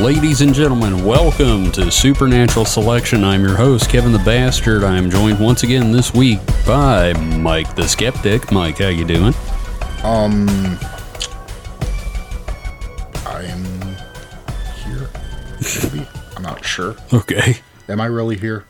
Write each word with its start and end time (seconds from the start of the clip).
Ladies 0.00 0.42
and 0.42 0.54
gentlemen, 0.54 1.04
welcome 1.04 1.72
to 1.72 1.90
Supernatural 1.90 2.64
Selection. 2.64 3.24
I'm 3.24 3.42
your 3.42 3.56
host, 3.56 3.90
Kevin 3.90 4.12
the 4.12 4.20
Bastard. 4.20 4.84
I 4.84 4.96
am 4.96 5.10
joined 5.10 5.40
once 5.40 5.64
again 5.64 5.90
this 5.90 6.14
week 6.14 6.38
by 6.64 7.12
Mike 7.14 7.74
the 7.74 7.82
Skeptic. 7.82 8.52
Mike, 8.52 8.78
how 8.78 8.88
you 8.88 9.04
doing? 9.04 9.34
Um, 10.04 10.48
I'm 13.26 13.64
here. 14.84 15.10
Maybe 15.82 16.06
I'm 16.36 16.42
not 16.44 16.64
sure. 16.64 16.94
Okay. 17.12 17.56
Am 17.88 18.00
I 18.00 18.06
really 18.06 18.36
here? 18.36 18.66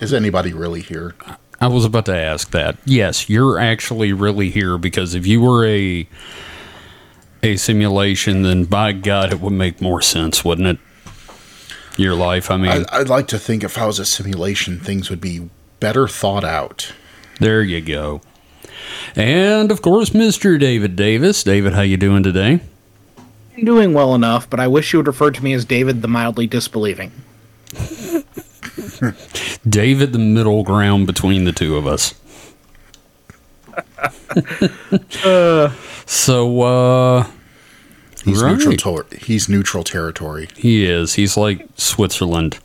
Is 0.00 0.12
anybody 0.12 0.52
really 0.52 0.80
here? 0.80 1.14
I 1.60 1.68
was 1.68 1.84
about 1.84 2.06
to 2.06 2.16
ask 2.16 2.50
that. 2.50 2.76
Yes, 2.84 3.30
you're 3.30 3.56
actually 3.56 4.12
really 4.12 4.50
here 4.50 4.76
because 4.78 5.14
if 5.14 5.28
you 5.28 5.42
were 5.42 5.64
a 5.64 6.08
a 7.42 7.56
simulation, 7.56 8.42
then 8.42 8.64
by 8.64 8.92
God, 8.92 9.32
it 9.32 9.40
would 9.40 9.52
make 9.52 9.80
more 9.80 10.00
sense, 10.00 10.44
wouldn't 10.44 10.68
it? 10.68 10.78
Your 11.96 12.14
life. 12.14 12.50
I 12.50 12.56
mean, 12.56 12.70
I, 12.70 13.00
I'd 13.00 13.08
like 13.08 13.26
to 13.28 13.38
think 13.38 13.64
if 13.64 13.76
I 13.76 13.86
was 13.86 13.98
a 13.98 14.06
simulation, 14.06 14.78
things 14.78 15.10
would 15.10 15.20
be 15.20 15.50
better 15.80 16.08
thought 16.08 16.44
out. 16.44 16.92
there 17.40 17.62
you 17.62 17.80
go. 17.80 18.20
And 19.14 19.70
of 19.70 19.82
course, 19.82 20.10
Mr. 20.10 20.58
David 20.58 20.96
Davis. 20.96 21.42
David, 21.42 21.74
how 21.74 21.82
you 21.82 21.96
doing 21.96 22.22
today? 22.22 22.60
I'm 23.56 23.64
doing 23.64 23.92
well 23.92 24.14
enough, 24.14 24.48
but 24.48 24.60
I 24.60 24.68
wish 24.68 24.92
you 24.92 25.00
would 25.00 25.06
refer 25.06 25.30
to 25.30 25.44
me 25.44 25.52
as 25.52 25.64
David 25.64 26.00
the 26.02 26.08
mildly 26.08 26.46
disbelieving. 26.46 27.12
David, 29.68 30.12
the 30.12 30.18
middle 30.18 30.62
ground 30.62 31.06
between 31.06 31.44
the 31.44 31.52
two 31.52 31.76
of 31.76 31.86
us. 31.86 32.14
so, 36.06 36.62
uh, 36.62 37.26
He's 38.24 38.42
Right. 38.42 38.52
neutral. 38.56 38.76
Tor- 38.76 39.06
he's 39.20 39.48
neutral 39.48 39.82
territory. 39.84 40.48
he 40.56 40.84
is. 40.84 41.14
He's 41.14 41.36
like 41.36 41.66
Switzerland. 41.76 42.58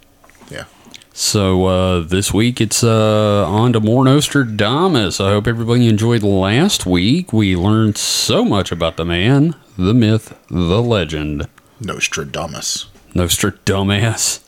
Yeah. 0.52 0.66
So 1.14 1.66
uh, 1.66 2.00
this 2.02 2.32
week 2.34 2.62
it's 2.62 2.84
uh, 2.84 3.46
on 3.48 3.74
to 3.74 3.80
more 3.80 4.06
Nostradamus. 4.06 5.20
I 5.20 5.30
hope 5.32 5.48
everybody 5.48 5.88
enjoyed 5.88 6.22
last 6.24 6.86
week. 6.86 7.34
We 7.34 7.56
learned 7.56 7.98
so 7.98 8.46
much 8.46 8.72
about 8.72 8.98
the 8.98 9.06
man, 9.06 9.56
the 9.78 9.96
myth, 9.96 10.38
the 10.50 10.82
legend. 10.82 11.48
Nostradamus. 11.80 12.86
Nostradamus. 13.16 14.42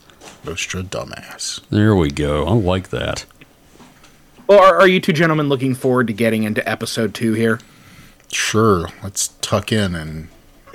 Nostradamus. 0.45 1.61
There 1.71 1.95
we 1.95 2.09
go. 2.11 2.45
I 2.45 2.51
like 2.53 2.89
that. 2.89 3.25
Well, 4.47 4.59
are, 4.59 4.79
are 4.81 4.87
you 4.87 4.99
two 4.99 5.13
gentlemen 5.13 5.49
looking 5.49 5.73
forward 5.75 6.07
to 6.07 6.13
getting 6.13 6.43
into 6.43 6.67
episode 6.69 7.13
two 7.13 7.33
here? 7.33 7.59
Sure. 8.31 8.89
Let's 9.03 9.29
tuck 9.41 9.71
in 9.71 9.95
and 9.95 10.27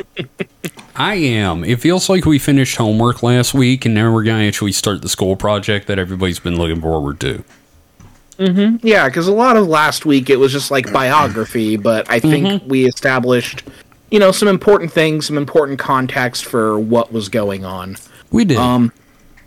I 0.96 1.14
am. 1.14 1.64
It 1.64 1.80
feels 1.80 2.08
like 2.08 2.24
we 2.24 2.38
finished 2.38 2.76
homework 2.76 3.22
last 3.22 3.52
week, 3.52 3.84
and 3.84 3.94
now 3.94 4.12
we're 4.12 4.22
going 4.22 4.40
to 4.40 4.46
actually 4.46 4.72
start 4.72 5.02
the 5.02 5.08
school 5.08 5.34
project 5.34 5.88
that 5.88 5.98
everybody's 5.98 6.38
been 6.38 6.56
looking 6.56 6.80
forward 6.80 7.18
to. 7.20 7.42
Yeah, 8.38 9.08
because 9.08 9.28
a 9.28 9.32
lot 9.32 9.56
of 9.56 9.66
last 9.66 10.06
week 10.06 10.30
it 10.30 10.36
was 10.36 10.52
just 10.52 10.70
like 10.70 10.92
biography, 10.92 11.76
but 11.76 12.08
I 12.10 12.20
think 12.20 12.62
we 12.66 12.86
established, 12.86 13.64
you 14.10 14.18
know, 14.18 14.32
some 14.32 14.48
important 14.48 14.92
things, 14.92 15.26
some 15.26 15.38
important 15.38 15.78
context 15.78 16.44
for 16.44 16.78
what 16.78 17.12
was 17.12 17.28
going 17.28 17.64
on. 17.64 17.96
We 18.30 18.44
did. 18.44 18.58
Um, 18.58 18.92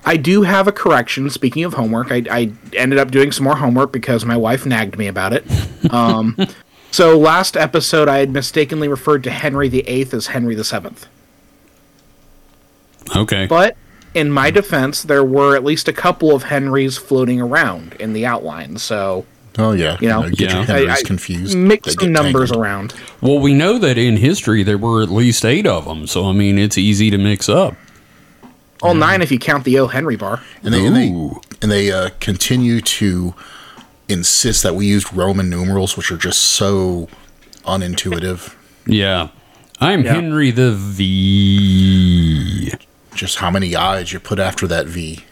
I 0.05 0.15
do 0.15 0.43
have 0.43 0.67
a 0.69 0.71
correction. 0.71 1.29
Speaking 1.29 1.65
of 1.65 1.73
homework, 1.73 2.11
I, 2.11 2.23
I 2.31 2.51
ended 2.73 2.97
up 2.97 3.11
doing 3.11 3.33
some 3.33 3.43
more 3.43 3.57
homework 3.57 3.91
because 3.91 4.23
my 4.23 4.37
wife 4.37 4.65
nagged 4.65 4.97
me 4.97 5.07
about 5.07 5.33
it. 5.33 5.45
Um, 5.91 6.37
so 6.91 7.17
last 7.17 7.55
episode, 7.57 8.07
I 8.07 8.17
had 8.19 8.29
mistakenly 8.31 8.87
referred 8.87 9.23
to 9.25 9.31
Henry 9.31 9.69
VIII 9.69 10.07
as 10.13 10.27
Henry 10.27 10.55
VII. 10.55 10.89
okay. 13.15 13.45
But 13.47 13.77
in 14.13 14.31
my 14.31 14.51
defense, 14.51 15.03
there 15.03 15.23
were 15.23 15.55
at 15.55 15.63
least 15.63 15.87
a 15.87 15.93
couple 15.93 16.33
of 16.35 16.43
Henrys 16.43 16.97
floating 16.97 17.39
around 17.41 17.93
in 17.99 18.13
the 18.13 18.25
outline. 18.25 18.77
So 18.77 19.25
oh 19.59 19.71
yeah, 19.73 19.97
You 20.01 20.09
know, 20.09 20.29
get 20.29 20.39
yeah. 20.39 20.55
your 20.57 20.63
Henrys 20.65 20.89
I- 20.89 20.93
I 20.95 21.01
confused. 21.03 21.57
mix 21.57 21.93
some 21.93 22.11
numbers 22.11 22.49
tangled. 22.49 22.65
around. 22.65 22.93
Well, 23.21 23.39
we 23.39 23.53
know 23.53 23.77
that 23.79 23.97
in 23.97 24.17
history 24.17 24.63
there 24.63 24.77
were 24.77 25.01
at 25.03 25.09
least 25.09 25.45
eight 25.45 25.67
of 25.67 25.85
them, 25.85 26.07
so 26.07 26.25
I 26.25 26.31
mean 26.33 26.57
it's 26.57 26.77
easy 26.77 27.09
to 27.11 27.17
mix 27.17 27.47
up. 27.49 27.75
All 28.81 28.93
nine 28.93 29.21
if 29.23 29.31
you 29.31 29.39
count 29.39 29.63
the 29.63 29.79
O 29.79 29.87
Henry 29.87 30.15
bar. 30.15 30.41
and 30.63 30.73
they 30.73 30.85
and 30.85 30.95
they, 30.95 31.07
and 31.61 31.71
they 31.71 31.91
uh, 31.91 32.09
continue 32.19 32.79
to 32.81 33.33
insist 34.09 34.63
that 34.63 34.75
we 34.75 34.85
used 34.85 35.13
Roman 35.13 35.49
numerals, 35.49 35.97
which 35.97 36.11
are 36.11 36.17
just 36.17 36.41
so 36.41 37.07
unintuitive. 37.65 38.55
Yeah. 38.85 39.29
I'm 39.79 40.03
Yeah. 40.03 40.13
Henry 40.13 40.51
the 40.51 40.71
V. 40.73 42.73
Just 43.13 43.37
how 43.37 43.51
many 43.51 43.75
I's 43.75 44.13
you 44.13 44.19
put 44.19 44.39
after 44.39 44.67
that 44.67 44.87
V. 44.87 45.23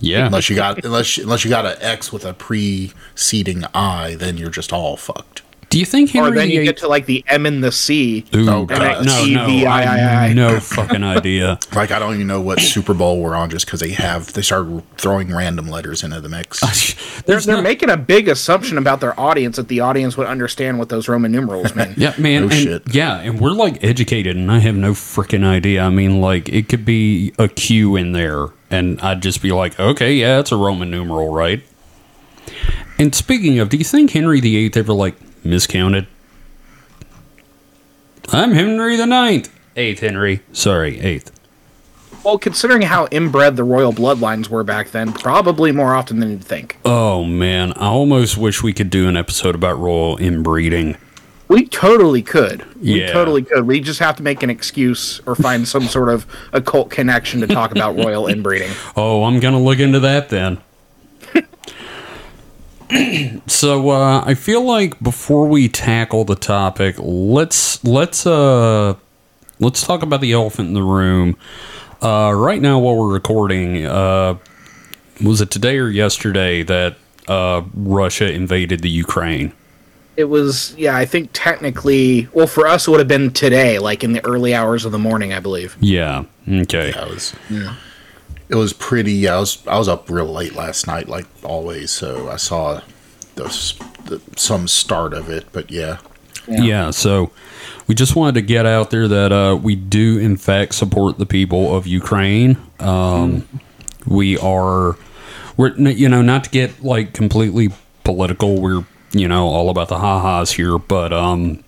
Yeah. 0.00 0.26
Unless 0.26 0.48
you 0.50 0.56
got 0.56 0.84
unless 0.84 1.18
unless 1.18 1.44
you 1.44 1.50
got 1.50 1.66
an 1.66 1.76
X 1.80 2.12
with 2.12 2.24
a 2.24 2.32
preceding 2.32 3.64
I, 3.74 4.16
then 4.18 4.36
you're 4.38 4.50
just 4.50 4.72
all 4.72 4.96
fucked. 4.96 5.42
Do 5.70 5.78
you 5.78 5.84
think 5.86 6.10
Henry 6.10 6.30
or 6.32 6.34
then 6.34 6.50
you 6.50 6.56
VIII 6.58 6.64
get 6.66 6.76
to 6.78 6.88
like 6.88 7.06
the 7.06 7.24
M 7.28 7.46
and 7.46 7.62
the 7.62 7.70
C. 7.70 8.24
Ooh, 8.34 8.50
Oh, 8.50 8.64
God, 8.66 8.78
God. 8.78 9.06
no, 9.06 9.24
no, 9.24 9.66
I 9.68 10.32
no 10.32 10.58
fucking 10.58 11.04
idea. 11.04 11.58
Like 11.72 11.92
I 11.92 12.00
don't 12.00 12.14
even 12.14 12.26
know 12.26 12.40
what 12.40 12.58
Super 12.60 12.92
Bowl 12.92 13.20
we're 13.22 13.36
on 13.36 13.48
just 13.50 13.66
because 13.66 13.78
they 13.78 13.92
have 13.92 14.32
they 14.32 14.42
started 14.42 14.82
throwing 14.98 15.32
random 15.32 15.68
letters 15.68 16.02
into 16.02 16.20
the 16.20 16.28
mix. 16.28 16.60
They're, 16.60 17.22
There's 17.26 17.44
they're 17.46 17.56
no- 17.58 17.62
making 17.62 17.88
a 17.88 17.96
big 17.96 18.26
assumption 18.28 18.78
about 18.78 19.00
their 19.00 19.18
audience 19.18 19.56
that 19.56 19.68
the 19.68 19.78
audience 19.80 20.16
would 20.16 20.26
understand 20.26 20.80
what 20.80 20.88
those 20.88 21.08
Roman 21.08 21.30
numerals 21.30 21.74
mean. 21.76 21.94
Yeah, 21.96 22.14
man. 22.18 22.42
No 22.42 22.48
and, 22.48 22.52
shit. 22.54 22.94
Yeah, 22.94 23.20
and 23.20 23.40
we're 23.40 23.52
like 23.52 23.82
educated, 23.84 24.36
and 24.36 24.50
I 24.50 24.58
have 24.58 24.74
no 24.74 24.92
freaking 24.92 25.44
idea. 25.44 25.82
I 25.82 25.90
mean, 25.90 26.20
like, 26.20 26.48
it 26.48 26.68
could 26.68 26.84
be 26.84 27.32
a 27.38 27.46
Q 27.46 27.94
in 27.94 28.10
there, 28.12 28.46
and 28.70 29.00
I'd 29.02 29.22
just 29.22 29.40
be 29.40 29.52
like, 29.52 29.78
okay, 29.78 30.14
yeah, 30.14 30.40
it's 30.40 30.50
a 30.50 30.56
Roman 30.56 30.90
numeral, 30.90 31.32
right? 31.32 31.62
And 32.98 33.14
speaking 33.14 33.58
of, 33.60 33.68
do 33.68 33.76
you 33.76 33.84
think 33.84 34.10
Henry 34.10 34.40
VIII 34.40 34.72
ever, 34.74 34.92
like, 34.92 35.14
miscounted? 35.44 36.06
I'm 38.32 38.52
Henry 38.52 38.96
the 38.96 39.06
Ninth. 39.06 39.52
Eighth 39.76 40.00
Henry. 40.00 40.40
Sorry, 40.52 41.00
eighth. 41.00 41.32
Well, 42.24 42.38
considering 42.38 42.82
how 42.82 43.06
inbred 43.10 43.56
the 43.56 43.64
royal 43.64 43.92
bloodlines 43.92 44.48
were 44.48 44.62
back 44.62 44.90
then, 44.90 45.12
probably 45.12 45.72
more 45.72 45.94
often 45.94 46.20
than 46.20 46.30
you'd 46.30 46.44
think. 46.44 46.76
Oh, 46.84 47.24
man. 47.24 47.72
I 47.76 47.86
almost 47.86 48.36
wish 48.36 48.62
we 48.62 48.72
could 48.74 48.90
do 48.90 49.08
an 49.08 49.16
episode 49.16 49.54
about 49.54 49.78
royal 49.78 50.18
inbreeding. 50.18 50.96
We 51.48 51.66
totally 51.66 52.20
could. 52.22 52.64
We 52.80 53.00
Yeah. 53.00 53.12
totally 53.12 53.42
could. 53.42 53.66
We 53.66 53.80
just 53.80 54.00
have 54.00 54.16
to 54.16 54.22
make 54.22 54.42
an 54.42 54.50
excuse 54.50 55.20
or 55.26 55.34
find 55.34 55.66
some 55.66 55.84
sort 55.88 56.10
of 56.10 56.26
occult 56.52 56.90
connection 56.90 57.40
to 57.40 57.46
talk 57.46 57.70
about 57.72 57.96
royal 57.96 58.26
inbreeding. 58.28 58.70
Oh, 58.96 59.24
I'm 59.24 59.40
gonna 59.40 59.60
look 59.60 59.78
into 59.80 59.98
that 60.00 60.28
then. 60.28 60.58
so 63.46 63.90
uh, 63.90 64.22
I 64.24 64.34
feel 64.34 64.62
like 64.62 65.00
before 65.00 65.46
we 65.46 65.68
tackle 65.68 66.24
the 66.24 66.34
topic, 66.34 66.96
let's 66.98 67.82
let's 67.84 68.26
uh 68.26 68.94
let's 69.58 69.86
talk 69.86 70.02
about 70.02 70.20
the 70.20 70.32
elephant 70.32 70.68
in 70.68 70.74
the 70.74 70.82
room. 70.82 71.36
Uh, 72.02 72.32
right 72.34 72.62
now, 72.62 72.78
while 72.78 72.96
we're 72.96 73.12
recording, 73.12 73.84
uh, 73.84 74.38
was 75.22 75.40
it 75.40 75.50
today 75.50 75.76
or 75.76 75.88
yesterday 75.88 76.62
that 76.62 76.96
uh, 77.28 77.62
Russia 77.74 78.32
invaded 78.32 78.80
the 78.80 78.88
Ukraine? 78.88 79.52
It 80.16 80.24
was, 80.24 80.74
yeah, 80.76 80.96
I 80.96 81.06
think 81.06 81.30
technically, 81.32 82.28
well, 82.32 82.46
for 82.46 82.66
us, 82.66 82.88
it 82.88 82.90
would 82.90 83.00
have 83.00 83.08
been 83.08 83.30
today, 83.32 83.78
like 83.78 84.02
in 84.02 84.12
the 84.12 84.24
early 84.24 84.54
hours 84.54 84.84
of 84.84 84.92
the 84.92 84.98
morning, 84.98 85.32
I 85.32 85.40
believe. 85.40 85.76
Yeah. 85.80 86.24
Okay. 86.48 86.92
I 86.92 87.06
was 87.06 87.34
it 88.50 88.56
was 88.56 88.72
pretty. 88.72 89.28
I 89.28 89.38
was 89.38 89.66
I 89.66 89.78
was 89.78 89.88
up 89.88 90.10
real 90.10 90.26
late 90.26 90.54
last 90.54 90.86
night, 90.86 91.08
like 91.08 91.26
always. 91.44 91.90
So 91.90 92.28
I 92.28 92.36
saw 92.36 92.80
those 93.36 93.74
the, 94.06 94.20
some 94.36 94.66
start 94.68 95.14
of 95.14 95.30
it, 95.30 95.46
but 95.52 95.70
yeah, 95.70 95.98
Yeah. 96.48 96.90
so 96.90 97.30
we 97.86 97.94
just 97.94 98.16
wanted 98.16 98.34
to 98.34 98.42
get 98.42 98.66
out 98.66 98.90
there 98.90 99.06
that 99.08 99.32
uh, 99.32 99.56
we 99.56 99.76
do, 99.76 100.18
in 100.18 100.36
fact, 100.36 100.74
support 100.74 101.18
the 101.18 101.26
people 101.26 101.74
of 101.74 101.86
Ukraine. 101.86 102.56
Um, 102.80 103.46
We 104.06 104.38
are, 104.38 104.96
we're 105.56 105.74
you 105.76 106.08
know, 106.08 106.22
not 106.22 106.44
to 106.44 106.50
get 106.50 106.82
like 106.82 107.12
completely 107.12 107.68
political. 108.02 108.60
We're 108.60 108.84
you 109.12 109.28
know 109.28 109.46
all 109.46 109.68
about 109.70 109.88
the 109.88 109.98
ha-has 109.98 110.52
here, 110.52 110.78
but 110.78 111.12
um, 111.12 111.62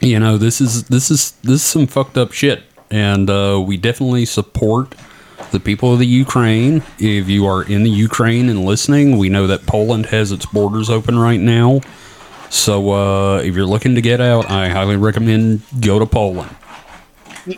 you 0.00 0.20
know 0.20 0.36
this 0.38 0.60
is 0.60 0.84
this 0.84 1.10
is 1.10 1.32
this 1.42 1.54
is 1.54 1.62
some 1.62 1.86
fucked 1.86 2.18
up 2.18 2.32
shit, 2.32 2.62
and 2.90 3.28
uh, 3.30 3.62
we 3.66 3.76
definitely 3.78 4.26
support 4.26 4.94
the 5.50 5.60
people 5.60 5.92
of 5.92 5.98
the 5.98 6.06
Ukraine. 6.06 6.82
If 6.98 7.28
you 7.28 7.46
are 7.46 7.62
in 7.62 7.82
the 7.82 7.90
Ukraine 7.90 8.48
and 8.48 8.64
listening, 8.64 9.18
we 9.18 9.28
know 9.28 9.46
that 9.46 9.66
Poland 9.66 10.06
has 10.06 10.32
its 10.32 10.46
borders 10.46 10.90
open 10.90 11.18
right 11.18 11.40
now. 11.40 11.80
So 12.50 12.92
uh, 12.92 13.38
if 13.38 13.54
you're 13.54 13.66
looking 13.66 13.94
to 13.94 14.00
get 14.00 14.20
out, 14.20 14.50
I 14.50 14.68
highly 14.68 14.96
recommend 14.96 15.62
go 15.80 15.98
to 15.98 16.06
Poland. 16.06 16.54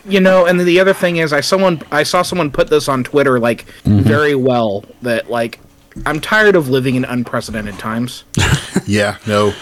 You 0.05 0.19
know, 0.19 0.45
and 0.45 0.59
the 0.59 0.79
other 0.79 0.93
thing 0.93 1.17
is, 1.17 1.33
I 1.33 1.41
someone 1.41 1.81
I 1.91 2.03
saw 2.03 2.21
someone 2.21 2.51
put 2.51 2.69
this 2.69 2.87
on 2.87 3.03
Twitter 3.03 3.39
like 3.39 3.65
very 3.85 4.35
well 4.35 4.85
that 5.01 5.31
like 5.31 5.59
I'm 6.05 6.19
tired 6.19 6.55
of 6.55 6.69
living 6.69 6.95
in 6.95 7.05
unprecedented 7.05 7.79
times. 7.79 8.23
yeah. 8.85 9.17
No, 9.25 9.53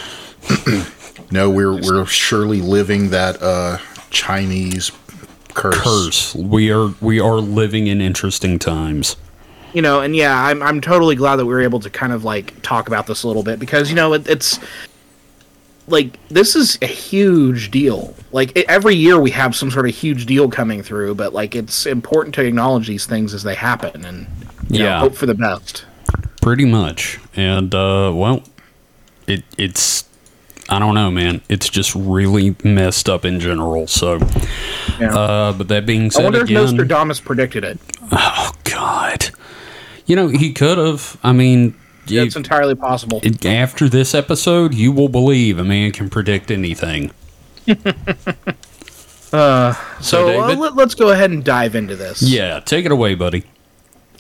no, 1.32 1.50
we're 1.50 1.82
we're 1.82 2.06
surely 2.06 2.60
living 2.60 3.10
that 3.12 3.42
uh, 3.42 3.78
Chinese 4.10 4.92
curse. 5.58 5.78
curse. 5.82 6.36
We 6.36 6.72
are 6.72 6.94
we 7.02 7.20
are 7.20 7.36
living 7.38 7.88
in 7.88 8.00
interesting 8.02 8.60
times. 8.60 9.16
you 9.74 9.82
know, 9.82 10.02
and 10.02 10.16
yeah, 10.16 10.46
I'm 10.46 10.62
I'm 10.64 10.80
totally 10.82 11.16
glad 11.16 11.38
that 11.38 11.46
we 11.46 11.54
were 11.54 11.62
able 11.62 11.80
to 11.82 11.90
kind 11.90 12.14
of 12.14 12.24
like 12.24 12.62
talk 12.62 12.88
about 12.88 13.08
this 13.08 13.24
a 13.24 13.28
little 13.28 13.44
bit 13.44 13.60
because 13.60 13.90
you 13.90 13.96
know 13.96 14.14
it, 14.14 14.28
it's 14.28 14.60
like 15.88 16.20
this 16.30 16.56
is 16.56 16.78
a 16.82 16.86
huge 16.88 17.72
deal. 17.72 18.14
Like 18.32 18.56
it, 18.58 18.66
every 18.68 18.96
year 18.96 19.20
we 19.20 19.32
have 19.32 19.56
some 19.56 19.72
sort 19.72 19.88
of 19.88 19.96
huge 19.96 20.26
deal 20.26 20.50
coming 20.50 20.84
through, 20.84 21.16
but 21.16 21.34
like 21.34 21.56
it's 21.56 21.86
important 21.86 22.36
to 22.36 22.44
acknowledge 22.44 22.88
these 22.88 23.06
things 23.06 23.34
as 23.34 23.44
they 23.44 23.56
happen 23.56 24.04
and 24.06 24.28
you 24.70 24.80
know, 24.80 24.86
Yeah. 24.86 25.00
hope 25.00 25.16
for 25.16 25.26
the 25.26 25.34
best. 25.34 25.86
Pretty 26.42 26.66
much. 26.66 27.20
And 27.36 27.74
uh 27.74 28.12
well 28.14 28.44
it 29.28 29.44
it's 29.58 30.04
I 30.70 30.80
don't 30.80 30.96
know, 30.96 31.10
man. 31.10 31.40
It's 31.48 31.70
just 31.70 31.96
really 31.96 32.58
messed 32.66 33.08
up 33.08 33.24
in 33.24 33.40
general. 33.40 33.88
So 33.88 34.20
Yeah. 35.00 35.16
uh 35.16 35.54
but 35.54 35.68
that 35.68 35.86
being 35.86 36.10
said, 36.12 36.22
I 36.22 36.24
wonder 36.26 36.40
if 36.40 36.46
again, 36.46 36.64
Nostradamus 36.64 37.20
predicted 37.20 37.64
it. 37.64 37.80
Oh 38.12 38.52
God. 38.64 39.30
You 40.06 40.16
know, 40.16 40.28
he 40.30 40.54
could 40.54 40.78
have. 40.78 41.18
I 41.24 41.34
mean, 41.34 41.76
you- 42.08 42.24
It's 42.24 42.36
entirely 42.36 42.76
possible. 42.76 43.20
it- 43.24 43.46
after 43.46 43.90
this 43.90 44.16
episode, 44.16 44.74
you 44.74 44.92
will 44.92 45.10
believe 45.10 45.60
a 45.60 45.64
man 45.64 45.92
can 45.92 46.10
predict 46.10 46.50
anything. 46.52 47.12
so 47.68 47.78
uh, 49.34 49.74
David? 50.02 50.60
let, 50.60 50.76
let's 50.76 50.96
go 50.96 51.10
ahead 51.10 51.32
and 51.32 51.44
dive 51.44 51.76
into 51.76 51.96
this. 51.96 52.22
Yeah, 52.22 52.60
take 52.62 52.86
it 52.86 52.92
away, 52.92 53.16
buddy. 53.16 53.44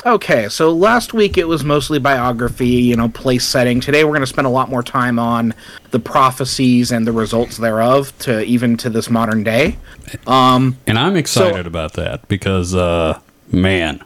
Okay, 0.05 0.47
so 0.47 0.71
last 0.71 1.13
week 1.13 1.37
it 1.37 1.47
was 1.47 1.63
mostly 1.63 1.97
biography, 1.99 2.67
you 2.67 2.95
know, 2.95 3.09
place 3.09 3.45
setting. 3.45 3.79
Today 3.81 4.03
we're 4.03 4.11
going 4.11 4.21
to 4.21 4.27
spend 4.27 4.45
a 4.45 4.49
lot 4.49 4.69
more 4.69 4.83
time 4.83 5.17
on 5.17 5.53
the 5.91 5.99
prophecies 5.99 6.91
and 6.91 7.05
the 7.05 7.11
results 7.11 7.57
thereof 7.57 8.17
to 8.19 8.43
even 8.43 8.77
to 8.77 8.89
this 8.89 9.09
modern 9.09 9.43
day. 9.43 9.77
Um, 10.27 10.77
And 10.85 10.97
I'm 10.99 11.15
excited 11.15 11.65
about 11.67 11.93
that 11.93 12.27
because, 12.27 12.75
uh, 12.75 13.19
man, 13.51 14.01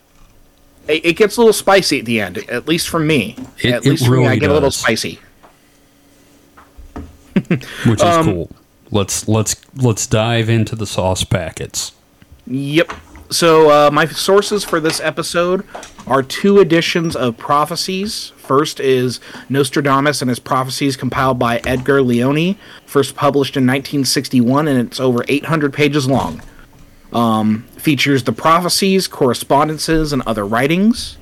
It, 0.88 1.06
it 1.06 1.14
gets 1.18 1.38
a 1.38 1.42
little 1.42 1.54
spicy 1.54 2.00
at 2.00 2.06
the 2.06 2.22
end, 2.22 2.38
at 2.50 2.68
least 2.68 2.88
for 2.90 3.00
me. 3.00 3.36
It- 3.62 3.74
at 3.74 3.86
least 3.86 4.06
for 4.06 4.12
me, 4.12 4.24
I 4.24 4.28
really 4.30 4.40
get 4.40 4.50
a 4.50 4.54
little 4.54 4.72
spicy. 4.72 5.20
which 7.86 8.00
is 8.00 8.02
Um, 8.02 8.26
cool. 8.26 8.50
Let's 8.94 9.26
let's 9.28 9.56
let's 9.78 10.06
dive 10.06 10.50
into 10.50 10.76
the 10.76 10.86
sauce 10.86 11.24
packets. 11.24 11.94
Yep. 12.46 12.92
So 13.31 13.69
uh, 13.72 13.89
my 13.92 14.07
sources 14.07 14.66
for 14.66 14.81
this 14.81 15.00
episode 15.00 15.66
are 16.06 16.22
two 16.22 16.60
editions 16.60 17.16
of 17.16 17.38
prophecies. 17.38 18.33
First 18.36 18.81
is 18.81 19.22
Nostradamus 19.48 20.22
and 20.22 20.28
his 20.28 20.39
prophecies, 20.39 20.98
compiled 20.98 21.39
by 21.39 21.60
Edgar 21.60 22.01
Leoni, 22.01 22.57
first 22.86 23.16
published 23.16 23.56
in 23.56 23.63
1961, 23.63 24.68
and 24.68 24.86
it's 24.86 25.00
over 25.00 25.24
800 25.30 25.74
pages 25.74 26.07
long. 26.07 26.42
Um, 27.13 27.63
features 27.78 28.25
the 28.25 28.33
prophecies, 28.33 29.07
correspondences, 29.07 30.12
and 30.12 30.22
other 30.24 30.45
writings. 30.45 31.18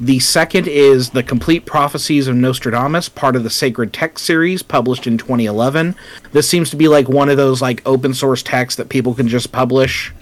The 0.00 0.20
second 0.20 0.66
is 0.66 1.10
the 1.10 1.22
complete 1.22 1.66
prophecies 1.66 2.26
of 2.26 2.36
Nostradamus, 2.36 3.10
part 3.10 3.36
of 3.36 3.44
the 3.44 3.50
Sacred 3.50 3.92
Text 3.92 4.24
series, 4.24 4.62
published 4.62 5.06
in 5.06 5.18
2011. 5.18 5.94
This 6.32 6.48
seems 6.48 6.70
to 6.70 6.76
be 6.76 6.88
like 6.88 7.08
one 7.08 7.28
of 7.28 7.36
those 7.36 7.60
like 7.60 7.82
open 7.86 8.14
source 8.14 8.42
texts 8.42 8.76
that 8.78 8.88
people 8.88 9.14
can 9.14 9.28
just 9.28 9.52
publish 9.52 10.12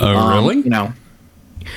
Oh, 0.00 0.16
um, 0.16 0.34
really? 0.34 0.56
You 0.62 0.70
know. 0.70 0.92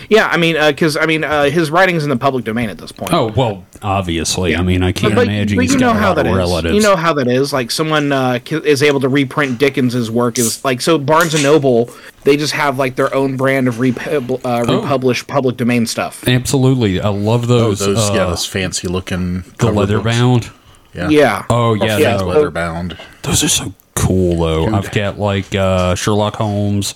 Yeah, 0.10 0.28
I 0.28 0.38
mean, 0.38 0.56
because 0.70 0.96
I 0.96 1.06
mean, 1.06 1.24
uh, 1.24 1.50
his 1.50 1.70
writing's 1.70 2.04
in 2.04 2.10
the 2.10 2.16
public 2.18 2.46
domain 2.46 2.70
at 2.70 2.78
this 2.78 2.92
point. 2.92 3.14
Oh 3.14 3.28
well, 3.36 3.66
obviously. 3.82 4.56
I 4.56 4.62
mean, 4.62 4.82
I 4.82 4.92
can't 4.94 5.14
but, 5.14 5.28
imagine 5.28 5.58
but 5.58 5.64
he's 5.64 5.74
you 5.74 5.80
know 5.80 5.92
got 5.94 5.98
how 6.00 6.08
lot 6.10 6.16
that 6.16 6.26
of 6.26 6.32
is. 6.32 6.38
relatives. 6.38 6.76
You 6.76 6.82
know 6.82 6.96
how 6.96 7.14
that 7.14 7.28
is. 7.28 7.52
Like 7.54 7.70
someone 7.70 8.12
uh, 8.12 8.40
is 8.50 8.82
able 8.82 9.02
to 9.02 9.10
reprint 9.10 9.60
Dickens's 9.60 10.10
work 10.10 10.38
is 10.40 10.64
like 10.64 10.82
so. 10.82 10.98
Barnes 10.98 11.34
and 11.34 11.44
Noble 11.44 11.90
they 12.24 12.38
just 12.38 12.54
have 12.54 12.78
like 12.80 12.96
their 12.96 13.14
own 13.14 13.36
brand 13.36 13.68
of 13.68 13.80
repub- 13.82 14.32
uh, 14.46 14.64
Oh. 14.68 14.82
republished 14.82 15.28
public 15.28 15.58
domain 15.58 15.86
stuff. 15.86 16.26
Absolutely, 16.28 17.02
I 17.02 17.10
love 17.10 17.44
Oh, 17.44 17.48
those. 17.48 17.80
those 17.80 18.10
uh, 18.10 18.14
yeah, 18.14 18.26
those 18.26 18.46
fancy 18.46 18.88
looking 18.88 19.44
the 19.60 19.72
leather 19.72 20.00
books. 20.00 20.18
bound. 20.18 20.50
Yeah. 20.96 21.10
Yeah. 21.10 21.46
Oh 21.50 21.74
yeah, 21.74 21.98
Yeah, 21.98 22.18
no, 22.18 22.28
leather 22.28 22.52
bound. 22.52 22.98
those 23.24 23.44
are 23.44 23.50
so 23.50 23.74
cool 23.96 24.38
though. 24.40 24.66
Dude. 24.66 24.76
I've 24.76 24.92
got 24.92 25.20
like 25.20 25.54
uh, 25.54 25.94
Sherlock 25.96 26.38
Holmes 26.38 26.96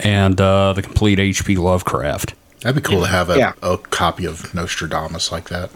and 0.00 0.40
uh, 0.40 0.72
the 0.72 0.82
complete 0.82 1.18
H.P. 1.18 1.56
Lovecraft. 1.56 2.34
That'd 2.60 2.82
be 2.82 2.88
cool 2.88 3.02
to 3.02 3.06
have 3.08 3.30
a, 3.30 3.38
Yeah. 3.38 3.52
a 3.62 3.78
copy 3.78 4.24
of 4.24 4.52
Nostradamus 4.54 5.30
like 5.30 5.48
that. 5.48 5.70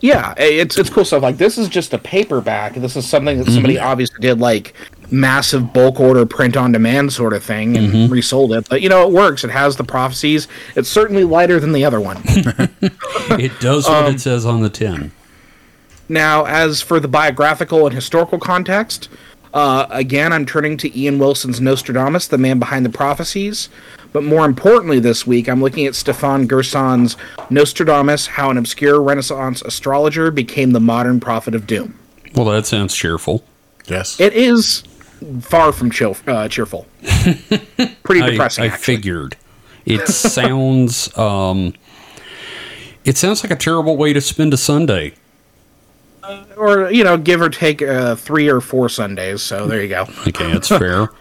Yeah, 0.00 0.32
it's 0.36 0.78
it's 0.78 0.90
cool 0.90 1.04
stuff. 1.04 1.22
Like 1.24 1.38
this 1.38 1.58
is 1.58 1.68
just 1.68 1.92
a 1.92 1.98
paperback. 1.98 2.74
This 2.74 2.94
is 2.94 3.04
something 3.04 3.38
that 3.38 3.50
somebody 3.50 3.80
obviously 3.80 4.20
did 4.20 4.38
like 4.38 4.74
massive 5.10 5.72
bulk 5.72 5.98
order 5.98 6.24
print 6.24 6.56
on 6.56 6.70
demand 6.70 7.12
sort 7.12 7.32
of 7.32 7.42
thing 7.42 7.76
and 7.76 8.08
resold 8.08 8.52
it. 8.52 8.68
But 8.68 8.80
you 8.80 8.88
know 8.88 9.04
it 9.08 9.12
works. 9.12 9.42
It 9.42 9.50
has 9.50 9.74
the 9.76 9.82
prophecies. 9.82 10.46
It's 10.76 10.88
certainly 10.88 11.24
lighter 11.24 11.58
than 11.58 11.72
the 11.72 11.84
other 11.84 12.00
one. 12.00 12.22
It 13.40 13.58
does 13.60 13.86
what 13.88 14.04
Um, 14.06 14.14
it 14.14 14.20
says 14.20 14.46
on 14.46 14.62
the 14.62 14.70
tin. 14.70 15.10
now, 16.08 16.44
as 16.46 16.80
for 16.80 16.98
the 17.00 17.08
biographical 17.08 17.84
and 17.86 17.94
historical 17.94 18.38
context, 18.38 19.08
uh, 19.54 19.86
again 19.90 20.32
I'm 20.32 20.46
turning 20.46 20.76
to 20.78 20.98
Ian 20.98 21.18
Wilson's 21.18 21.60
Nostradamus, 21.60 22.28
the 22.28 22.38
man 22.38 22.58
behind 22.58 22.84
the 22.84 22.90
prophecies. 22.90 23.68
But 24.12 24.24
more 24.24 24.46
importantly, 24.46 25.00
this 25.00 25.26
week 25.26 25.48
I'm 25.48 25.60
looking 25.60 25.86
at 25.86 25.94
Stefan 25.94 26.46
Gerson's 26.46 27.16
Nostradamus: 27.50 28.26
How 28.26 28.50
an 28.50 28.56
Obscure 28.56 29.00
Renaissance 29.00 29.62
Astrologer 29.62 30.30
Became 30.30 30.72
the 30.72 30.80
Modern 30.80 31.20
Prophet 31.20 31.54
of 31.54 31.66
Doom. 31.66 31.98
Well, 32.34 32.46
that 32.46 32.66
sounds 32.66 32.94
cheerful. 32.94 33.44
Yes. 33.86 34.20
It 34.20 34.32
is 34.34 34.82
far 35.40 35.72
from 35.72 35.90
chill, 35.90 36.16
uh, 36.26 36.48
cheerful. 36.48 36.86
Pretty 38.02 38.30
depressing. 38.30 38.64
I 38.64 38.68
actually. 38.68 38.96
figured. 38.96 39.36
It 39.84 40.06
sounds. 40.08 41.16
um, 41.16 41.74
it 43.04 43.16
sounds 43.16 43.42
like 43.42 43.50
a 43.50 43.56
terrible 43.56 43.96
way 43.96 44.12
to 44.12 44.20
spend 44.20 44.52
a 44.52 44.58
Sunday. 44.58 45.14
Or 46.56 46.90
you 46.90 47.04
know, 47.04 47.16
give 47.16 47.40
or 47.40 47.48
take 47.48 47.82
uh, 47.82 48.16
three 48.16 48.48
or 48.48 48.60
four 48.60 48.88
Sundays. 48.88 49.42
So 49.42 49.66
there 49.66 49.82
you 49.82 49.88
go. 49.88 50.06
Okay, 50.26 50.52
that's 50.52 50.68
fair. 50.68 51.08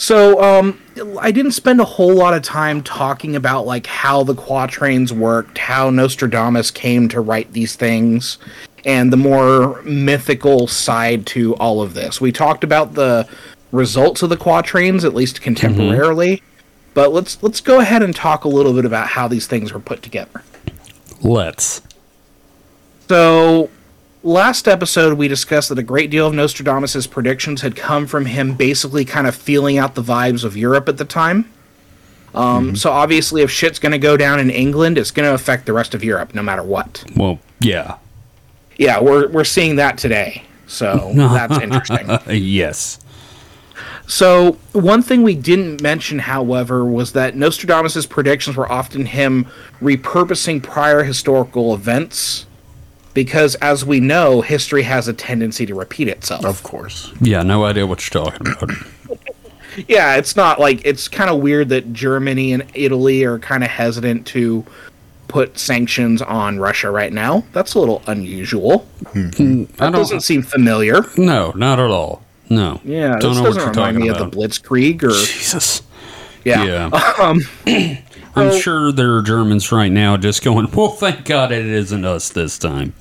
So 0.00 0.42
um, 0.42 0.80
I 1.20 1.30
didn't 1.30 1.52
spend 1.52 1.78
a 1.78 1.84
whole 1.84 2.14
lot 2.14 2.32
of 2.32 2.42
time 2.42 2.82
talking 2.82 3.36
about 3.36 3.66
like 3.66 3.86
how 3.86 4.22
the 4.22 4.34
quatrains 4.34 5.12
worked, 5.12 5.58
how 5.58 5.90
Nostradamus 5.90 6.70
came 6.70 7.06
to 7.10 7.20
write 7.20 7.52
these 7.52 7.76
things, 7.76 8.38
and 8.86 9.12
the 9.12 9.18
more 9.18 9.82
mythical 9.82 10.66
side 10.66 11.26
to 11.26 11.54
all 11.56 11.82
of 11.82 11.92
this. 11.92 12.18
We 12.18 12.32
talked 12.32 12.64
about 12.64 12.94
the 12.94 13.28
results 13.72 14.22
of 14.22 14.30
the 14.30 14.38
quatrains, 14.38 15.04
at 15.04 15.14
least 15.14 15.42
contemporarily. 15.42 16.40
But 16.94 17.12
let's 17.12 17.42
let's 17.42 17.60
go 17.60 17.80
ahead 17.80 18.02
and 18.02 18.16
talk 18.16 18.44
a 18.44 18.48
little 18.48 18.72
bit 18.72 18.86
about 18.86 19.08
how 19.08 19.28
these 19.28 19.46
things 19.46 19.70
were 19.70 19.80
put 19.80 20.02
together. 20.02 20.42
Let's. 21.20 21.82
So, 23.06 23.68
last 24.22 24.68
episode 24.68 25.16
we 25.18 25.28
discussed 25.28 25.68
that 25.70 25.78
a 25.78 25.82
great 25.82 26.10
deal 26.10 26.26
of 26.26 26.34
Nostradamus' 26.34 27.06
predictions 27.06 27.62
had 27.62 27.76
come 27.76 28.06
from 28.06 28.26
him 28.26 28.54
basically 28.54 29.04
kind 29.04 29.26
of 29.26 29.34
feeling 29.34 29.78
out 29.78 29.94
the 29.94 30.02
vibes 30.02 30.44
of 30.44 30.56
Europe 30.56 30.88
at 30.88 30.96
the 30.98 31.04
time. 31.04 31.50
Um, 32.34 32.76
So, 32.76 32.90
obviously, 32.92 33.42
if 33.42 33.50
shit's 33.50 33.78
going 33.78 33.92
to 33.92 33.98
go 33.98 34.16
down 34.16 34.38
in 34.38 34.50
England, 34.50 34.98
it's 34.98 35.10
going 35.10 35.28
to 35.28 35.34
affect 35.34 35.66
the 35.66 35.72
rest 35.72 35.94
of 35.94 36.04
Europe 36.04 36.34
no 36.34 36.42
matter 36.42 36.62
what. 36.62 37.04
Well, 37.16 37.40
yeah. 37.60 37.96
Yeah, 38.76 39.00
we're, 39.00 39.28
we're 39.28 39.44
seeing 39.44 39.76
that 39.76 39.98
today. 39.98 40.44
So, 40.66 41.10
that's 41.14 41.58
interesting. 41.62 42.08
Yes. 42.28 43.00
So, 44.06 44.58
one 44.72 45.02
thing 45.02 45.22
we 45.22 45.34
didn't 45.34 45.82
mention, 45.82 46.20
however, 46.20 46.84
was 46.84 47.12
that 47.12 47.36
Nostradamus' 47.36 48.06
predictions 48.06 48.56
were 48.56 48.70
often 48.70 49.06
him 49.06 49.46
repurposing 49.80 50.62
prior 50.62 51.02
historical 51.02 51.74
events. 51.74 52.46
Because, 53.14 53.54
as 53.56 53.84
we 53.84 53.98
know, 54.00 54.40
history 54.40 54.82
has 54.84 55.08
a 55.08 55.12
tendency 55.12 55.66
to 55.66 55.74
repeat 55.74 56.08
itself. 56.08 56.44
Of 56.44 56.62
course. 56.62 57.12
Yeah, 57.20 57.42
no 57.42 57.64
idea 57.64 57.86
what 57.86 58.02
you're 58.12 58.24
talking 58.24 58.46
about. 58.46 58.70
Yeah, 59.86 60.16
it's 60.16 60.34
not 60.34 60.58
like 60.58 60.82
it's 60.84 61.06
kind 61.06 61.30
of 61.30 61.38
weird 61.40 61.68
that 61.68 61.92
Germany 61.92 62.52
and 62.52 62.66
Italy 62.74 63.22
are 63.22 63.38
kind 63.38 63.62
of 63.62 63.70
hesitant 63.70 64.26
to 64.26 64.64
put 65.28 65.56
sanctions 65.60 66.20
on 66.20 66.58
Russia 66.58 66.90
right 66.90 67.12
now. 67.12 67.44
That's 67.52 67.74
a 67.74 67.78
little 67.78 68.02
unusual. 68.08 68.78
Hmm. 69.12 69.28
Hmm. 69.28 69.62
I 69.62 69.64
That 69.64 69.78
don't. 69.78 69.92
doesn't 69.92 70.20
seem 70.22 70.42
familiar. 70.42 71.02
No, 71.16 71.52
not 71.54 71.78
at 71.78 71.88
all. 71.88 72.24
No. 72.48 72.80
Yeah, 72.84 73.16
don't 73.18 73.30
this 73.34 73.36
know 73.36 73.42
what 73.44 73.46
doesn't 73.54 73.62
you're 73.62 73.70
remind 73.70 73.98
me 73.98 74.08
about. 74.08 74.22
of 74.22 74.30
the 74.32 74.36
Blitzkrieg 74.36 75.04
or 75.04 75.10
Jesus. 75.10 75.82
yeah. 76.44 76.64
Yeah. 76.64 76.90
I'm 76.92 77.40
um, 77.66 77.98
so- 78.40 78.56
I'm 78.56 78.60
sure 78.60 78.92
there 78.92 79.16
are 79.16 79.22
Germans 79.22 79.70
right 79.72 79.92
now 79.92 80.16
just 80.16 80.42
going, 80.42 80.70
well, 80.74 80.88
thank 80.88 81.24
God 81.24 81.52
it 81.52 81.66
isn't 81.66 82.04
us 82.04 82.30
this 82.30 82.58
time. 82.58 82.94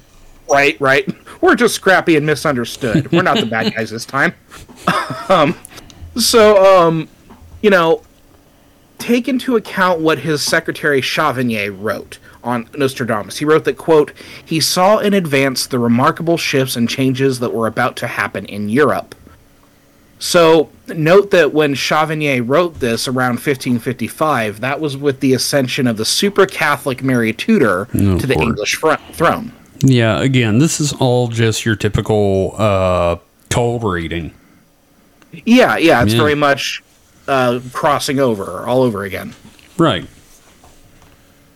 Right, 0.49 0.79
right. 0.81 1.07
We're 1.41 1.55
just 1.55 1.75
scrappy 1.75 2.15
and 2.15 2.25
misunderstood. 2.25 3.11
We're 3.11 3.21
not 3.21 3.37
the 3.37 3.45
bad 3.45 3.73
guys 3.75 3.91
this 3.91 4.05
time. 4.05 4.33
um, 5.29 5.55
so, 6.15 6.81
um, 6.81 7.07
you 7.61 7.69
know, 7.69 8.01
take 8.97 9.27
into 9.27 9.55
account 9.55 10.01
what 10.01 10.19
his 10.19 10.41
secretary 10.41 11.01
Chavigny 11.01 11.69
wrote 11.75 12.19
on 12.43 12.69
Nostradamus. 12.75 13.37
He 13.37 13.45
wrote 13.45 13.65
that, 13.65 13.77
quote, 13.77 14.11
he 14.43 14.59
saw 14.59 14.97
in 14.97 15.13
advance 15.13 15.67
the 15.67 15.79
remarkable 15.79 16.37
shifts 16.37 16.75
and 16.75 16.89
changes 16.89 17.39
that 17.39 17.53
were 17.53 17.67
about 17.67 17.95
to 17.97 18.07
happen 18.07 18.45
in 18.45 18.69
Europe. 18.69 19.15
So, 20.21 20.69
note 20.87 21.31
that 21.31 21.53
when 21.53 21.75
Chavigny 21.75 22.41
wrote 22.45 22.81
this 22.81 23.07
around 23.07 23.35
1555, 23.35 24.59
that 24.59 24.81
was 24.81 24.97
with 24.97 25.21
the 25.21 25.33
ascension 25.33 25.87
of 25.87 25.95
the 25.95 26.03
super 26.03 26.45
Catholic 26.45 27.01
Mary 27.01 27.31
Tudor 27.31 27.87
to 27.93 27.97
the 28.27 28.33
course. 28.33 28.45
English 28.45 28.75
fr- 28.75 28.95
throne. 29.13 29.53
Yeah, 29.79 30.19
again, 30.21 30.59
this 30.59 30.81
is 30.81 30.91
all 30.93 31.29
just 31.29 31.65
your 31.65 31.77
typical 31.77 32.53
uh, 32.57 33.15
cold 33.49 33.83
reading. 33.85 34.33
Yeah, 35.45 35.77
yeah, 35.77 36.03
it's 36.03 36.11
Yeah. 36.13 36.19
very 36.19 36.35
much 36.35 36.83
uh, 37.29 37.61
crossing 37.71 38.19
over 38.19 38.65
all 38.67 38.81
over 38.81 39.03
again. 39.05 39.35
Right. 39.77 40.05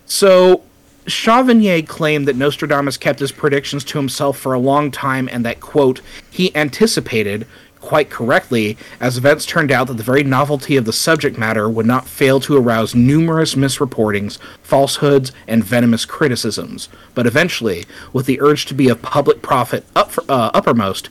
So, 0.06 0.62
Chavigny 1.06 1.86
claimed 1.86 2.30
that 2.30 2.38
Nostradamus 2.38 2.96
kept 2.96 3.20
his 3.20 3.34
predictions 3.34 3.84
to 3.86 3.98
himself 3.98 4.38
for 4.38 4.54
a 4.54 4.60
long 4.60 4.90
time 4.90 5.28
and 5.30 5.44
that, 5.46 5.60
quote, 5.60 6.00
he 6.32 6.56
anticipated, 6.56 7.46
quite 7.84 8.10
correctly, 8.10 8.78
as 9.02 9.18
events 9.18 9.46
turned 9.46 9.70
out 9.70 9.88
that 9.88 9.98
the 9.98 10.04
very 10.04 10.24
novelty 10.24 10.78
of 10.78 10.86
the 10.86 10.94
subject 10.94 11.38
matter 11.38 11.70
would 11.70 11.86
not 11.86 12.08
fail 12.08 12.40
to 12.40 12.56
arouse 12.56 12.96
numerous 12.96 13.56
misreportings, 13.56 14.38
falsehoods, 14.64 15.34
and 15.48 15.66
venomous 15.66 16.06
criticisms. 16.06 16.88
But 17.14 17.28
eventually, 17.28 17.84
with 18.14 18.26
the 18.26 18.40
urge 18.40 18.66
to 18.68 18.74
be 18.74 18.88
of 18.88 19.02
public 19.02 19.42
profit 19.42 19.86
up 19.96 20.12
for, 20.12 20.24
uh, 20.30 20.50
uppermost, 20.54 21.10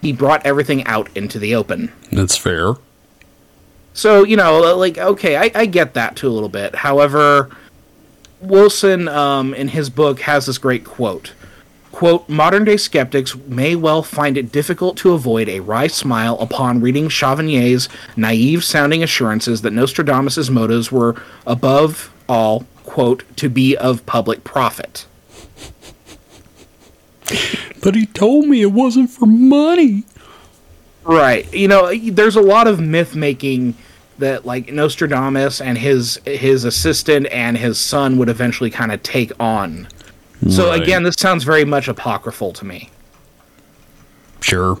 he 0.00 0.12
brought 0.12 0.44
everything 0.46 0.82
out 0.86 1.10
into 1.14 1.38
the 1.38 1.54
open. 1.54 1.92
That's 2.10 2.38
fair. 2.38 2.76
So, 3.92 4.24
you 4.24 4.36
know, 4.36 4.74
like, 4.76 4.96
okay, 4.96 5.36
I, 5.36 5.50
I 5.54 5.66
get 5.66 5.92
that 5.92 6.16
too 6.16 6.28
a 6.28 6.32
little 6.32 6.48
bit. 6.48 6.74
However, 6.74 7.50
Wilson, 8.40 9.08
um, 9.08 9.52
in 9.52 9.68
his 9.68 9.90
book, 9.90 10.20
has 10.20 10.46
this 10.46 10.56
great 10.56 10.84
quote. 10.84 11.34
Quote, 11.94 12.28
modern 12.28 12.64
day 12.64 12.76
skeptics 12.76 13.36
may 13.46 13.76
well 13.76 14.02
find 14.02 14.36
it 14.36 14.50
difficult 14.50 14.96
to 14.96 15.12
avoid 15.12 15.48
a 15.48 15.60
wry 15.60 15.86
smile 15.86 16.36
upon 16.40 16.80
reading 16.80 17.08
Chavigny's 17.08 17.88
naive 18.16 18.64
sounding 18.64 19.00
assurances 19.04 19.62
that 19.62 19.70
Nostradamus' 19.70 20.50
motives 20.50 20.90
were 20.90 21.14
above 21.46 22.12
all, 22.28 22.66
quote, 22.82 23.22
to 23.36 23.48
be 23.48 23.76
of 23.76 24.04
public 24.06 24.42
profit. 24.42 25.06
But 27.80 27.94
he 27.94 28.06
told 28.06 28.48
me 28.48 28.62
it 28.62 28.72
wasn't 28.72 29.10
for 29.10 29.26
money. 29.26 30.02
Right. 31.04 31.50
You 31.54 31.68
know, 31.68 31.94
there's 31.94 32.34
a 32.34 32.42
lot 32.42 32.66
of 32.66 32.80
myth 32.80 33.14
making 33.14 33.76
that 34.18 34.44
like 34.44 34.72
Nostradamus 34.72 35.60
and 35.60 35.78
his 35.78 36.20
his 36.24 36.64
assistant 36.64 37.28
and 37.28 37.56
his 37.56 37.78
son 37.78 38.18
would 38.18 38.28
eventually 38.28 38.70
kind 38.70 38.90
of 38.90 39.00
take 39.04 39.30
on. 39.38 39.86
So 40.48 40.68
Right. 40.68 40.82
again, 40.82 41.02
this 41.02 41.14
sounds 41.18 41.44
very 41.44 41.64
much 41.64 41.88
apocryphal 41.88 42.52
to 42.54 42.64
me. 42.64 42.90
Sure. 44.40 44.78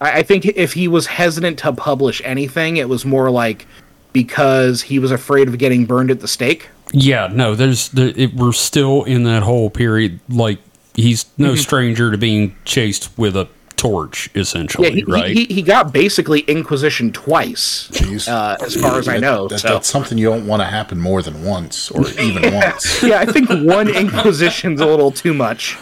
I, 0.00 0.18
I 0.18 0.22
think 0.22 0.46
if 0.46 0.74
he 0.74 0.88
was 0.88 1.06
hesitant 1.06 1.58
to 1.60 1.72
publish 1.72 2.22
anything, 2.24 2.76
it 2.76 2.88
was 2.88 3.04
more 3.04 3.30
like 3.30 3.66
because 4.12 4.82
he 4.82 4.98
was 4.98 5.10
afraid 5.10 5.48
of 5.48 5.58
getting 5.58 5.86
burned 5.86 6.10
at 6.10 6.20
the 6.20 6.28
stake. 6.28 6.68
Yeah, 6.92 7.28
no, 7.32 7.54
there's 7.54 7.88
there, 7.88 8.12
it, 8.14 8.34
we're 8.34 8.52
still 8.52 9.04
in 9.04 9.24
that 9.24 9.42
whole 9.42 9.70
period. 9.70 10.20
Like 10.28 10.58
he's 10.94 11.26
no 11.38 11.52
mm-hmm. 11.52 11.56
stranger 11.56 12.10
to 12.10 12.18
being 12.18 12.54
chased 12.64 13.16
with 13.18 13.36
a 13.36 13.48
torch, 13.82 14.30
Yeah, 14.34 14.42
essentially, 14.42 14.90
he, 14.92 15.04
right? 15.04 15.36
he, 15.36 15.44
he 15.46 15.62
got 15.62 15.92
basically 15.92 16.40
Inquisition 16.40 17.12
twice, 17.12 17.88
Jeez. 17.92 18.28
uh, 18.28 18.56
as 18.64 18.76
far 18.76 18.98
as 18.98 19.08
I 19.08 19.18
know. 19.18 19.48
that- 19.48 19.58
so. 19.58 19.68
That's 19.68 19.88
something 19.88 20.18
you 20.18 20.26
don't 20.26 20.46
want 20.46 20.60
to 20.62 20.66
happen 20.66 20.98
more 21.00 21.20
than 21.22 21.44
once, 21.44 21.90
or 21.90 22.08
even 22.20 22.52
once. 22.54 23.02
yeah, 23.02 23.18
I 23.20 23.26
think 23.26 23.48
one 23.48 23.88
Inquisition's 23.88 24.80
a 24.80 24.86
little 24.86 25.10
too 25.10 25.34
much. 25.34 25.76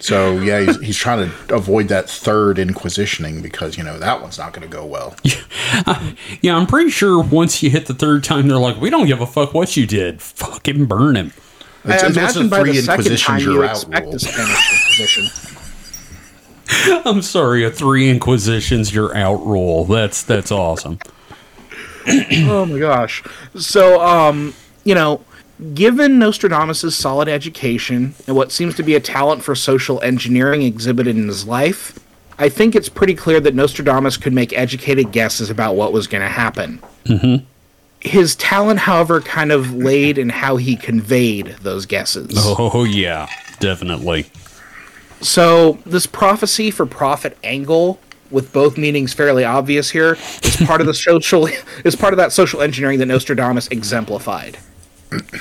So 0.00 0.38
yeah, 0.40 0.60
he's, 0.62 0.80
he's 0.80 0.96
trying 0.96 1.30
to 1.30 1.54
avoid 1.54 1.88
that 1.88 2.08
third 2.08 2.58
inquisitioning 2.58 3.42
because 3.42 3.76
you 3.76 3.84
know 3.84 3.98
that 3.98 4.22
one's 4.22 4.38
not 4.38 4.54
going 4.54 4.66
to 4.66 4.74
go 4.74 4.86
well. 4.86 5.14
yeah, 6.40 6.56
I'm 6.56 6.66
pretty 6.66 6.88
sure 6.90 7.22
once 7.22 7.62
you 7.62 7.68
hit 7.68 7.84
the 7.86 7.92
third 7.94 8.24
time, 8.24 8.48
they're 8.48 8.56
like, 8.56 8.80
"We 8.80 8.88
don't 8.88 9.06
give 9.06 9.20
a 9.20 9.26
fuck 9.26 9.52
what 9.52 9.76
you 9.76 9.86
did. 9.86 10.22
Fucking 10.22 10.86
burn 10.86 11.14
him." 11.16 11.32
It's, 11.84 12.02
I 12.02 12.06
it's 12.08 12.16
imagine 12.16 12.48
by 12.48 12.58
the 12.62 12.64
three 12.72 12.80
second 12.80 13.18
time 13.18 13.40
you 13.40 13.52
you're 13.52 13.64
out 13.64 13.72
expect 13.76 14.04
rule. 14.04 14.12
to 14.12 14.18
Spanish 14.18 14.72
Inquisition. 14.72 15.49
I'm 17.04 17.22
sorry, 17.22 17.64
a 17.64 17.70
three 17.70 18.08
inquisitions, 18.08 18.94
you're 18.94 19.16
out 19.16 19.44
rule. 19.46 19.84
That's 19.84 20.22
that's 20.22 20.50
awesome. 20.52 20.98
Oh 22.06 22.64
my 22.64 22.78
gosh. 22.78 23.22
So, 23.56 24.00
um, 24.00 24.54
you 24.84 24.94
know, 24.94 25.22
given 25.74 26.18
Nostradamus' 26.18 26.96
solid 26.96 27.28
education 27.28 28.14
and 28.26 28.34
what 28.34 28.50
seems 28.50 28.74
to 28.76 28.82
be 28.82 28.94
a 28.94 29.00
talent 29.00 29.44
for 29.44 29.54
social 29.54 30.00
engineering 30.00 30.62
exhibited 30.62 31.16
in 31.16 31.28
his 31.28 31.46
life, 31.46 31.98
I 32.38 32.48
think 32.48 32.74
it's 32.74 32.88
pretty 32.88 33.14
clear 33.14 33.38
that 33.40 33.54
Nostradamus 33.54 34.16
could 34.16 34.32
make 34.32 34.52
educated 34.54 35.12
guesses 35.12 35.50
about 35.50 35.76
what 35.76 35.92
was 35.92 36.06
going 36.06 36.22
to 36.22 36.28
happen. 36.28 36.82
Mm-hmm. 37.04 37.44
His 38.00 38.34
talent, 38.34 38.80
however, 38.80 39.20
kind 39.20 39.52
of 39.52 39.74
laid 39.74 40.16
in 40.16 40.30
how 40.30 40.56
he 40.56 40.74
conveyed 40.74 41.48
those 41.60 41.84
guesses. 41.84 42.32
Oh 42.34 42.84
yeah, 42.84 43.28
definitely. 43.58 44.26
So 45.20 45.78
this 45.84 46.06
prophecy 46.06 46.70
for 46.70 46.86
profit 46.86 47.36
angle, 47.44 48.00
with 48.30 48.52
both 48.52 48.78
meanings 48.78 49.12
fairly 49.12 49.44
obvious 49.44 49.90
here, 49.90 50.16
is 50.42 50.56
part 50.66 50.80
of 50.80 50.86
the 50.86 50.94
social 51.08 51.48
is 51.84 51.96
part 51.96 52.12
of 52.12 52.16
that 52.18 52.32
social 52.32 52.62
engineering 52.62 52.98
that 53.00 53.06
Nostradamus 53.06 53.68
exemplified. 53.68 54.58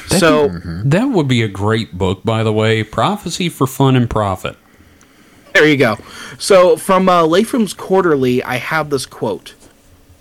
so 0.07 0.49
That 0.83 1.05
would 1.11 1.27
be 1.27 1.41
a 1.43 1.47
great 1.47 1.97
book, 1.97 2.23
by 2.23 2.43
the 2.43 2.51
way. 2.53 2.83
Prophecy 2.83 3.49
for 3.49 3.67
fun 3.67 3.95
and 3.95 4.09
profit. 4.09 4.57
there 5.53 5.67
you 5.67 5.77
go. 5.77 5.97
So 6.37 6.75
from 6.75 7.07
uh, 7.07 7.25
Lapham's 7.25 7.73
Quarterly, 7.73 8.43
I 8.43 8.57
have 8.57 8.89
this 8.89 9.05
quote: 9.05 9.53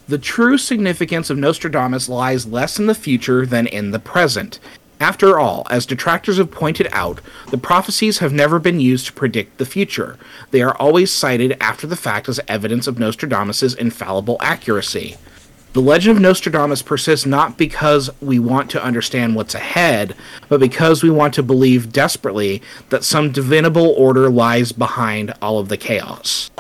"The 0.07 0.19
true 0.19 0.59
significance 0.59 1.31
of 1.31 1.39
Nostradamus 1.39 2.09
lies 2.09 2.47
less 2.47 2.79
in 2.79 2.87
the 2.87 2.95
future 2.95 3.45
than 3.47 3.67
in 3.67 3.91
the 3.91 3.99
present." 3.99 4.61
After 5.01 5.39
all, 5.39 5.65
as 5.71 5.87
detractors 5.87 6.39
have 6.39 6.51
pointed 6.51 6.89
out, 6.91 7.21
the 7.51 7.59
prophecies 7.59 8.19
have 8.19 8.33
never 8.33 8.59
been 8.59 8.81
used 8.81 9.07
to 9.07 9.13
predict 9.13 9.59
the 9.59 9.67
future. 9.67 10.19
They 10.51 10.61
are 10.61 10.77
always 10.77 11.13
cited 11.13 11.57
after 11.61 11.87
the 11.87 11.97
fact 11.97 12.29
as 12.29 12.41
evidence 12.49 12.89
of 12.89 12.99
Nostradamus' 12.99 13.75
infallible 13.75 14.39
accuracy. 14.41 15.17
The 15.75 15.81
legend 15.83 16.17
of 16.17 16.23
Nostradamus 16.23 16.83
persists 16.83 17.27
not 17.27 17.57
because 17.57 18.11
we 18.21 18.41
want 18.41 18.71
to 18.73 18.83
understand 18.83 19.37
what's 19.37 19.55
ahead, 19.55 20.17
but 20.49 20.59
because 20.59 21.05
we 21.05 21.11
want 21.11 21.35
to 21.35 21.43
believe 21.45 21.93
desperately 21.93 22.61
that 22.89 23.05
some 23.05 23.31
divinable 23.31 23.95
order 23.97 24.29
lies 24.29 24.73
behind 24.73 25.33
all 25.41 25.61
of 25.61 25.69
the 25.69 25.77
chaos. 25.77 26.51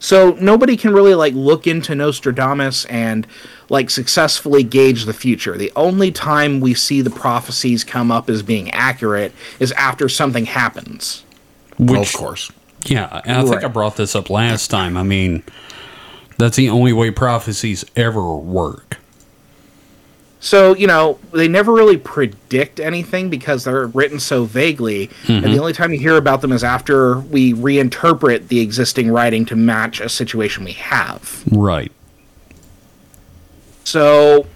So 0.00 0.32
nobody 0.40 0.76
can 0.76 0.92
really 0.92 1.14
like 1.14 1.34
look 1.34 1.66
into 1.66 1.94
Nostradamus 1.94 2.86
and 2.86 3.26
like 3.68 3.90
successfully 3.90 4.64
gauge 4.64 5.04
the 5.04 5.12
future. 5.12 5.56
The 5.56 5.70
only 5.76 6.10
time 6.10 6.58
we 6.60 6.74
see 6.74 7.02
the 7.02 7.10
prophecies 7.10 7.84
come 7.84 8.10
up 8.10 8.28
as 8.28 8.42
being 8.42 8.70
accurate 8.70 9.32
is 9.60 9.72
after 9.72 10.08
something 10.08 10.46
happens. 10.46 11.22
Which, 11.78 11.90
Well, 11.90 12.02
of 12.02 12.12
course. 12.14 12.50
yeah, 12.86 13.20
and 13.24 13.38
I 13.38 13.44
think 13.44 13.62
I 13.62 13.68
brought 13.68 13.96
this 13.96 14.16
up 14.16 14.30
last 14.30 14.68
time. 14.68 14.96
I 14.96 15.02
mean, 15.02 15.42
that's 16.38 16.56
the 16.56 16.70
only 16.70 16.94
way 16.94 17.10
prophecies 17.10 17.84
ever 17.94 18.34
work. 18.34 18.96
So, 20.42 20.74
you 20.74 20.86
know, 20.86 21.18
they 21.32 21.48
never 21.48 21.72
really 21.72 21.98
predict 21.98 22.80
anything 22.80 23.28
because 23.28 23.64
they're 23.64 23.86
written 23.88 24.18
so 24.18 24.44
vaguely. 24.44 25.10
And 25.28 25.44
the 25.44 25.58
only 25.58 25.74
time 25.74 25.92
you 25.92 25.98
hear 25.98 26.16
about 26.16 26.40
them 26.40 26.50
is 26.50 26.64
after 26.64 27.18
we 27.18 27.52
reinterpret 27.52 28.48
the 28.48 28.60
existing 28.60 29.10
writing 29.10 29.44
to 29.46 29.56
match 29.56 30.00
a 30.00 30.08
situation 30.08 30.64
we 30.64 30.72
have. 30.72 31.44
Right. 31.52 31.92
So, 33.84 34.46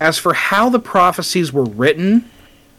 as 0.00 0.18
for 0.18 0.32
how 0.32 0.70
the 0.70 0.78
prophecies 0.78 1.52
were 1.52 1.64
written, 1.64 2.30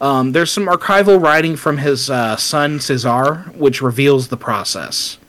um, 0.01 0.31
there's 0.31 0.51
some 0.51 0.65
archival 0.65 1.21
writing 1.21 1.55
from 1.55 1.77
his 1.77 2.09
uh, 2.09 2.35
son 2.35 2.79
Cesar, 2.79 3.51
which 3.55 3.81
reveals 3.81 4.29
the 4.29 4.37
process. 4.37 5.19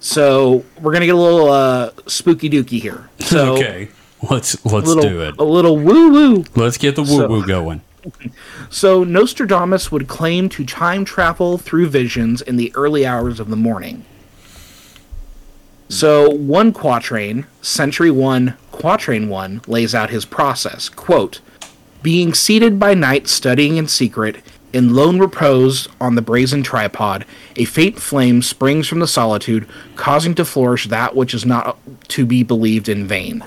So, 0.00 0.64
we're 0.80 0.90
going 0.92 1.00
to 1.00 1.06
get 1.06 1.14
a 1.14 1.18
little 1.18 1.50
uh, 1.50 1.90
spooky 2.06 2.50
dooky 2.50 2.80
here. 2.80 3.10
So, 3.20 3.54
okay. 3.56 3.90
Let's 4.30 4.64
let's 4.64 4.86
little, 4.86 5.02
do 5.02 5.22
it. 5.22 5.34
A 5.38 5.44
little 5.44 5.76
woo 5.76 6.10
woo. 6.10 6.44
Let's 6.54 6.78
get 6.78 6.96
the 6.96 7.02
woo 7.02 7.08
So- 7.18 7.28
woo 7.28 7.46
going. 7.46 7.82
So 8.68 9.02
Nostradamus 9.02 9.90
would 9.90 10.08
claim 10.08 10.50
to 10.50 10.64
time 10.66 11.06
travel 11.06 11.56
through 11.56 11.88
visions 11.88 12.42
in 12.42 12.56
the 12.56 12.70
early 12.74 13.06
hours 13.06 13.40
of 13.40 13.48
the 13.48 13.56
morning. 13.56 14.04
So 15.88 16.28
one 16.28 16.72
quatrain, 16.72 17.46
Century 17.62 18.10
1, 18.10 18.56
Quatrain 18.72 19.28
1, 19.28 19.62
lays 19.66 19.94
out 19.94 20.10
his 20.10 20.24
process. 20.24 20.88
Quote, 20.88 21.40
Being 22.02 22.34
seated 22.34 22.78
by 22.78 22.92
night 22.94 23.28
studying 23.28 23.76
in 23.76 23.88
secret, 23.88 24.42
in 24.72 24.94
lone 24.94 25.18
repose 25.18 25.88
on 26.00 26.14
the 26.14 26.22
brazen 26.22 26.62
tripod, 26.62 27.24
a 27.56 27.64
faint 27.64 28.00
flame 28.00 28.42
springs 28.42 28.88
from 28.88 28.98
the 28.98 29.06
solitude, 29.06 29.68
causing 29.94 30.34
to 30.34 30.44
flourish 30.44 30.88
that 30.88 31.14
which 31.14 31.32
is 31.32 31.46
not 31.46 31.78
to 32.08 32.26
be 32.26 32.42
believed 32.42 32.88
in 32.88 33.06
vain. 33.06 33.44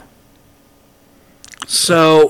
So 1.68 2.30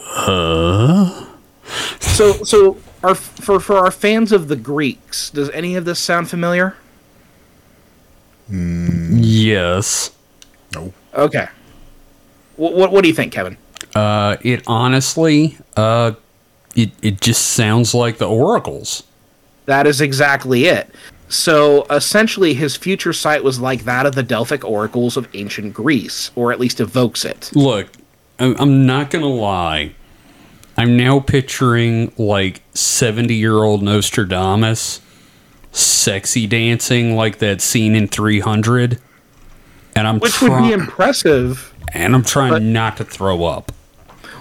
so, 1.99 2.43
so 2.43 2.77
our 3.03 3.15
for 3.15 3.59
for 3.59 3.77
our 3.77 3.91
fans 3.91 4.31
of 4.31 4.47
the 4.47 4.55
Greeks, 4.55 5.29
does 5.29 5.49
any 5.51 5.75
of 5.75 5.85
this 5.85 5.99
sound 5.99 6.29
familiar? 6.29 6.75
Yes. 8.49 10.11
No. 10.73 10.93
Okay, 11.13 11.47
What, 12.55 12.73
what, 12.73 12.91
what 12.91 13.01
do 13.01 13.07
you 13.09 13.13
think, 13.13 13.33
Kevin? 13.33 13.57
Uh, 13.95 14.37
it 14.41 14.63
honestly, 14.67 15.57
uh, 15.75 16.13
it 16.75 16.91
it 17.01 17.21
just 17.21 17.51
sounds 17.53 17.93
like 17.93 18.17
the 18.17 18.27
oracles. 18.27 19.03
That 19.65 19.87
is 19.87 20.01
exactly 20.01 20.65
it. 20.65 20.89
So 21.29 21.85
essentially, 21.89 22.53
his 22.53 22.77
future 22.77 23.11
sight 23.13 23.43
was 23.43 23.59
like 23.59 23.83
that 23.83 24.05
of 24.05 24.15
the 24.15 24.23
Delphic 24.23 24.63
oracles 24.63 25.17
of 25.17 25.27
ancient 25.33 25.73
Greece, 25.73 26.31
or 26.35 26.51
at 26.51 26.59
least 26.59 26.79
evokes 26.79 27.25
it. 27.25 27.51
Look, 27.53 27.87
I'm 28.39 28.55
I'm 28.59 28.85
not 28.85 29.09
gonna 29.09 29.25
lie. 29.27 29.93
I'm 30.77 30.95
now 30.95 31.19
picturing 31.19 32.11
like 32.17 32.61
70 32.75 33.33
year 33.33 33.55
old 33.63 33.81
Nostradamus 33.81 35.01
sexy 35.71 36.45
dancing 36.47 37.15
like 37.15 37.39
that 37.39 37.61
scene 37.61 37.95
in 37.95 38.07
300. 38.07 38.99
And 39.95 40.07
I'm 40.07 40.19
Which 40.19 40.39
would 40.41 40.61
be 40.61 40.71
impressive. 40.73 41.73
and 41.93 42.13
I'm 42.13 42.23
trying 42.23 42.51
but- 42.51 42.61
not 42.61 42.97
to 42.97 43.03
throw 43.03 43.45
up. 43.45 43.71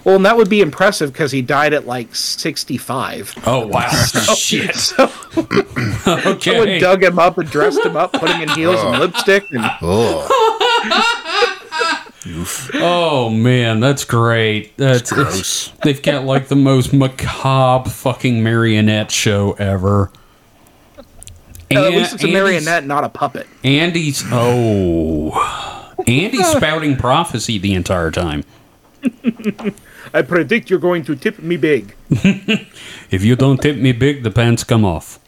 Well, 0.05 0.15
and 0.17 0.25
that 0.25 0.37
would 0.37 0.49
be 0.49 0.61
impressive 0.61 1.13
because 1.13 1.33
he 1.33 1.43
died 1.43 1.73
at 1.75 1.85
like 1.85 2.15
65. 2.15 3.35
Oh 3.45 3.67
wow, 3.67 3.89
shit. 4.37 4.75
So 6.07 6.39
someone 6.39 6.79
dug 6.79 7.03
him 7.03 7.19
up 7.19 7.37
and 7.39 7.51
dressed 7.51 7.85
him 7.85 7.97
up, 7.97 8.13
put 8.13 8.31
him 8.31 8.41
in 8.43 8.49
heels 8.51 8.81
and 8.81 8.99
lipstick. 9.01 9.43
And 9.51 9.69
Oh, 9.83 10.27
Oh 12.75 13.31
man, 13.31 13.81
that's 13.81 14.05
great. 14.05 14.77
That's 14.77 15.13
gross. 15.13 15.39
it's, 15.39 15.73
they've 15.83 16.03
got 16.03 16.25
like 16.25 16.49
the 16.49 16.57
most 16.57 16.93
macabre 16.93 17.91
fucking 17.91 18.43
marionette 18.43 19.11
show 19.11 19.53
ever. 19.53 20.11
at 21.71 21.91
least 21.93 22.15
it's 22.15 22.25
a 22.25 22.27
Andy's- 22.27 22.33
marionette, 22.33 22.85
not 22.87 23.05
a 23.05 23.09
puppet. 23.09 23.47
Andy's 23.65 24.23
oh, 24.31 25.95
Andy's 26.07 26.47
spouting 26.49 26.97
prophecy 26.97 27.59
the 27.59 27.75
entire 27.75 28.11
time. 28.11 28.45
I 30.15 30.23
predict 30.23 30.71
you're 30.71 30.79
going 30.79 31.05
to 31.05 31.17
tip 31.17 31.39
me 31.39 31.57
big. 31.57 31.95
If 33.09 33.23
you 33.25 33.37
don't 33.37 33.63
tip 33.63 33.77
me 33.77 33.93
big, 33.93 34.25
the 34.25 34.33
pants 34.33 34.65
come 34.65 34.85
off. 34.85 35.21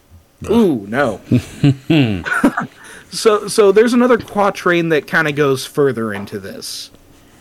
Ooh, 0.49 0.85
no. 0.87 1.21
so 3.11 3.47
so 3.47 3.71
there's 3.71 3.93
another 3.93 4.17
quatrain 4.17 4.89
that 4.89 5.07
kind 5.07 5.27
of 5.29 5.35
goes 5.35 5.65
further 5.65 6.13
into 6.13 6.39
this. 6.39 6.91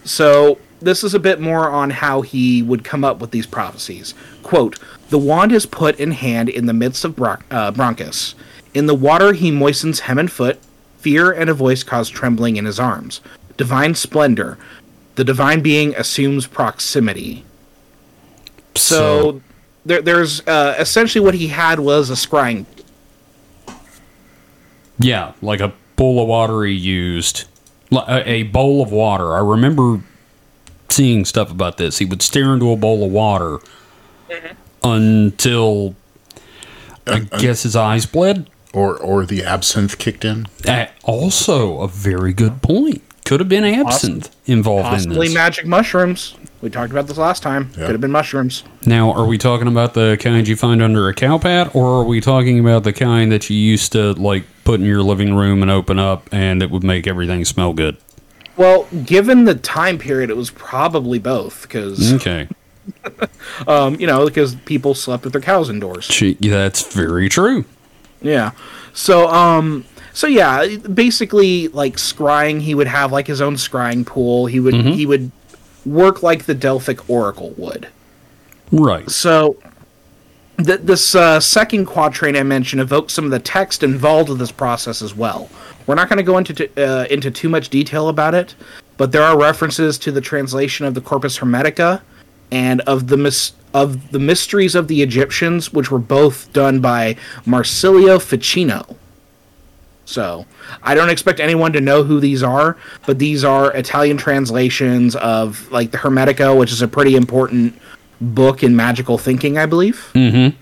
So 0.08 0.58
this 0.80 1.04
is 1.04 1.14
a 1.14 1.18
bit 1.18 1.40
more 1.40 1.68
on 1.70 1.90
how 1.90 2.22
he 2.22 2.62
would 2.62 2.84
come 2.84 3.04
up 3.04 3.20
with 3.20 3.30
these 3.30 3.46
prophecies. 3.46 4.14
Quote, 4.42 4.78
The 5.10 5.18
wand 5.18 5.52
is 5.52 5.66
put 5.66 5.98
in 5.98 6.12
hand 6.12 6.48
in 6.48 6.66
the 6.66 6.72
midst 6.72 7.04
of 7.04 7.16
Bron- 7.16 7.42
uh, 7.50 7.70
Broncus. 7.72 8.34
In 8.74 8.86
the 8.86 8.94
water 8.94 9.32
he 9.32 9.50
moistens 9.50 10.00
hem 10.00 10.18
and 10.18 10.30
foot. 10.30 10.58
Fear 10.98 11.30
and 11.30 11.48
a 11.48 11.54
voice 11.54 11.84
cause 11.84 12.10
trembling 12.10 12.56
in 12.56 12.64
his 12.64 12.80
arms. 12.80 13.20
Divine 13.56 13.94
splendor. 13.94 14.58
The 15.14 15.22
divine 15.22 15.60
being 15.60 15.94
assumes 15.94 16.46
proximity. 16.46 17.44
So, 18.74 19.40
there, 19.84 20.02
there's 20.02 20.46
uh, 20.46 20.74
essentially 20.78 21.24
what 21.24 21.34
he 21.34 21.48
had 21.48 21.78
was 21.78 22.10
a 22.10 22.14
scrying 22.14 22.66
yeah, 24.98 25.32
like 25.40 25.60
a 25.60 25.72
bowl 25.96 26.20
of 26.20 26.28
water 26.28 26.64
he 26.64 26.74
used, 26.74 27.44
a, 27.92 28.22
a 28.28 28.42
bowl 28.44 28.82
of 28.82 28.90
water. 28.92 29.34
I 29.34 29.40
remember 29.40 30.00
seeing 30.88 31.24
stuff 31.24 31.50
about 31.50 31.76
this. 31.78 31.98
He 31.98 32.04
would 32.04 32.22
stare 32.22 32.52
into 32.54 32.70
a 32.72 32.76
bowl 32.76 33.04
of 33.04 33.10
water 33.12 33.58
until 34.82 35.94
I 37.06 37.20
guess 37.20 37.62
his 37.62 37.74
eyes 37.76 38.06
bled. 38.06 38.48
or 38.72 38.96
or 38.96 39.24
the 39.26 39.44
absinthe 39.44 39.98
kicked 39.98 40.24
in. 40.24 40.46
Uh, 40.66 40.86
also, 41.04 41.80
a 41.80 41.88
very 41.88 42.32
good 42.32 42.62
point. 42.62 43.02
Could 43.24 43.40
have 43.40 43.48
been 43.48 43.64
absinthe 43.64 44.34
involved 44.46 44.86
in 44.86 44.90
Possibly 44.92 45.26
this. 45.28 45.34
magic 45.34 45.66
mushrooms. 45.66 46.34
We 46.62 46.70
talked 46.70 46.90
about 46.90 47.06
this 47.06 47.18
last 47.18 47.42
time. 47.42 47.70
Yeah. 47.72 47.82
Could 47.86 47.92
have 47.92 48.00
been 48.00 48.10
mushrooms. 48.10 48.64
now, 48.84 49.12
are 49.12 49.26
we 49.26 49.38
talking 49.38 49.68
about 49.68 49.94
the 49.94 50.16
kind 50.20 50.48
you 50.48 50.56
find 50.56 50.82
under 50.82 51.08
a 51.08 51.14
cow 51.14 51.38
pat, 51.38 51.74
or 51.74 52.00
are 52.00 52.04
we 52.04 52.20
talking 52.20 52.58
about 52.58 52.84
the 52.84 52.92
kind 52.92 53.30
that 53.30 53.48
you 53.48 53.56
used 53.56 53.92
to 53.92 54.12
like 54.14 54.44
put 54.68 54.80
in 54.80 54.84
your 54.84 55.02
living 55.02 55.34
room 55.34 55.62
and 55.62 55.70
open 55.70 55.98
up, 55.98 56.28
and 56.30 56.62
it 56.62 56.70
would 56.70 56.84
make 56.84 57.06
everything 57.06 57.42
smell 57.42 57.72
good? 57.72 57.96
Well, 58.58 58.86
given 59.06 59.46
the 59.46 59.54
time 59.54 59.96
period, 59.96 60.28
it 60.28 60.36
was 60.36 60.50
probably 60.50 61.18
both 61.18 61.62
because 61.62 62.12
Okay, 62.12 62.48
um, 63.66 63.98
you 63.98 64.06
know 64.06 64.26
because 64.26 64.56
people 64.66 64.92
slept 64.92 65.24
with 65.24 65.32
their 65.32 65.40
cows 65.40 65.70
indoors. 65.70 66.06
Gee, 66.08 66.34
that's 66.34 66.92
very 66.92 67.30
true. 67.30 67.64
Yeah. 68.20 68.50
So 68.92 69.28
um 69.28 69.86
so 70.12 70.26
yeah, 70.26 70.76
basically 70.76 71.68
like 71.68 71.96
scrying, 71.96 72.60
he 72.60 72.74
would 72.74 72.88
have 72.88 73.10
like 73.10 73.26
his 73.26 73.40
own 73.40 73.54
scrying 73.54 74.04
pool. 74.04 74.44
He 74.44 74.60
would 74.60 74.74
he 74.74 75.06
would 75.06 75.30
work 75.86 76.22
like 76.22 76.44
the 76.44 76.54
Delphic 76.54 77.08
oracle 77.08 77.54
would. 77.56 77.88
Right. 78.70 79.08
So 79.10 79.56
th- 80.64 80.80
this 80.80 81.14
uh, 81.14 81.40
second 81.40 81.86
quatrain 81.86 82.36
I 82.36 82.42
mentioned 82.42 82.80
evokes 82.80 83.14
some 83.14 83.24
of 83.24 83.30
the 83.30 83.38
text 83.38 83.82
involved 83.82 84.28
with 84.28 84.38
this 84.38 84.52
process 84.52 85.02
as 85.02 85.14
well. 85.14 85.48
We're 85.86 85.94
not 85.94 86.08
going 86.08 86.18
to 86.18 86.22
go 86.22 86.38
into 86.38 86.52
t- 86.54 86.82
uh, 86.82 87.04
into 87.06 87.30
too 87.30 87.48
much 87.48 87.68
detail 87.68 88.08
about 88.08 88.34
it, 88.34 88.54
but 88.96 89.12
there 89.12 89.22
are 89.22 89.38
references 89.38 89.98
to 89.98 90.12
the 90.12 90.20
translation 90.20 90.84
of 90.84 90.94
the 90.94 91.00
Corpus 91.00 91.38
Hermetica 91.38 92.02
and 92.50 92.80
of 92.82 93.08
the 93.08 93.16
mis- 93.16 93.52
of 93.74 94.10
the 94.10 94.18
mysteries 94.18 94.74
of 94.74 94.88
the 94.88 95.02
Egyptians, 95.02 95.72
which 95.72 95.90
were 95.90 95.98
both 95.98 96.52
done 96.52 96.80
by 96.80 97.16
Marsilio 97.46 98.18
Ficino. 98.18 98.96
So 100.04 100.46
I 100.82 100.94
don't 100.94 101.10
expect 101.10 101.38
anyone 101.38 101.72
to 101.74 101.82
know 101.82 102.02
who 102.02 102.18
these 102.18 102.42
are, 102.42 102.78
but 103.06 103.18
these 103.18 103.44
are 103.44 103.70
Italian 103.74 104.16
translations 104.16 105.14
of 105.16 105.70
like 105.70 105.90
the 105.90 105.98
Hermetica, 105.98 106.56
which 106.56 106.72
is 106.72 106.80
a 106.80 106.88
pretty 106.88 107.14
important 107.14 107.78
book 108.20 108.62
in 108.62 108.76
magical 108.76 109.18
thinking, 109.18 109.58
I 109.58 109.66
believe. 109.66 110.10
Mm-hmm. 110.14 110.56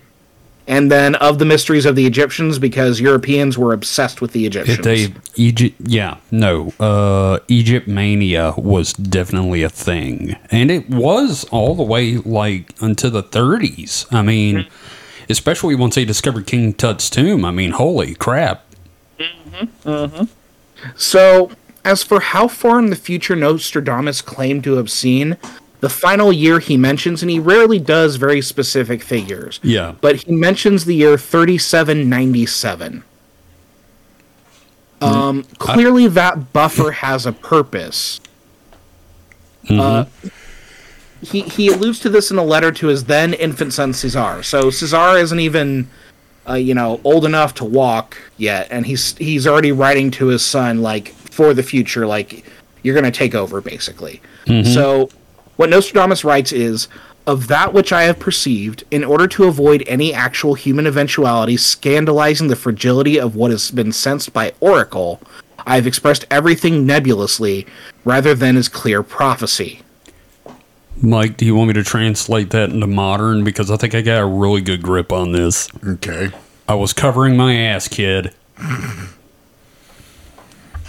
And 0.69 0.91
then 0.91 1.15
of 1.15 1.39
the 1.39 1.45
mysteries 1.45 1.85
of 1.85 1.95
the 1.95 2.05
Egyptians, 2.05 2.59
because 2.59 2.99
Europeans 2.99 3.57
were 3.57 3.71
obsessed 3.71 4.19
with 4.19 4.33
the 4.33 4.45
Egyptians. 4.45 4.83
They 4.83 5.13
Egypt. 5.35 5.75
Yeah. 5.79 6.17
No. 6.29 6.73
Uh, 6.77 7.39
Egypt 7.47 7.87
mania 7.87 8.53
was 8.57 8.91
definitely 8.91 9.63
a 9.63 9.69
thing, 9.69 10.35
and 10.51 10.69
it 10.69 10.89
was 10.89 11.45
all 11.51 11.73
the 11.73 11.83
way 11.83 12.17
like 12.17 12.73
until 12.81 13.11
the 13.11 13.23
30s. 13.23 14.13
I 14.13 14.21
mean, 14.21 14.67
especially 15.29 15.73
once 15.73 15.95
they 15.95 16.03
discovered 16.03 16.47
King 16.47 16.73
Tut's 16.73 17.09
tomb. 17.09 17.45
I 17.45 17.51
mean, 17.51 17.71
holy 17.71 18.13
crap! 18.15 18.65
So, 20.97 21.51
as 21.85 22.03
for 22.03 22.19
how 22.19 22.49
far 22.49 22.79
in 22.79 22.89
the 22.89 22.97
future 22.97 23.37
Nostradamus 23.37 24.21
claimed 24.21 24.65
to 24.65 24.73
have 24.73 24.91
seen, 24.91 25.37
the 25.79 25.89
final 25.89 26.33
year 26.33 26.59
he 26.59 26.75
mentions, 26.77 27.21
and 27.21 27.29
he 27.29 27.39
rarely 27.39 27.77
does 27.79 28.15
very 28.15 28.41
specific 28.41 29.03
figures, 29.03 29.59
Yeah. 29.63 29.93
but 30.01 30.15
he 30.17 30.31
mentions 30.31 30.85
the 30.85 30.95
year 30.95 31.17
3797. 31.17 33.03
Um, 34.99 35.43
clearly, 35.59 36.07
that 36.07 36.51
buffer 36.53 36.91
has 36.91 37.25
a 37.27 37.31
purpose. 37.31 38.19
Uh, 39.69 40.05
he, 41.21 41.41
he 41.41 41.67
alludes 41.67 41.99
to 41.99 42.09
this 42.09 42.31
in 42.31 42.37
a 42.37 42.43
letter 42.43 42.71
to 42.71 42.87
his 42.87 43.03
then 43.05 43.33
infant 43.35 43.73
son 43.73 43.93
Caesar. 43.93 44.41
So 44.41 44.69
Caesar 44.71 45.17
isn't 45.17 45.39
even, 45.39 45.89
uh, 46.49 46.53
you 46.53 46.73
know, 46.73 46.99
old 47.03 47.25
enough 47.25 47.53
to 47.55 47.65
walk 47.65 48.17
yet, 48.37 48.67
and 48.71 48.85
he's 48.85 49.15
he's 49.17 49.45
already 49.45 49.71
writing 49.71 50.09
to 50.11 50.27
his 50.27 50.43
son 50.43 50.81
like 50.81 51.09
for 51.09 51.53
the 51.53 51.61
future, 51.63 52.07
like 52.07 52.43
you're 52.81 52.95
going 52.95 53.03
to 53.03 53.11
take 53.11 53.35
over, 53.35 53.61
basically. 53.61 54.21
So 54.63 55.09
what 55.57 55.69
Nostradamus 55.69 56.23
writes 56.23 56.51
is. 56.51 56.87
Of 57.25 57.47
that 57.49 57.73
which 57.73 57.91
I 57.91 58.03
have 58.03 58.19
perceived, 58.19 58.85
in 58.89 59.03
order 59.03 59.27
to 59.27 59.43
avoid 59.43 59.83
any 59.85 60.13
actual 60.13 60.53
human 60.53 60.87
eventuality 60.87 61.57
scandalizing 61.57 62.47
the 62.47 62.55
fragility 62.55 63.19
of 63.19 63.35
what 63.35 63.51
has 63.51 63.69
been 63.69 63.91
sensed 63.91 64.31
by 64.31 64.53
Oracle, 64.61 65.19
I 65.65 65.75
have 65.75 65.85
expressed 65.85 66.25
everything 66.31 66.85
nebulously 66.85 67.67
rather 68.05 68.33
than 68.33 68.55
as 68.55 68.69
clear 68.69 69.03
prophecy. 69.03 69.81
Mike, 71.01 71.35
do 71.35 71.45
you 71.45 71.53
want 71.53 71.67
me 71.67 71.73
to 71.73 71.83
translate 71.83 72.51
that 72.51 72.69
into 72.69 72.87
modern? 72.87 73.43
Because 73.43 73.69
I 73.69 73.75
think 73.75 73.93
I 73.93 74.01
got 74.01 74.21
a 74.21 74.25
really 74.25 74.61
good 74.61 74.81
grip 74.81 75.11
on 75.11 75.33
this. 75.33 75.67
Okay. 75.85 76.31
I 76.69 76.75
was 76.75 76.93
covering 76.93 77.35
my 77.35 77.53
ass, 77.55 77.89
kid. 77.89 78.33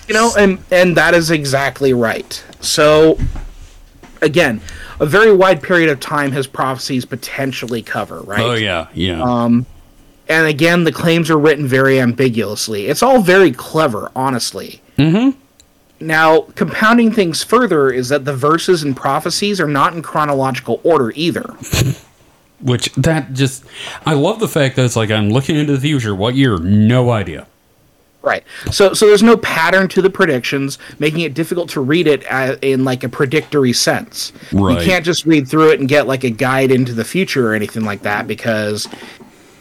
You 0.09 0.15
know, 0.15 0.33
and 0.39 0.61
and 0.71 0.97
that 0.97 1.15
is 1.15 1.31
exactly 1.31 1.93
right. 1.93 2.43
So 2.61 3.19
again, 4.21 4.61
a 5.01 5.07
very 5.07 5.33
wide 5.33 5.63
period 5.63 5.91
of 5.91 6.01
time 6.01 6.33
his 6.33 6.47
prophecies 6.47 7.05
potentially 7.05 7.83
cover, 7.83 8.21
right? 8.21 8.41
Oh 8.41 8.55
yeah, 8.55 8.89
yeah. 8.95 9.63
And 10.29 10.47
again, 10.47 10.85
the 10.85 10.93
claims 10.93 11.31
are 11.31 11.39
written 11.39 11.67
very 11.67 11.99
ambiguously. 11.99 12.87
It's 12.87 13.03
all 13.03 13.23
very 13.23 13.51
clever, 13.51 14.13
honestly. 14.15 14.83
Mm-hmm. 14.99 15.39
Now, 16.01 16.43
compounding 16.55 17.13
things 17.13 17.43
further 17.43 17.91
is 17.91 18.11
that 18.11 18.25
the 18.25 18.37
verses 18.37 18.83
and 18.83 18.97
prophecies 18.97 19.61
are 19.61 19.67
not 19.67 19.95
in 19.95 20.03
chronological 20.03 20.81
order 20.85 21.13
either. 21.17 21.43
Which 22.61 22.93
that 22.95 23.33
just, 23.33 23.65
I 24.05 24.15
love 24.15 24.39
the 24.39 24.49
fact 24.49 24.77
that 24.77 24.85
it's 24.85 24.97
like 24.97 25.11
I'm 25.11 25.31
looking 25.31 25.57
into 25.57 25.73
the 25.73 25.81
future. 25.81 26.15
What 26.15 26.35
year? 26.35 26.59
No 26.59 27.11
idea. 27.11 27.47
Right. 28.21 28.43
So 28.73 28.95
so 28.95 29.07
there's 29.07 29.23
no 29.23 29.37
pattern 29.37 29.89
to 29.89 30.03
the 30.03 30.11
predictions, 30.11 30.79
making 30.99 31.21
it 31.21 31.35
difficult 31.35 31.71
to 31.71 31.81
read 31.81 32.07
it 32.07 32.31
uh 32.31 32.57
in 32.63 32.85
like 32.85 33.05
a 33.05 33.09
predictory 33.09 33.73
sense. 33.73 34.33
Right. 34.53 34.79
You 34.79 34.85
can't 34.85 35.05
just 35.05 35.25
read 35.25 35.49
through 35.49 35.71
it 35.71 35.81
and 35.81 35.89
get 35.89 36.07
like 36.07 36.25
a 36.25 36.31
guide 36.31 36.71
into 36.71 36.93
the 36.93 37.05
future 37.05 37.49
or 37.49 37.55
anything 37.55 37.85
like 37.85 38.03
that 38.03 38.27
because 38.27 38.89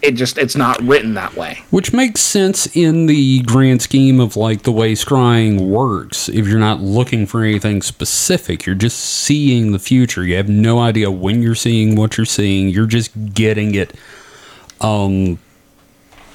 it 0.01 0.11
just 0.11 0.37
it's 0.37 0.55
not 0.55 0.81
written 0.81 1.13
that 1.15 1.35
way. 1.35 1.59
Which 1.69 1.93
makes 1.93 2.21
sense 2.21 2.67
in 2.75 3.07
the 3.07 3.41
grand 3.41 3.81
scheme 3.81 4.19
of 4.19 4.35
like 4.35 4.63
the 4.63 4.71
way 4.71 4.93
scrying 4.93 5.69
works. 5.69 6.29
If 6.29 6.47
you're 6.47 6.59
not 6.59 6.81
looking 6.81 7.25
for 7.25 7.43
anything 7.43 7.81
specific, 7.81 8.65
you're 8.65 8.75
just 8.75 8.99
seeing 8.99 9.71
the 9.71 9.79
future. 9.79 10.23
You 10.23 10.35
have 10.35 10.49
no 10.49 10.79
idea 10.79 11.11
when 11.11 11.41
you're 11.41 11.55
seeing 11.55 11.95
what 11.95 12.17
you're 12.17 12.25
seeing. 12.25 12.69
You're 12.69 12.87
just 12.87 13.33
getting 13.33 13.75
it 13.75 13.95
um 14.81 15.39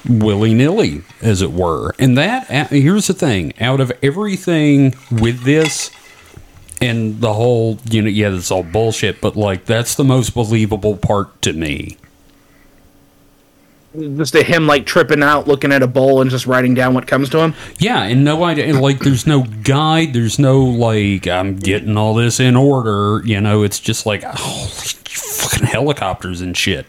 willy 0.09 0.55
nilly, 0.55 1.03
as 1.21 1.43
it 1.43 1.53
were. 1.53 1.95
And 1.99 2.17
that 2.19 2.47
here's 2.71 3.07
the 3.07 3.15
thing: 3.15 3.53
out 3.61 3.81
of 3.81 3.93
everything 4.03 4.95
with 5.11 5.45
this 5.45 5.91
and 6.81 7.21
the 7.21 7.33
whole, 7.33 7.79
you 7.89 8.03
know, 8.03 8.09
yeah, 8.09 8.31
that's 8.31 8.51
all 8.51 8.65
bullshit. 8.65 9.21
But 9.21 9.37
like, 9.37 9.65
that's 9.67 9.95
the 9.95 10.05
most 10.05 10.35
believable 10.35 10.97
part 10.97 11.41
to 11.43 11.53
me. 11.53 11.97
Just 13.95 14.35
a 14.35 14.43
him 14.43 14.67
like 14.67 14.87
tripping 14.87 15.23
out, 15.23 15.47
looking 15.47 15.71
at 15.71 15.83
a 15.83 15.87
bowl 15.87 16.23
and 16.23 16.31
just 16.31 16.47
writing 16.47 16.73
down 16.73 16.95
what 16.95 17.07
comes 17.07 17.29
to 17.29 17.39
him. 17.39 17.55
Yeah, 17.79 18.03
and 18.05 18.25
no 18.25 18.43
idea. 18.43 18.65
And 18.67 18.81
like, 18.81 19.01
there's 19.01 19.27
no 19.27 19.43
guide. 19.43 20.15
There's 20.15 20.39
no 20.39 20.65
like, 20.65 21.29
I'm 21.29 21.57
getting 21.57 21.99
all 21.99 22.15
this 22.15 22.41
in 22.41 22.57
order. 22.57 23.23
You 23.27 23.41
know, 23.41 23.63
it's 23.63 23.79
just 23.79 24.07
like, 24.07 24.25
holy 24.25 24.69
fucking 25.05 25.67
helicopters 25.67 26.41
and 26.41 26.57
shit. 26.57 26.87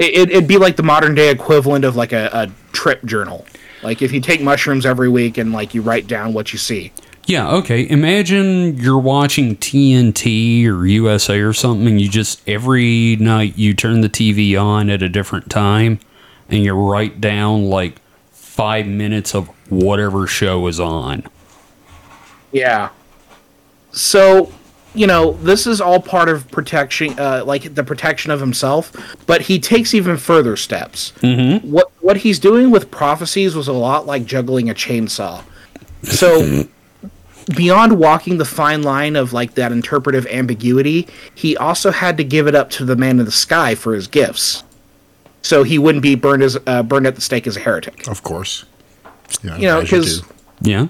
It, 0.00 0.30
it'd 0.30 0.48
be 0.48 0.56
like 0.56 0.76
the 0.76 0.82
modern 0.82 1.14
day 1.14 1.30
equivalent 1.30 1.84
of 1.84 1.94
like 1.94 2.12
a, 2.12 2.30
a 2.32 2.50
trip 2.72 3.04
journal. 3.04 3.46
Like 3.82 4.02
if 4.02 4.12
you 4.12 4.20
take 4.20 4.40
mushrooms 4.40 4.86
every 4.86 5.08
week 5.08 5.38
and 5.38 5.52
like 5.52 5.74
you 5.74 5.82
write 5.82 6.06
down 6.06 6.32
what 6.32 6.52
you 6.52 6.58
see. 6.58 6.92
Yeah, 7.26 7.48
okay. 7.56 7.88
Imagine 7.88 8.76
you're 8.78 8.98
watching 8.98 9.56
TNT 9.56 10.66
or 10.66 10.86
USA 10.86 11.38
or 11.40 11.52
something, 11.52 11.86
and 11.86 12.00
you 12.00 12.08
just 12.08 12.40
every 12.48 13.16
night 13.16 13.56
you 13.56 13.74
turn 13.74 14.00
the 14.00 14.08
TV 14.08 14.60
on 14.60 14.90
at 14.90 15.02
a 15.02 15.08
different 15.08 15.50
time, 15.50 16.00
and 16.48 16.64
you 16.64 16.72
write 16.74 17.20
down 17.20 17.66
like 17.66 18.00
five 18.32 18.86
minutes 18.86 19.34
of 19.34 19.48
whatever 19.70 20.26
show 20.26 20.66
is 20.66 20.80
on. 20.80 21.24
Yeah. 22.52 22.88
So, 23.92 24.52
you 24.94 25.06
know, 25.06 25.32
this 25.34 25.66
is 25.66 25.80
all 25.80 26.00
part 26.00 26.28
of 26.28 26.50
protection, 26.50 27.18
uh, 27.18 27.42
like 27.44 27.74
the 27.74 27.84
protection 27.84 28.30
of 28.32 28.40
himself. 28.40 28.92
But 29.26 29.42
he 29.42 29.58
takes 29.58 29.94
even 29.94 30.16
further 30.16 30.56
steps. 30.56 31.12
Mm-hmm. 31.20 31.70
What 31.70 31.90
what 32.00 32.18
he's 32.18 32.38
doing 32.38 32.70
with 32.70 32.90
prophecies 32.90 33.54
was 33.54 33.68
a 33.68 33.72
lot 33.72 34.06
like 34.06 34.24
juggling 34.24 34.68
a 34.70 34.74
chainsaw. 34.74 35.42
So. 36.02 36.64
Beyond 37.56 37.98
walking 37.98 38.36
the 38.38 38.44
fine 38.44 38.82
line 38.82 39.16
of 39.16 39.32
like 39.32 39.54
that 39.54 39.72
interpretive 39.72 40.24
ambiguity, 40.26 41.08
he 41.34 41.56
also 41.56 41.90
had 41.90 42.16
to 42.18 42.22
give 42.22 42.46
it 42.46 42.54
up 42.54 42.70
to 42.70 42.84
the 42.84 42.94
man 42.94 43.18
in 43.18 43.24
the 43.24 43.32
sky 43.32 43.74
for 43.74 43.92
his 43.94 44.06
gifts, 44.06 44.62
so 45.42 45.64
he 45.64 45.76
wouldn't 45.76 46.02
be 46.02 46.14
burned 46.14 46.44
as 46.44 46.56
uh, 46.68 46.82
burned 46.84 47.08
at 47.08 47.16
the 47.16 47.20
stake 47.20 47.48
as 47.48 47.56
a 47.56 47.60
heretic. 47.60 48.06
Of 48.06 48.22
course. 48.22 48.66
Yeah, 49.42 49.56
You 49.56 49.66
know, 49.66 49.80
as 49.80 49.90
'cause- 49.90 50.20
do. 50.20 50.70
Yeah. 50.70 50.86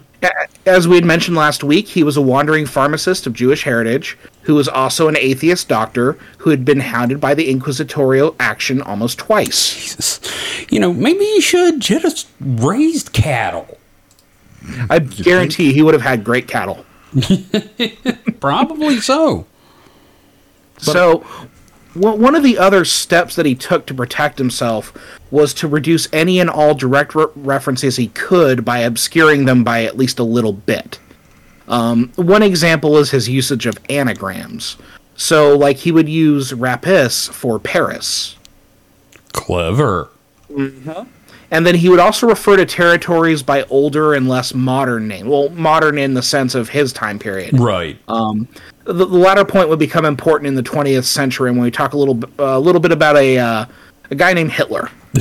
As 0.66 0.86
we 0.86 0.96
had 0.96 1.04
mentioned 1.04 1.36
last 1.36 1.64
week, 1.64 1.88
he 1.88 2.02
was 2.02 2.16
a 2.16 2.20
wandering 2.20 2.66
pharmacist 2.66 3.26
of 3.26 3.32
Jewish 3.32 3.64
heritage 3.64 4.18
who 4.42 4.54
was 4.54 4.68
also 4.68 5.08
an 5.08 5.16
atheist 5.16 5.68
doctor 5.68 6.18
who 6.38 6.50
had 6.50 6.64
been 6.64 6.80
hounded 6.80 7.20
by 7.20 7.34
the 7.34 7.50
inquisitorial 7.50 8.36
action 8.38 8.82
almost 8.82 9.18
twice. 9.18 9.74
Jesus. 9.74 10.20
You 10.70 10.80
know, 10.80 10.92
maybe 10.92 11.24
he 11.24 11.40
should 11.40 11.80
just 11.80 12.28
raised 12.40 13.12
cattle. 13.12 13.78
I 14.88 14.98
guarantee 14.98 15.72
he 15.72 15.82
would 15.82 15.94
have 15.94 16.02
had 16.02 16.22
great 16.22 16.46
cattle. 16.46 16.84
Probably 18.40 19.00
so. 19.00 19.46
so, 20.78 21.24
one 21.94 22.20
one 22.20 22.34
of 22.34 22.42
the 22.42 22.58
other 22.58 22.84
steps 22.84 23.36
that 23.36 23.46
he 23.46 23.54
took 23.54 23.86
to 23.86 23.94
protect 23.94 24.38
himself 24.38 24.92
was 25.30 25.54
to 25.54 25.68
reduce 25.68 26.08
any 26.12 26.40
and 26.40 26.50
all 26.50 26.74
direct 26.74 27.14
re- 27.14 27.26
references 27.36 27.96
he 27.96 28.08
could 28.08 28.64
by 28.64 28.78
obscuring 28.78 29.44
them 29.44 29.64
by 29.64 29.84
at 29.84 29.96
least 29.96 30.18
a 30.18 30.24
little 30.24 30.52
bit. 30.52 30.98
Um, 31.68 32.12
one 32.16 32.42
example 32.42 32.98
is 32.98 33.10
his 33.10 33.28
usage 33.28 33.66
of 33.66 33.78
anagrams. 33.88 34.76
So, 35.16 35.56
like, 35.56 35.76
he 35.76 35.92
would 35.92 36.08
use 36.08 36.52
rapis 36.52 37.30
for 37.30 37.58
Paris. 37.58 38.36
Clever. 39.32 40.08
And 41.52 41.66
then 41.66 41.74
he 41.74 41.88
would 41.88 42.00
also 42.00 42.26
refer 42.26 42.56
to 42.56 42.64
territories 42.64 43.42
by 43.42 43.64
older 43.64 44.14
and 44.14 44.28
less 44.28 44.54
modern 44.54 45.08
name. 45.08 45.28
Well, 45.28 45.50
modern 45.50 45.98
in 45.98 46.14
the 46.14 46.22
sense 46.22 46.54
of 46.54 46.68
his 46.68 46.92
time 46.92 47.18
period. 47.18 47.58
Right. 47.58 47.98
The, 48.84 48.92
the 48.94 49.04
latter 49.06 49.44
point 49.44 49.68
would 49.68 49.78
become 49.78 50.04
important 50.04 50.48
in 50.48 50.54
the 50.54 50.62
20th 50.62 51.04
century 51.04 51.50
when 51.50 51.60
we 51.60 51.70
talk 51.70 51.92
a 51.92 51.98
little 51.98 52.14
b- 52.14 52.28
a 52.38 52.58
little 52.58 52.80
bit 52.80 52.92
about 52.92 53.16
a 53.16 53.38
uh, 53.38 53.64
a 54.10 54.14
guy 54.14 54.32
named 54.32 54.52
Hitler. 54.52 54.88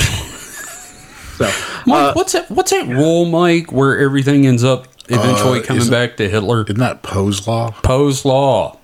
so, 1.37 1.51
Mike, 1.85 2.15
what's 2.15 2.33
that? 2.33 2.49
What's 2.49 2.71
that 2.71 2.87
rule, 2.87 3.25
Mike, 3.25 3.71
where 3.71 3.97
everything 3.99 4.45
ends 4.47 4.63
up 4.63 4.87
eventually 5.09 5.59
Uh, 5.59 5.63
coming 5.63 5.89
back 5.89 6.17
to 6.17 6.29
Hitler? 6.29 6.63
Isn't 6.63 6.77
that 6.79 7.01
Poe's 7.03 7.47
law? 7.47 7.71
Poe's 7.83 8.23
law. 8.25 8.77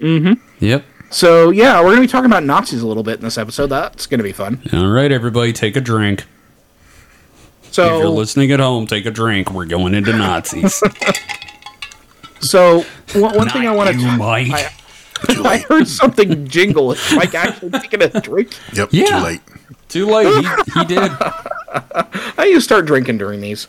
Mm-hmm. 0.00 0.34
Yep. 0.64 0.84
so 1.10 1.50
yeah, 1.50 1.78
we're 1.80 1.86
going 1.94 1.96
to 1.96 2.02
be 2.02 2.06
talking 2.08 2.26
about 2.30 2.42
Nazis 2.44 2.82
a 2.82 2.86
little 2.86 3.02
bit 3.02 3.18
in 3.18 3.24
this 3.24 3.38
episode. 3.38 3.66
That's 3.68 4.06
going 4.06 4.18
to 4.18 4.24
be 4.24 4.32
fun. 4.32 4.60
All 4.72 4.88
right, 4.88 5.10
everybody, 5.12 5.52
take 5.52 5.76
a 5.76 5.80
drink. 5.80 6.24
So 7.70 7.84
if 7.84 7.90
you're 7.92 8.02
So, 8.02 8.12
listening 8.12 8.52
at 8.52 8.60
home, 8.60 8.86
take 8.86 9.04
a 9.06 9.10
drink. 9.10 9.50
We're 9.50 9.66
going 9.66 9.94
into 9.94 10.12
Nazis. 10.16 10.82
so 12.48 12.84
one, 13.14 13.36
one 13.36 13.48
thing 13.48 13.66
I 13.66 13.72
want 13.74 13.90
to. 13.90 14.16
Mike. 14.16 14.52
I, 14.52 14.70
I 15.28 15.58
heard 15.68 15.88
something 15.88 16.46
jingle. 16.46 16.92
Is 16.92 17.12
Mike 17.14 17.34
actually 17.34 17.70
taking 17.70 18.02
a 18.02 18.08
drink? 18.20 18.54
Yep, 18.74 18.88
Yeah. 18.92 19.04
too 19.06 19.16
late. 19.24 19.40
Too 19.88 20.06
late. 20.06 20.44
He, 20.44 20.80
he 20.80 20.84
did. 20.86 21.10
I 22.38 22.44
used 22.46 22.56
to 22.56 22.60
start 22.62 22.86
drinking 22.86 23.18
during 23.18 23.40
these. 23.40 23.66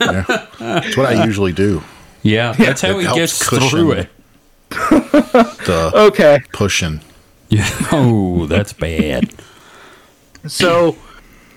Yeah. 0.00 0.24
That's 0.58 0.96
what 0.96 1.06
I 1.06 1.24
usually 1.24 1.52
do. 1.52 1.82
Yeah, 2.22 2.52
that's 2.52 2.82
how 2.82 2.98
It 2.98 3.06
he 3.08 3.14
gets 3.14 3.48
through 3.48 3.92
it. 3.92 4.08
The 4.70 5.90
Okay. 5.94 6.40
pushing. 6.52 7.00
Yeah. 7.48 7.68
Oh, 7.92 8.46
that's 8.46 8.72
bad. 8.72 9.32
So 10.46 10.96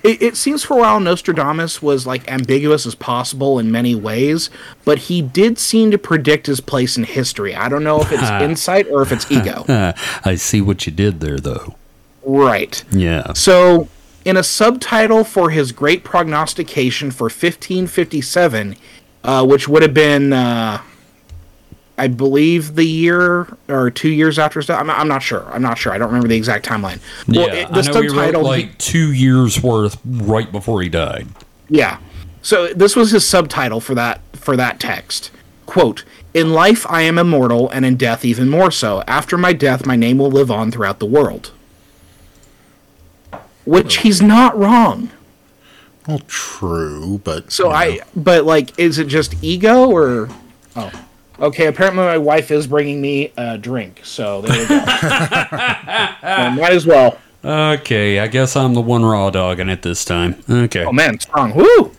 it, 0.04 0.22
it 0.22 0.38
seems 0.38 0.63
for 0.63 0.76
a 0.76 0.78
while 0.82 1.00
Nostradamus 1.00 1.82
was 1.82 2.06
like 2.06 2.30
ambiguous 2.30 2.86
as 2.86 2.94
possible 2.94 3.58
in 3.58 3.72
many 3.72 3.96
ways, 3.96 4.50
but 4.84 5.00
he 5.00 5.22
did 5.22 5.58
seem 5.58 5.92
to 5.92 5.98
predict 5.98 6.48
his 6.48 6.60
place 6.60 6.98
in 6.98 7.06
history. 7.06 7.56
I 7.56 7.70
don't 7.70 7.84
know 7.84 8.02
if 8.02 8.12
it's 8.12 8.30
insight 8.44 8.88
or 8.88 9.02
if 9.02 9.12
it's 9.12 9.30
ego. 9.32 9.66
I 10.26 10.36
see 10.36 10.62
what 10.62 10.86
you 10.86 10.92
did 10.92 11.22
there, 11.22 11.38
though. 11.38 11.76
right. 12.26 12.84
Yeah. 12.92 13.34
So, 13.34 13.88
in 14.26 14.38
a 14.38 14.44
subtitle 14.44 15.24
for 15.24 15.50
his 15.50 15.72
great 15.72 16.04
prognostication 16.04 17.12
for 17.12 17.26
1557, 17.26 18.76
uh, 19.24 19.46
which 19.46 19.68
would 19.68 19.82
have 19.82 19.94
been, 19.94 20.34
uh, 20.34 20.82
I 21.97 22.08
believe, 22.08 22.75
the 22.75 22.86
year 22.86 23.56
or 23.69 23.91
two 23.91 24.10
years 24.10 24.39
after 24.39 24.60
his 24.60 24.67
death. 24.67 24.79
I'm, 24.79 24.89
I'm 24.89 25.08
not 25.08 25.21
sure. 25.21 25.45
I'm 25.53 25.62
not 25.62 25.77
sure. 25.77 25.93
I 25.93 25.97
don't 25.99 26.08
remember 26.08 26.27
the 26.27 26.36
exact 26.36 26.65
timeline. 26.65 26.99
Well, 27.27 27.47
yeah, 27.47 27.53
it- 27.53 27.67
the 27.73 27.79
I 27.79 27.82
know 27.93 28.01
he 28.01 28.08
wrote 28.08 28.15
subtitle. 28.15 28.43
like 28.43 28.77
two 28.79 29.12
years 29.13 29.62
worth 29.62 29.97
right 30.06 30.51
before 30.51 30.82
he 30.82 30.89
died. 30.89 31.27
Yeah. 31.69 31.99
So 32.41 32.73
this 32.73 32.95
was 32.95 33.12
his 33.12 33.27
subtitle 33.27 33.79
for 33.79 33.95
that 33.95 34.21
for 34.34 34.58
that 34.58 34.79
text. 34.79 35.32
Quote, 35.65 36.03
"In 36.34 36.51
life 36.51 36.86
I 36.89 37.01
am 37.03 37.17
immortal 37.17 37.69
and 37.69 37.86
in 37.86 37.95
death 37.95 38.25
even 38.25 38.49
more 38.49 38.69
so. 38.71 39.01
After 39.08 39.38
my 39.38 39.53
death 39.53 39.86
my 39.86 39.95
name 39.95 40.17
will 40.17 40.32
live 40.32 40.51
on 40.51 40.71
throughout 40.71 40.99
the 40.99 41.06
world." 41.06 41.51
Which 43.65 43.97
he's 43.97 44.21
not 44.21 44.58
wrong. 44.58 45.10
Well, 46.08 46.19
true, 46.27 47.21
but 47.23 47.49
So 47.51 47.65
you 47.65 47.69
know, 47.69 47.75
I 47.75 47.99
but 48.15 48.45
like 48.45 48.77
is 48.77 48.97
it 48.99 49.08
just 49.08 49.36
ego 49.41 49.89
or 49.89 50.29
Oh. 50.75 50.91
Okay, 51.39 51.65
apparently 51.67 52.04
my 52.04 52.17
wife 52.17 52.52
is 52.52 52.67
bringing 52.67 53.02
me 53.02 53.32
a 53.38 53.58
drink. 53.58 54.02
So 54.04 54.41
there 54.41 54.60
we 54.62 54.67
go. 54.67 54.76
Well, 54.86 56.52
might 56.52 56.74
as 56.74 56.86
well. 56.86 57.17
Okay, 57.43 58.19
I 58.19 58.28
guess 58.28 58.56
I'm 58.56 58.74
the 58.74 58.82
one 58.82 59.04
raw 59.04 59.30
dogging 59.30 59.67
it 59.69 59.82
this 59.82 60.06
time. 60.06 60.36
Okay. 60.50 60.86
Oh 60.86 60.91
man, 60.93 61.19
strong. 61.19 61.54
Woo! 61.56 61.91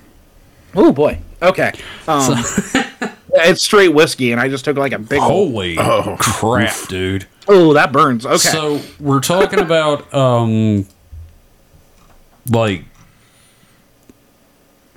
Oh 0.75 0.93
boy. 0.93 1.19
Okay. 1.43 1.73
Um, 2.09 2.33
it's 3.35 3.63
straight 3.63 3.93
whiskey, 3.93 4.33
and 4.33 4.41
I 4.41 4.49
just 4.49 4.65
took 4.65 4.77
like 4.79 4.93
a 4.93 4.99
big. 4.99 5.19
Oh, 5.19 5.27
Holy 5.27 5.79
Oh. 5.79 6.17
crap, 6.19 6.75
dude. 6.89 7.27
oh 7.49 7.75
that 7.75 7.93
burns. 7.93 8.25
Okay. 8.25 8.37
So 8.39 8.81
we're 9.01 9.21
talking 9.21 9.59
about 9.61 10.13
um 10.15 10.87
like 12.51 12.85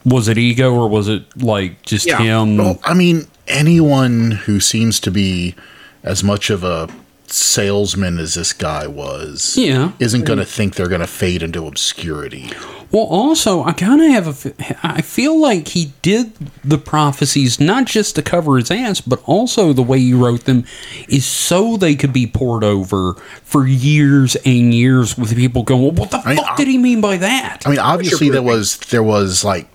was 0.06 0.28
it 0.30 0.38
ego 0.38 0.74
or 0.74 0.88
was 0.88 1.10
it 1.10 1.24
like 1.42 1.82
just 1.82 2.06
Yeah. 2.06 2.20
him 2.20 2.58
Well, 2.58 2.80
I 2.84 2.94
mean, 2.94 3.28
anyone 3.48 4.32
who 4.32 4.60
seems 4.60 5.00
to 5.02 5.12
be 5.12 5.56
as 6.04 6.24
much 6.24 6.50
of 6.50 6.64
a 6.64 6.88
salesman 7.30 8.18
as 8.20 8.36
this 8.36 8.54
guy 8.54 8.88
was, 8.88 9.58
Yeah. 9.58 9.92
isn't 10.00 10.24
going 10.26 10.40
to 10.40 10.46
think 10.46 10.76
they're 10.76 10.88
going 10.88 11.02
to 11.02 11.08
fade 11.08 11.44
into 11.44 11.68
obscurity. 11.68 12.50
Well, 12.90 13.04
also, 13.04 13.66
I 13.66 13.74
kind 13.74 14.02
of 14.02 14.10
have 14.12 14.46
a. 14.46 14.54
I 14.82 15.02
feel 15.02 15.38
like 15.38 15.68
he 15.68 15.92
did 16.02 16.32
the 16.64 16.78
prophecies 16.78 17.60
not 17.60 17.84
just 17.84 18.16
to 18.16 18.22
cover 18.22 18.56
his 18.56 18.72
ass, 18.72 19.02
but 19.02 19.22
also 19.26 19.74
the 19.74 19.84
way 19.84 20.00
he 20.00 20.14
wrote 20.14 20.46
them 20.46 20.64
is 21.10 21.26
so 21.26 21.76
they 21.76 21.96
could 21.96 22.14
be 22.14 22.28
poured 22.28 22.64
over 22.64 23.16
for 23.44 23.68
years 23.68 24.38
and 24.46 24.74
years 24.74 25.18
with 25.18 25.36
people 25.36 25.64
going, 25.64 25.82
well, 25.82 25.92
"What 25.92 26.12
the 26.12 26.20
I 26.24 26.30
mean, 26.30 26.38
fuck 26.38 26.52
I- 26.52 26.56
did 26.56 26.70
he 26.70 26.78
mean 26.78 27.02
by 27.02 27.18
that?" 27.18 27.64
I 27.66 27.72
mean, 27.72 27.80
obviously 27.80 28.30
there 28.30 28.42
was 28.42 28.78
there 28.90 29.04
was 29.04 29.44
like 29.44 29.68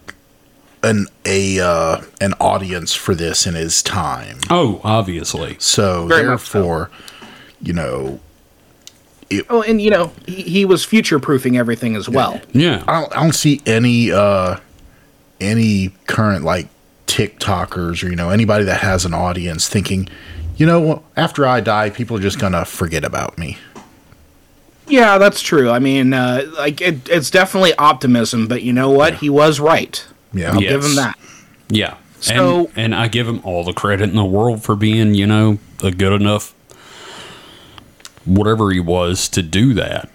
an 0.83 1.07
a 1.25 1.61
uh, 1.61 2.01
an 2.21 2.35
audience 2.41 2.95
for 2.95 3.15
this 3.15 3.47
in 3.47 3.55
his 3.55 3.83
time. 3.83 4.39
oh, 4.51 4.81
obviously. 4.83 5.57
So 5.59 6.07
Very 6.07 6.25
much 6.29 6.41
so. 6.41 6.59
therefore, 6.59 6.91
you 7.61 7.73
know, 7.73 8.21
Oh, 9.49 9.63
and 9.63 9.81
you 9.81 9.89
know, 9.91 10.13
he, 10.27 10.43
he 10.43 10.65
was 10.67 10.85
future 10.85 11.19
proofing 11.19 11.57
everything 11.57 11.97
as 11.97 12.07
well. 12.09 12.39
Yeah. 12.53 12.85
I 12.87 13.01
don't, 13.01 13.17
I 13.17 13.23
don't 13.23 13.35
see 13.35 13.63
any 13.65 14.13
uh 14.13 14.57
any 15.41 15.89
current 16.07 16.45
like 16.45 16.69
TikTokers 17.07 18.05
or 18.05 18.09
you 18.11 18.17
know 18.17 18.29
anybody 18.31 18.65
that 18.65 18.81
has 18.81 19.05
an 19.07 19.15
audience 19.15 19.69
thinking, 19.69 20.09
you 20.57 20.67
know, 20.67 21.03
after 21.17 21.47
I 21.47 21.61
die, 21.61 21.89
people 21.91 22.17
are 22.19 22.21
just 22.21 22.39
gonna 22.39 22.65
forget 22.65 23.05
about 23.05 23.39
me. 23.39 23.57
Yeah, 24.89 25.17
that's 25.17 25.41
true. 25.41 25.71
I 25.71 25.79
mean, 25.79 26.13
uh, 26.13 26.43
like 26.59 26.81
it, 26.83 27.09
it's 27.09 27.31
definitely 27.31 27.73
optimism, 27.77 28.49
but 28.49 28.63
you 28.63 28.73
know 28.75 28.91
what? 28.91 29.15
He 29.15 29.31
was 29.31 29.61
right. 29.61 30.05
Yeah, 30.33 30.53
I'll 30.53 30.63
Yeah. 30.63 30.71
give 30.71 30.85
him 30.85 30.95
that. 30.97 31.19
Yeah. 31.69 31.95
So- 32.21 32.67
and, 32.77 32.79
and 32.79 32.95
I 32.95 33.09
give 33.09 33.27
him 33.27 33.41
all 33.45 33.65
the 33.65 33.73
credit 33.73 34.09
in 34.11 34.17
the 34.17 34.25
world 34.25 34.63
for 34.63 34.77
being, 34.77 35.15
you 35.15 35.27
know, 35.27 35.59
a 35.83 35.91
good 35.91 36.13
enough 36.13 36.55
whatever 38.25 38.71
he 38.71 38.81
was 38.81 39.29
to 39.31 39.43
do 39.43 39.75
that. 39.75 40.09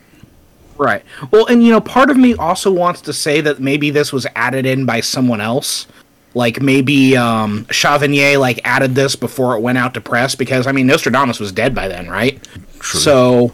Right. 0.78 1.04
Well, 1.32 1.46
and 1.48 1.64
you 1.64 1.72
know, 1.72 1.82
part 1.82 2.10
of 2.10 2.18
me 2.18 2.36
also 2.36 2.72
wants 2.72 3.02
to 3.02 3.14
say 3.14 3.42
that 3.42 3.60
maybe 3.60 3.90
this 3.90 4.14
was 4.14 4.28
added 4.36 4.66
in 4.66 4.86
by 4.86 5.02
someone 5.02 5.42
else. 5.42 5.88
Like 6.34 6.62
maybe 6.62 7.18
um 7.18 7.66
Chavigny 7.66 8.40
like 8.40 8.62
added 8.64 8.94
this 8.96 9.16
before 9.16 9.56
it 9.58 9.62
went 9.62 9.78
out 9.80 9.94
to 9.96 10.02
press 10.02 10.36
because 10.36 10.68
I 10.68 10.72
mean 10.72 10.86
Nostradamus 10.88 11.40
was 11.40 11.52
dead 11.52 11.74
by 11.74 11.88
then, 11.88 12.08
right? 12.10 12.40
True. 12.80 13.00
So, 13.00 13.54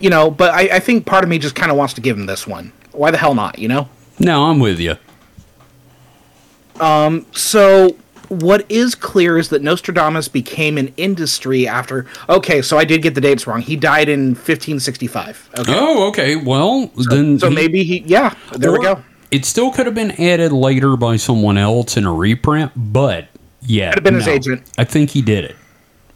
you 0.00 0.10
know, 0.10 0.30
but 0.30 0.52
I, 0.52 0.62
I 0.76 0.78
think 0.80 1.06
part 1.06 1.22
of 1.22 1.30
me 1.30 1.38
just 1.38 1.54
kind 1.54 1.70
of 1.70 1.76
wants 1.76 1.94
to 1.94 2.00
give 2.00 2.18
him 2.18 2.26
this 2.26 2.44
one. 2.46 2.72
Why 2.90 3.10
the 3.12 3.18
hell 3.18 3.34
not? 3.36 3.58
You 3.58 3.68
know. 3.68 3.88
No, 4.18 4.46
I'm 4.46 4.58
with 4.58 4.80
you. 4.80 4.96
Um, 6.80 7.26
so 7.32 7.96
what 8.28 8.64
is 8.68 8.94
clear 8.94 9.38
is 9.38 9.50
that 9.50 9.62
Nostradamus 9.62 10.28
became 10.28 10.76
an 10.78 10.92
industry 10.96 11.68
after. 11.68 12.06
Okay, 12.28 12.62
so 12.62 12.78
I 12.78 12.84
did 12.84 13.02
get 13.02 13.14
the 13.14 13.20
dates 13.20 13.46
wrong. 13.46 13.60
He 13.60 13.76
died 13.76 14.08
in 14.08 14.28
1565. 14.34 15.50
Okay. 15.58 15.72
Oh, 15.76 16.08
okay. 16.08 16.36
Well, 16.36 16.90
then 17.10 17.38
So 17.38 17.48
he- 17.50 17.54
maybe 17.54 17.84
he, 17.84 17.98
yeah, 18.06 18.34
there 18.52 18.72
we 18.72 18.80
go. 18.80 19.02
It 19.30 19.44
still 19.44 19.70
could 19.72 19.86
have 19.86 19.94
been 19.94 20.12
added 20.20 20.52
later 20.52 20.96
by 20.96 21.16
someone 21.16 21.58
else 21.58 21.96
in 21.96 22.04
a 22.06 22.12
reprint, 22.12 22.72
but 22.76 23.26
yeah, 23.62 23.90
Could 23.90 23.98
have 23.98 24.04
been 24.04 24.14
his 24.14 24.28
agent. 24.28 24.62
I 24.78 24.84
think 24.84 25.10
he 25.10 25.22
did 25.22 25.44
it. 25.44 25.56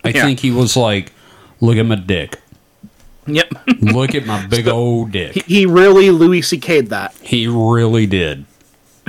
I 0.04 0.10
Yeah. 0.10 0.24
think 0.24 0.38
he 0.40 0.50
was 0.52 0.76
like, 0.76 1.12
"Look 1.60 1.76
at 1.78 1.86
my 1.86 1.96
dick. 1.96 2.38
Yep. 3.26 3.52
Look 3.80 4.14
at 4.14 4.24
my 4.24 4.46
big 4.46 4.68
old 4.68 5.10
dick." 5.10 5.32
he, 5.32 5.40
he 5.40 5.66
really 5.66 6.10
Louis 6.10 6.42
C.K.'d 6.42 6.88
that. 6.88 7.12
He 7.20 7.48
really 7.48 8.06
did. 8.06 8.44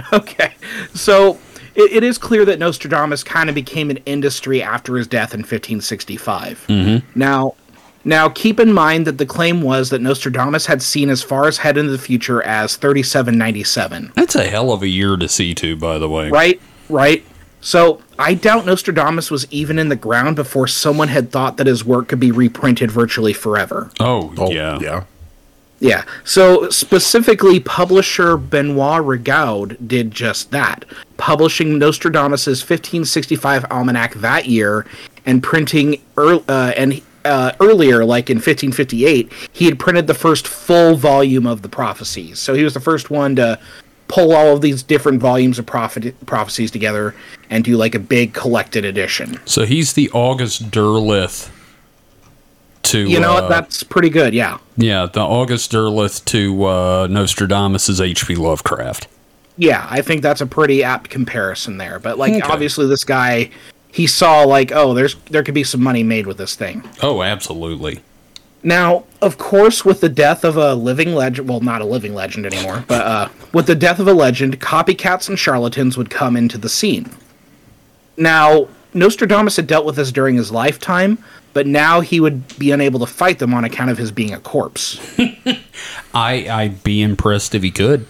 Okay. 0.14 0.54
So 0.94 1.40
it, 1.76 1.92
it 1.92 2.04
is 2.04 2.18
clear 2.18 2.46
that 2.46 2.60
Nostradamus 2.60 3.24
kind 3.24 3.50
of 3.50 3.56
became 3.56 3.90
an 3.90 3.98
industry 4.06 4.62
after 4.62 4.96
his 4.98 5.08
death 5.08 5.34
in 5.34 5.40
1565. 5.42 6.66
Mm-hmm. 6.68 7.20
Now, 7.20 7.56
now 8.06 8.30
keep 8.30 8.60
in 8.60 8.74
mind 8.74 9.06
that 9.08 9.18
the 9.18 9.26
claim 9.26 9.62
was 9.62 9.90
that 9.90 10.02
Nostradamus 10.02 10.66
had 10.66 10.82
seen 10.82 11.10
as 11.10 11.22
far 11.22 11.48
as 11.48 11.60
ahead 11.60 11.78
into 11.78 11.92
the 11.92 11.98
future 11.98 12.42
as 12.44 12.76
3797. 12.78 14.12
That's 14.16 14.36
a 14.36 14.48
hell 14.48 14.72
of 14.72 14.82
a 14.82 14.88
year 14.88 15.18
to 15.18 15.28
see 15.28 15.54
too, 15.54 15.76
by 15.76 15.98
the 16.00 16.10
way. 16.10 16.30
Right? 16.30 16.62
Right? 16.90 17.26
So 17.62 18.02
I 18.18 18.34
doubt 18.36 18.66
Nostradamus 18.66 19.30
was 19.30 19.46
even 19.52 19.78
in 19.80 19.90
the 19.90 19.96
ground 19.96 20.36
before 20.38 20.68
someone 20.68 21.10
had 21.10 21.32
thought 21.32 21.58
that 21.58 21.68
his 21.68 21.84
work 21.84 22.08
could 22.08 22.20
be 22.20 22.32
reprinted 22.32 22.90
virtually 22.90 23.34
forever. 23.34 23.92
Oh, 24.00 24.34
Oh, 24.38 24.50
yeah. 24.52 24.80
yeah. 24.80 25.04
Yeah. 25.80 26.04
So 26.24 26.70
specifically, 26.70 27.60
publisher 27.60 28.38
Benoit 28.38 29.02
Rigaud 29.02 29.78
did 29.88 30.12
just 30.12 30.52
that, 30.52 30.86
publishing 31.18 31.78
Nostradamus's 31.78 32.62
1565 32.62 33.66
almanac 33.72 34.16
that 34.16 34.48
year 34.48 34.86
and 35.26 35.42
printing 35.42 36.02
uh, 36.18 36.74
and 36.76 37.02
uh, 37.26 37.52
earlier, 37.60 38.06
like 38.06 38.30
in 38.30 38.38
1558, 38.38 39.32
he 39.52 39.66
had 39.66 39.78
printed 39.78 40.08
the 40.08 40.14
first 40.14 40.48
full 40.48 40.96
volume 40.96 41.46
of 41.46 41.62
the 41.62 41.70
prophecies. 41.70 42.40
So 42.40 42.54
he 42.54 42.64
was 42.64 42.74
the 42.74 42.80
first 42.80 43.10
one 43.10 43.36
to 43.36 43.60
pull 44.08 44.34
all 44.34 44.54
of 44.56 44.62
these 44.62 44.82
different 44.82 45.22
volumes 45.22 45.60
of 45.60 45.66
prophet- 45.66 46.16
prophecies 46.26 46.72
together 46.72 47.14
and 47.50 47.64
do 47.64 47.78
like 47.78 47.94
a 47.94 48.00
big 48.00 48.34
collected 48.34 48.86
edition. 48.86 49.40
So 49.46 49.66
he's 49.66 49.94
the 49.94 50.10
August 50.12 50.72
Derleth 50.72 51.52
to 52.84 53.10
You 53.10 53.20
know 53.20 53.32
uh, 53.38 53.42
what? 53.42 53.50
That's 53.50 53.84
pretty 53.84 54.10
good. 54.10 54.34
Yeah. 54.34 54.58
yeah, 54.78 55.06
the 55.06 55.22
August 55.22 55.72
Derleth 55.72 56.24
to 56.26 56.64
uh, 56.66 57.08
Nostradamus's 57.10 58.00
H.P. 58.02 58.36
Lovecraft. 58.36 59.08
Yeah, 59.58 59.86
I 59.90 60.02
think 60.02 60.22
that's 60.22 60.42
a 60.42 60.46
pretty 60.46 60.84
apt 60.84 61.10
comparison 61.10 61.78
there. 61.78 62.00
But 62.00 62.18
like 62.18 62.34
Okay. 62.34 62.42
obviously 62.42 62.88
this 62.88 63.04
guy 63.04 63.50
he 63.92 64.08
saw 64.08 64.44
like, 64.44 64.72
oh, 64.72 64.94
there's 64.94 65.16
there 65.32 65.44
could 65.44 65.56
be 65.56 65.64
some 65.64 65.82
money 65.82 66.04
made 66.04 66.28
with 66.28 66.38
this 66.38 66.56
thing. 66.56 66.88
Oh, 67.02 67.24
absolutely. 67.24 68.02
Now, 68.62 69.06
of 69.22 69.38
course, 69.38 69.86
with 69.86 70.02
the 70.02 70.10
death 70.10 70.44
of 70.44 70.58
a 70.58 70.76
living 70.76 71.16
legend, 71.16 71.48
well, 71.48 71.62
not 71.62 71.82
a 71.82 71.86
living 71.86 72.14
legend 72.14 72.46
anymore, 72.46 72.84
but 72.88 73.06
uh, 73.06 73.30
with 73.54 73.68
the 73.68 73.76
death 73.76 74.00
of 74.00 74.08
a 74.08 74.14
legend, 74.14 74.60
copycats 74.60 75.30
and 75.30 75.40
charlatans 75.40 75.98
would 75.98 76.10
come 76.10 76.36
into 76.36 76.58
the 76.58 76.68
scene. 76.68 77.10
Now, 78.18 78.68
Nostradamus 78.94 79.56
had 79.56 79.66
dealt 79.66 79.86
with 79.86 79.96
this 79.96 80.12
during 80.12 80.36
his 80.36 80.52
lifetime, 80.52 81.24
but 81.54 81.68
now 81.68 82.02
he 82.02 82.20
would 82.20 82.58
be 82.58 82.72
unable 82.72 83.00
to 83.00 83.06
fight 83.06 83.40
them 83.40 83.54
on 83.54 83.64
account 83.64 83.92
of 83.92 83.98
his 83.98 84.12
being 84.12 84.34
a 84.34 84.40
corpse. 84.40 85.00
I 86.14 86.48
I'd 86.50 86.84
be 86.84 87.02
impressed 87.02 87.56
if 87.56 87.64
he 87.64 87.72
could. 87.72 88.06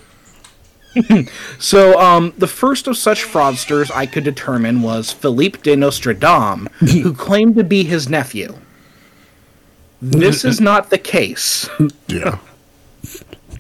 So, 1.60 2.00
um, 2.00 2.34
the 2.38 2.48
first 2.48 2.88
of 2.88 2.98
such 2.98 3.24
fraudsters 3.24 3.92
I 3.92 4.06
could 4.06 4.24
determine 4.24 4.82
was 4.82 5.12
Philippe 5.12 5.60
de 5.62 5.76
Nostradam, 5.76 6.68
who 6.80 7.14
claimed 7.14 7.56
to 7.58 7.64
be 7.64 7.84
his 7.84 8.10
nephew. 8.10 8.58
This 10.02 10.44
is 10.44 10.60
not 10.60 10.90
the 10.90 10.98
case. 10.98 11.70
Yeah. 12.08 12.40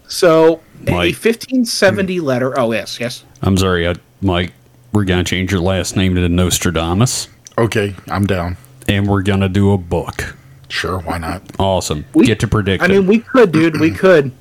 So, 0.07 0.61
a 0.87 0.91
1570 0.93 2.19
letter. 2.19 2.57
Oh, 2.59 2.71
yes, 2.71 2.99
yes. 2.99 3.23
I'm 3.41 3.57
sorry, 3.57 3.87
I, 3.87 3.95
Mike. 4.21 4.53
We're 4.91 5.05
gonna 5.05 5.23
change 5.23 5.51
your 5.51 5.61
last 5.61 5.95
name 5.95 6.15
to 6.15 6.27
Nostradamus, 6.27 7.27
Okay, 7.57 7.93
I'm 8.07 8.25
down. 8.25 8.57
And 8.89 9.07
we're 9.07 9.21
gonna 9.21 9.49
do 9.49 9.71
a 9.71 9.77
book. 9.77 10.35
Sure, 10.67 10.99
why 10.99 11.17
not? 11.17 11.41
Awesome. 11.57 12.05
We- 12.13 12.25
Get 12.25 12.39
to 12.41 12.47
predict 12.47 12.83
I 12.83 12.87
it. 12.87 12.89
mean, 12.89 13.07
we 13.07 13.19
could, 13.19 13.51
dude. 13.51 13.79
We 13.79 13.91
could. 13.95 14.31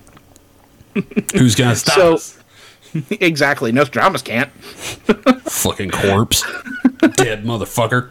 Who's 1.34 1.54
gonna 1.54 1.76
stop 1.76 1.94
So- 1.96 2.14
us? 2.14 2.38
exactly. 3.10 3.70
Nostradamus 3.70 4.22
can't. 4.22 4.50
Fucking 5.44 5.90
corpse. 5.90 6.42
Dead 7.14 7.44
motherfucker. 7.44 8.10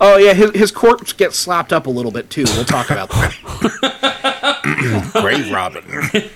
Oh, 0.00 0.16
yeah, 0.16 0.32
his, 0.34 0.50
his 0.52 0.70
corpse 0.72 1.12
gets 1.12 1.38
slapped 1.38 1.72
up 1.72 1.86
a 1.86 1.90
little 1.90 2.10
bit, 2.10 2.28
too. 2.28 2.44
We'll 2.56 2.64
talk 2.64 2.90
about 2.90 3.10
that. 3.10 5.12
Grave 5.22 5.50
Robin. 5.52 5.84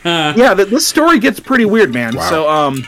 yeah, 0.04 0.54
th- 0.54 0.68
this 0.68 0.86
story 0.86 1.18
gets 1.18 1.40
pretty 1.40 1.64
weird, 1.64 1.92
man. 1.92 2.14
Wow. 2.16 2.30
So, 2.30 2.48
um, 2.48 2.86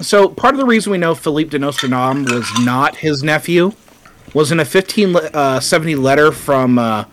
so 0.00 0.28
part 0.28 0.54
of 0.54 0.58
the 0.58 0.66
reason 0.66 0.90
we 0.90 0.98
know 0.98 1.14
Philippe 1.14 1.50
de 1.50 1.58
Nostradam 1.58 2.28
was 2.30 2.50
not 2.64 2.96
his 2.96 3.22
nephew 3.22 3.72
was 4.36 4.52
in 4.52 4.58
a 4.58 4.68
1570 4.68 5.94
letter 5.94 6.30
from 6.30 6.78
uh, 6.78 7.06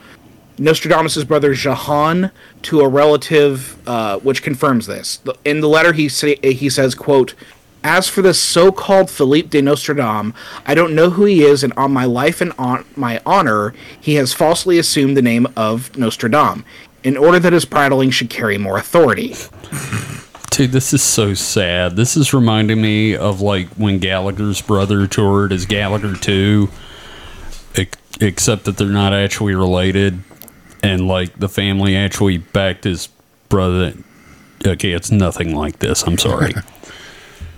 Nostradamus' 0.58 1.24
brother 1.24 1.54
Jahan 1.54 2.32
to 2.64 2.82
a 2.82 2.88
relative, 2.90 3.78
uh, 3.88 4.20
which 4.20 4.44
confirms 4.44 4.88
this. 4.88 5.22
In 5.46 5.62
the 5.62 5.70
letter, 5.70 5.94
he 5.94 6.10
say, 6.10 6.36
he 6.44 6.70
says, 6.70 6.94
"quote." 6.94 7.34
As 7.86 8.08
for 8.08 8.22
this 8.22 8.40
so-called 8.40 9.10
Philippe 9.10 9.50
de 9.50 9.62
Nostradam, 9.62 10.34
I 10.66 10.74
don't 10.74 10.96
know 10.96 11.10
who 11.10 11.26
he 11.26 11.44
is, 11.44 11.64
and 11.64 11.74
on 11.74 11.92
my 11.92 12.06
life 12.06 12.40
and 12.40 12.54
on 12.58 12.86
my 12.96 13.22
honor, 13.26 13.74
he 14.00 14.16
has 14.16 14.32
falsely 14.32 14.78
assumed 14.78 15.18
the 15.18 15.22
name 15.22 15.48
of 15.58 15.92
Nostradam, 15.94 16.64
in 17.04 17.18
order 17.18 17.40
that 17.40 17.52
his 17.52 17.66
prattling 17.66 18.10
should 18.10 18.30
carry 18.30 18.58
more 18.58 18.78
authority. 18.78 19.36
Dude, 20.52 20.72
this 20.72 20.94
is 20.94 21.02
so 21.02 21.34
sad. 21.34 21.96
This 21.96 22.16
is 22.16 22.34
reminding 22.34 22.82
me 22.82 23.16
of 23.16 23.42
like 23.42 23.68
when 23.70 24.00
Gallagher's 24.00 24.62
brother 24.62 25.08
toured 25.08 25.52
as 25.52 25.66
Gallagher 25.66 26.16
2, 26.16 26.70
ex- 26.70 26.83
except 28.20 28.66
that 28.66 28.78
they're 28.78 28.88
not 28.88 29.14
actually 29.14 29.56
related. 29.56 30.22
And 30.82 31.08
like 31.08 31.40
the 31.40 31.50
family 31.50 31.96
actually 31.96 32.38
backed 32.38 32.84
his 32.84 33.10
brother. 33.50 33.94
Okay, 34.66 34.92
it's 34.92 35.12
nothing 35.12 35.56
like 35.56 35.80
this. 35.80 36.04
I'm 36.04 36.18
sorry. 36.18 36.54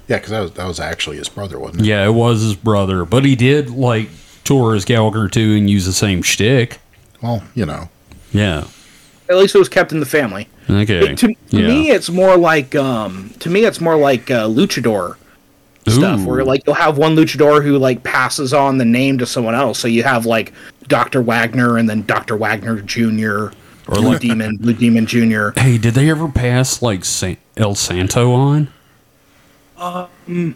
Yeah, 0.08 0.18
because 0.18 0.30
that 0.30 0.40
was, 0.42 0.52
that 0.52 0.68
was 0.68 0.80
actually 0.80 1.18
his 1.18 1.30
brother, 1.30 1.58
wasn't 1.60 1.82
it? 1.82 1.88
yeah, 1.88 2.06
it 2.06 2.12
was 2.12 2.42
his 2.44 2.56
brother, 2.56 3.06
but 3.06 3.26
he 3.26 3.36
did 3.36 3.72
like 3.72 4.10
tour 4.44 4.76
as 4.76 4.86
Gallagher 4.86 5.28
too 5.28 5.56
and 5.56 5.68
use 5.68 5.88
the 5.88 5.94
same 5.94 6.22
shtick. 6.22 6.78
Well, 7.24 7.44
you 7.56 7.66
know. 7.66 7.90
Yeah. 8.32 8.68
At 9.30 9.38
least 9.38 9.56
it 9.56 9.58
was 9.58 9.68
kept 9.68 9.92
in 9.92 10.00
the 10.00 10.06
family. 10.06 10.48
Okay. 10.70 11.12
It- 11.14 11.18
to, 11.18 11.28
to 11.30 11.36
yeah. 11.50 11.68
me, 11.68 11.90
it's 11.90 12.12
more 12.12 12.38
like 12.38 12.76
um, 12.76 13.32
to 13.40 13.50
me, 13.50 13.66
it's 13.66 13.82
more 13.82 13.96
like 13.98 14.30
uh, 14.30 14.48
luchador 14.48 15.18
stuff, 15.92 16.20
Ooh. 16.22 16.26
where 16.26 16.44
like 16.44 16.64
you'll 16.66 16.76
have 16.76 16.98
one 16.98 17.16
luchador 17.16 17.64
who 17.64 17.78
like 17.78 18.04
passes 18.04 18.54
on 18.54 18.78
the 18.78 18.86
name 18.86 19.18
to 19.20 19.26
someone 19.26 19.56
else. 19.56 19.80
So 19.80 19.88
you 19.88 20.04
have 20.04 20.26
like 20.26 20.54
Doctor 20.88 21.22
Wagner 21.22 21.78
and 21.78 21.90
then 21.90 22.04
Doctor 22.06 22.36
Wagner 22.38 22.82
Junior 22.82 23.52
or 23.88 23.96
like 24.02 24.20
Demon 24.22 24.58
Blue 24.58 24.74
Demon 24.74 25.06
Junior. 25.06 25.54
Hey, 25.56 25.78
did 25.78 25.94
they 25.94 26.10
ever 26.10 26.28
pass 26.28 26.82
like 26.82 27.06
Sa- 27.06 27.36
El 27.58 27.76
Santo 27.76 28.32
on? 28.34 28.68
Um 29.78 30.56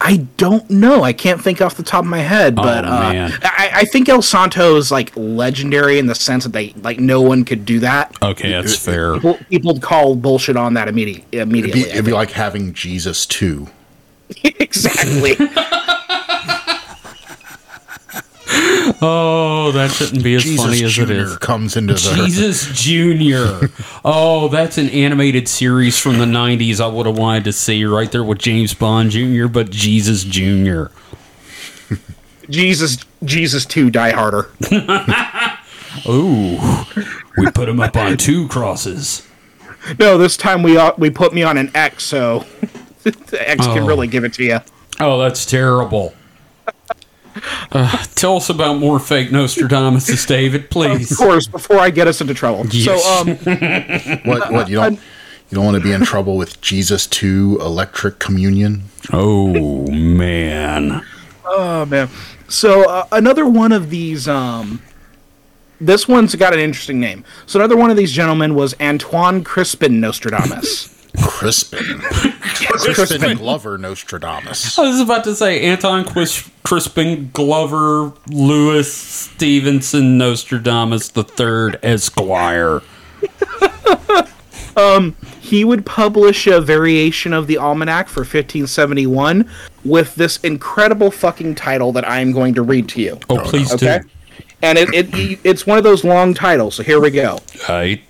I 0.00 0.18
don't 0.36 0.68
know. 0.70 1.02
I 1.02 1.12
can't 1.12 1.40
think 1.40 1.60
off 1.62 1.76
the 1.76 1.82
top 1.82 2.04
of 2.04 2.10
my 2.10 2.18
head, 2.18 2.54
but 2.56 2.84
Oh, 2.84 2.88
uh. 2.88 3.30
I, 3.42 3.70
I 3.74 3.84
think 3.84 4.08
El 4.08 4.22
Santo 4.22 4.76
is 4.76 4.90
like 4.90 5.12
legendary 5.16 5.98
in 5.98 6.06
the 6.06 6.14
sense 6.14 6.44
that 6.44 6.52
they 6.52 6.74
like 6.82 6.98
no 6.98 7.20
one 7.22 7.44
could 7.44 7.64
do 7.64 7.80
that. 7.80 8.14
Okay, 8.22 8.50
that's 8.50 8.76
fair. 8.76 9.14
People, 9.14 9.38
people 9.48 9.78
call 9.80 10.14
bullshit 10.16 10.56
on 10.56 10.74
that 10.74 10.88
immediate, 10.88 11.24
It'd 11.32 11.48
immediately. 11.48 11.84
be, 11.84 11.90
it'd 11.90 12.04
be 12.04 12.12
like 12.12 12.30
having 12.32 12.72
Jesus 12.74 13.24
too. 13.24 13.68
exactly. 14.44 15.36
Oh, 19.06 19.72
that 19.72 19.90
shouldn't 19.90 20.22
be 20.22 20.34
as 20.34 20.44
Jesus 20.44 20.64
funny 20.64 20.84
as 20.84 20.90
it 20.92 21.06
Junior 21.06 21.24
is. 21.24 21.38
comes 21.38 21.76
into 21.76 21.94
the 21.94 22.22
Jesus 22.26 22.66
Junior. 22.74 23.70
Oh, 24.04 24.48
that's 24.48 24.78
an 24.78 24.88
animated 24.90 25.48
series 25.48 25.98
from 25.98 26.18
the 26.18 26.24
'90s. 26.24 26.80
I 26.80 26.86
would 26.86 27.06
have 27.06 27.18
wanted 27.18 27.44
to 27.44 27.52
see 27.52 27.84
right 27.84 28.10
there 28.10 28.24
with 28.24 28.38
James 28.38 28.72
Bond 28.74 29.10
Jr., 29.10 29.46
but 29.48 29.70
Jesus 29.70 30.24
Junior. 30.24 30.90
Jesus, 32.48 32.98
Jesus 33.24 33.64
two, 33.66 33.90
Die 33.90 34.10
Harder. 34.10 34.50
Ooh, 36.08 36.58
we 37.36 37.50
put 37.50 37.68
him 37.68 37.80
up 37.80 37.96
on 37.96 38.16
two 38.16 38.48
crosses. 38.48 39.26
No, 39.98 40.16
this 40.18 40.36
time 40.36 40.62
we 40.62 40.76
uh, 40.76 40.92
we 40.98 41.10
put 41.10 41.34
me 41.34 41.42
on 41.42 41.56
an 41.58 41.70
X, 41.74 42.04
so 42.04 42.46
the 43.04 43.38
X 43.50 43.66
can 43.66 43.78
Oh. 43.84 43.86
really 43.86 44.06
give 44.06 44.24
it 44.24 44.32
to 44.34 44.44
you. 44.44 44.58
Oh, 45.00 45.18
that's 45.18 45.44
terrible. 45.46 46.14
Uh, 47.72 48.04
tell 48.14 48.36
us 48.36 48.48
about 48.48 48.78
more 48.78 49.00
fake 49.00 49.32
Nostradamus, 49.32 50.24
David, 50.26 50.70
please. 50.70 51.10
Of 51.10 51.18
course, 51.18 51.48
before 51.48 51.78
I 51.78 51.90
get 51.90 52.06
us 52.06 52.20
into 52.20 52.32
trouble. 52.34 52.64
Yes. 52.70 53.02
So, 53.02 53.20
um, 53.20 53.28
what? 54.24 54.52
What 54.52 54.68
you 54.68 54.76
don't 54.76 54.94
you 55.50 55.56
don't 55.56 55.64
want 55.64 55.76
to 55.76 55.82
be 55.82 55.92
in 55.92 56.02
trouble 56.04 56.36
with 56.36 56.60
Jesus 56.60 57.06
two 57.08 57.58
electric 57.60 58.18
communion? 58.20 58.84
Oh 59.12 59.86
man. 59.90 61.04
oh 61.44 61.84
man. 61.86 62.08
So 62.46 62.88
uh, 62.88 63.06
another 63.10 63.46
one 63.46 63.72
of 63.72 63.90
these, 63.90 64.28
um, 64.28 64.80
this 65.80 66.06
one's 66.06 66.34
got 66.36 66.52
an 66.54 66.60
interesting 66.60 67.00
name. 67.00 67.24
So 67.46 67.58
another 67.58 67.76
one 67.76 67.90
of 67.90 67.96
these 67.96 68.12
gentlemen 68.12 68.54
was 68.54 68.74
Antoine 68.80 69.42
Crispin 69.42 70.00
Nostradamus. 70.00 70.93
Crispin, 71.22 72.00
Crispin 72.00 73.36
Glover 73.36 73.78
Nostradamus. 73.78 74.78
I 74.78 74.82
was 74.88 75.00
about 75.00 75.24
to 75.24 75.34
say 75.34 75.62
Anton 75.62 76.04
Quis- 76.04 76.50
Crispin 76.64 77.30
Glover 77.32 78.12
Lewis 78.30 78.92
Stevenson 78.92 80.18
Nostradamus 80.18 81.08
the 81.10 81.24
Third 81.24 81.78
Esquire. 81.82 82.82
um, 84.76 85.14
he 85.40 85.64
would 85.64 85.86
publish 85.86 86.46
a 86.46 86.60
variation 86.60 87.32
of 87.32 87.46
the 87.46 87.58
almanac 87.58 88.08
for 88.08 88.20
1571 88.20 89.48
with 89.84 90.14
this 90.14 90.38
incredible 90.38 91.10
fucking 91.10 91.54
title 91.54 91.92
that 91.92 92.08
I 92.08 92.20
am 92.20 92.32
going 92.32 92.54
to 92.54 92.62
read 92.62 92.88
to 92.90 93.00
you. 93.00 93.20
Oh, 93.28 93.38
please 93.38 93.72
Okay. 93.72 94.00
do. 94.02 94.08
And 94.62 94.78
it, 94.78 94.88
it 94.94 95.40
it's 95.44 95.66
one 95.66 95.76
of 95.76 95.84
those 95.84 96.04
long 96.04 96.32
titles. 96.32 96.76
So 96.76 96.82
here 96.82 96.98
we 96.98 97.10
go. 97.10 97.38
Right. 97.68 98.02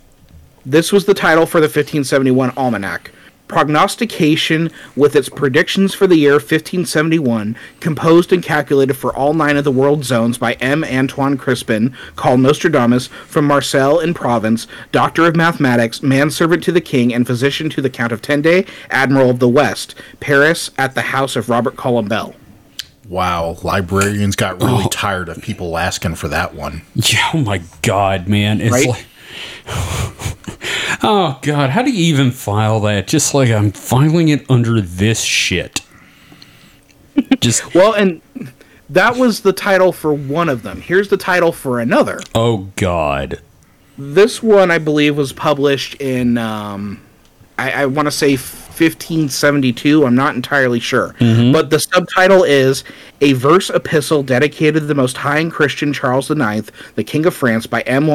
This 0.66 0.92
was 0.92 1.04
the 1.04 1.12
title 1.12 1.44
for 1.44 1.60
the 1.60 1.66
1571 1.66 2.52
almanac. 2.56 3.10
Prognostication 3.48 4.70
with 4.96 5.14
its 5.14 5.28
predictions 5.28 5.92
for 5.92 6.06
the 6.06 6.16
year 6.16 6.32
1571, 6.34 7.54
composed 7.80 8.32
and 8.32 8.42
calculated 8.42 8.94
for 8.94 9.14
all 9.14 9.34
nine 9.34 9.58
of 9.58 9.64
the 9.64 9.70
world 9.70 10.04
zones 10.04 10.38
by 10.38 10.54
M. 10.54 10.82
Antoine 10.82 11.36
Crispin, 11.36 11.94
called 12.16 12.40
Nostradamus, 12.40 13.08
from 13.26 13.44
Marseille 13.44 13.98
in 13.98 14.14
Provence, 14.14 14.66
doctor 14.90 15.26
of 15.26 15.36
mathematics, 15.36 16.02
manservant 16.02 16.64
to 16.64 16.72
the 16.72 16.80
king, 16.80 17.12
and 17.12 17.26
physician 17.26 17.68
to 17.68 17.82
the 17.82 17.90
Count 17.90 18.12
of 18.12 18.22
Tende, 18.22 18.66
admiral 18.88 19.28
of 19.28 19.40
the 19.40 19.48
West, 19.48 19.94
Paris, 20.20 20.70
at 20.78 20.94
the 20.94 21.02
house 21.02 21.36
of 21.36 21.50
Robert 21.50 21.76
Colombel. 21.76 22.34
Wow, 23.06 23.58
librarians 23.62 24.34
got 24.34 24.62
really 24.62 24.84
oh. 24.84 24.88
tired 24.90 25.28
of 25.28 25.42
people 25.42 25.76
asking 25.76 26.14
for 26.14 26.28
that 26.28 26.54
one. 26.54 26.80
Yeah, 26.94 27.30
oh 27.34 27.42
my 27.42 27.60
god, 27.82 28.26
man. 28.28 28.62
It's 28.62 28.72
Right? 28.72 28.86
like 28.86 29.06
Oh 31.06 31.38
god, 31.42 31.70
how 31.70 31.82
do 31.82 31.90
you 31.90 32.04
even 32.14 32.30
file 32.30 32.80
that? 32.80 33.06
Just 33.06 33.34
like 33.34 33.50
I'm 33.50 33.70
filing 33.72 34.28
it 34.28 34.44
under 34.50 34.80
this 34.80 35.22
shit. 35.22 35.80
Just 37.40 37.74
Well, 37.74 37.92
and 37.92 38.22
that 38.88 39.16
was 39.16 39.40
the 39.42 39.52
title 39.52 39.92
for 39.92 40.14
one 40.14 40.48
of 40.48 40.62
them. 40.62 40.80
Here's 40.80 41.08
the 41.08 41.16
title 41.16 41.52
for 41.52 41.78
another. 41.80 42.20
oh 42.34 42.68
god. 42.76 43.40
this 43.98 44.42
one 44.42 44.70
I 44.70 44.78
believe 44.78 45.16
was 45.16 45.32
published 45.32 45.94
in 46.00 46.38
um, 46.38 47.00
I, 47.58 47.82
I 47.82 47.86
want 47.86 48.06
to 48.06 48.10
say 48.12 48.32
1572. 48.36 50.04
I'm 50.04 50.14
not 50.16 50.34
entirely 50.34 50.80
sure, 50.80 51.14
but 51.20 51.70
the 51.70 51.78
subtitle 51.78 52.42
is 52.42 52.82
a 53.20 53.34
verse 53.34 53.70
epistle 53.70 54.22
dedicated 54.24 54.82
to 54.82 54.86
the 54.86 54.94
Most 54.94 55.16
High 55.18 55.38
and 55.38 55.52
Christian 55.52 55.92
Charles 55.92 56.30
IX, 56.30 56.68
the 56.96 57.04
King 57.04 57.26
of 57.26 57.34
France, 57.34 57.66
by 57.66 57.82
M. 57.82 58.08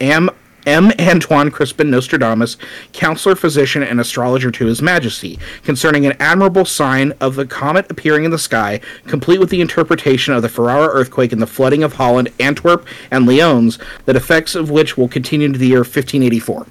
M. 0.00 0.30
M. 0.66 0.92
Antoine 0.98 1.50
Crispin 1.50 1.90
Nostradamus, 1.90 2.56
counselor, 2.92 3.34
physician, 3.34 3.82
and 3.82 4.00
astrologer 4.00 4.50
to 4.50 4.66
His 4.66 4.80
Majesty, 4.80 5.38
concerning 5.62 6.06
an 6.06 6.16
admirable 6.18 6.64
sign 6.64 7.12
of 7.20 7.34
the 7.34 7.46
comet 7.46 7.90
appearing 7.90 8.24
in 8.24 8.30
the 8.30 8.38
sky, 8.38 8.80
complete 9.06 9.40
with 9.40 9.50
the 9.50 9.60
interpretation 9.60 10.34
of 10.34 10.42
the 10.42 10.48
Ferrara 10.48 10.88
earthquake 10.88 11.32
and 11.32 11.42
the 11.42 11.46
flooding 11.46 11.82
of 11.82 11.94
Holland, 11.94 12.30
Antwerp, 12.40 12.86
and 13.10 13.26
Lyons, 13.26 13.78
the 14.06 14.16
effects 14.16 14.54
of 14.54 14.70
which 14.70 14.96
will 14.96 15.08
continue 15.08 15.52
to 15.52 15.58
the 15.58 15.68
year 15.68 15.78
1584. 15.78 16.66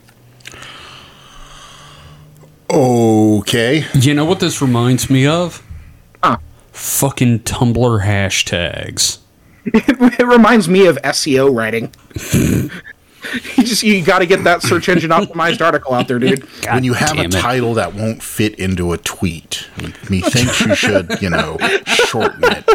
Okay, 2.69 3.85
You 3.93 4.13
know 4.15 4.25
what 4.25 4.39
this 4.39 4.61
reminds 4.61 5.09
me 5.09 5.27
of? 5.27 5.61
Huh. 6.23 6.37
Fucking 6.71 7.39
Tumblr 7.41 8.03
hashtags. 8.03 9.19
it 9.65 10.25
reminds 10.25 10.67
me 10.67 10.87
of 10.87 10.97
SEO 11.03 11.55
writing. 11.55 11.91
you 13.57 13.63
just 13.63 13.83
you 13.83 14.03
got 14.03 14.19
to 14.19 14.25
get 14.25 14.43
that 14.43 14.61
search 14.61 14.89
engine 14.89 15.09
optimized 15.11 15.61
article 15.61 15.93
out 15.93 16.07
there, 16.07 16.19
dude. 16.19 16.47
God 16.61 16.75
when 16.75 16.83
you 16.83 16.93
have 16.93 17.17
a 17.17 17.23
it. 17.23 17.31
title 17.31 17.73
that 17.75 17.93
won't 17.93 18.21
fit 18.21 18.55
into 18.55 18.93
a 18.93 18.97
tweet, 18.97 19.67
methinks 20.09 20.61
you 20.61 20.75
should, 20.75 21.21
you 21.21 21.29
know, 21.29 21.57
shorten 21.85 22.43
it. 22.43 22.65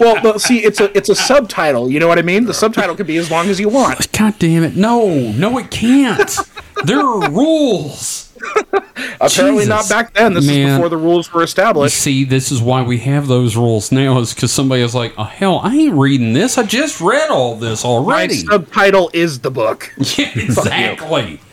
Well, 0.00 0.22
but 0.22 0.40
see, 0.40 0.58
it's 0.58 0.80
a 0.80 0.96
it's 0.96 1.08
a 1.08 1.14
subtitle. 1.14 1.90
You 1.90 2.00
know 2.00 2.08
what 2.08 2.18
I 2.18 2.22
mean? 2.22 2.44
The 2.44 2.54
subtitle 2.54 2.94
could 2.96 3.06
be 3.06 3.16
as 3.16 3.30
long 3.30 3.48
as 3.48 3.58
you 3.58 3.68
want. 3.68 4.10
God 4.12 4.38
damn 4.38 4.62
it. 4.64 4.76
No, 4.76 5.32
no, 5.32 5.58
it 5.58 5.70
can't. 5.70 6.36
there 6.84 7.00
are 7.00 7.30
rules. 7.30 8.25
Apparently 9.20 9.64
Jesus. 9.64 9.68
not 9.68 9.88
back 9.88 10.14
then. 10.14 10.34
This 10.34 10.46
Man. 10.46 10.68
is 10.68 10.74
before 10.76 10.88
the 10.88 10.96
rules 10.96 11.32
were 11.32 11.42
established. 11.42 11.96
See, 11.96 12.24
this 12.24 12.52
is 12.52 12.60
why 12.60 12.82
we 12.82 12.98
have 12.98 13.26
those 13.28 13.56
rules 13.56 13.90
now, 13.92 14.18
is 14.18 14.34
because 14.34 14.52
somebody 14.52 14.82
is 14.82 14.94
like, 14.94 15.14
oh, 15.16 15.24
hell, 15.24 15.60
I 15.62 15.74
ain't 15.74 15.94
reading 15.94 16.32
this. 16.32 16.58
I 16.58 16.62
just 16.64 17.00
read 17.00 17.30
all 17.30 17.56
this 17.56 17.82
My 17.84 17.90
already. 17.90 18.34
subtitle 18.36 19.10
is 19.12 19.40
the 19.40 19.50
book. 19.50 19.92
Yeah, 20.18 20.30
exactly. 20.34 21.40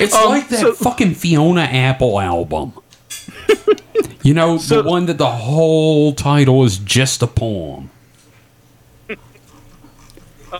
It's 0.00 0.14
Um, 0.14 0.28
like 0.30 0.48
that 0.48 0.60
so- 0.60 0.72
fucking 0.74 1.14
Fiona 1.14 1.60
Apple 1.62 2.20
album. 2.20 2.72
you 4.22 4.34
know, 4.34 4.58
So- 4.58 4.82
the 4.82 4.88
one 4.88 5.06
that 5.06 5.18
the 5.18 5.30
whole 5.30 6.12
title 6.14 6.64
is 6.64 6.78
just 6.78 7.22
a 7.22 7.26
poem. 7.26 7.90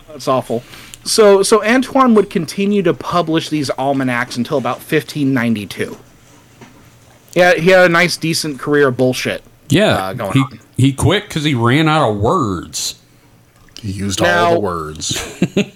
That's 0.07 0.27
awful. 0.27 0.63
So 1.03 1.41
so 1.43 1.63
Antoine 1.63 2.13
would 2.15 2.29
continue 2.29 2.81
to 2.83 2.93
publish 2.93 3.49
these 3.49 3.69
almanacs 3.71 4.37
until 4.37 4.57
about 4.57 4.77
1592. 4.77 5.97
Yeah, 7.33 7.53
he 7.55 7.69
had 7.69 7.85
a 7.85 7.89
nice, 7.89 8.17
decent 8.17 8.59
career 8.59 8.89
of 8.89 8.97
bullshit. 8.97 9.43
Yeah, 9.69 9.95
Uh, 9.95 10.13
going 10.13 10.33
he 10.33 10.39
on. 10.39 10.59
he 10.77 10.93
quit 10.93 11.23
because 11.23 11.43
he 11.43 11.53
ran 11.53 11.87
out 11.87 12.09
of 12.09 12.17
words. 12.17 12.95
He 13.81 13.91
used 13.91 14.21
Now- 14.21 14.45
all 14.45 14.53
the 14.55 14.59
words. 14.59 15.37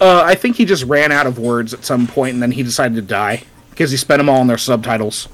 Uh, 0.00 0.22
I 0.24 0.36
think 0.36 0.54
he 0.54 0.64
just 0.64 0.84
ran 0.84 1.10
out 1.10 1.26
of 1.26 1.40
words 1.40 1.74
at 1.74 1.84
some 1.84 2.06
point, 2.06 2.34
and 2.34 2.40
then 2.40 2.52
he 2.52 2.62
decided 2.62 2.94
to 2.94 3.02
die 3.02 3.42
because 3.70 3.90
he 3.90 3.96
spent 3.96 4.20
them 4.20 4.28
all 4.28 4.38
on 4.38 4.46
their 4.46 4.56
subtitles. 4.56 5.26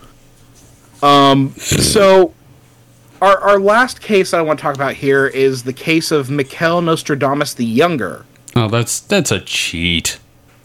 Um, 1.03 1.53
so 1.59 2.33
our 3.21 3.39
our 3.41 3.59
last 3.59 4.01
case 4.01 4.35
I 4.35 4.43
want 4.43 4.59
to 4.59 4.63
talk 4.63 4.75
about 4.75 4.95
here 4.95 5.27
is 5.27 5.63
the 5.63 5.73
case 5.73 6.11
of 6.11 6.31
Mikel 6.31 6.83
Nostradamus 6.83 7.55
the 7.55 7.65
Younger. 7.65 8.25
Oh, 8.57 8.69
that's 8.69 9.01
that's 9.01 9.31
a 9.31 9.41
cheat. 9.41 10.19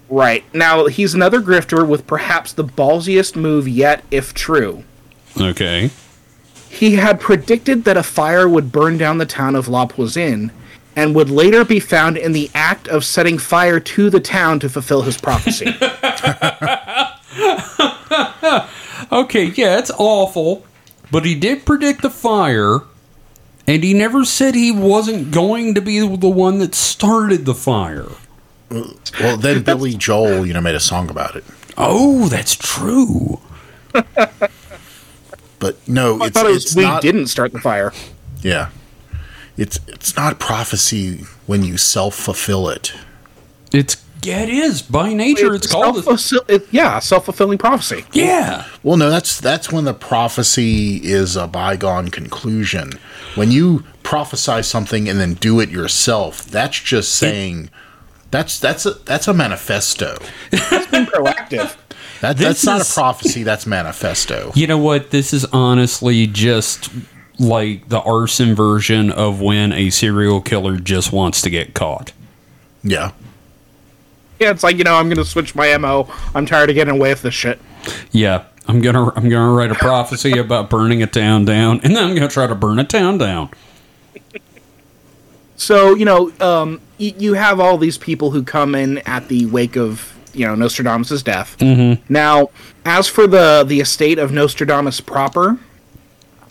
Right 0.10 0.44
now, 0.54 0.88
he's 0.88 1.14
another 1.14 1.40
grifter 1.40 1.88
with 1.88 2.08
perhaps 2.08 2.52
the 2.54 2.64
ballsiest 2.64 3.36
move 3.36 3.68
yet, 3.68 4.04
if 4.10 4.34
true. 4.34 4.84
Okay. 5.40 5.92
He 6.70 6.96
had 6.96 7.20
predicted 7.20 7.84
that 7.84 7.98
a 7.98 8.04
fire 8.04 8.50
would 8.50 8.72
burn 8.72 8.98
down 8.98 9.20
the 9.20 9.26
town 9.26 9.56
of 9.56 9.68
La 9.68 9.86
Poisine, 9.86 10.52
and 10.96 11.14
would 11.14 11.30
later 11.30 11.64
be 11.64 11.80
found 11.80 12.18
in 12.18 12.32
the 12.32 12.50
act 12.56 12.88
of 12.88 13.06
setting 13.06 13.38
fire 13.38 13.80
to 13.80 14.10
the 14.10 14.20
town 14.20 14.60
to 14.62 14.70
fulfill 14.70 15.04
his 15.04 15.18
prophecy. 15.18 15.76
Okay, 19.12 19.46
yeah, 19.46 19.80
it's 19.80 19.92
awful, 19.98 20.66
but 21.12 21.26
he 21.26 21.36
did 21.36 21.66
predict 21.66 22.02
the 22.02 22.10
fire, 22.10 22.80
and 23.68 23.84
he 23.84 23.94
never 23.94 24.26
said 24.26 24.56
he 24.56 24.72
wasn't 24.72 25.32
going 25.32 25.74
to 25.76 25.82
be 25.82 26.00
the 26.00 26.30
one 26.30 26.60
that 26.60 26.76
started 26.76 27.46
the 27.46 27.56
fire. 27.56 28.10
Well, 28.70 29.38
then 29.38 29.64
Billy 29.64 29.96
Joel, 29.96 30.46
you 30.46 30.54
know, 30.54 30.62
made 30.62 30.76
a 30.76 30.80
song 30.80 31.10
about 31.10 31.36
it. 31.36 31.44
Oh, 31.78 32.28
that's 32.28 32.56
true. 32.56 33.40
But 35.60 35.86
no, 35.88 36.14
oh, 36.14 36.24
I 36.24 36.28
it's, 36.28 36.34
thought 36.34 36.46
it 36.46 36.54
was 36.54 36.66
it's 36.66 36.76
we 36.76 36.84
not. 36.84 37.02
didn't 37.02 37.28
start 37.28 37.52
the 37.52 37.60
fire. 37.60 37.92
Yeah, 38.42 38.70
it's 39.58 39.80
it's 39.88 40.16
not 40.16 40.40
prophecy 40.40 41.26
when 41.46 41.64
you 41.64 41.78
self 41.78 42.16
fulfill 42.16 42.70
it. 42.70 42.94
It's 43.74 44.04
yeah, 44.24 44.42
it 44.42 44.50
is 44.50 44.82
by 44.82 45.14
nature. 45.14 45.54
It's, 45.54 45.68
called 45.68 45.98
a, 45.98 46.18
self 46.18 46.50
it, 46.50 46.68
yeah, 46.72 47.00
self 47.00 47.26
fulfilling 47.26 47.58
prophecy. 47.58 48.06
yeah. 48.12 48.68
Well, 48.84 48.98
no, 48.98 49.10
that's 49.10 49.40
that's 49.40 49.72
when 49.72 49.86
the 49.86 49.94
prophecy 49.94 50.98
is 50.98 51.36
a 51.36 51.48
bygone 51.48 52.10
conclusion. 52.10 52.94
When 53.36 53.52
you 53.52 53.84
prophesy 54.04 54.64
something 54.64 55.08
and 55.08 55.20
then 55.20 55.36
do 55.36 55.60
it 55.60 55.70
yourself, 55.70 56.44
that's 56.44 56.80
just 56.80 57.14
saying 57.16 57.70
that's 58.32 58.60
that's 58.60 58.86
a 58.86 58.92
that's 58.92 59.28
a 59.28 59.34
manifesto. 59.34 60.18
Being 60.52 61.06
proactive. 61.06 61.76
That, 62.22 62.36
This 62.36 62.64
that's 62.64 62.66
not 62.66 62.82
a 62.82 62.94
prophecy. 62.94 63.44
That's 63.44 63.66
manifesto. 63.66 64.52
You 64.54 64.68
know 64.68 64.78
what? 64.78 65.12
This 65.12 65.34
is 65.34 65.46
honestly 65.54 66.28
just 66.28 66.90
like 67.40 67.88
the 67.88 68.02
arson 68.02 68.56
version 68.56 69.10
of 69.10 69.40
when 69.40 69.72
a 69.72 69.90
serial 69.90 70.42
killer 70.42 70.76
just 70.76 71.14
wants 71.14 71.42
to 71.44 71.50
get 71.50 71.74
caught. 71.74 72.12
Yeah. 72.84 73.12
Yeah, 74.40 74.52
it's 74.52 74.64
like 74.64 74.78
you 74.78 74.84
know, 74.84 74.96
I'm 74.96 75.10
gonna 75.10 75.26
switch 75.26 75.54
my 75.56 75.76
mo. 75.78 76.10
I'm 76.34 76.46
tired 76.46 76.70
of 76.70 76.76
getting 76.76 76.94
away 76.96 77.10
with 77.10 77.22
this 77.24 77.34
shit. 77.34 77.60
Yeah, 78.12 78.46
I'm 78.68 78.82
gonna 78.82 79.12
I'm 79.16 79.28
gonna 79.30 79.52
write 79.52 79.72
a 79.72 79.76
prophecy 79.76 80.38
about 80.38 80.70
burning 80.70 81.04
a 81.04 81.08
town 81.08 81.46
down, 81.46 81.82
and 81.84 81.96
then 81.96 82.04
I'm 82.04 82.14
gonna 82.16 82.28
try 82.30 82.48
to 82.48 82.56
burn 82.56 82.80
a 82.80 82.84
town 82.84 83.18
down. 83.18 83.50
So 85.56 85.94
you 85.96 86.06
know, 86.06 86.32
um, 86.40 86.82
y- 87.00 87.14
you 87.18 87.34
have 87.34 87.60
all 87.60 87.78
these 87.78 87.98
people 87.98 88.32
who 88.32 88.44
come 88.44 88.76
in 88.76 89.00
at 89.00 89.28
the 89.28 89.46
wake 89.48 89.76
of 89.76 90.16
you 90.34 90.46
know 90.46 90.56
Nostradamus' 90.56 91.22
death. 91.22 91.58
Mm-hmm. 91.60 92.02
Now, 92.12 92.50
as 92.86 93.08
for 93.08 93.28
the 93.28 93.64
the 93.68 93.80
estate 93.82 94.20
of 94.20 94.32
Nostradamus 94.32 95.02
proper, 95.02 95.58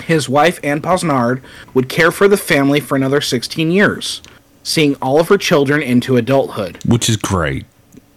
his 0.05 0.29
wife 0.29 0.61
Anne 0.63 0.83
Ponsard 0.83 1.43
would 1.73 1.89
care 1.89 2.11
for 2.11 2.29
the 2.29 2.37
family 2.37 2.81
for 2.81 2.97
another 2.97 3.21
16 3.21 3.71
years, 3.71 4.21
seeing 4.63 4.95
all 4.97 5.19
of 5.21 5.29
her 5.29 5.39
children 5.39 5.81
into 5.83 6.17
adulthood. 6.17 6.79
which 6.85 7.09
is 7.09 7.17
great. 7.17 7.65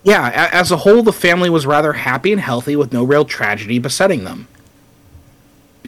Yeah, 0.04 0.49
as 0.52 0.72
a 0.72 0.78
whole, 0.78 1.04
the 1.04 1.14
family 1.14 1.49
was 1.49 1.66
rather 1.66 1.93
happy 1.93 2.32
and 2.32 2.41
healthy 2.41 2.76
with 2.76 2.91
no 2.91 3.04
real 3.04 3.26
tragedy 3.26 3.78
besetting 3.78 4.24
them. 4.24 4.47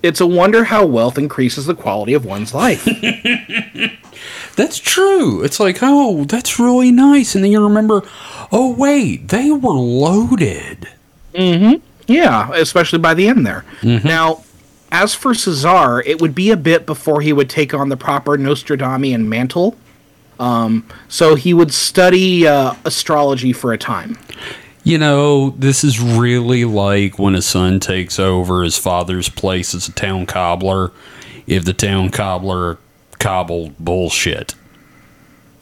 It's 0.04 0.22
a 0.22 0.28
wonder 0.28 0.66
how 0.66 0.86
wealth 0.86 1.18
increases 1.18 1.66
the 1.66 1.74
quality 1.74 2.14
of 2.14 2.26
one's 2.26 2.54
life. 2.54 2.86
That's 4.56 4.78
true. 4.78 5.42
It's 5.44 5.60
like, 5.60 5.80
oh, 5.82 6.26
that's 6.26 6.60
really 6.60 6.92
nice, 6.92 7.34
and 7.34 7.44
then 7.44 7.52
you 7.52 7.64
remember, 7.64 8.04
oh 8.52 8.76
wait, 8.78 9.30
they 9.30 9.50
were 9.50 9.72
loaded. 9.72 10.90
Mm 11.34 11.60
hmm. 11.60 11.88
Yeah, 12.06 12.52
especially 12.54 13.00
by 13.00 13.16
the 13.16 13.28
end 13.28 13.48
there. 13.48 13.66
Now, 13.82 14.44
as 14.92 15.16
for 15.16 15.34
Cesar, 15.34 16.02
it 16.02 16.22
would 16.22 16.36
be 16.36 16.52
a 16.52 16.58
bit 16.58 16.86
before 16.86 17.22
he 17.22 17.34
would 17.34 17.50
take 17.50 17.74
on 17.74 17.90
the 17.90 17.98
proper 17.98 18.38
Nostradamian 18.38 19.26
mantle. 19.26 19.76
Um, 20.40 20.86
so 21.08 21.36
he 21.36 21.54
would 21.54 21.74
study 21.74 22.48
uh, 22.48 22.74
astrology 22.86 23.54
for 23.54 23.74
a 23.74 23.78
time. 23.78 24.18
You 24.84 24.98
know, 24.98 25.52
this 25.52 25.84
is 25.84 26.00
really 26.02 26.66
like 26.66 27.18
when 27.18 27.36
a 27.36 27.42
son 27.42 27.80
takes 27.80 28.20
over 28.20 28.64
his 28.64 28.78
father's 28.78 29.30
place 29.30 29.74
as 29.74 29.88
a 29.88 29.92
town 29.94 30.26
cobbler. 30.26 30.92
If 31.48 31.66
the 31.66 31.74
town 31.74 32.10
cobbler 32.10 32.78
cobbled 33.20 33.78
bullshit. 33.80 34.56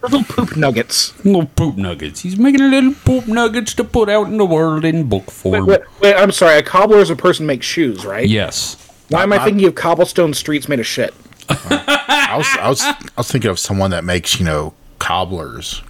Little 0.01 0.23
poop 0.23 0.57
nuggets. 0.57 1.13
Little 1.23 1.45
poop 1.45 1.77
nuggets. 1.77 2.21
He's 2.21 2.35
making 2.37 2.71
little 2.71 2.93
poop 3.05 3.27
nuggets 3.27 3.75
to 3.75 3.83
put 3.83 4.09
out 4.09 4.25
in 4.27 4.37
the 4.37 4.45
world 4.45 4.83
in 4.83 5.07
book 5.07 5.27
Wait, 5.27 5.31
form. 5.33 5.65
wait, 5.67 5.81
wait, 6.01 6.15
I'm 6.15 6.31
sorry. 6.31 6.57
A 6.57 6.63
cobbler 6.63 6.97
is 6.97 7.11
a 7.11 7.15
person 7.15 7.43
who 7.43 7.47
makes 7.47 7.67
shoes, 7.67 8.03
right? 8.03 8.27
Yes. 8.27 8.77
Why 9.09 9.21
am 9.21 9.33
I 9.33 9.37
I- 9.37 9.45
thinking 9.45 9.67
of 9.67 9.75
cobblestone 9.75 10.33
streets 10.33 10.67
made 10.67 10.79
of 10.79 10.87
shit? 10.87 11.13
I 11.59 12.35
was 12.37 12.47
I 12.59 12.69
was 12.69 12.81
I 12.81 12.95
was 13.17 13.31
thinking 13.31 13.49
of 13.51 13.59
someone 13.59 13.91
that 13.91 14.03
makes 14.03 14.39
you 14.39 14.45
know 14.45 14.73
cobblers. 14.99 15.81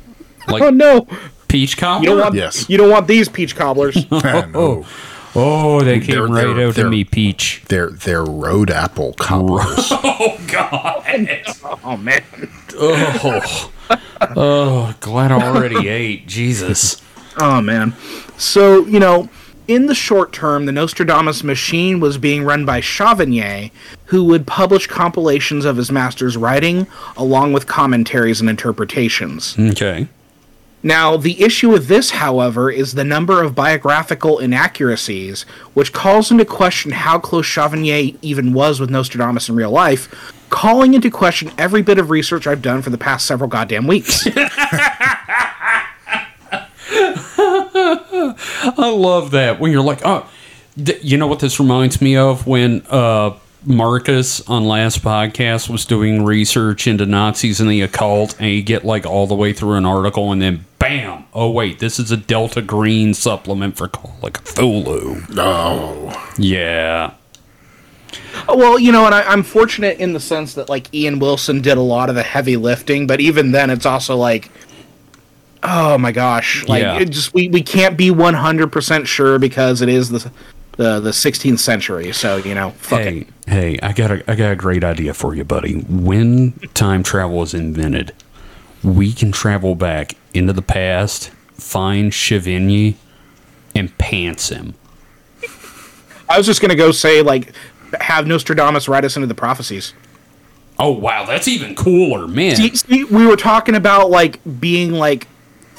Like 0.47 0.61
Oh 0.63 0.69
no! 0.69 1.07
peach 1.47 1.77
cobbler? 1.77 2.03
You 2.09 2.15
don't 2.15 2.19
want 2.23 2.35
Yes. 2.35 2.69
you 2.69 2.77
don't 2.77 2.89
want 2.89 3.07
these 3.07 3.29
peach 3.29 3.55
cobblers. 3.55 3.97
oh, 4.11 4.87
Oh, 5.33 5.81
they 5.81 5.99
came 6.01 6.15
They're- 6.15 6.27
right 6.27 6.53
they're- 6.55 6.67
out 6.67 6.75
to 6.75 6.89
me, 6.89 7.03
Peach. 7.05 7.63
they're 7.69 7.89
they're 7.91 8.23
road 8.25 8.69
apple 8.69 9.13
cobblers. 9.13 9.91
Oh, 10.23 10.37
God. 10.47 11.03
oh 11.83 11.97
man. 11.97 12.21
Oh, 12.77 13.71
oh 14.35 14.95
glad 14.99 15.31
I 15.31 15.41
already 15.47 15.87
ate. 15.87 16.27
Jesus. 16.27 17.01
Oh 17.37 17.61
man. 17.61 17.95
So, 18.37 18.85
you 18.85 18.99
know, 18.99 19.29
in 19.73 19.85
the 19.85 19.95
short 19.95 20.33
term, 20.33 20.65
the 20.65 20.71
Nostradamus 20.71 21.43
machine 21.43 21.99
was 21.99 22.17
being 22.17 22.43
run 22.43 22.65
by 22.65 22.81
Chavigny, 22.81 23.71
who 24.05 24.23
would 24.25 24.45
publish 24.45 24.87
compilations 24.87 25.63
of 25.63 25.77
his 25.77 25.91
master's 25.91 26.35
writing 26.35 26.87
along 27.15 27.53
with 27.53 27.67
commentaries 27.67 28.41
and 28.41 28.49
interpretations. 28.49 29.55
Okay. 29.57 30.07
Now, 30.83 31.15
the 31.15 31.41
issue 31.41 31.69
with 31.69 31.87
this, 31.87 32.11
however, 32.11 32.71
is 32.71 32.93
the 32.93 33.03
number 33.03 33.43
of 33.43 33.53
biographical 33.53 34.39
inaccuracies, 34.39 35.43
which 35.73 35.93
calls 35.93 36.31
into 36.31 36.43
question 36.43 36.91
how 36.91 37.19
close 37.19 37.45
Chavigny 37.45 38.17
even 38.21 38.51
was 38.51 38.79
with 38.79 38.89
Nostradamus 38.89 39.47
in 39.47 39.55
real 39.55 39.69
life, 39.69 40.33
calling 40.49 40.95
into 40.95 41.11
question 41.11 41.51
every 41.57 41.83
bit 41.83 41.99
of 41.99 42.09
research 42.09 42.47
I've 42.47 42.63
done 42.63 42.81
for 42.81 42.89
the 42.89 42.97
past 42.97 43.27
several 43.27 43.47
goddamn 43.49 43.85
weeks. 43.85 44.25
I 48.77 48.93
love 48.95 49.31
that 49.31 49.59
when 49.59 49.71
you're 49.71 49.83
like, 49.83 50.01
oh, 50.05 50.29
th- 50.83 51.03
you 51.03 51.17
know 51.17 51.27
what 51.27 51.39
this 51.39 51.59
reminds 51.59 52.01
me 52.01 52.15
of? 52.15 52.47
When 52.47 52.83
uh, 52.89 53.37
Marcus 53.65 54.47
on 54.49 54.65
last 54.65 55.01
podcast 55.01 55.69
was 55.69 55.85
doing 55.85 56.25
research 56.25 56.87
into 56.87 57.05
Nazis 57.05 57.59
and 57.59 57.69
the 57.69 57.81
occult, 57.81 58.35
and 58.39 58.49
you 58.49 58.63
get 58.63 58.83
like 58.83 59.05
all 59.05 59.27
the 59.27 59.35
way 59.35 59.53
through 59.53 59.75
an 59.75 59.85
article, 59.85 60.31
and 60.31 60.41
then 60.41 60.65
bam, 60.79 61.25
oh 61.33 61.49
wait, 61.51 61.79
this 61.79 61.99
is 61.99 62.11
a 62.11 62.17
Delta 62.17 62.61
Green 62.61 63.13
supplement 63.13 63.77
for 63.77 63.87
Call 63.87 64.17
of 64.23 64.33
Cthulhu. 64.33 65.29
No, 65.35 66.11
Yeah, 66.37 67.13
Well, 68.47 68.79
you 68.79 68.91
know, 68.91 69.05
and 69.05 69.13
I, 69.13 69.21
I'm 69.23 69.43
fortunate 69.43 69.99
in 69.99 70.13
the 70.13 70.19
sense 70.19 70.53
that 70.55 70.69
like 70.69 70.93
Ian 70.93 71.19
Wilson 71.19 71.61
did 71.61 71.77
a 71.77 71.81
lot 71.81 72.09
of 72.09 72.15
the 72.15 72.23
heavy 72.23 72.57
lifting, 72.57 73.05
but 73.07 73.19
even 73.21 73.51
then, 73.51 73.69
it's 73.69 73.85
also 73.85 74.15
like, 74.15 74.49
oh 75.63 75.97
my 75.97 76.11
gosh, 76.11 76.65
like 76.67 76.81
Yeah. 76.81 76.99
it 76.99 77.09
just 77.09 77.33
we, 77.33 77.47
we 77.49 77.61
can't 77.61 77.97
be 77.97 78.11
100 78.11 78.71
percent 78.71 79.07
sure 79.07 79.39
because 79.39 79.81
it 79.81 79.89
is 79.89 80.09
the 80.09 80.31
the 80.77 80.99
the 80.99 81.09
16th 81.11 81.59
century. 81.59 82.11
So 82.13 82.37
you 82.37 82.55
know, 82.55 82.71
fuck 82.71 82.99
hey, 83.01 83.17
it. 83.19 83.27
hey, 83.47 83.79
I 83.83 83.93
got 83.93 84.11
a, 84.11 84.31
I 84.31 84.35
got 84.35 84.51
a 84.51 84.55
great 84.55 84.83
idea 84.83 85.13
for 85.13 85.35
you, 85.35 85.43
buddy. 85.43 85.75
When 85.81 86.53
time 86.73 87.03
travel 87.03 87.41
is 87.43 87.53
invented, 87.53 88.13
we 88.83 89.13
can 89.13 89.31
travel 89.31 89.75
back 89.75 90.13
into 90.33 90.53
the 90.53 90.61
past, 90.61 91.29
find 91.53 92.11
Chavigny, 92.11 92.95
and 93.75 93.95
pants 93.97 94.49
him. 94.49 94.73
I 96.29 96.37
was 96.37 96.45
just 96.45 96.61
gonna 96.61 96.75
go 96.75 96.91
say 96.91 97.21
like 97.21 97.53
have 97.99 98.25
Nostradamus 98.25 98.87
write 98.87 99.03
us 99.05 99.15
into 99.17 99.27
the 99.27 99.35
prophecies. 99.35 99.93
Oh 100.79 100.91
wow, 100.91 101.25
that's 101.25 101.47
even 101.49 101.75
cooler, 101.75 102.27
man. 102.27 102.55
See, 102.55 102.73
see, 102.75 103.03
we 103.03 103.27
were 103.27 103.35
talking 103.35 103.75
about 103.75 104.09
like 104.09 104.39
being 104.59 104.93
like 104.93 105.27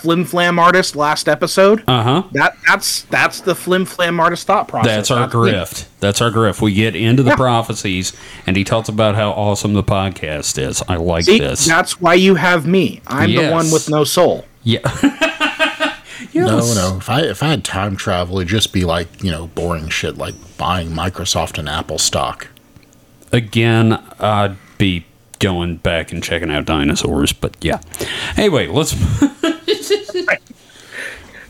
flim 0.03 0.25
flam 0.25 0.59
artist 0.59 0.97
last 0.97 1.29
episode. 1.29 1.83
Uh 1.87 2.03
huh. 2.03 2.23
that 2.33 2.57
that's 2.67 3.03
that's 3.03 3.41
the 3.41 3.55
flim 3.55 3.85
flam 3.85 4.19
artist 4.21 4.47
thought 4.47 4.67
process. 4.69 5.09
That's 5.09 5.11
our 5.13 5.27
the- 5.29 5.35
grift. 5.37 5.87
That's 6.01 6.21
our 6.21 6.31
grift. 6.31 6.61
We 6.61 6.75
get 6.75 6.97
into 6.97 7.23
the 7.23 7.31
Yeah. 7.31 7.37
prophecies, 7.37 8.13
and 8.47 8.57
he 8.57 8.65
talks 8.65 8.89
about 8.89 9.15
how 9.15 9.31
awesome 9.31 9.73
the 9.75 9.85
podcast 9.85 10.59
is. 10.61 10.83
I 10.89 10.97
like 10.97 11.25
See, 11.27 11.39
this. 11.39 11.65
that's 11.65 12.01
why 12.01 12.15
you 12.15 12.35
have 12.35 12.67
me. 12.67 13.01
I'm 13.07 13.31
the 13.35 13.51
one 13.51 13.71
with 13.71 13.89
no 13.89 14.03
soul. 14.05 14.45
Yeah. 14.65 14.81
no, 16.35 16.59
no. 16.75 16.97
If 16.99 17.09
I 17.09 17.21
if 17.23 17.43
I 17.43 17.49
had 17.49 17.65
time 17.65 17.95
travel, 17.97 18.39
it'd 18.39 18.49
just 18.49 18.73
be 18.73 18.85
like 18.85 19.23
you 19.23 19.31
know 19.31 19.47
boring 19.49 19.89
shit 19.89 20.19
like 20.19 20.35
buying 20.59 20.89
Microsoft 20.91 21.59
and 21.59 21.69
Apple 21.69 21.99
stock. 21.99 22.49
Again, 23.33 23.93
I'd 24.21 24.57
be 24.79 25.07
going 25.39 25.77
back 25.77 26.13
and 26.13 26.23
checking 26.23 26.51
out 26.51 26.65
dinosaurs, 26.67 27.33
but 27.33 27.57
yeah. 27.61 27.81
Anyway, 28.37 28.67
let's. 28.69 28.95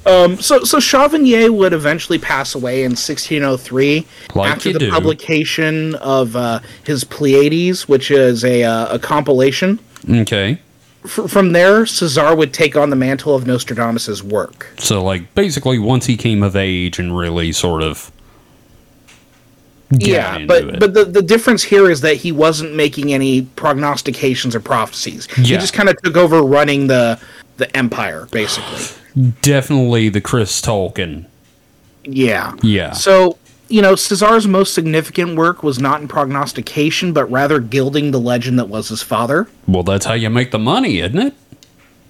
So, 0.05 0.64
so 0.64 0.79
Chavigny 0.79 1.49
would 1.49 1.73
eventually 1.73 2.18
pass 2.18 2.55
away 2.55 2.83
in 2.83 2.91
1603 2.93 4.07
Like 4.35 4.51
after 4.51 4.73
the 4.73 4.79
do. 4.81 4.91
publication 4.91 5.95
of 5.97 6.35
uh, 6.35 6.59
his 6.85 7.05
Pleiades, 7.05 7.89
which 7.89 8.11
is 8.11 8.45
a, 8.45 8.64
uh, 8.64 8.95
a 8.95 8.99
compilation. 8.99 9.79
Okay. 10.11 10.59
f- 11.05 11.31
from 11.31 11.53
there, 11.53 11.87
Cesar 11.87 12.35
would 12.35 12.53
take 12.53 12.77
on 12.77 12.91
the 12.91 12.97
mantle 12.97 13.35
of 13.37 13.47
Nostradamus's 13.47 14.23
work. 14.25 14.68
So, 14.79 15.03
like, 15.05 15.33
basically, 15.37 15.79
once 15.79 16.07
he 16.07 16.16
came 16.16 16.43
of 16.43 16.57
age 16.57 16.99
and 16.99 17.16
really 17.16 17.53
sort 17.53 17.83
of. 17.83 18.11
Yeah, 19.99 20.45
but 20.47 20.64
it. 20.64 20.80
but 20.80 20.95
the, 20.95 21.05
the 21.05 21.22
difference 21.22 21.62
here 21.62 21.90
is 21.90 22.01
that 22.03 22.16
he 22.16 22.32
wasn't 22.32 22.74
making 22.74 23.12
any 23.12 23.43
prognostications 23.43 24.55
or 24.55 24.61
prophecies. 24.61 25.26
He 25.34 25.43
just 25.43 25.74
kind 25.74 25.88
of 25.88 26.01
took 26.03 26.16
over 26.16 26.43
running 26.43 26.86
the 26.86 27.20
the 27.57 27.74
empire, 27.76 28.26
basically. 28.30 28.80
definitely 29.43 30.09
the 30.09 30.20
Chris 30.20 30.61
Tolkien. 30.61 31.26
Yeah. 32.05 32.55
Yeah. 32.62 32.93
So, 32.93 33.38
you 33.68 33.82
know, 33.82 33.95
Cesar's 33.95 34.47
most 34.47 34.74
significant 34.74 35.36
work 35.36 35.62
was 35.62 35.78
not 35.78 36.01
in 36.01 36.09
prognostication, 36.09 37.12
but 37.12 37.30
rather 37.30 37.61
gilding 37.61 38.11
the 38.11 38.20
legend 38.20 38.59
that 38.59 38.68
was 38.68 38.88
his 38.88 39.03
father. 39.03 39.49
Well, 39.66 39.82
that's 39.82 40.07
how 40.07 40.14
you 40.14 40.30
make 40.30 40.51
the 40.51 40.59
money, 40.59 40.99
isn't 40.99 41.18
it? 41.18 41.34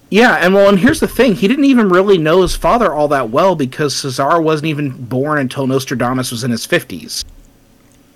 Yeah, 0.09 0.35
and 0.35 0.53
well, 0.53 0.69
and 0.69 0.79
here's 0.79 0.99
the 0.99 1.07
thing: 1.07 1.33
he 1.33 1.47
didn't 1.47 1.65
even 1.65 1.89
really 1.89 2.19
know 2.19 2.43
his 2.43 2.55
father 2.55 2.93
all 2.93 3.07
that 3.07 3.31
well 3.31 3.55
because 3.55 3.95
Cesar 3.95 4.39
wasn't 4.39 4.67
even 4.67 4.91
born 4.91 5.39
until 5.39 5.65
Nostradamus 5.65 6.29
was 6.29 6.43
in 6.43 6.51
his 6.51 6.67
fifties. 6.67 7.25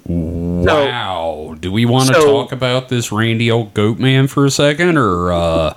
Wow. 0.07 1.55
Do 1.59 1.71
we 1.71 1.85
want 1.85 2.07
to 2.09 2.15
so- 2.15 2.25
talk 2.25 2.51
about 2.51 2.89
this 2.89 3.11
Randy 3.11 3.51
old 3.51 3.73
goat 3.73 3.99
man 3.99 4.27
for 4.27 4.45
a 4.45 4.51
second, 4.51 4.97
or 4.97 5.31
uh, 5.31 5.73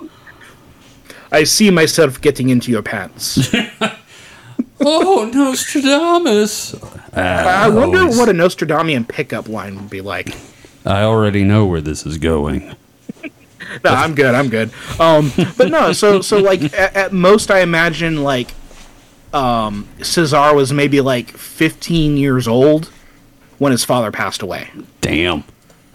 I 1.31 1.43
see 1.43 1.69
myself 1.69 2.19
getting 2.21 2.49
into 2.49 2.71
your 2.71 2.81
pants. 2.81 3.53
oh 4.79 5.29
Nostradamus? 5.33 6.75
I 7.13 7.69
wonder 7.69 8.07
what 8.07 8.29
a 8.29 8.33
Nostradamian 8.33 9.07
pickup 9.07 9.47
line 9.49 9.75
would 9.75 9.89
be 9.89 10.01
like. 10.01 10.33
I 10.85 11.03
already 11.03 11.43
know 11.43 11.65
where 11.65 11.81
this 11.81 12.05
is 12.05 12.17
going. 12.17 12.75
No, 13.85 13.91
I'm 13.91 14.15
good. 14.15 14.35
I'm 14.35 14.49
good. 14.49 14.69
Um, 14.99 15.31
but 15.55 15.69
no, 15.69 15.93
so 15.93 16.19
so 16.19 16.39
like 16.39 16.61
at, 16.73 16.93
at 16.93 17.13
most, 17.13 17.49
I 17.49 17.61
imagine 17.61 18.21
like 18.21 18.53
um, 19.33 19.87
Cesar 20.01 20.53
was 20.53 20.73
maybe 20.73 20.99
like 20.99 21.29
15 21.29 22.17
years 22.17 22.49
old 22.49 22.91
when 23.61 23.71
his 23.71 23.85
father 23.85 24.09
passed 24.09 24.41
away. 24.41 24.67
Damn. 25.01 25.43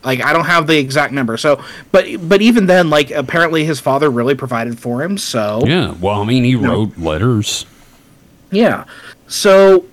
Like 0.05 0.23
I 0.23 0.33
don't 0.33 0.45
have 0.45 0.69
the 0.69 0.79
exact 0.79 1.13
number. 1.13 1.37
So, 1.37 1.65
but 1.91 2.07
but 2.29 2.41
even 2.41 2.67
then, 2.67 2.91
like 2.91 3.11
apparently 3.11 3.65
his 3.65 3.81
father 3.81 4.09
really 4.09 4.37
provided 4.37 4.79
for 4.79 5.03
him. 5.03 5.19
So 5.19 5.63
Yeah. 5.67 5.91
Well, 6.01 6.23
I 6.23 6.25
mean, 6.25 6.45
he 6.45 6.55
wrote 6.55 6.97
letters. 6.97 7.67
Yeah. 8.53 8.85
So, 9.27 9.85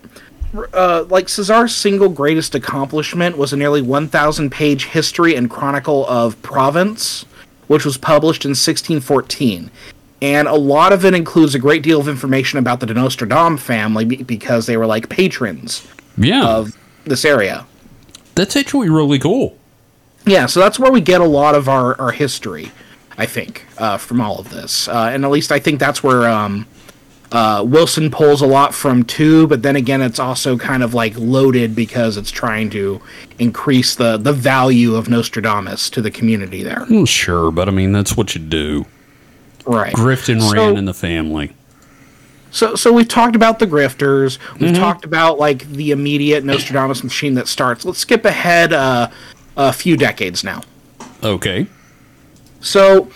uh, 0.72 1.06
like 1.10 1.28
Cesar's 1.30 1.74
single 1.76 2.10
greatest 2.10 2.54
accomplishment 2.54 3.40
was 3.40 3.54
a 3.54 3.58
nearly 3.58 3.82
1,000 3.82 4.52
page 4.52 4.86
history 4.86 5.34
and 5.36 5.50
chronicle 5.50 6.06
of 6.06 6.40
Provence, 6.44 7.26
which 7.66 7.86
was 7.86 7.98
published 7.98 8.46
in 8.46 8.50
1614. 8.50 9.72
And 10.22 10.48
a 10.48 10.54
lot 10.54 10.94
of 10.94 11.04
it 11.06 11.16
includes 11.16 11.56
a 11.56 11.60
great 11.60 11.82
deal 11.82 12.00
of 12.00 12.08
information 12.08 12.60
about 12.60 12.82
the 12.82 12.86
de 12.86 12.94
Nostredame 12.94 13.58
family 13.58 14.06
because 14.06 14.68
they 14.68 14.78
were 14.78 14.86
like 14.86 15.10
patrons 15.10 15.88
Yeah. 16.20 16.46
of 16.46 16.78
this 17.06 17.26
area. 17.26 17.66
that's 18.36 18.56
actually 18.56 18.90
really 18.90 19.20
cool. 19.20 19.56
Yeah, 20.26 20.46
so 20.46 20.60
that's 20.60 20.80
where 20.80 20.92
we 20.92 21.02
get 21.02 21.20
a 21.22 21.26
lot 21.26 21.54
of 21.54 21.68
our, 21.68 22.00
our 22.00 22.12
history, 22.12 22.72
I 23.18 23.26
think, 23.26 23.66
uh, 23.78 23.98
from 23.98 24.22
all 24.22 24.40
of 24.40 24.50
this. 24.50 24.88
Uh, 24.88 25.10
and 25.14 25.26
at 25.26 25.32
least 25.32 25.52
I 25.52 25.60
think 25.60 25.80
that's 25.80 26.02
where 26.02 26.28
um, 26.30 26.66
uh, 27.34 27.62
Wilson 27.68 28.10
pulls 28.10 28.42
a 28.42 28.48
lot 28.48 28.74
from 28.74 29.04
too, 29.04 29.48
but 29.48 29.64
then 29.64 29.76
again, 29.76 30.02
it's 30.02 30.20
also 30.20 30.58
kind 30.58 30.82
of 30.82 30.94
like 30.94 31.14
loaded 31.18 31.76
because 31.76 32.16
it's 32.16 32.32
trying 32.32 32.70
to 32.70 33.02
increase 33.38 33.96
the, 33.96 34.16
the 34.18 34.32
value 34.34 34.96
of 34.96 35.10
Nostradamus 35.10 35.90
to 35.90 36.02
the 36.02 36.10
community 36.12 36.64
there. 36.64 36.86
Well, 36.90 37.06
sure, 37.06 37.52
but 37.52 37.68
I 37.68 37.72
mean, 37.72 37.92
that's 37.92 38.16
what 38.16 38.34
you 38.34 38.40
do. 38.42 38.86
Right. 39.66 39.94
Grift 39.94 40.30
and 40.30 40.42
So- 40.42 40.54
ran 40.54 40.78
in 40.78 40.86
the 40.86 40.94
family. 40.94 41.54
So, 42.54 42.76
so 42.76 42.94
we've 42.94 43.08
talked 43.08 43.36
about 43.36 43.58
the 43.58 43.66
grifters. 43.66 44.38
We've 44.60 44.76
talked 44.76 45.06
about 45.06 45.40
like 45.40 45.68
the 45.70 45.90
immediate 45.90 46.44
Nostradamus 46.44 47.04
machine 47.04 47.34
that 47.34 47.48
starts. 47.48 47.84
Let's 47.84 47.98
skip 47.98 48.26
ahead 48.26 48.72
uh, 48.72 49.10
a 49.58 49.74
few 49.74 49.98
decades 49.98 50.44
now. 50.44 50.62
Okay. 51.24 51.66
So, 52.62 53.10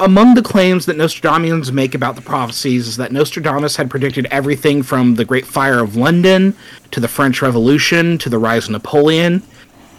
among 0.00 0.34
the 0.34 0.42
claims 0.42 0.86
that 0.86 0.96
Nostradamus 0.96 1.70
make 1.70 1.94
about 1.94 2.16
the 2.16 2.22
prophecies 2.22 2.88
is 2.88 2.96
that 2.96 3.12
Nostradamus 3.12 3.76
had 3.76 3.90
predicted 3.90 4.26
everything 4.30 4.82
from 4.82 5.16
the 5.16 5.26
Great 5.26 5.46
Fire 5.46 5.80
of 5.80 5.94
London 5.94 6.56
to 6.90 7.00
the 7.00 7.08
French 7.08 7.42
Revolution 7.42 8.16
to 8.16 8.30
the 8.30 8.38
rise 8.38 8.64
of 8.64 8.70
Napoleon. 8.70 9.42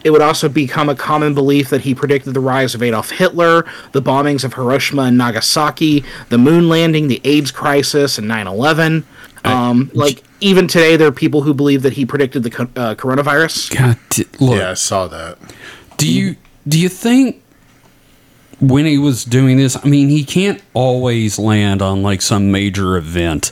It 0.03 0.11
would 0.11 0.21
also 0.21 0.49
become 0.49 0.89
a 0.89 0.95
common 0.95 1.33
belief 1.33 1.69
that 1.69 1.81
he 1.81 1.93
predicted 1.95 2.33
the 2.33 2.39
rise 2.39 2.75
of 2.75 2.83
Adolf 2.83 3.11
Hitler, 3.11 3.65
the 3.91 4.01
bombings 4.01 4.43
of 4.43 4.53
Hiroshima 4.53 5.03
and 5.03 5.17
Nagasaki, 5.17 6.03
the 6.29 6.37
moon 6.37 6.69
landing, 6.69 7.07
the 7.07 7.21
AIDS 7.23 7.51
crisis, 7.51 8.17
and 8.17 8.27
9 8.27 8.47
11. 8.47 9.05
Um, 9.43 9.89
like, 9.93 10.23
even 10.39 10.67
today, 10.67 10.95
there 10.97 11.07
are 11.07 11.11
people 11.11 11.41
who 11.41 11.53
believe 11.53 11.81
that 11.83 11.93
he 11.93 12.05
predicted 12.05 12.43
the 12.43 12.61
uh, 12.75 12.95
coronavirus. 12.95 13.75
God, 13.75 13.97
d- 14.09 14.25
look. 14.39 14.57
Yeah, 14.57 14.71
I 14.71 14.73
saw 14.75 15.07
that. 15.07 15.37
Do 15.97 16.11
you 16.11 16.35
do 16.67 16.79
you 16.79 16.89
think 16.89 17.43
when 18.59 18.85
he 18.85 18.97
was 18.97 19.23
doing 19.25 19.57
this? 19.57 19.77
I 19.83 19.87
mean, 19.87 20.09
he 20.09 20.23
can't 20.23 20.61
always 20.73 21.39
land 21.39 21.81
on 21.81 22.03
like 22.03 22.21
some 22.21 22.51
major 22.51 22.97
event. 22.97 23.51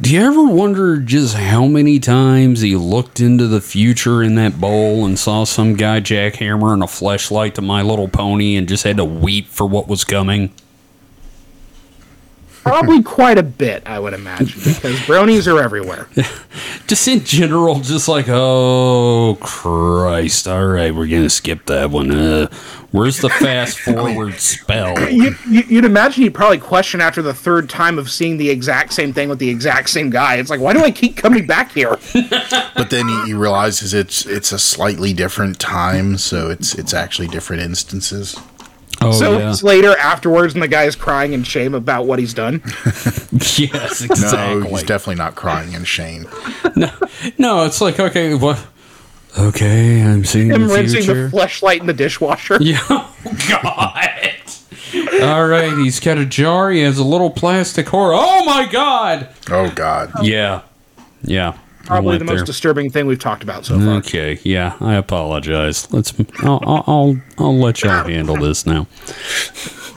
Do 0.00 0.12
you 0.12 0.22
ever 0.22 0.44
wonder 0.44 0.96
just 0.96 1.34
how 1.34 1.66
many 1.66 2.00
times 2.00 2.62
he 2.62 2.74
looked 2.74 3.20
into 3.20 3.46
the 3.46 3.60
future 3.60 4.22
in 4.22 4.34
that 4.36 4.58
bowl 4.58 5.04
and 5.04 5.18
saw 5.18 5.44
some 5.44 5.74
guy 5.74 6.00
jackhammering 6.00 6.82
a 6.82 6.86
flashlight 6.86 7.54
to 7.56 7.62
My 7.62 7.82
Little 7.82 8.08
Pony 8.08 8.56
and 8.56 8.66
just 8.66 8.84
had 8.84 8.96
to 8.96 9.04
weep 9.04 9.48
for 9.48 9.66
what 9.66 9.88
was 9.88 10.02
coming? 10.04 10.52
Probably 12.62 13.02
quite 13.02 13.38
a 13.38 13.42
bit, 13.42 13.82
I 13.86 13.98
would 13.98 14.14
imagine, 14.14 14.46
because 14.46 14.96
bronies 15.00 15.52
are 15.52 15.60
everywhere. 15.60 16.08
Just 16.86 17.08
in 17.08 17.24
general, 17.24 17.80
just 17.80 18.06
like, 18.06 18.26
oh 18.28 19.38
Christ! 19.40 20.46
All 20.46 20.66
right, 20.66 20.94
we're 20.94 21.06
gonna 21.06 21.30
skip 21.30 21.64
that 21.66 21.90
one. 21.90 22.10
Uh, 22.10 22.48
where's 22.90 23.18
the 23.18 23.30
fast 23.30 23.78
forward 23.80 24.34
spell? 24.34 25.10
you, 25.10 25.34
you, 25.48 25.62
you'd 25.68 25.84
imagine 25.86 26.24
he'd 26.24 26.34
probably 26.34 26.58
question 26.58 27.00
after 27.00 27.22
the 27.22 27.32
third 27.32 27.70
time 27.70 27.98
of 27.98 28.10
seeing 28.10 28.36
the 28.36 28.50
exact 28.50 28.92
same 28.92 29.12
thing 29.14 29.30
with 29.30 29.38
the 29.38 29.48
exact 29.48 29.88
same 29.88 30.10
guy. 30.10 30.36
It's 30.36 30.50
like, 30.50 30.60
why 30.60 30.74
do 30.74 30.80
I 30.80 30.90
keep 30.90 31.16
coming 31.16 31.46
back 31.46 31.72
here? 31.72 31.98
But 32.74 32.90
then 32.90 33.06
he, 33.06 33.26
he 33.26 33.34
realizes 33.34 33.94
it's 33.94 34.26
it's 34.26 34.50
a 34.50 34.58
slightly 34.58 35.12
different 35.12 35.58
time, 35.60 36.18
so 36.18 36.50
it's 36.50 36.74
it's 36.74 36.92
actually 36.92 37.28
different 37.28 37.62
instances. 37.62 38.38
Oh 39.04 39.12
so 39.12 39.38
yeah, 39.38 39.54
later 39.62 39.96
afterwards, 39.96 40.54
and 40.54 40.62
the 40.62 40.68
guy's 40.68 40.96
crying 40.96 41.32
in 41.32 41.42
shame 41.42 41.74
about 41.74 42.06
what 42.06 42.18
he's 42.18 42.34
done. 42.34 42.62
yes, 43.32 44.02
exactly. 44.02 44.12
No, 44.12 44.60
he's 44.62 44.82
definitely 44.82 45.16
not 45.16 45.34
crying 45.34 45.72
in 45.72 45.84
shame. 45.84 46.28
no, 46.76 46.90
no, 47.38 47.64
it's 47.64 47.80
like 47.80 47.98
okay, 47.98 48.34
what? 48.34 48.64
Okay, 49.38 50.02
I'm 50.02 50.24
seeing 50.24 50.50
Him 50.50 50.68
the 50.68 50.74
rinsing 50.74 51.02
future. 51.02 51.28
the 51.28 51.36
fleshlight 51.36 51.80
in 51.80 51.86
the 51.86 51.94
dishwasher. 51.94 52.58
yeah, 52.60 52.80
oh, 52.90 53.14
God. 53.48 54.10
All 55.22 55.46
right, 55.46 55.72
he's 55.78 56.00
got 56.00 56.18
a 56.18 56.26
jar. 56.26 56.70
He 56.70 56.80
has 56.80 56.98
a 56.98 57.04
little 57.04 57.30
plastic 57.30 57.88
horror. 57.88 58.14
Oh 58.14 58.44
my 58.44 58.66
God! 58.66 59.28
Oh 59.50 59.70
God. 59.70 60.12
Yeah, 60.22 60.62
yeah. 61.22 61.56
Probably 61.84 62.18
the 62.18 62.24
most 62.24 62.38
there. 62.38 62.44
disturbing 62.44 62.90
thing 62.90 63.06
we've 63.06 63.18
talked 63.18 63.42
about 63.42 63.64
so 63.64 63.78
far. 63.78 63.94
Okay, 63.96 64.38
yeah, 64.44 64.76
I 64.80 64.94
apologize. 64.94 65.92
Let's. 65.92 66.14
I'll. 66.42 66.60
I'll. 66.62 66.84
I'll, 66.86 67.16
I'll 67.38 67.58
let 67.58 67.82
y'all 67.82 68.04
handle 68.04 68.36
this 68.36 68.66
now. 68.66 68.86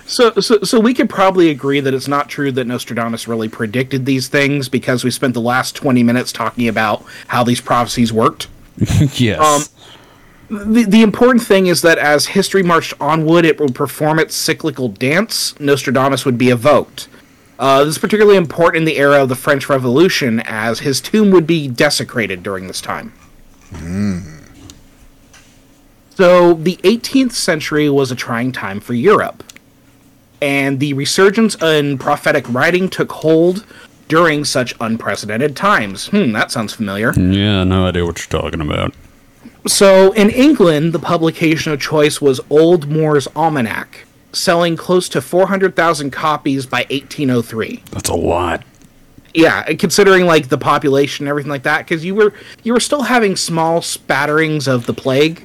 So, 0.07 0.33
so, 0.39 0.59
so 0.61 0.79
we 0.79 0.93
could 0.93 1.09
probably 1.09 1.49
agree 1.49 1.79
that 1.79 1.93
it's 1.93 2.07
not 2.07 2.29
true 2.29 2.51
that 2.51 2.65
Nostradamus 2.65 3.27
really 3.27 3.49
predicted 3.49 4.05
these 4.05 4.27
things 4.27 4.69
because 4.69 5.03
we 5.03 5.09
spent 5.09 5.33
the 5.33 5.41
last 5.41 5.75
20 5.75 6.03
minutes 6.03 6.31
talking 6.31 6.67
about 6.67 7.03
how 7.27 7.43
these 7.43 7.59
prophecies 7.59 8.13
worked. 8.13 8.47
yes. 9.13 9.39
Um, 9.39 10.73
the, 10.73 10.83
the 10.83 11.01
important 11.01 11.43
thing 11.43 11.67
is 11.67 11.81
that 11.81 11.97
as 11.97 12.27
history 12.27 12.61
marched 12.61 12.93
onward, 12.99 13.45
it 13.45 13.59
would 13.59 13.73
perform 13.73 14.19
its 14.19 14.35
cyclical 14.35 14.89
dance. 14.89 15.59
Nostradamus 15.59 16.23
would 16.23 16.37
be 16.37 16.49
evoked. 16.49 17.07
Uh, 17.57 17.83
this 17.85 17.95
is 17.95 17.97
particularly 17.99 18.37
important 18.37 18.81
in 18.81 18.85
the 18.85 18.97
era 18.97 19.23
of 19.23 19.29
the 19.29 19.35
French 19.35 19.69
Revolution, 19.69 20.41
as 20.41 20.79
his 20.79 20.99
tomb 20.99 21.31
would 21.31 21.47
be 21.47 21.67
desecrated 21.67 22.43
during 22.43 22.67
this 22.67 22.81
time. 22.81 23.13
So, 26.15 26.53
the 26.53 26.77
18th 26.83 27.33
century 27.33 27.89
was 27.89 28.11
a 28.11 28.15
trying 28.15 28.51
time 28.51 28.79
for 28.79 28.93
Europe, 28.93 29.43
and 30.41 30.79
the 30.79 30.93
resurgence 30.93 31.55
in 31.61 31.97
prophetic 31.97 32.45
writing 32.51 32.89
took 32.89 33.11
hold 33.11 33.65
during 34.07 34.45
such 34.45 34.73
unprecedented 34.79 35.55
times. 35.55 36.07
Hmm, 36.07 36.31
that 36.31 36.51
sounds 36.51 36.73
familiar. 36.73 37.11
yeah, 37.19 37.63
no 37.63 37.85
idea 37.87 38.05
what 38.05 38.17
you're 38.19 38.41
talking 38.41 38.61
about. 38.61 38.93
So, 39.67 40.11
in 40.13 40.29
England, 40.29 40.93
the 40.93 40.99
publication 40.99 41.73
of 41.73 41.81
choice 41.81 42.21
was 42.21 42.39
Old 42.49 42.87
Moore's 42.89 43.27
Almanac, 43.35 44.05
selling 44.35 44.75
close 44.75 45.09
to 45.09 45.21
400,000 45.21 46.11
copies 46.11 46.65
by 46.65 46.79
1803. 46.89 47.83
That's 47.91 48.09
a 48.09 48.15
lot. 48.15 48.63
Yeah, 49.33 49.63
considering 49.73 50.25
like 50.25 50.47
the 50.49 50.57
population 50.57 51.25
and 51.25 51.29
everything 51.29 51.49
like 51.49 51.63
that, 51.63 51.79
because 51.79 52.05
you 52.05 52.15
were 52.15 52.33
you 52.63 52.71
were 52.71 52.79
still 52.79 53.01
having 53.03 53.35
small 53.35 53.81
spatterings 53.81 54.67
of 54.67 54.85
the 54.85 54.93
plague, 54.93 55.43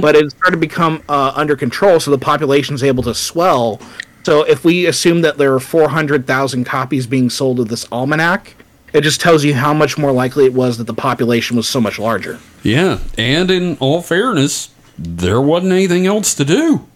but 0.00 0.16
it 0.16 0.30
started 0.30 0.52
to 0.52 0.56
become 0.56 1.02
uh, 1.08 1.32
under 1.36 1.54
control, 1.54 2.00
so 2.00 2.10
the 2.10 2.18
population's 2.18 2.82
able 2.82 3.02
to 3.02 3.12
swell 3.14 3.78
So 4.22 4.42
if 4.42 4.64
we 4.64 4.86
assume 4.86 5.22
that 5.22 5.38
there 5.38 5.54
are 5.54 5.60
400,000 5.60 6.64
copies 6.64 7.06
being 7.06 7.30
sold 7.30 7.58
of 7.60 7.68
this 7.68 7.86
almanac, 7.90 8.54
it 8.92 9.02
just 9.02 9.20
tells 9.20 9.44
you 9.44 9.54
how 9.54 9.72
much 9.72 9.96
more 9.96 10.12
likely 10.12 10.44
it 10.44 10.52
was 10.52 10.78
that 10.78 10.84
the 10.84 10.94
population 10.94 11.56
was 11.56 11.68
so 11.68 11.80
much 11.80 11.98
larger. 11.98 12.38
Yeah, 12.62 12.98
and 13.16 13.50
in 13.50 13.76
all 13.78 14.02
fairness, 14.02 14.70
there 14.98 15.40
wasn't 15.40 15.72
anything 15.72 16.06
else 16.06 16.34
to 16.34 16.44
do. 16.44 16.86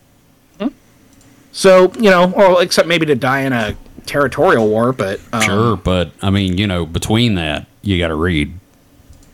So, 1.54 1.92
you 1.94 2.10
know, 2.10 2.32
or 2.32 2.60
except 2.60 2.88
maybe 2.88 3.06
to 3.06 3.14
die 3.14 3.42
in 3.42 3.52
a 3.52 3.76
territorial 4.06 4.68
war, 4.68 4.92
but 4.92 5.20
um, 5.32 5.42
Sure, 5.42 5.76
but 5.76 6.10
I 6.20 6.28
mean, 6.30 6.58
you 6.58 6.66
know, 6.66 6.84
between 6.84 7.36
that, 7.36 7.66
you 7.80 7.96
got 7.96 8.08
to 8.08 8.16
read. 8.16 8.52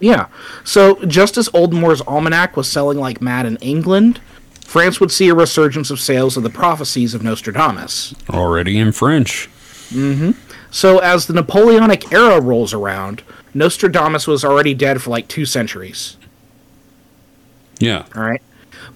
Yeah. 0.01 0.29
So 0.63 1.03
just 1.07 1.39
as 1.39 1.49
Old 1.55 1.73
Moore's 1.73 2.03
almanac 2.03 2.59
was 2.59 2.69
selling 2.69 2.99
like 2.99 3.23
mad 3.23 3.47
in 3.47 3.57
England, 3.57 4.21
France 4.61 5.01
would 5.01 5.11
see 5.11 5.31
a 5.31 5.35
resurgence 5.35 5.91
of 5.91 5.99
sales 5.99 6.37
of 6.37 6.43
the 6.43 6.51
prophecies 6.51 7.15
of 7.15 7.23
Nostradamus. 7.23 8.15
Already 8.29 8.79
in 8.79 8.93
French. 8.93 9.49
Mm-hmm. 9.89 10.33
So 10.71 10.99
as 10.99 11.27
the 11.27 11.33
Napoleonic 11.33 12.13
era 12.13 12.39
rolls 12.39 12.75
around, 12.75 13.23
Nostradamus 13.55 14.27
was 14.27 14.45
already 14.45 14.75
dead 14.75 15.01
for 15.01 15.09
like 15.09 15.27
two 15.27 15.47
centuries. 15.47 16.19
Yeah. 17.79 18.05
All 18.15 18.23
right. 18.23 18.43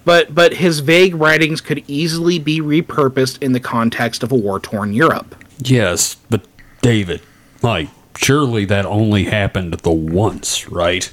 But 0.05 0.33
but 0.33 0.53
his 0.53 0.79
vague 0.79 1.15
writings 1.15 1.61
could 1.61 1.83
easily 1.87 2.39
be 2.39 2.61
repurposed 2.61 3.41
in 3.41 3.51
the 3.53 3.59
context 3.59 4.23
of 4.23 4.31
a 4.31 4.35
war-torn 4.35 4.93
Europe. 4.93 5.35
Yes, 5.57 6.15
but 6.29 6.45
David, 6.81 7.21
like, 7.61 7.89
surely 8.15 8.65
that 8.65 8.85
only 8.85 9.25
happened 9.25 9.73
the 9.73 9.91
once, 9.91 10.69
right? 10.69 11.11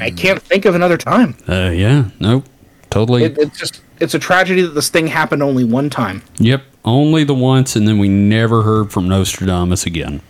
I 0.00 0.10
can't 0.10 0.42
think 0.42 0.64
of 0.64 0.74
another 0.74 0.98
time. 0.98 1.36
Uh, 1.48 1.70
yeah, 1.72 2.10
nope, 2.20 2.44
totally. 2.90 3.24
It, 3.24 3.38
it's 3.38 3.58
just 3.58 3.80
it's 4.00 4.14
a 4.14 4.18
tragedy 4.18 4.62
that 4.62 4.74
this 4.74 4.88
thing 4.88 5.06
happened 5.06 5.42
only 5.42 5.64
one 5.64 5.88
time. 5.88 6.22
yep, 6.38 6.64
only 6.84 7.24
the 7.24 7.34
once, 7.34 7.76
and 7.76 7.86
then 7.86 7.98
we 7.98 8.08
never 8.08 8.62
heard 8.62 8.92
from 8.92 9.08
Nostradamus 9.08 9.86
again. 9.86 10.20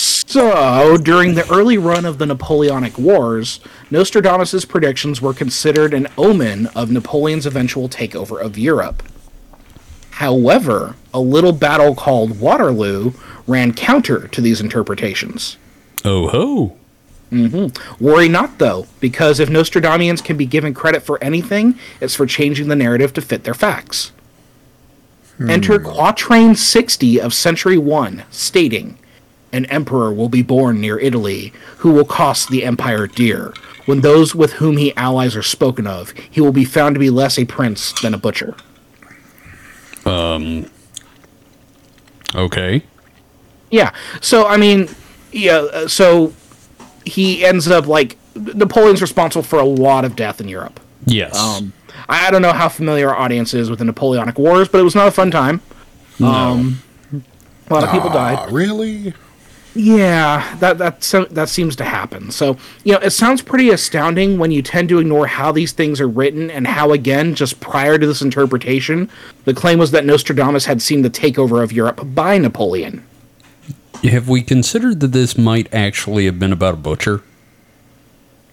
So, 0.00 0.96
during 0.96 1.34
the 1.34 1.46
early 1.52 1.76
run 1.76 2.06
of 2.06 2.16
the 2.16 2.24
Napoleonic 2.24 2.96
Wars, 2.96 3.60
Nostradamus' 3.90 4.64
predictions 4.64 5.20
were 5.20 5.34
considered 5.34 5.92
an 5.92 6.08
omen 6.16 6.68
of 6.68 6.90
Napoleon's 6.90 7.44
eventual 7.44 7.86
takeover 7.86 8.40
of 8.40 8.56
Europe. 8.56 9.02
However, 10.12 10.96
a 11.12 11.20
little 11.20 11.52
battle 11.52 11.94
called 11.94 12.40
Waterloo 12.40 13.12
ran 13.46 13.74
counter 13.74 14.26
to 14.28 14.40
these 14.40 14.60
interpretations. 14.60 15.58
Oh 16.02 16.28
ho! 16.28 16.78
Mm-hmm. 17.30 18.02
Worry 18.02 18.28
not, 18.28 18.58
though, 18.58 18.86
because 19.00 19.38
if 19.38 19.50
Nostradamians 19.50 20.24
can 20.24 20.38
be 20.38 20.46
given 20.46 20.72
credit 20.72 21.02
for 21.02 21.22
anything, 21.22 21.78
it's 22.00 22.14
for 22.14 22.24
changing 22.24 22.68
the 22.68 22.76
narrative 22.76 23.12
to 23.14 23.20
fit 23.20 23.44
their 23.44 23.54
facts. 23.54 24.12
Enter 25.38 25.78
Quatrain 25.78 26.56
60 26.56 27.20
of 27.20 27.32
Century 27.32 27.78
1, 27.78 28.24
stating, 28.30 28.98
An 29.52 29.64
emperor 29.66 30.12
will 30.12 30.28
be 30.28 30.42
born 30.42 30.80
near 30.80 30.98
Italy, 30.98 31.52
who 31.78 31.90
will 31.92 32.04
cost 32.04 32.50
the 32.50 32.64
empire 32.64 33.06
dear. 33.06 33.52
When 33.86 34.00
those 34.00 34.34
with 34.34 34.54
whom 34.54 34.76
he 34.76 34.94
allies 34.96 35.34
are 35.34 35.42
spoken 35.42 35.86
of, 35.86 36.10
he 36.30 36.40
will 36.40 36.52
be 36.52 36.64
found 36.64 36.94
to 36.94 37.00
be 37.00 37.10
less 37.10 37.38
a 37.38 37.44
prince 37.44 37.92
than 38.00 38.14
a 38.14 38.18
butcher. 38.18 38.54
Um. 40.06 40.70
Okay. 42.34 42.84
Yeah. 43.70 43.92
So 44.20 44.46
I 44.46 44.56
mean, 44.56 44.88
yeah. 45.32 45.58
uh, 45.58 45.88
So 45.88 46.32
he 47.04 47.44
ends 47.44 47.66
up 47.68 47.86
like 47.86 48.16
Napoleon's 48.34 49.02
responsible 49.02 49.42
for 49.42 49.58
a 49.58 49.64
lot 49.64 50.04
of 50.04 50.14
death 50.16 50.40
in 50.40 50.48
Europe. 50.48 50.78
Yes. 51.06 51.36
Um, 51.36 51.72
I 52.08 52.28
I 52.28 52.30
don't 52.30 52.42
know 52.42 52.52
how 52.52 52.68
familiar 52.68 53.10
our 53.10 53.16
audience 53.16 53.52
is 53.54 53.68
with 53.70 53.78
the 53.80 53.84
Napoleonic 53.84 54.38
Wars, 54.38 54.68
but 54.68 54.78
it 54.80 54.84
was 54.84 54.94
not 54.94 55.08
a 55.08 55.10
fun 55.10 55.30
time. 55.30 55.60
Um, 56.22 56.82
a 57.68 57.74
lot 57.74 57.82
of 57.84 57.90
people 57.90 58.10
died. 58.10 58.38
Ah, 58.38 58.48
really? 58.50 59.14
Yeah, 59.74 60.56
that 60.58 60.78
that 60.78 61.04
so- 61.04 61.26
that 61.26 61.48
seems 61.48 61.76
to 61.76 61.84
happen. 61.84 62.30
So 62.32 62.56
you 62.82 62.92
know, 62.92 62.98
it 62.98 63.10
sounds 63.10 63.40
pretty 63.40 63.70
astounding 63.70 64.36
when 64.38 64.50
you 64.50 64.62
tend 64.62 64.88
to 64.88 64.98
ignore 64.98 65.28
how 65.28 65.52
these 65.52 65.72
things 65.72 66.00
are 66.00 66.08
written 66.08 66.50
and 66.50 66.66
how, 66.66 66.90
again, 66.92 67.34
just 67.36 67.60
prior 67.60 67.96
to 67.96 68.06
this 68.06 68.20
interpretation, 68.20 69.08
the 69.44 69.54
claim 69.54 69.78
was 69.78 69.92
that 69.92 70.04
Nostradamus 70.04 70.64
had 70.64 70.82
seen 70.82 71.02
the 71.02 71.10
takeover 71.10 71.62
of 71.62 71.72
Europe 71.72 72.00
by 72.14 72.36
Napoleon. 72.38 73.04
Have 74.02 74.28
we 74.28 74.42
considered 74.42 75.00
that 75.00 75.12
this 75.12 75.38
might 75.38 75.72
actually 75.72 76.24
have 76.24 76.38
been 76.38 76.52
about 76.52 76.74
a 76.74 76.78
butcher? 76.78 77.22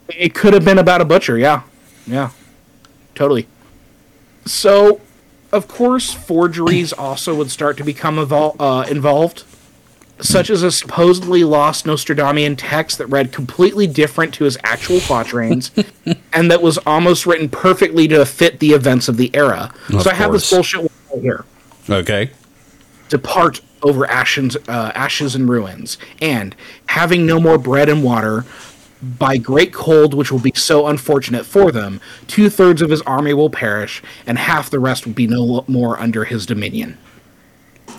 It 0.09 0.33
could 0.35 0.53
have 0.53 0.65
been 0.65 0.77
about 0.77 1.01
a 1.01 1.05
butcher, 1.05 1.37
yeah. 1.37 1.61
Yeah. 2.05 2.29
Totally. 3.15 3.47
So, 4.45 5.01
of 5.51 5.67
course, 5.67 6.13
forgeries 6.13 6.93
also 6.93 7.33
would 7.35 7.49
start 7.49 7.77
to 7.77 7.83
become 7.83 8.17
evol- 8.17 8.55
uh, 8.59 8.85
involved, 8.89 9.43
such 10.19 10.49
as 10.49 10.63
a 10.63 10.71
supposedly 10.71 11.43
lost 11.43 11.85
Nostradamian 11.85 12.55
text 12.57 12.97
that 12.97 13.07
read 13.07 13.31
completely 13.31 13.87
different 13.87 14.33
to 14.35 14.43
his 14.43 14.57
actual 14.63 14.99
quatrains, 15.01 15.71
and 16.33 16.49
that 16.51 16.61
was 16.61 16.77
almost 16.79 17.25
written 17.25 17.49
perfectly 17.49 18.07
to 18.07 18.25
fit 18.25 18.59
the 18.59 18.71
events 18.71 19.07
of 19.07 19.17
the 19.17 19.29
era. 19.35 19.73
Of 19.93 20.03
so 20.03 20.09
I 20.09 20.13
have 20.15 20.31
this 20.31 20.49
bullshit 20.49 20.81
right 20.81 21.21
here 21.21 21.45
Okay. 21.89 22.31
depart 23.09 23.61
over 23.83 24.09
ashes, 24.09 24.57
uh, 24.67 24.91
ashes 24.95 25.35
and 25.35 25.47
ruins, 25.47 25.97
and 26.21 26.55
having 26.87 27.25
no 27.25 27.39
more 27.39 27.57
bread 27.57 27.89
and 27.89 28.03
water, 28.03 28.43
by 29.19 29.37
great 29.37 29.71
cold, 29.71 30.15
which 30.15 30.31
will 30.31 30.39
be 30.39 30.51
so 30.55 30.87
unfortunate 30.87 31.45
for 31.45 31.71
them, 31.71 32.01
two 32.25 32.49
thirds 32.49 32.81
of 32.81 32.89
his 32.89 33.01
army 33.03 33.31
will 33.33 33.51
perish, 33.51 34.01
and 34.25 34.39
half 34.39 34.71
the 34.71 34.79
rest 34.79 35.05
will 35.05 35.13
be 35.13 35.27
no 35.27 35.63
more 35.67 35.99
under 35.99 36.25
his 36.25 36.47
dominion. 36.47 36.97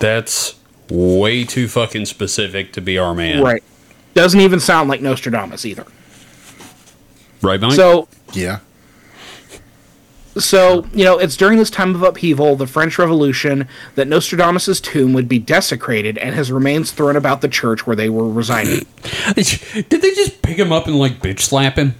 That's 0.00 0.57
way 0.90 1.44
too 1.44 1.68
fucking 1.68 2.06
specific 2.06 2.72
to 2.72 2.80
be 2.80 2.98
our 2.98 3.14
man. 3.14 3.42
Right. 3.42 3.62
Doesn't 4.14 4.40
even 4.40 4.60
sound 4.60 4.88
like 4.88 5.00
Nostradamus 5.00 5.64
either. 5.64 5.86
Right, 7.42 7.60
Mike? 7.60 7.72
So, 7.72 8.08
Yeah. 8.32 8.58
so 10.36 10.86
you 10.92 11.04
know, 11.04 11.18
it's 11.18 11.36
during 11.36 11.58
this 11.58 11.70
time 11.70 11.94
of 11.94 12.02
upheaval, 12.02 12.56
the 12.56 12.66
French 12.66 12.98
Revolution, 12.98 13.68
that 13.94 14.08
Nostradamus's 14.08 14.80
tomb 14.80 15.12
would 15.12 15.28
be 15.28 15.38
desecrated 15.38 16.18
and 16.18 16.34
his 16.34 16.50
remains 16.50 16.90
thrown 16.90 17.16
about 17.16 17.40
the 17.40 17.48
church 17.48 17.86
where 17.86 17.96
they 17.96 18.08
were 18.08 18.28
residing. 18.28 18.86
Did 19.34 19.88
they 19.90 20.14
just 20.14 20.42
pick 20.42 20.58
him 20.58 20.72
up 20.72 20.86
and 20.86 20.98
like 20.98 21.20
bitch 21.20 21.40
slap 21.40 21.76
him? 21.76 21.94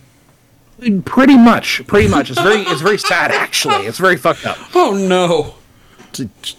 pretty 1.04 1.36
much, 1.36 1.84
pretty 1.88 2.06
much. 2.08 2.30
It's 2.30 2.40
very, 2.40 2.60
it's 2.60 2.80
very 2.80 2.98
sad 2.98 3.32
actually. 3.32 3.86
It's 3.86 3.98
very 3.98 4.16
fucked 4.16 4.46
up. 4.46 4.56
Oh 4.76 4.92
no. 4.92 5.56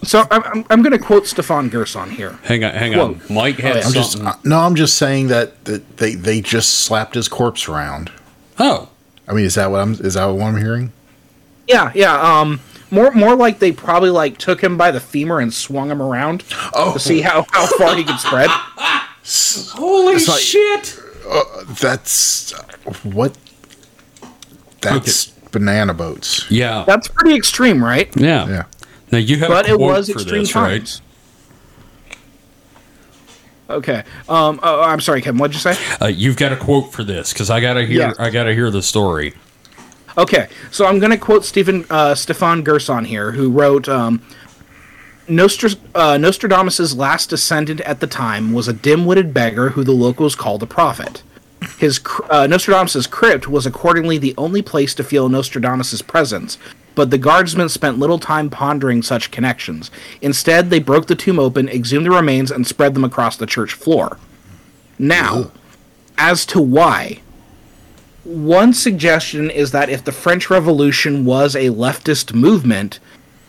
So 0.02 0.26
I'm, 0.30 0.42
I'm, 0.44 0.64
I'm 0.70 0.82
going 0.82 0.92
to 0.92 0.98
quote 0.98 1.26
Stefan 1.26 1.68
Gerson 1.68 2.10
here. 2.10 2.38
Hang 2.44 2.64
on, 2.64 2.72
hang 2.74 2.92
Whoa. 2.92 3.06
on. 3.06 3.20
Mike 3.30 3.56
had 3.58 3.76
yeah, 3.76 3.82
I'm 3.86 3.92
Just 3.92 4.12
something. 4.12 4.28
uh, 4.28 4.36
no, 4.44 4.58
I'm 4.60 4.74
just 4.74 4.96
saying 4.96 5.28
that, 5.28 5.64
that 5.66 5.96
they 5.98 6.14
they 6.14 6.40
just 6.40 6.80
slapped 6.80 7.14
his 7.14 7.28
corpse 7.28 7.68
around. 7.68 8.10
oh. 8.58 8.88
I 9.28 9.32
mean, 9.32 9.44
is 9.44 9.54
that 9.54 9.70
what 9.70 9.80
I'm 9.80 9.92
is 9.92 10.14
that 10.14 10.24
what 10.26 10.42
I'm 10.42 10.56
hearing? 10.56 10.92
Yeah, 11.68 11.92
yeah. 11.94 12.20
Um, 12.40 12.60
more 12.90 13.12
more 13.12 13.36
like 13.36 13.60
they 13.60 13.70
probably 13.70 14.10
like 14.10 14.38
took 14.38 14.60
him 14.60 14.76
by 14.76 14.90
the 14.90 14.98
femur 14.98 15.38
and 15.38 15.54
swung 15.54 15.88
him 15.88 16.02
around 16.02 16.42
Oh, 16.74 16.94
to 16.94 16.98
see 16.98 17.20
how, 17.20 17.46
how 17.52 17.66
far 17.78 17.94
he 17.94 18.02
could 18.02 18.18
spread. 18.18 18.50
Holy 19.72 20.14
like- 20.14 20.40
shit. 20.40 20.98
that's 21.80 22.50
what. 23.04 23.36
That's 24.80 25.26
banana 25.52 25.94
boats. 25.94 26.50
Yeah. 26.50 26.84
That's 26.86 27.06
pretty 27.08 27.36
extreme, 27.36 27.84
right? 27.84 28.08
Yeah. 28.16 28.48
Yeah. 28.48 28.64
Now 29.12 29.18
you 29.18 29.38
have 29.38 29.48
But 29.48 29.66
a 29.68 29.74
it 29.74 29.76
quote 29.76 29.92
was 29.92 30.10
for 30.10 30.20
extreme 30.20 30.42
this, 30.42 30.54
right? 30.54 31.00
Okay. 33.68 34.02
Um. 34.28 34.58
Oh, 34.62 34.82
I'm 34.82 35.00
sorry, 35.00 35.22
Kevin. 35.22 35.38
What'd 35.38 35.54
you 35.54 35.60
say? 35.60 35.76
Uh, 36.00 36.06
you've 36.06 36.36
got 36.36 36.52
a 36.52 36.56
quote 36.56 36.92
for 36.92 37.04
this 37.04 37.32
because 37.32 37.50
I 37.50 37.60
gotta 37.60 37.84
hear. 37.84 38.00
Yeah. 38.00 38.12
I 38.18 38.30
gotta 38.30 38.52
hear 38.52 38.70
the 38.70 38.82
story. 38.82 39.34
Okay, 40.18 40.48
so 40.72 40.86
I'm 40.86 40.98
going 40.98 41.12
to 41.12 41.16
quote 41.16 41.44
Stephen 41.44 41.86
uh, 41.88 42.14
Stefan 42.14 42.62
Gerson 42.62 43.04
here, 43.04 43.30
who 43.30 43.48
wrote 43.48 43.88
um, 43.88 44.20
Nostr- 45.28 45.78
uh, 45.94 46.18
Nostradamus's 46.18 46.96
last 46.96 47.30
descendant 47.30 47.80
at 47.82 48.00
the 48.00 48.06
time 48.08 48.52
was 48.52 48.66
a 48.66 48.72
dim-witted 48.72 49.32
beggar 49.32 49.70
who 49.70 49.84
the 49.84 49.92
locals 49.92 50.34
called 50.34 50.62
a 50.62 50.66
prophet. 50.66 51.22
His 51.78 52.00
uh, 52.28 52.48
Nostradamus's 52.48 53.06
crypt 53.06 53.46
was 53.46 53.66
accordingly 53.66 54.18
the 54.18 54.34
only 54.36 54.62
place 54.62 54.94
to 54.96 55.04
feel 55.04 55.28
Nostradamus's 55.28 56.02
presence, 56.02 56.58
but 56.94 57.10
the 57.10 57.18
guardsmen 57.18 57.68
spent 57.68 57.98
little 57.98 58.18
time 58.18 58.50
pondering 58.50 59.02
such 59.02 59.30
connections. 59.30 59.90
Instead, 60.20 60.70
they 60.70 60.78
broke 60.78 61.06
the 61.06 61.14
tomb 61.14 61.38
open, 61.38 61.68
exhumed 61.68 62.06
the 62.06 62.10
remains, 62.10 62.50
and 62.50 62.66
spread 62.66 62.94
them 62.94 63.04
across 63.04 63.36
the 63.36 63.46
church 63.46 63.72
floor. 63.72 64.18
Now, 64.98 65.50
as 66.18 66.44
to 66.46 66.60
why, 66.60 67.20
one 68.24 68.74
suggestion 68.74 69.50
is 69.50 69.70
that 69.72 69.88
if 69.88 70.04
the 70.04 70.12
French 70.12 70.50
Revolution 70.50 71.24
was 71.24 71.56
a 71.56 71.70
leftist 71.70 72.34
movement, 72.34 73.00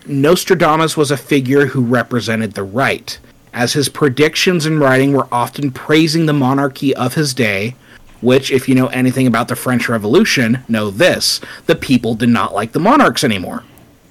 Nostradamus 0.06 0.96
was 0.96 1.12
a 1.12 1.18
figure 1.18 1.68
who 1.68 1.82
represented 1.82 2.54
the 2.54 2.64
right, 2.64 3.20
as 3.54 3.74
his 3.74 3.90
predictions 3.90 4.66
and 4.66 4.80
writing 4.80 5.14
were 5.14 5.28
often 5.32 5.72
praising 5.72 6.26
the 6.26 6.34
monarchy 6.34 6.96
of 6.96 7.16
his 7.16 7.34
day, 7.34 7.76
which, 8.22 8.52
if 8.52 8.70
you 8.70 8.76
know 8.76 8.88
anything 8.88 9.28
about 9.28 9.48
the 9.48 9.56
French 9.56 9.90
Revolution, 9.90 10.64
know 10.68 10.90
this 10.90 11.42
the 11.66 11.76
people 11.76 12.16
did 12.16 12.30
not 12.30 12.54
like 12.54 12.72
the 12.72 12.80
monarchs 12.80 13.24
anymore. 13.24 13.64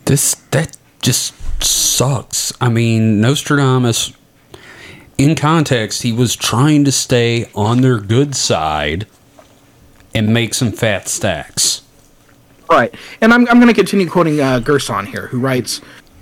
This 0.04 0.34
that 0.50 0.76
just 1.00 1.34
sucks. 1.62 2.52
I 2.60 2.68
mean, 2.68 3.20
Nostradamus, 3.20 4.12
in 5.18 5.34
context, 5.34 6.02
he 6.02 6.12
was 6.12 6.36
trying 6.36 6.84
to 6.84 6.92
stay 6.92 7.46
on 7.54 7.80
their 7.80 7.98
good 7.98 8.34
side 8.34 9.06
and 10.14 10.32
make 10.32 10.54
some 10.54 10.72
fat 10.72 11.08
stacks. 11.08 11.82
Right. 12.70 12.94
And 13.20 13.32
I'm, 13.32 13.48
I'm 13.48 13.58
going 13.58 13.68
to 13.68 13.74
continue 13.74 14.08
quoting 14.08 14.40
uh, 14.40 14.60
Gerson 14.60 15.06
here, 15.06 15.26
who 15.26 15.40
writes, 15.40 15.80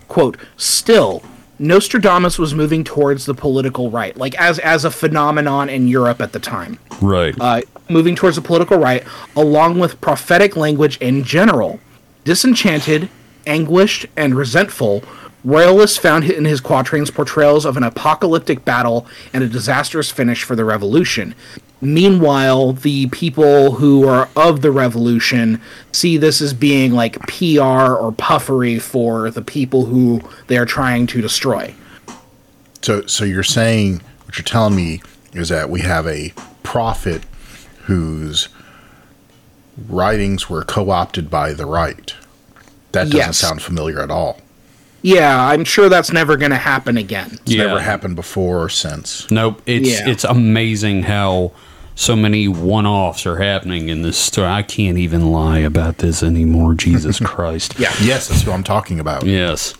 quote, 0.08 0.38
Still, 0.56 1.22
Nostradamus 1.58 2.38
was 2.38 2.54
moving 2.54 2.84
towards 2.84 3.26
the 3.26 3.34
political 3.34 3.90
right, 3.90 4.16
like 4.16 4.34
as, 4.40 4.58
as 4.60 4.84
a 4.84 4.90
phenomenon 4.90 5.68
in 5.68 5.88
Europe 5.88 6.20
at 6.20 6.32
the 6.32 6.40
time. 6.40 6.78
Right. 7.00 7.34
Uh, 7.38 7.62
moving 7.88 8.14
towards 8.14 8.36
the 8.36 8.42
political 8.42 8.78
right, 8.78 9.04
along 9.36 9.78
with 9.78 10.00
prophetic 10.00 10.56
language 10.56 10.96
in 10.98 11.24
general. 11.24 11.80
Disenchanted, 12.24 13.08
anguished, 13.46 14.06
and 14.16 14.34
resentful, 14.34 15.02
Royalists 15.44 15.96
found 15.96 16.24
in 16.24 16.44
his 16.44 16.60
quatrains 16.60 17.10
portrayals 17.10 17.64
of 17.64 17.76
an 17.76 17.84
apocalyptic 17.84 18.64
battle 18.64 19.06
and 19.32 19.44
a 19.44 19.48
disastrous 19.48 20.10
finish 20.10 20.42
for 20.42 20.56
the 20.56 20.64
revolution. 20.64 21.34
Meanwhile, 21.80 22.72
the 22.72 23.06
people 23.06 23.72
who 23.72 24.06
are 24.08 24.28
of 24.34 24.62
the 24.62 24.72
revolution 24.72 25.60
see 25.92 26.16
this 26.16 26.40
as 26.40 26.52
being 26.52 26.92
like 26.92 27.20
PR 27.28 27.62
or 27.62 28.12
puffery 28.12 28.80
for 28.80 29.30
the 29.30 29.42
people 29.42 29.86
who 29.86 30.20
they 30.48 30.58
are 30.58 30.66
trying 30.66 31.06
to 31.08 31.22
destroy. 31.22 31.72
So, 32.82 33.06
so 33.06 33.24
you're 33.24 33.44
saying 33.44 34.02
what 34.24 34.36
you're 34.36 34.44
telling 34.44 34.74
me 34.74 35.02
is 35.34 35.50
that 35.50 35.70
we 35.70 35.82
have 35.82 36.06
a 36.08 36.32
prophet 36.64 37.22
whose 37.88 38.48
writings 39.88 40.48
were 40.48 40.64
co-opted 40.64 41.30
by 41.30 41.52
the 41.52 41.66
right. 41.66 42.14
That 42.92 43.04
doesn't 43.04 43.16
Yes. 43.16 43.36
sound 43.38 43.62
familiar 43.62 44.00
at 44.00 44.10
all. 44.10 44.40
Yeah, 45.02 45.46
I'm 45.46 45.64
sure 45.64 45.88
that's 45.88 46.12
never 46.12 46.36
going 46.36 46.50
to 46.50 46.56
happen 46.56 46.96
again. 46.96 47.38
It's 47.44 47.52
Yeah. 47.54 47.66
never 47.66 47.80
happened 47.80 48.16
before 48.16 48.62
or 48.64 48.68
since. 48.68 49.26
Nope. 49.30 49.62
It's 49.66 49.88
Yeah. 49.88 50.08
it's 50.08 50.24
amazing 50.24 51.04
how 51.04 51.52
so 51.94 52.16
many 52.16 52.48
one 52.48 52.86
offs 52.86 53.24
are 53.26 53.36
happening 53.36 53.88
in 53.88 54.02
this 54.02 54.16
story. 54.16 54.48
I 54.48 54.62
can't 54.62 54.98
even 54.98 55.30
lie 55.30 55.58
about 55.58 55.98
this 55.98 56.22
anymore. 56.22 56.74
Jesus 56.74 57.18
Christ. 57.24 57.74
Yeah. 57.78 57.92
Yes, 58.02 58.28
that's 58.28 58.44
what 58.46 58.54
I'm 58.54 58.64
talking 58.64 58.98
about. 58.98 59.24
Yes. 59.24 59.74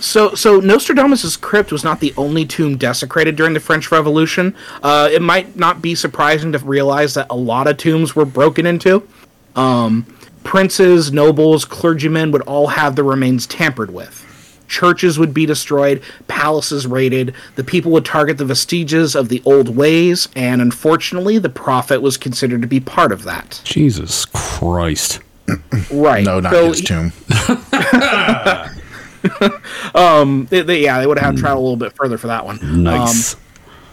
So, 0.00 0.34
so 0.34 0.60
Nostradamus' 0.60 1.36
crypt 1.36 1.72
was 1.72 1.82
not 1.82 2.00
the 2.00 2.12
only 2.16 2.44
tomb 2.44 2.76
desecrated 2.76 3.36
during 3.36 3.54
the 3.54 3.60
French 3.60 3.90
Revolution. 3.90 4.54
Uh, 4.82 5.08
it 5.10 5.22
might 5.22 5.56
not 5.56 5.82
be 5.82 5.94
surprising 5.94 6.52
to 6.52 6.58
realize 6.58 7.14
that 7.14 7.26
a 7.30 7.36
lot 7.36 7.66
of 7.66 7.76
tombs 7.76 8.14
were 8.14 8.24
broken 8.24 8.66
into. 8.66 9.06
Um, 9.56 10.06
princes, 10.44 11.12
nobles, 11.12 11.64
clergymen 11.64 12.30
would 12.32 12.42
all 12.42 12.68
have 12.68 12.94
their 12.94 13.04
remains 13.04 13.46
tampered 13.46 13.92
with. 13.92 14.22
Churches 14.68 15.18
would 15.18 15.32
be 15.32 15.46
destroyed, 15.46 16.02
palaces 16.26 16.86
raided, 16.86 17.34
the 17.54 17.64
people 17.64 17.92
would 17.92 18.04
target 18.04 18.36
the 18.36 18.44
vestiges 18.44 19.14
of 19.14 19.28
the 19.28 19.40
old 19.44 19.76
ways, 19.76 20.28
and 20.34 20.60
unfortunately, 20.60 21.38
the 21.38 21.48
prophet 21.48 22.02
was 22.02 22.16
considered 22.16 22.62
to 22.62 22.68
be 22.68 22.80
part 22.80 23.12
of 23.12 23.22
that. 23.22 23.60
Jesus 23.64 24.24
Christ. 24.24 25.20
Right. 25.90 26.24
No, 26.24 26.40
not 26.40 26.52
So 26.52 26.68
his 26.68 26.80
tomb. 26.80 27.12
They, 30.50 30.62
they, 30.62 30.82
yeah, 30.82 31.00
they 31.00 31.06
would 31.06 31.18
have 31.18 31.36
traveled 31.36 31.62
a 31.62 31.64
little 31.64 31.76
bit 31.76 31.92
further 31.94 32.18
for 32.18 32.26
that 32.28 32.44
one. 32.44 32.82
Nice. 32.82 33.34
Um, 33.34 33.40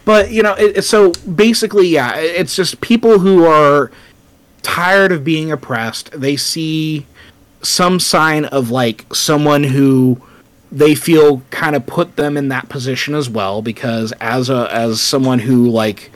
but 0.05 0.31
you 0.31 0.43
know, 0.43 0.53
it, 0.53 0.84
so 0.84 1.11
basically, 1.11 1.88
yeah, 1.88 2.15
it's 2.15 2.55
just 2.55 2.81
people 2.81 3.19
who 3.19 3.45
are 3.45 3.91
tired 4.61 5.11
of 5.11 5.23
being 5.23 5.51
oppressed. 5.51 6.11
They 6.11 6.36
see 6.36 7.05
some 7.61 7.99
sign 7.99 8.45
of 8.45 8.69
like 8.69 9.13
someone 9.13 9.63
who 9.63 10.21
they 10.71 10.95
feel 10.95 11.41
kind 11.51 11.75
of 11.75 11.86
put 11.86 12.15
them 12.15 12.36
in 12.36 12.49
that 12.49 12.67
position 12.67 13.13
as 13.15 13.29
well 13.29 13.61
because 13.61 14.11
as 14.19 14.49
a 14.49 14.67
as 14.73 14.99
someone 14.99 15.39
who 15.39 15.69
like 15.69 16.11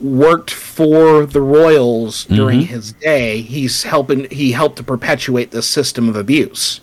worked 0.00 0.50
for 0.50 1.26
the 1.26 1.40
royals 1.40 2.24
during 2.26 2.60
his 2.62 2.92
day 2.92 3.40
he's 3.40 3.82
helping 3.84 4.28
he 4.30 4.52
helped 4.52 4.76
to 4.76 4.82
perpetuate 4.82 5.50
this 5.50 5.66
system 5.66 6.08
of 6.08 6.14
abuse 6.14 6.80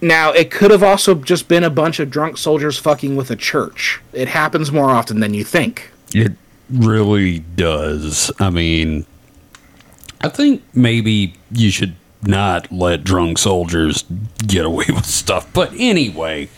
now 0.00 0.32
it 0.32 0.50
could 0.50 0.70
have 0.70 0.82
also 0.82 1.14
just 1.14 1.48
been 1.48 1.64
a 1.64 1.70
bunch 1.70 2.00
of 2.00 2.10
drunk 2.10 2.36
soldiers 2.38 2.78
fucking 2.78 3.16
with 3.16 3.30
a 3.30 3.36
church 3.36 4.00
it 4.12 4.28
happens 4.28 4.72
more 4.72 4.90
often 4.90 5.20
than 5.20 5.34
you 5.34 5.44
think 5.44 5.90
It 6.14 6.32
really 6.70 7.40
does. 7.40 8.30
I 8.38 8.50
mean, 8.50 9.06
I 10.20 10.28
think 10.28 10.62
maybe 10.74 11.34
you 11.50 11.70
should 11.70 11.96
not 12.22 12.70
let 12.70 13.04
drunk 13.04 13.38
soldiers 13.38 14.04
get 14.46 14.64
away 14.64 14.84
with 14.88 15.06
stuff. 15.06 15.52
But 15.52 15.72
anyway, 15.76 16.48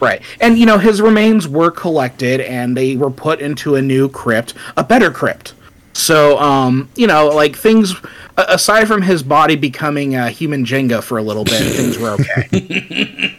Right. 0.00 0.20
And, 0.40 0.58
you 0.58 0.66
know, 0.66 0.78
his 0.78 1.00
remains 1.00 1.46
were 1.46 1.70
collected 1.70 2.40
and 2.40 2.76
they 2.76 2.96
were 2.96 3.10
put 3.10 3.40
into 3.40 3.76
a 3.76 3.82
new 3.82 4.08
crypt, 4.08 4.52
a 4.76 4.82
better 4.82 5.12
crypt. 5.12 5.54
So, 5.92 6.40
um, 6.40 6.88
you 6.96 7.06
know, 7.06 7.28
like 7.28 7.54
things, 7.54 7.94
aside 8.36 8.86
from 8.86 9.02
his 9.02 9.22
body 9.22 9.56
becoming 9.56 10.14
a 10.14 10.30
human 10.30 10.64
Jenga 10.64 11.02
for 11.02 11.18
a 11.18 11.22
little 11.22 11.44
bit, 11.44 11.62
things 11.62 11.98
were 11.98 12.16
okay. 12.20 13.34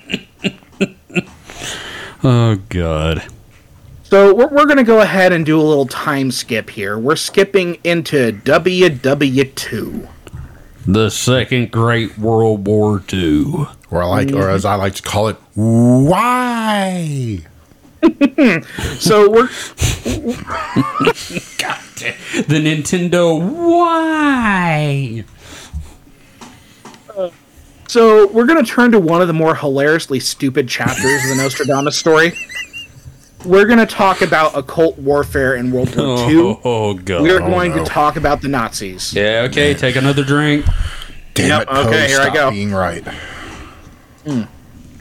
oh 2.24 2.56
god. 2.70 3.24
so, 4.04 4.34
we're, 4.34 4.48
we're 4.48 4.66
going 4.66 4.78
to 4.78 4.84
go 4.84 5.02
ahead 5.02 5.34
and 5.34 5.46
do 5.46 5.60
a 5.60 5.64
little 5.64 5.88
time 5.88 6.32
skip 6.32 6.70
here. 6.70 6.98
We're 6.98 7.16
skipping 7.16 7.78
into 7.84 8.32
WW2. 8.32 10.08
The 10.86 11.10
Second 11.10 11.72
Great 11.72 12.18
World 12.18 12.68
War 12.68 13.02
II. 13.12 13.68
Or 13.90 14.04
I 14.04 14.08
like, 14.08 14.32
or 14.34 14.50
as 14.50 14.66
I 14.66 14.76
like 14.76 14.96
to 14.96 15.04
call 15.04 15.30
it, 15.30 15.38
why? 15.54 17.40
So, 19.00 19.30
we're, 19.30 19.48
The 22.34 22.60
Nintendo 22.60 23.40
Why? 23.40 25.24
so 27.88 28.28
we're 28.28 28.46
going 28.46 28.64
to 28.64 28.70
turn 28.70 28.92
to 28.92 29.00
one 29.00 29.22
of 29.22 29.28
the 29.28 29.34
more 29.34 29.56
hilariously 29.56 30.20
stupid 30.20 30.68
chapters 30.68 31.24
of 31.24 31.30
the 31.30 31.36
Nostradamus 31.36 31.98
story. 31.98 32.34
We're 33.46 33.66
going 33.66 33.80
to 33.80 33.86
talk 33.86 34.22
about 34.22 34.58
occult 34.58 34.98
warfare 34.98 35.56
in 35.56 35.72
World 35.72 35.96
War 35.96 36.30
II. 36.30 36.38
Oh, 36.40 36.62
oh 36.64 36.94
god. 36.96 37.22
We 37.24 37.30
are 37.32 37.40
going 37.40 37.76
no. 37.76 37.84
to 37.84 37.90
talk 37.90 38.16
about 38.16 38.42
the 38.42 38.48
Nazis. 38.48 39.14
yeah, 39.14 39.46
okay, 39.50 39.74
take 39.74 39.96
another 39.96 40.24
drink. 40.24 40.66
Damn 41.34 41.48
Yep, 41.48 41.62
it, 41.62 41.68
Poe, 41.68 41.88
okay, 41.88 42.08
here 42.08 42.20
I 42.22 42.34
go. 42.34 42.52
being 42.52 42.72
right. 42.72 43.06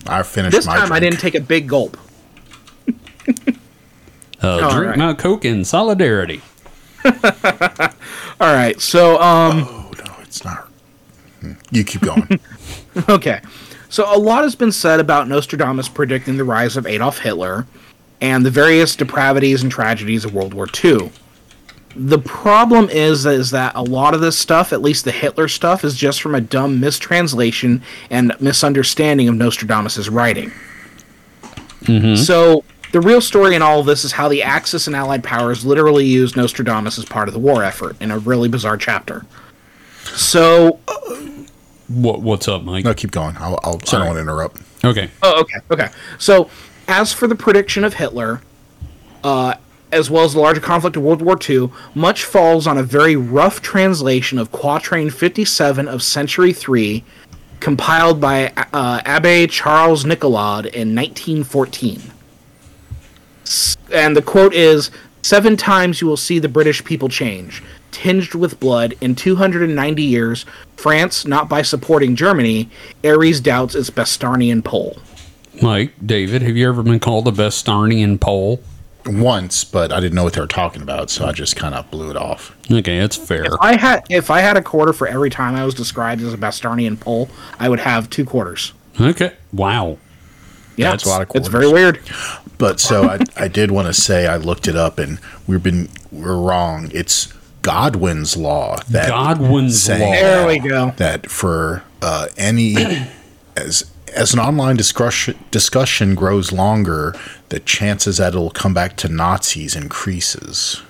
I 0.06 0.22
finished 0.22 0.56
This 0.56 0.66
my 0.66 0.76
time 0.76 0.92
I 0.92 0.98
didn't 1.00 1.20
take 1.20 1.34
a 1.34 1.40
big 1.40 1.68
gulp. 1.68 1.96
Uh, 4.44 4.58
All 4.60 4.70
drink 4.72 4.86
right. 4.88 4.98
my 4.98 5.14
Coke 5.14 5.44
in 5.44 5.64
solidarity. 5.64 6.40
All 8.40 8.54
right, 8.54 8.80
so 8.80 9.20
um, 9.20 9.66
Oh 9.68 9.90
no, 10.04 10.14
it's 10.22 10.44
not. 10.44 10.68
Hmm. 11.40 11.52
You 11.70 11.84
keep 11.84 12.02
going. 12.02 12.40
okay, 13.08 13.40
so 13.88 14.14
a 14.14 14.18
lot 14.18 14.44
has 14.44 14.54
been 14.54 14.72
said 14.72 15.00
about 15.00 15.28
Nostradamus 15.28 15.88
predicting 15.88 16.36
the 16.36 16.44
rise 16.44 16.76
of 16.76 16.86
Adolf 16.86 17.18
Hitler 17.18 17.66
and 18.20 18.46
the 18.46 18.50
various 18.50 18.96
depravities 18.96 19.62
and 19.62 19.70
tragedies 19.70 20.24
of 20.24 20.32
World 20.32 20.54
War 20.54 20.66
II. 20.82 21.10
The 21.94 22.18
problem 22.18 22.88
is 22.88 23.26
is 23.26 23.50
that 23.50 23.74
a 23.74 23.82
lot 23.82 24.14
of 24.14 24.20
this 24.20 24.38
stuff, 24.38 24.72
at 24.72 24.80
least 24.80 25.04
the 25.04 25.12
Hitler 25.12 25.48
stuff, 25.48 25.84
is 25.84 25.94
just 25.94 26.22
from 26.22 26.34
a 26.34 26.40
dumb 26.40 26.80
mistranslation 26.80 27.82
and 28.08 28.32
misunderstanding 28.40 29.28
of 29.28 29.34
Nostradamus's 29.34 30.08
writing. 30.08 30.52
So 32.16 32.64
the 32.92 33.00
real 33.00 33.20
story 33.20 33.54
in 33.54 33.62
all 33.62 33.80
of 33.80 33.86
this 33.86 34.04
is 34.04 34.12
how 34.12 34.28
the 34.28 34.42
Axis 34.42 34.86
and 34.86 34.94
Allied 34.94 35.24
powers 35.24 35.64
literally 35.64 36.04
used 36.06 36.36
Nostradamus 36.36 36.98
as 36.98 37.04
part 37.04 37.28
of 37.28 37.34
the 37.34 37.40
war 37.40 37.62
effort 37.64 37.96
in 38.00 38.10
a 38.10 38.18
really 38.18 38.48
bizarre 38.48 38.76
chapter. 38.76 39.24
So 40.04 40.78
What 41.88 42.20
what's 42.22 42.48
up, 42.48 42.62
Mike? 42.62 42.84
no, 42.84 42.94
keep 42.94 43.10
going. 43.10 43.36
I'll, 43.38 43.58
I'll, 43.64 43.76
I 43.76 43.90
don't 43.98 44.06
want 44.06 44.16
to 44.16 44.20
interrupt. 44.22 44.60
Okay. 44.84 45.10
Oh, 45.22 45.40
okay, 45.40 45.58
okay. 45.70 45.88
So, 46.18 46.50
as 46.88 47.12
for 47.12 47.26
the 47.26 47.34
prediction 47.34 47.84
of 47.84 47.94
Hitler, 47.94 48.40
uh, 49.24 49.54
as 49.92 50.10
well 50.10 50.24
as 50.24 50.32
the 50.34 50.40
larger 50.40 50.60
conflict 50.60 50.96
of 50.96 51.02
World 51.02 51.22
War 51.22 51.38
II, 51.48 51.70
much 51.94 52.24
falls 52.24 52.66
on 52.66 52.78
a 52.78 52.82
very 52.82 53.14
rough 53.14 53.60
translation 53.62 54.38
of 54.38 54.50
Quatrain 54.50 55.10
57 55.12 55.86
of 55.86 56.02
Century 56.02 56.52
3, 56.52 57.04
compiled 57.60 58.20
by 58.20 58.48
uh, 58.72 59.00
Abbe 59.04 59.46
Charles 59.46 60.04
Nicolade 60.04 60.66
in 60.66 60.94
1914. 60.96 62.02
S- 63.42 63.76
And 63.92 64.16
the 64.16 64.22
quote 64.22 64.54
is 64.54 64.90
Seven 65.24 65.56
times 65.56 66.00
you 66.00 66.06
will 66.08 66.16
see 66.16 66.38
the 66.40 66.48
British 66.48 66.82
people 66.84 67.08
change. 67.08 67.62
Tinged 67.92 68.34
with 68.34 68.58
blood, 68.58 68.94
in 69.00 69.14
290 69.14 70.02
years, 70.02 70.44
France, 70.76 71.24
not 71.26 71.48
by 71.48 71.62
supporting 71.62 72.16
Germany, 72.16 72.68
Ares 73.04 73.40
doubts 73.40 73.74
its 73.76 73.88
Bastarnian 73.90 74.64
pole. 74.64 74.98
Mike, 75.60 75.92
David, 76.04 76.42
have 76.42 76.56
you 76.56 76.68
ever 76.68 76.82
been 76.82 76.98
called 76.98 77.28
a 77.28 77.30
Bastarnian 77.30 78.18
Pole? 78.18 78.60
Once, 79.06 79.62
but 79.64 79.92
I 79.92 80.00
didn't 80.00 80.14
know 80.14 80.24
what 80.24 80.32
they 80.32 80.40
were 80.40 80.46
talking 80.46 80.80
about, 80.80 81.10
so 81.10 81.26
I 81.26 81.32
just 81.32 81.54
kind 81.56 81.74
of 81.74 81.90
blew 81.90 82.08
it 82.10 82.16
off. 82.16 82.56
Okay, 82.70 82.98
that's 83.00 83.16
fair. 83.16 83.44
If 83.44 83.52
I 83.60 83.76
had 83.76 84.04
if 84.08 84.30
I 84.30 84.40
had 84.40 84.56
a 84.56 84.62
quarter 84.62 84.92
for 84.92 85.06
every 85.08 85.28
time 85.28 85.54
I 85.56 85.64
was 85.64 85.74
described 85.74 86.22
as 86.22 86.32
a 86.32 86.36
Bastarnian 86.38 86.98
pole, 86.98 87.28
I 87.58 87.68
would 87.68 87.80
have 87.80 88.08
two 88.10 88.24
quarters. 88.24 88.72
Okay. 89.00 89.32
Wow. 89.52 89.98
Yeah, 90.76 90.92
That's 90.92 91.04
a 91.04 91.08
lot 91.08 91.22
of 91.22 91.30
it's 91.34 91.48
very 91.48 91.68
weird. 91.70 92.00
But 92.62 92.78
so 92.78 93.08
I, 93.08 93.18
I 93.36 93.48
did 93.48 93.72
want 93.72 93.88
to 93.88 93.92
say 93.92 94.28
I 94.28 94.36
looked 94.36 94.68
it 94.68 94.76
up 94.76 95.00
and 95.00 95.18
we've 95.48 95.64
been 95.64 95.88
we're 96.12 96.40
wrong. 96.40 96.92
It's 96.94 97.26
Godwin's 97.62 98.36
law 98.36 98.76
that 98.88 99.08
Godwin's 99.08 99.82
saying 99.82 100.00
law. 100.00 100.12
There 100.12 100.46
we 100.46 100.60
go. 100.60 100.92
that 100.96 101.28
for 101.28 101.82
uh, 102.02 102.28
any 102.36 102.76
as 103.56 103.90
as 104.14 104.32
an 104.32 104.38
online 104.38 104.76
discussion 104.76 105.36
discussion 105.50 106.14
grows 106.14 106.52
longer, 106.52 107.16
the 107.48 107.58
chances 107.58 108.18
that 108.18 108.28
it'll 108.28 108.50
come 108.50 108.72
back 108.72 108.96
to 108.98 109.08
Nazis 109.08 109.74
increases 109.74 110.82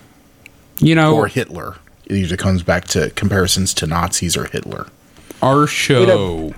You 0.77 0.95
know, 0.95 1.17
or 1.17 1.27
Hitler. 1.27 1.77
It 2.05 2.19
usually 2.19 2.37
comes 2.37 2.63
back 2.63 2.85
to 2.89 3.09
comparisons 3.13 3.73
to 3.75 3.87
Nazis 3.87 4.37
or 4.37 4.45
Hitler. 4.45 4.89
our 5.41 5.67
show 5.67 6.53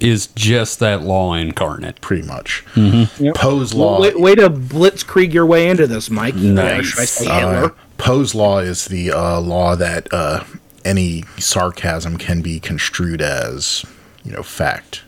is 0.00 0.26
just 0.28 0.80
that 0.80 1.02
law 1.02 1.34
incarnate. 1.34 2.00
Pretty 2.00 2.26
much. 2.26 2.64
Mm-hmm. 2.74 3.32
Poe's 3.34 3.74
law. 3.74 4.00
Way, 4.00 4.14
way 4.14 4.34
to 4.34 4.50
blitzkrieg 4.50 5.32
your 5.32 5.46
way 5.46 5.68
into 5.68 5.86
this, 5.86 6.10
Mike. 6.10 6.34
Nice. 6.34 6.86
Should 6.86 7.00
I 7.00 7.04
say 7.04 7.26
Uh, 7.28 7.68
Poe's 7.96 8.34
law 8.34 8.58
is 8.58 8.86
the 8.86 9.12
uh, 9.12 9.40
law 9.40 9.76
that 9.76 10.08
uh, 10.12 10.44
any 10.84 11.24
sarcasm 11.38 12.18
can 12.18 12.42
be 12.42 12.58
construed 12.60 13.22
as, 13.22 13.84
you 14.24 14.32
know, 14.32 14.42
fact. 14.42 15.02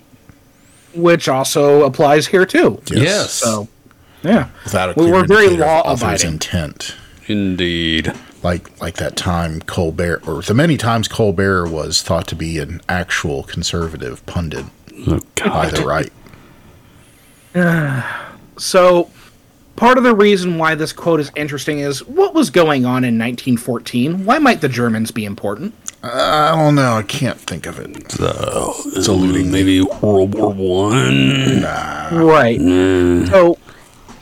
Which 0.95 1.29
also 1.29 1.85
applies 1.85 2.29
here 2.29 2.47
too. 2.47 2.81
Yes. 2.91 3.33
So, 3.33 3.69
yeah. 4.23 4.49
Without 4.65 4.91
a 4.91 4.93
We 4.93 5.07
clear 5.11 5.15
were 5.15 5.25
very 5.27 5.49
law 5.51 5.83
abiding. 5.93 6.33
intent. 6.35 6.95
Indeed. 7.27 8.13
Like 8.47 8.81
like 8.81 8.95
that 8.99 9.17
time 9.17 9.61
Colbert, 9.63 10.23
or 10.25 10.41
the 10.41 10.55
many 10.55 10.77
times 10.77 11.09
Colbert 11.09 11.67
was 11.69 12.01
thought 12.01 12.29
to 12.29 12.37
be 12.37 12.61
an 12.61 12.81
actual 12.89 13.43
conservative 13.43 14.25
pundit 14.27 14.67
Oh, 15.09 15.21
by 15.45 15.69
the 15.69 15.85
right. 15.85 16.13
So, 18.59 19.11
part 19.75 19.99
of 19.99 20.05
the 20.05 20.15
reason 20.15 20.59
why 20.59 20.77
this 20.77 20.93
quote 20.93 21.19
is 21.19 21.31
interesting 21.35 21.81
is 21.81 22.07
what 22.07 22.33
was 22.35 22.49
going 22.49 22.87
on 22.87 23.05
in 23.05 23.19
1914? 23.19 24.25
Why 24.25 24.39
might 24.39 24.61
the 24.63 24.69
Germans 24.69 25.11
be 25.11 25.25
important? 25.25 25.75
I 26.03 26.53
don't 26.55 26.77
know. 26.77 26.95
I 26.95 27.03
can't 27.03 27.39
think 27.39 27.67
of 27.67 27.79
it. 27.81 27.91
it's 27.91 29.09
eluding 29.09 29.47
me. 29.47 29.51
Maybe 29.53 29.83
World 29.83 30.35
War 30.37 30.55
One. 30.55 31.63
Right. 31.63 32.61
So, 33.29 33.59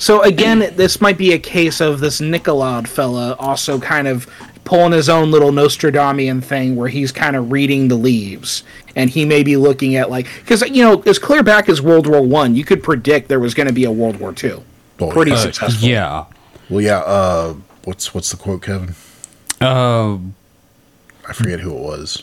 so 0.05 0.23
again, 0.23 0.59
this 0.77 1.01
might 1.01 1.17
be 1.17 1.33
a 1.33 1.39
case 1.39 1.81
of 1.81 2.01
this 2.01 2.21
Nicolad 2.21 2.89
fella 2.89 3.35
also 3.39 3.81
kind 3.81 4.07
of 4.07 4.27
pulling 4.65 4.93
his 4.93 5.09
own 5.09 5.31
little 5.31 5.51
Nostradamian 5.51 6.43
thing 6.43 6.77
where 6.77 6.89
he's 6.89 7.13
kind 7.13 7.37
of 7.37 7.53
reading 7.53 7.89
the 7.89 7.95
leaves, 7.97 8.65
and 8.97 9.11
he 9.11 9.25
may 9.25 9.43
be 9.43 9.57
looking 9.57 9.97
at 9.97 10.11
like 10.11 10.27
because 10.41 10.61
you 10.69 10.83
know 10.83 11.03
as 11.03 11.19
clear 11.19 11.43
back 11.43 11.69
as 11.69 11.81
World 11.81 12.07
War 12.07 12.23
One, 12.23 12.55
you 12.55 12.65
could 12.65 12.83
predict 12.83 13.29
there 13.29 13.41
was 13.41 13.55
going 13.55 13.67
to 13.67 13.73
be 13.73 13.85
a 13.85 13.91
World 13.91 14.21
War 14.21 14.33
Two. 14.33 14.63
Well, 14.99 15.11
Pretty 15.11 15.33
uh, 15.33 15.37
successful. 15.37 15.89
Yeah. 15.89 16.27
Well, 16.71 16.81
yeah. 16.81 16.99
Uh, 16.99 17.55
what's 17.85 18.15
what's 18.15 18.31
the 18.31 18.37
quote, 18.37 18.63
Kevin? 18.63 18.95
Uh, 19.61 20.19
I 21.29 21.33
forget 21.33 21.61
who 21.61 21.71
it 21.77 21.81
was. 21.81 22.23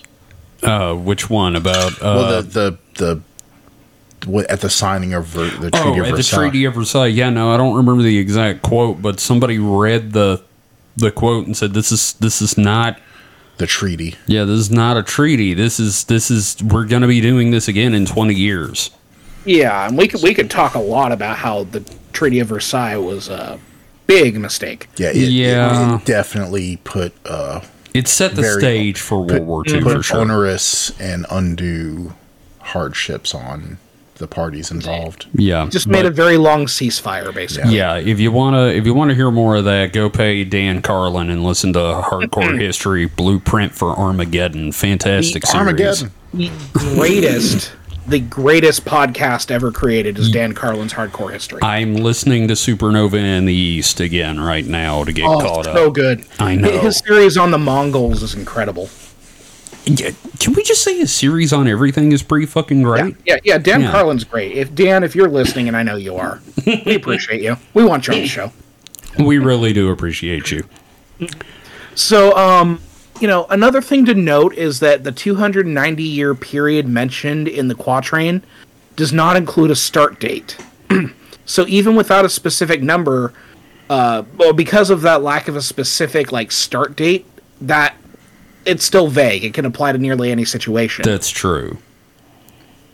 uh, 0.64 0.94
which 0.94 1.30
one 1.30 1.56
about? 1.56 1.94
Uh, 1.94 2.16
well, 2.16 2.42
the 2.42 2.48
the 2.48 2.78
the 2.96 3.16
what- 3.16 3.24
at 4.50 4.62
the 4.62 4.70
signing 4.70 5.14
of 5.14 5.26
Ver- 5.26 5.50
the 5.58 5.72
Treaty 5.72 5.90
oh, 5.90 5.92
of 5.94 5.98
at 6.00 6.06
the 6.12 6.16
Versailles. 6.18 6.38
Treaty 6.50 6.66
of 6.66 6.74
Versailles. 6.76 7.08
Yeah, 7.08 7.30
no, 7.30 7.52
I 7.52 7.58
don't 7.58 7.76
remember 7.76 8.04
the 8.04 8.18
exact 8.18 8.62
quote, 8.62 9.02
but 9.02 9.20
somebody 9.20 9.60
read 9.60 10.14
the 10.14 10.44
the 10.98 11.12
quote 11.12 11.46
and 11.48 11.56
said, 11.58 11.74
"This 11.74 11.92
is 11.92 12.14
this 12.14 12.42
is 12.42 12.58
not." 12.58 13.00
the 13.58 13.68
treaty. 13.68 14.16
Yeah, 14.26 14.46
this 14.46 14.58
is 14.58 14.72
not 14.72 14.98
a 14.98 15.04
treaty. 15.04 15.54
This 15.54 15.80
is 15.80 16.06
this 16.06 16.32
is 16.32 16.58
we're 16.64 16.86
going 16.86 17.04
to 17.04 17.08
be 17.08 17.22
doing 17.22 17.52
this 17.52 17.68
again 17.68 17.94
in 17.94 18.08
20 18.08 18.34
years. 18.34 18.90
Yeah, 19.46 19.86
and 19.88 19.96
we 19.96 20.08
could 20.08 20.24
we 20.24 20.34
could 20.34 20.50
talk 20.50 20.74
a 20.74 20.80
lot 20.80 21.12
about 21.12 21.38
how 21.38 21.66
the 21.66 21.82
Treaty 22.12 22.40
of 22.40 22.48
Versailles 22.48 22.98
was 22.98 23.30
a 23.30 23.60
big 24.08 24.40
mistake. 24.40 24.88
Yeah, 24.98 25.10
it, 25.10 25.18
it- 25.18 25.30
Yeah. 25.32 25.98
it 25.98 26.06
definitely 26.06 26.78
put 26.78 27.14
uh, 27.24 27.62
It 27.94 28.08
set 28.08 28.34
the 28.36 28.42
Very- 28.42 28.62
stage 28.62 29.00
for 29.00 29.22
World 29.24 29.46
War 29.46 29.64
II 29.68 29.82
put 29.82 29.98
for 29.98 30.04
sure. 30.04 30.18
onerous 30.22 31.00
and 31.00 31.28
undue 31.30 32.14
hardships 32.60 33.36
on 33.36 33.78
the 34.22 34.28
parties 34.28 34.72
involved. 34.72 35.28
Yeah. 35.34 35.68
Just 35.70 35.88
made 35.88 36.04
but- 36.04 36.08
a 36.08 36.12
very 36.12 36.38
long 36.38 36.66
ceasefire, 36.68 37.34
basically. 37.34 37.76
Yeah, 37.76 37.98
if 37.98 38.20
you 38.20 38.32
wanna 38.32 38.68
if 38.68 38.86
you 38.86 38.94
wanna 38.94 39.16
hear 39.16 39.32
more 39.32 39.58
of 39.58 39.66
that, 39.66 39.92
go 39.92 40.10
pay 40.10 40.46
Dan 40.46 40.82
Carlin 40.82 41.30
and 41.30 41.44
listen 41.44 41.74
to 41.74 41.80
Hardcore 41.80 42.60
History 42.60 43.06
Blueprint 43.06 43.74
for 43.74 43.90
Armageddon. 43.98 44.72
Fantastic 44.72 45.46
series. 45.46 45.56
Armageddon. 45.56 46.12
the 46.34 46.50
greatest 46.72 47.74
the 48.08 48.20
greatest 48.20 48.84
podcast 48.84 49.52
ever 49.52 49.72
created 49.72 50.18
is 50.18 50.32
Dan 50.32 50.54
Carlin's 50.54 50.94
Hardcore 50.94 51.32
History. 51.32 51.60
I'm 51.62 51.96
listening 51.96 52.48
to 52.48 52.56
Supernova 52.56 53.14
in 53.14 53.46
the 53.46 53.54
East 53.54 54.00
again 54.00 54.40
right 54.40 54.66
now 54.66 55.04
to 55.04 55.14
get 55.14 55.26
oh, 55.26 55.40
caught 55.40 55.66
so 55.66 55.72
up. 55.72 55.78
So 55.78 55.92
good. 55.92 56.26
I 56.40 56.56
know. 56.56 56.80
His 56.80 56.98
series 56.98 57.38
on 57.38 57.52
the 57.52 57.58
Mongols 57.58 58.24
is 58.24 58.34
incredible. 58.34 58.90
Yeah, 59.86 60.12
Can 60.40 60.54
we 60.54 60.64
just 60.64 60.84
say 60.84 60.98
his 60.98 61.12
series 61.12 61.52
on 61.52 61.68
everything 61.68 62.12
is 62.12 62.22
pretty 62.24 62.46
fucking 62.46 62.82
Yeah, 62.82 62.86
great? 62.86 63.16
yeah, 63.26 63.38
yeah. 63.44 63.58
Dan 63.58 63.82
Yeah. 63.82 63.92
Carlin's 63.92 64.24
great. 64.24 64.52
If 64.54 64.74
Dan, 64.76 65.04
if 65.04 65.16
you're 65.16 65.30
listening, 65.30 65.68
and 65.68 65.76
I 65.76 65.84
know 65.84 65.96
you 65.96 66.16
are, 66.18 66.40
we 66.66 66.96
appreciate 66.96 67.42
you. 67.42 67.58
We 67.74 67.84
want 67.84 68.08
you 68.08 68.14
on 68.14 68.20
the 68.22 68.28
show. 68.28 68.52
We 69.20 69.40
really 69.40 69.74
do 69.74 69.90
appreciate 69.90 70.52
you. 70.52 70.64
So, 71.96 72.36
um, 72.38 72.80
you 73.20 73.28
know, 73.28 73.46
another 73.50 73.82
thing 73.82 74.06
to 74.06 74.14
note 74.14 74.54
is 74.56 74.80
that 74.80 75.04
the 75.04 75.12
290 75.12 76.02
year 76.04 76.34
period 76.34 76.88
mentioned 76.88 77.48
in 77.50 77.68
the 77.68 77.76
quatrain 77.76 78.42
does 78.96 79.12
not 79.12 79.36
include 79.36 79.70
a 79.70 79.76
start 79.76 80.20
date. 80.22 80.58
so 81.46 81.66
even 81.68 81.96
without 81.96 82.24
a 82.24 82.30
specific 82.30 82.82
number, 82.82 83.34
uh, 83.90 84.24
well, 84.38 84.54
because 84.54 84.90
of 84.90 85.02
that 85.02 85.22
lack 85.22 85.50
of 85.50 85.58
a 85.58 85.62
specific 85.62 86.32
like 86.32 86.52
start 86.52 86.96
date, 86.96 87.26
that 87.60 87.96
it's 88.66 88.86
still 88.86 89.08
vague. 89.08 89.44
It 89.44 89.54
can 89.54 89.66
apply 89.66 89.92
to 89.92 89.98
nearly 89.98 90.32
any 90.32 90.46
situation. 90.46 91.04
That's 91.04 91.30
true. 91.30 91.78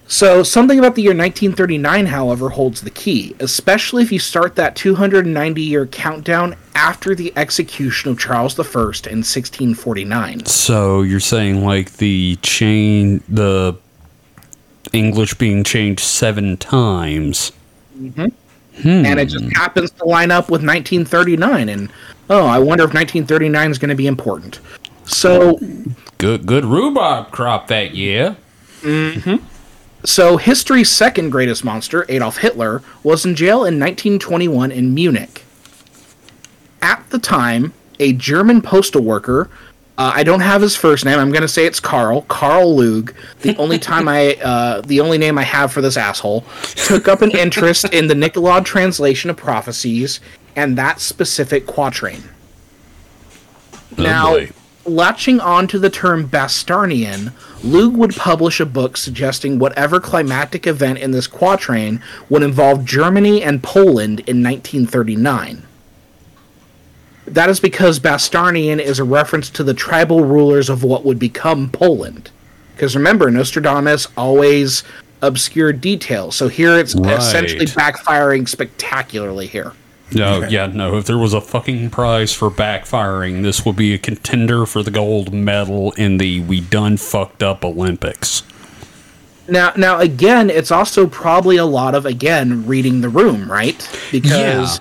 So, 0.09 0.41
something 0.41 0.79
about 0.79 0.95
the 0.95 1.01
year 1.01 1.11
1939, 1.11 2.05
however, 2.05 2.49
holds 2.49 2.79
the 2.79 2.89
key, 2.89 3.35
especially 3.41 4.03
if 4.03 4.11
you 4.11 4.19
start 4.19 4.55
that 4.55 4.73
290 4.77 5.61
year 5.61 5.85
countdown 5.85 6.55
after 6.75 7.13
the 7.13 7.33
execution 7.35 8.11
of 8.11 8.17
Charles 8.17 8.57
I 8.57 8.63
in 8.63 9.23
1649. 9.23 10.45
So 10.45 11.01
you're 11.01 11.19
saying 11.19 11.65
like 11.65 11.97
the 11.97 12.37
chain, 12.41 13.21
the 13.27 13.77
English 14.93 15.33
being 15.33 15.65
changed 15.65 16.01
seven 16.01 16.55
times. 16.55 17.51
Mm-hmm. 17.97 18.27
Hmm. 18.81 19.07
and 19.07 19.19
it 19.19 19.25
just 19.25 19.43
happens 19.55 19.89
to 19.89 20.05
line 20.05 20.29
up 20.29 20.51
with 20.51 20.61
1939 20.61 21.67
and 21.67 21.91
oh 22.29 22.45
i 22.45 22.59
wonder 22.59 22.83
if 22.83 22.93
1939 22.93 23.71
is 23.71 23.79
going 23.79 23.89
to 23.89 23.95
be 23.95 24.05
important 24.05 24.59
so 25.07 25.59
Good, 26.17 26.45
good 26.45 26.65
rhubarb 26.65 27.31
crop 27.31 27.67
that 27.67 27.95
year. 27.95 28.37
so 30.05 30.37
history's 30.37 30.89
second 30.89 31.31
greatest 31.31 31.63
monster 31.63 32.05
adolf 32.09 32.37
hitler 32.37 32.81
was 33.03 33.25
in 33.25 33.35
jail 33.35 33.57
in 33.65 33.79
1921 33.79 34.71
in 34.71 34.93
munich 34.93 35.43
at 36.81 37.03
the 37.09 37.19
time 37.19 37.73
a 37.99 38.13
german 38.13 38.61
postal 38.61 39.01
worker 39.01 39.49
uh, 39.99 40.11
I 40.13 40.23
don't 40.23 40.41
have 40.41 40.61
his 40.61 40.75
first 40.75 41.05
name. 41.05 41.17
I'm 41.17 41.31
going 41.31 41.41
to 41.41 41.47
say 41.47 41.65
it's 41.65 41.79
Carl. 41.79 42.21
Carl 42.27 42.77
Loog. 42.77 43.15
The 43.41 43.55
only 43.57 43.79
time 43.79 44.07
I, 44.07 44.35
uh, 44.35 44.81
the 44.81 45.01
only 45.01 45.17
name 45.17 45.39
I 45.39 45.43
have 45.43 45.71
for 45.71 45.81
this 45.81 45.97
asshole, 45.97 46.45
took 46.75 47.07
up 47.07 47.23
an 47.23 47.31
interest 47.31 47.85
in 47.85 48.05
the 48.05 48.13
Nicolad 48.13 48.63
translation 48.63 49.31
of 49.31 49.37
prophecies 49.37 50.19
and 50.55 50.77
that 50.77 50.99
specific 50.99 51.65
quatrain. 51.65 52.21
Now, 53.97 54.33
boy. 54.35 54.51
Latching 54.87 55.41
on 55.41 55.67
to 55.67 55.79
the 55.79 55.89
term 55.89 56.29
Bastarnian, 56.29 57.33
Loog 57.61 57.93
would 57.97 58.15
publish 58.15 58.61
a 58.61 58.65
book 58.65 58.95
suggesting 58.95 59.59
whatever 59.59 59.99
climatic 59.99 60.65
event 60.65 60.99
in 60.99 61.11
this 61.11 61.27
quatrain 61.27 62.01
would 62.29 62.41
involve 62.41 62.85
Germany 62.85 63.43
and 63.43 63.61
Poland 63.61 64.21
in 64.21 64.41
1939. 64.41 65.63
That 67.25 67.49
is 67.49 67.59
because 67.59 67.99
Bastarnian 67.99 68.79
is 68.79 68.99
a 68.99 69.03
reference 69.03 69.49
to 69.49 69.63
the 69.63 69.73
tribal 69.73 70.23
rulers 70.23 70.69
of 70.69 70.83
what 70.85 71.03
would 71.03 71.19
become 71.19 71.69
Poland. 71.69 72.31
Because 72.73 72.95
remember, 72.95 73.29
Nostradamus 73.29 74.07
always 74.15 74.83
obscured 75.21 75.81
details, 75.81 76.37
so 76.37 76.47
here 76.47 76.77
it's 76.77 76.95
Right. 76.95 77.17
essentially 77.17 77.65
backfiring 77.65 78.47
spectacularly 78.47 79.47
here. 79.47 79.73
No, 80.11 80.47
yeah, 80.47 80.67
no. 80.67 80.97
If 80.97 81.05
there 81.05 81.17
was 81.17 81.33
a 81.33 81.41
fucking 81.41 81.89
prize 81.89 82.33
for 82.33 82.49
backfiring, 82.49 83.43
this 83.43 83.65
would 83.65 83.75
be 83.75 83.93
a 83.93 83.97
contender 83.97 84.65
for 84.65 84.81
the 84.81 84.91
gold 84.91 85.33
medal 85.33 85.91
in 85.93 86.17
the 86.17 86.39
"We 86.41 86.61
Done 86.61 86.97
Fucked 86.97 87.43
Up" 87.43 87.65
Olympics. 87.65 88.43
Now, 89.49 89.73
now 89.75 89.99
again, 89.99 90.49
it's 90.49 90.71
also 90.71 91.07
probably 91.07 91.57
a 91.57 91.65
lot 91.65 91.93
of 91.95 92.05
again 92.05 92.65
reading 92.65 93.01
the 93.01 93.09
room, 93.09 93.51
right? 93.51 93.87
Because 94.11 94.79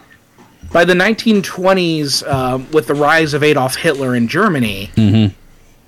by 0.72 0.84
the 0.84 0.94
1920s, 0.94 2.28
um, 2.28 2.70
with 2.72 2.86
the 2.86 2.94
rise 2.94 3.34
of 3.34 3.42
Adolf 3.42 3.76
Hitler 3.76 4.14
in 4.14 4.28
Germany, 4.28 4.90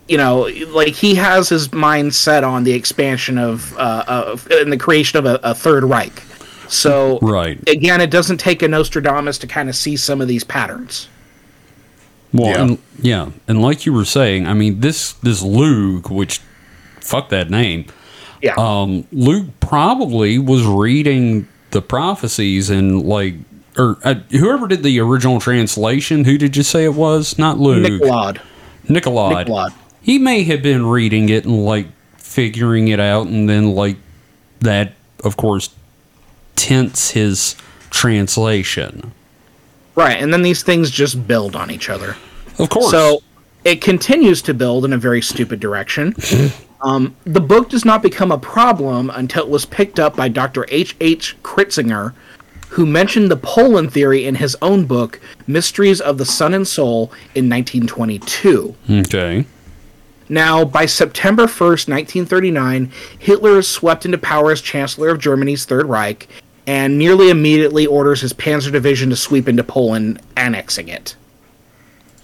you 0.09 0.17
know, 0.17 0.49
like 0.69 0.95
he 0.95 1.15
has 1.17 1.49
his 1.49 1.73
mind 1.73 2.15
set 2.15 2.43
on 2.45 2.65
the 2.65 2.73
expansion 2.73 3.37
of, 3.39 3.77
uh, 3.77 4.05
of 4.07 4.49
and 4.51 4.73
the 4.73 4.77
creation 4.79 5.19
of 5.19 5.27
a, 5.27 5.39
a 5.43 5.55
third 5.55 5.85
Reich. 5.85 6.23
So 6.69 7.19
Right. 7.23 7.59
again, 7.69 8.01
it 8.01 8.11
doesn't 8.11 8.39
take 8.39 8.63
a 8.63 8.69
Nostradamus 8.69 9.39
to 9.39 9.47
kind 9.47 9.69
of 9.69 9.75
see 9.77 9.97
some 9.97 10.21
of 10.21 10.29
these 10.29 10.45
patterns. 10.45 11.09
Well, 12.33 12.51
Yeah. 12.51 12.61
and, 12.63 12.79
yeah, 13.01 13.27
and 13.49 13.63
like 13.63 13.87
you 13.87 13.93
were 13.93 14.05
saying, 14.05 14.47
I 14.47 14.55
mean 14.55 14.81
this 14.81 15.13
this 15.23 15.43
Loog, 15.43 16.11
which 16.11 16.41
fuck 17.01 17.31
that 17.31 17.49
name. 17.51 17.87
Yeah. 18.43 18.55
Um, 18.59 19.05
Loog 19.15 19.49
probably 19.61 20.39
was 20.39 20.63
reading 20.65 21.49
the 21.71 21.81
prophecies 21.83 22.71
and 22.71 23.03
like, 23.03 23.35
or 23.79 23.97
uh, 24.05 24.15
whoever 24.31 24.69
did 24.69 24.83
the 24.83 25.01
original 25.01 25.41
translation. 25.41 26.25
Who 26.25 26.37
did 26.39 26.57
you 26.57 26.63
say 26.63 26.85
it 26.85 26.95
was? 26.95 27.39
Not 27.39 27.57
Loog. 27.57 27.83
Nicolad. 28.01 28.41
Nicolad. 28.89 29.37
Nicolad. 29.49 29.73
He 30.03 30.19
may 30.19 30.43
have 30.45 30.63
been 30.63 30.87
reading 30.87 31.29
it 31.31 31.45
and 31.45 31.65
like 31.65 31.87
figuring 32.17 32.89
it 32.89 33.01
out, 33.01 33.27
and 33.27 33.49
then 33.49 33.75
like 33.75 33.97
that, 34.61 34.93
of 35.25 35.37
course, 35.37 35.71
tints 36.59 37.11
his 37.13 37.57
translation. 37.91 39.13
Right, 39.95 40.23
and 40.23 40.33
then 40.33 40.43
these 40.43 40.63
things 40.63 40.91
just 40.91 41.27
build 41.27 41.57
on 41.57 41.71
each 41.71 41.89
other. 41.91 42.17
Of 42.59 42.71
course. 42.71 42.91
So 42.91 43.23
it 43.65 43.81
continues 43.81 44.43
to 44.43 44.55
build 44.55 44.85
in 44.85 44.93
a 44.93 44.99
very 44.99 45.21
stupid 45.21 45.61
direction. 45.61 46.15
um, 46.83 47.17
the 47.25 47.41
book 47.41 47.71
does 47.71 47.85
not 47.85 48.03
become 48.03 48.31
a 48.31 48.39
problem 48.39 49.11
until 49.11 49.45
it 49.45 49.49
was 49.49 49.65
picked 49.67 49.99
up 49.99 50.17
by 50.17 50.29
Dr. 50.29 50.67
H. 50.69 50.97
H. 51.01 51.37
Kritzinger, 51.43 52.15
who 52.71 52.87
mentioned 52.87 53.31
the 53.31 53.37
Poland 53.37 53.93
theory 53.93 54.25
in 54.25 54.37
his 54.37 54.57
own 54.63 54.85
book, 54.87 55.21
Mysteries 55.47 56.01
of 56.01 56.19
the 56.19 56.25
Sun 56.25 56.55
and 56.55 56.67
Soul, 56.67 57.13
in 57.35 57.49
1922. 57.49 58.75
okay. 58.91 59.47
Now, 60.31 60.63
by 60.63 60.85
September 60.85 61.45
1st, 61.45 61.89
1939, 61.89 62.93
Hitler 63.19 63.59
is 63.59 63.67
swept 63.67 64.05
into 64.05 64.19
power 64.19 64.53
as 64.53 64.61
Chancellor 64.61 65.09
of 65.09 65.19
Germany's 65.19 65.65
Third 65.65 65.87
Reich 65.87 66.29
and 66.69 66.99
nearly 66.99 67.31
immediately 67.31 67.87
orders 67.87 68.21
his 68.21 68.35
Panzer 68.35 68.71
Division 68.71 69.09
to 69.09 69.17
sweep 69.17 69.49
into 69.49 69.65
Poland, 69.65 70.21
annexing 70.37 70.89
it. 70.89 71.17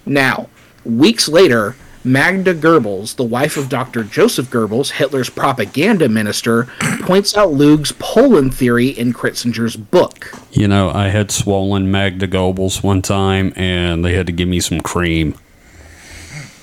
Now, 0.05 0.49
weeks 0.85 1.27
later, 1.27 1.75
Magda 2.03 2.53
Goebbels, 2.53 3.15
the 3.15 3.23
wife 3.23 3.57
of 3.57 3.69
Dr. 3.69 4.03
Joseph 4.03 4.51
Goebbels, 4.51 4.91
Hitler's 4.91 5.31
propaganda 5.31 6.07
minister, 6.07 6.65
points 7.01 7.35
out 7.35 7.53
Loog's 7.53 7.91
Poland 7.93 8.53
theory 8.53 8.89
in 8.89 9.13
Kritzinger's 9.13 9.75
book. 9.75 10.31
You 10.51 10.67
know, 10.67 10.91
I 10.91 11.07
had 11.07 11.31
swollen 11.31 11.89
Magda 11.89 12.27
Goebbels 12.27 12.83
one 12.83 13.01
time, 13.01 13.51
and 13.55 14.05
they 14.05 14.13
had 14.13 14.27
to 14.27 14.31
give 14.31 14.47
me 14.47 14.59
some 14.59 14.79
cream. 14.79 15.33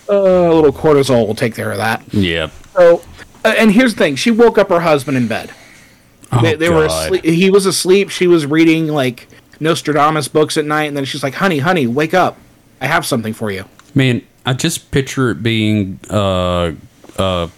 Uh, 0.08 0.14
a 0.14 0.54
little 0.54 0.72
cortisol 0.72 1.26
will 1.26 1.34
take 1.34 1.56
care 1.56 1.72
of 1.72 1.78
that. 1.78 2.04
Yeah. 2.14 2.50
So, 2.74 3.02
uh, 3.44 3.54
and 3.58 3.72
here's 3.72 3.94
the 3.94 3.98
thing: 3.98 4.14
she 4.14 4.30
woke 4.30 4.56
up 4.56 4.68
her 4.68 4.80
husband 4.80 5.16
in 5.16 5.26
bed. 5.26 5.50
Oh, 6.32 6.42
they, 6.42 6.54
they 6.54 6.70
were 6.70 6.86
asleep. 6.86 7.24
He 7.24 7.50
was 7.50 7.66
asleep. 7.66 8.10
She 8.10 8.26
was 8.26 8.46
reading 8.46 8.88
like 8.88 9.28
Nostradamus 9.60 10.28
books 10.28 10.56
at 10.56 10.64
night, 10.64 10.84
and 10.84 10.96
then 10.96 11.04
she's 11.04 11.22
like, 11.22 11.34
"Honey, 11.34 11.58
honey, 11.58 11.86
wake 11.86 12.14
up! 12.14 12.38
I 12.80 12.86
have 12.86 13.04
something 13.04 13.34
for 13.34 13.50
you." 13.50 13.64
Man, 13.94 14.22
I 14.46 14.54
just 14.54 14.90
picture 14.90 15.30
it 15.30 15.42
being 15.42 16.00
uh, 16.08 16.72
uh, 17.18 17.48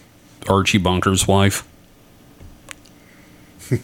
Archie 0.47 0.77
Bunker's 0.77 1.27
wife. 1.27 1.65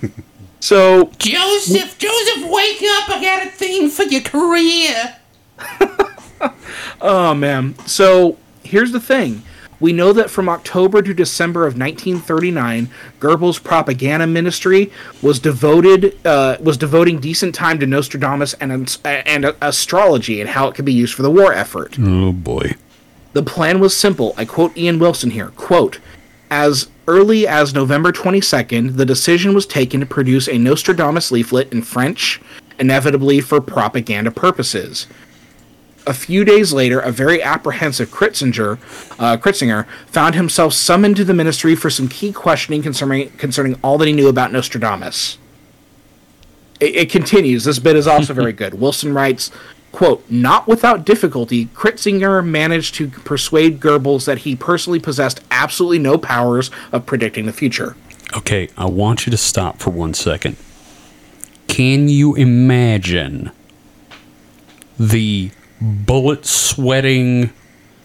So, 0.62 1.12
Joseph, 1.18 1.98
Joseph, 1.98 2.44
wake 2.48 2.84
up! 2.84 3.10
I 3.10 3.20
got 3.20 3.48
a 3.48 3.50
thing 3.50 3.90
for 3.90 4.04
your 4.04 4.22
career. 4.22 5.18
oh 7.02 7.34
man. 7.34 7.76
So 7.88 8.38
here's 8.64 8.92
the 8.92 9.00
thing: 9.00 9.42
we 9.82 9.92
know 9.92 10.14
that 10.14 10.30
from 10.30 10.48
October 10.48 11.02
to 11.02 11.14
December 11.14 11.62
of 11.62 11.78
1939, 11.78 12.90
Goebbels' 13.20 13.62
propaganda 13.62 14.28
ministry 14.28 14.92
was 15.22 15.40
devoted 15.40 16.26
uh, 16.26 16.58
was 16.62 16.78
devoting 16.78 17.20
decent 17.20 17.56
time 17.56 17.80
to 17.80 17.88
Nostradamus 17.88 18.54
and 18.54 18.98
and 19.04 19.56
astrology 19.62 20.40
and 20.40 20.52
how 20.52 20.68
it 20.68 20.76
could 20.76 20.86
be 20.86 20.94
used 20.94 21.16
for 21.16 21.24
the 21.24 21.32
war 21.32 21.52
effort. 21.52 21.98
Oh 22.00 22.32
boy. 22.32 22.76
The 23.34 23.44
plan 23.44 23.80
was 23.80 23.96
simple. 23.98 24.34
I 24.38 24.46
quote 24.46 24.78
Ian 24.78 25.00
Wilson 25.00 25.32
here. 25.32 25.50
Quote, 25.56 26.00
as 26.50 26.90
early 27.08 27.48
as 27.48 27.74
November 27.74 28.12
22nd, 28.12 28.98
the 28.98 29.06
decision 29.06 29.54
was 29.54 29.66
taken 29.66 30.02
to 30.02 30.06
produce 30.06 30.48
a 30.48 30.58
Nostradamus 30.58 31.32
leaflet 31.32 31.72
in 31.72 31.82
French, 31.82 32.42
inevitably 32.78 33.40
for 33.40 33.62
propaganda 33.62 34.32
purposes. 34.32 35.08
A 36.08 36.14
few 36.14 36.44
days 36.44 36.74
later, 36.74 37.00
a 37.00 37.12
very 37.12 37.44
apprehensive 37.44 38.10
Kritzinger, 38.10 38.80
uh, 39.20 39.38
Kritzinger 39.38 39.86
found 40.08 40.34
himself 40.34 40.74
summoned 40.74 41.16
to 41.18 41.24
the 41.24 41.34
ministry 41.34 41.76
for 41.76 41.90
some 41.90 42.08
key 42.08 42.32
questioning 42.32 42.82
concerning, 42.82 43.30
concerning 43.32 43.78
all 43.84 43.98
that 44.00 44.08
he 44.08 44.14
knew 44.14 44.28
about 44.28 44.52
Nostradamus. 44.52 45.38
It, 46.80 46.96
it 46.96 47.12
continues. 47.12 47.66
This 47.66 47.78
bit 47.78 47.96
is 47.96 48.08
also 48.08 48.34
very 48.34 48.54
good. 48.62 48.76
Wilson 48.76 49.14
writes, 49.14 49.52
quote, 49.92 50.26
not 50.30 50.68
without 50.68 51.06
difficulty, 51.06 51.68
Kritzinger 51.68 52.44
managed 52.44 52.96
to 52.96 53.10
persuade 53.10 53.80
Goebbels 53.80 54.26
that 54.26 54.40
he 54.40 54.56
personally 54.56 55.00
possessed 55.00 55.42
absolutely 55.52 56.00
no 56.00 56.18
powers 56.18 56.72
of 56.92 57.06
predicting 57.06 57.46
the 57.46 57.54
future. 57.54 57.96
Okay, 58.36 58.70
I 58.76 58.86
want 58.86 59.28
you 59.28 59.32
to 59.32 59.38
stop 59.38 59.80
for 59.80 59.92
one 59.92 60.14
second. 60.16 60.56
Can 61.68 62.08
you 62.08 62.36
imagine 62.36 63.52
the 64.98 65.52
bullet 65.82 66.46
sweating 66.46 67.52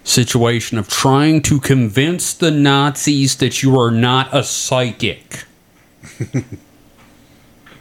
situation 0.05 0.79
of 0.79 0.89
trying 0.89 1.43
to 1.43 1.61
convince 1.61 2.33
the 2.33 2.51
Nazis 2.51 3.37
that 3.37 3.63
you 3.63 3.79
are 3.79 3.91
not 3.91 4.29
a 4.33 4.43
psychic? 4.43 5.45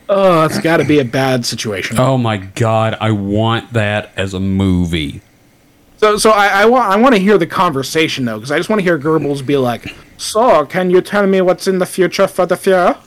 Oh, 0.08 0.42
that's 0.42 0.60
got 0.60 0.78
to 0.78 0.84
be 0.84 1.00
a 1.00 1.06
bad 1.06 1.46
situation. 1.46 1.98
Oh 1.98 2.18
my 2.18 2.38
god, 2.38 2.98
I 3.02 3.12
want 3.12 3.74
that 3.74 4.12
as 4.16 4.34
a 4.34 4.40
movie. 4.40 5.22
So, 5.98 6.18
so 6.18 6.30
I, 6.30 6.48
I 6.62 6.66
want 6.66 6.86
I 6.86 6.96
want 6.98 7.16
to 7.16 7.22
hear 7.22 7.38
the 7.38 7.48
conversation 7.48 8.26
though, 8.26 8.38
because 8.38 8.52
I 8.52 8.58
just 8.58 8.70
want 8.70 8.80
to 8.80 8.84
hear 8.84 9.00
Goebbels 9.00 9.46
be 9.46 9.58
like, 9.58 9.96
"So, 10.18 10.66
can 10.66 10.90
you 10.92 11.02
tell 11.02 11.26
me 11.26 11.42
what's 11.42 11.68
in 11.68 11.80
the 11.80 11.86
future 11.86 12.28
for 12.28 12.46
the 12.46 12.56
fear?" 12.56 12.98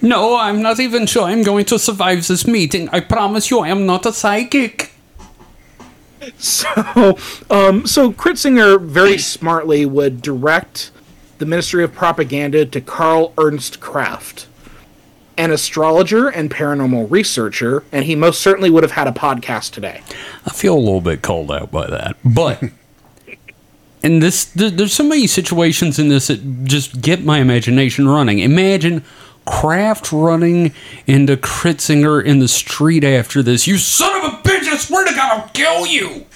No, 0.00 0.36
I'm 0.36 0.62
not 0.62 0.78
even 0.78 1.06
sure 1.06 1.24
I'm 1.24 1.42
going 1.42 1.64
to 1.66 1.78
survive 1.78 2.26
this 2.26 2.46
meeting. 2.46 2.88
I 2.90 3.00
promise 3.00 3.50
you 3.50 3.60
I 3.60 3.68
am 3.68 3.86
not 3.86 4.06
a 4.06 4.12
psychic. 4.12 4.93
So, 6.38 7.18
um, 7.50 7.86
so 7.86 8.12
Kritzinger 8.12 8.80
very 8.80 9.18
smartly 9.18 9.86
would 9.86 10.22
direct 10.22 10.90
the 11.38 11.46
Ministry 11.46 11.84
of 11.84 11.92
Propaganda 11.92 12.64
to 12.64 12.80
Karl 12.80 13.32
Ernst 13.38 13.80
Kraft, 13.80 14.46
an 15.36 15.50
astrologer 15.50 16.28
and 16.28 16.50
paranormal 16.50 17.10
researcher, 17.10 17.84
and 17.92 18.04
he 18.04 18.14
most 18.14 18.40
certainly 18.40 18.70
would 18.70 18.82
have 18.82 18.92
had 18.92 19.06
a 19.06 19.12
podcast 19.12 19.72
today. 19.72 20.02
I 20.46 20.50
feel 20.50 20.74
a 20.74 20.78
little 20.78 21.00
bit 21.00 21.22
called 21.22 21.50
out 21.50 21.70
by 21.70 21.88
that, 21.88 22.16
but 22.24 22.62
and 24.02 24.22
this 24.22 24.44
there, 24.46 24.70
there's 24.70 24.92
so 24.92 25.04
many 25.04 25.26
situations 25.26 25.98
in 25.98 26.08
this 26.08 26.28
that 26.28 26.64
just 26.64 27.00
get 27.00 27.24
my 27.24 27.38
imagination 27.38 28.08
running. 28.08 28.38
Imagine 28.38 29.02
Kraft 29.44 30.12
running 30.12 30.72
into 31.06 31.36
Kritzinger 31.36 32.24
in 32.24 32.38
the 32.38 32.48
street 32.48 33.04
after 33.04 33.42
this. 33.42 33.66
You 33.66 33.76
son 33.76 34.24
of 34.24 34.32
a! 34.40 34.43
I 34.74 34.76
swear 34.76 35.04
to 35.06 35.14
God, 35.14 35.40
I'll 35.40 35.48
kill 35.50 35.86
you. 35.86 36.26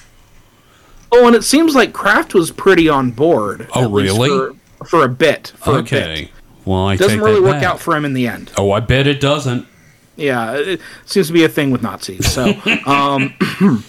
Oh, 1.11 1.27
and 1.27 1.35
it 1.35 1.43
seems 1.43 1.75
like 1.75 1.93
Kraft 1.93 2.35
was 2.35 2.53
pretty 2.53 2.89
on 2.89 3.11
board. 3.11 3.69
Oh, 3.75 3.91
really? 3.91 4.29
For, 4.29 4.55
for 4.85 5.05
a 5.05 5.09
bit. 5.09 5.53
For 5.57 5.79
A 5.79 5.83
bit. 5.83 5.93
Okay. 5.93 6.31
Well, 6.65 6.87
I 6.87 6.97
Doesn't 6.97 7.19
take 7.19 7.25
really 7.25 7.41
that 7.41 7.47
work 7.47 7.55
back. 7.55 7.63
out 7.65 7.81
for 7.81 7.97
him 7.97 8.05
in 8.05 8.13
the 8.13 8.29
end. 8.29 8.53
Oh, 8.57 8.71
I 8.71 8.79
bet 8.79 9.09
it 9.09 9.21
doesn't. 9.21 9.67
Yeah, 10.17 10.53
it 10.55 10.81
seems 11.05 11.27
to 11.29 11.33
be 11.33 11.43
a 11.43 11.49
thing 11.49 11.73
with 11.73 11.83
Nazis. 11.83 12.31
So, 12.31 12.45
um, 12.87 13.35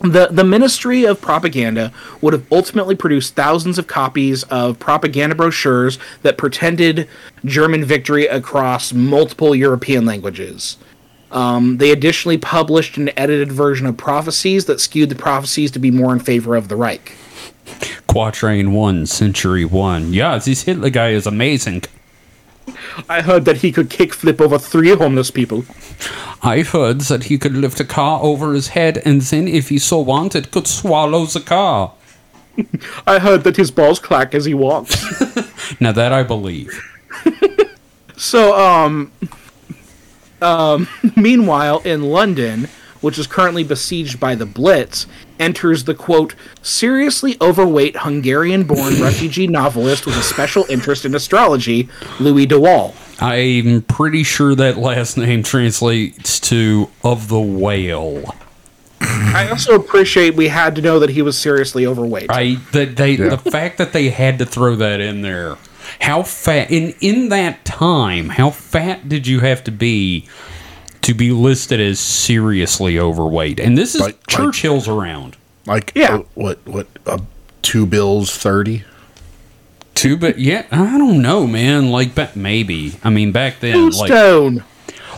the 0.00 0.28
the 0.30 0.44
Ministry 0.44 1.04
of 1.04 1.20
Propaganda 1.20 1.92
would 2.20 2.32
have 2.32 2.50
ultimately 2.52 2.96
produced 2.96 3.34
thousands 3.34 3.78
of 3.78 3.86
copies 3.86 4.42
of 4.44 4.78
propaganda 4.78 5.34
brochures 5.34 5.98
that 6.22 6.36
pretended 6.36 7.08
German 7.44 7.84
victory 7.84 8.26
across 8.26 8.92
multiple 8.92 9.54
European 9.54 10.04
languages. 10.04 10.76
Um, 11.30 11.76
they 11.78 11.90
additionally 11.90 12.38
published 12.38 12.96
an 12.96 13.10
edited 13.16 13.52
version 13.52 13.86
of 13.86 13.96
prophecies 13.96 14.64
that 14.64 14.80
skewed 14.80 15.08
the 15.08 15.14
prophecies 15.14 15.70
to 15.72 15.78
be 15.78 15.90
more 15.90 16.12
in 16.12 16.18
favor 16.18 16.56
of 16.56 16.68
the 16.68 16.76
Reich. 16.76 17.12
Quatrain 18.08 18.72
one, 18.72 19.06
century 19.06 19.64
one. 19.64 20.12
Yeah, 20.12 20.38
this 20.38 20.62
Hitler 20.62 20.90
guy 20.90 21.10
is 21.10 21.26
amazing. 21.26 21.84
I 23.08 23.20
heard 23.22 23.44
that 23.44 23.58
he 23.58 23.70
could 23.72 23.88
kickflip 23.88 24.40
over 24.40 24.58
three 24.58 24.90
homeless 24.90 25.30
people. 25.30 25.64
I 26.42 26.62
heard 26.62 27.02
that 27.02 27.24
he 27.24 27.38
could 27.38 27.54
lift 27.54 27.78
a 27.80 27.84
car 27.84 28.20
over 28.22 28.52
his 28.52 28.68
head 28.68 29.00
and 29.04 29.20
then, 29.20 29.46
if 29.46 29.68
he 29.68 29.78
so 29.78 30.00
wanted, 30.00 30.50
could 30.50 30.66
swallow 30.66 31.26
the 31.26 31.40
car. 31.40 31.92
I 33.06 33.20
heard 33.20 33.44
that 33.44 33.56
his 33.56 33.70
balls 33.70 33.98
clack 34.00 34.34
as 34.34 34.44
he 34.44 34.54
walks. 34.54 34.96
Now 35.80 35.92
that 35.92 36.12
I 36.12 36.22
believe. 36.24 36.70
So, 38.16 38.54
um, 38.54 39.12
um, 40.42 40.88
meanwhile, 41.16 41.80
in 41.80 42.02
London, 42.02 42.68
which 43.00 43.18
is 43.18 43.26
currently 43.26 43.64
besieged 43.64 44.20
by 44.20 44.34
the 44.34 44.46
Blitz, 44.46 45.06
enters 45.38 45.84
the 45.84 45.94
quote, 45.94 46.34
seriously 46.62 47.36
overweight 47.40 47.96
Hungarian 47.98 48.64
born 48.64 48.94
refugee 49.00 49.46
novelist 49.46 50.06
with 50.06 50.16
a 50.16 50.22
special 50.22 50.66
interest 50.68 51.04
in 51.04 51.14
astrology, 51.14 51.88
Louis 52.18 52.46
de 52.46 52.58
Wohl. 52.60 52.94
I'm 53.20 53.82
pretty 53.82 54.22
sure 54.22 54.54
that 54.54 54.78
last 54.78 55.16
name 55.16 55.42
translates 55.42 56.40
to 56.40 56.90
of 57.04 57.28
the 57.28 57.40
whale. 57.40 58.34
I 59.02 59.48
also 59.50 59.74
appreciate 59.74 60.34
we 60.34 60.48
had 60.48 60.74
to 60.76 60.82
know 60.82 60.98
that 60.98 61.10
he 61.10 61.22
was 61.22 61.38
seriously 61.38 61.86
overweight. 61.86 62.26
I 62.28 62.58
that 62.72 62.96
they 62.96 63.16
the 63.16 63.38
fact 63.38 63.78
that 63.78 63.92
they 63.92 64.10
had 64.10 64.38
to 64.38 64.46
throw 64.46 64.76
that 64.76 65.00
in 65.00 65.22
there. 65.22 65.56
How 66.00 66.22
fat 66.22 66.70
in 66.70 66.94
in 67.00 67.28
that 67.30 67.64
time? 67.64 68.28
How 68.30 68.50
fat 68.50 69.08
did 69.08 69.26
you 69.26 69.40
have 69.40 69.64
to 69.64 69.70
be 69.70 70.26
to 71.02 71.14
be 71.14 71.30
listed 71.32 71.80
as 71.80 71.98
seriously 71.98 72.98
overweight? 72.98 73.58
And 73.60 73.76
this 73.76 73.94
is 73.94 74.00
Like- 74.00 74.14
like- 74.14 74.26
Churchill's 74.26 74.86
around. 74.88 75.36
Like 75.66 75.92
Yeah. 75.94 76.16
uh, 76.16 76.22
what 76.34 76.58
what 76.66 76.86
uh, 77.06 77.18
two 77.62 77.86
bills 77.86 78.30
thirty? 78.36 78.84
Two, 79.94 80.16
but 80.16 80.38
yeah, 80.38 80.64
I 80.72 80.96
don't 80.96 81.20
know, 81.20 81.46
man. 81.46 81.90
Like, 81.90 82.14
ba- 82.14 82.30
maybe. 82.34 82.94
I 83.04 83.10
mean, 83.10 83.32
back 83.32 83.60
then, 83.60 83.90
like, 83.90 84.08
Tombstone. 84.08 84.64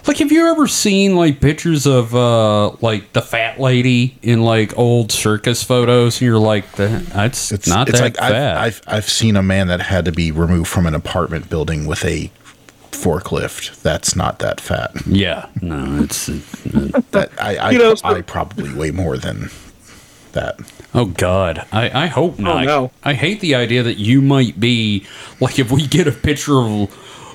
Like, 0.07 0.19
have 0.19 0.33
you 0.33 0.49
ever 0.51 0.67
seen 0.67 1.17
like 1.17 1.41
pictures 1.41 1.87
of 1.87 2.15
uh 2.15 2.71
like 2.81 3.13
the 3.13 3.23
fat 3.23 3.61
lady 3.61 4.17
in 4.23 4.43
like 4.43 4.77
old 4.79 5.13
circus 5.13 5.63
photos? 5.63 6.21
And 6.21 6.27
you're 6.27 6.39
like, 6.39 6.71
that 6.73 7.07
that's 7.07 7.53
It's 7.53 7.69
not 7.69 7.89
it's 7.89 7.99
that 7.99 8.05
like 8.05 8.17
fat. 8.17 8.57
I've, 8.57 8.83
I've 8.87 8.95
I've 8.97 9.09
seen 9.09 9.37
a 9.37 9.43
man 9.43 9.69
that 9.69 9.81
had 9.81 10.05
to 10.07 10.13
be 10.13 10.31
removed 10.31 10.69
from 10.69 10.87
an 10.87 10.95
apartment 10.95 11.49
building 11.51 11.87
with 11.87 12.05
a 12.05 12.31
forklift. 12.91 13.83
That's 13.83 14.15
not 14.15 14.39
that 14.41 14.61
fat. 14.61 14.93
yeah, 15.07 15.49
no, 15.61 16.03
it's. 16.03 16.29
Uh, 16.29 17.01
That 17.13 17.31
I 17.41 17.57
I, 17.57 17.71
You 17.71 17.79
know, 17.79 17.95
I 18.05 18.21
probably 18.23 18.73
weigh 18.73 18.91
more 18.91 19.17
than 19.19 19.51
that. 20.33 20.57
Oh 20.95 21.07
God, 21.07 21.67
I, 21.73 22.05
I 22.05 22.07
hope 22.07 22.39
not. 22.39 22.65
no. 22.65 22.91
I 23.03 23.15
hate 23.15 23.41
the 23.41 23.55
idea 23.55 23.83
that 23.83 23.97
you 23.99 24.21
might 24.21 24.61
be 24.61 25.07
like 25.41 25.59
if 25.59 25.71
we 25.71 25.87
get 25.87 26.07
a 26.07 26.13
picture 26.13 26.59
of 26.59 26.91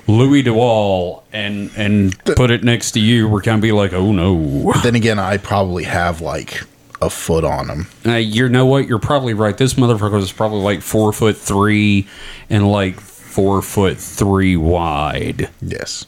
Louis 0.08 0.42
DeWohl 0.42 1.22
and 1.32 1.70
and 1.76 2.18
put 2.24 2.50
it 2.50 2.64
next 2.64 2.92
to 2.92 3.00
you, 3.00 3.28
we're 3.28 3.42
gonna 3.42 3.60
be 3.60 3.72
like, 3.72 3.92
oh 3.92 4.10
no. 4.10 4.72
Then 4.82 4.94
again, 4.94 5.18
I 5.18 5.36
probably 5.36 5.84
have 5.84 6.20
like 6.20 6.64
a 7.00 7.10
foot 7.10 7.44
on 7.44 7.68
him. 7.68 7.86
Uh, 8.04 8.14
you 8.14 8.48
know 8.48 8.66
what? 8.66 8.88
You're 8.88 8.98
probably 8.98 9.34
right. 9.34 9.56
This 9.56 9.74
motherfucker 9.74 10.18
is 10.18 10.32
probably 10.32 10.62
like 10.62 10.80
four 10.80 11.12
foot 11.12 11.36
three 11.36 12.08
and 12.50 12.70
like 12.72 12.98
four 12.98 13.62
foot 13.62 13.98
three 13.98 14.56
wide. 14.56 15.50
Yes. 15.60 16.06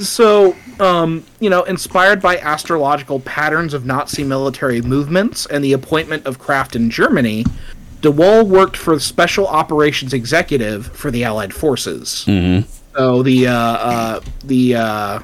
So, 0.00 0.56
um, 0.80 1.24
you 1.40 1.50
know, 1.50 1.64
inspired 1.64 2.22
by 2.22 2.38
astrological 2.38 3.20
patterns 3.20 3.74
of 3.74 3.84
Nazi 3.84 4.24
military 4.24 4.80
movements 4.80 5.44
and 5.46 5.62
the 5.62 5.74
appointment 5.74 6.24
of 6.24 6.38
Kraft 6.38 6.74
in 6.76 6.88
Germany, 6.88 7.44
de 8.02 8.10
Wohl 8.10 8.44
worked 8.44 8.76
for 8.76 8.94
the 8.94 9.00
Special 9.00 9.46
Operations 9.46 10.12
Executive 10.12 10.88
for 10.88 11.10
the 11.10 11.24
Allied 11.24 11.54
Forces. 11.54 12.24
Mm-hmm. 12.26 12.68
So 12.94 13.22
the 13.22 13.46
uh, 13.46 13.54
uh, 13.54 14.20
the 14.44 14.74
uh, 14.74 15.22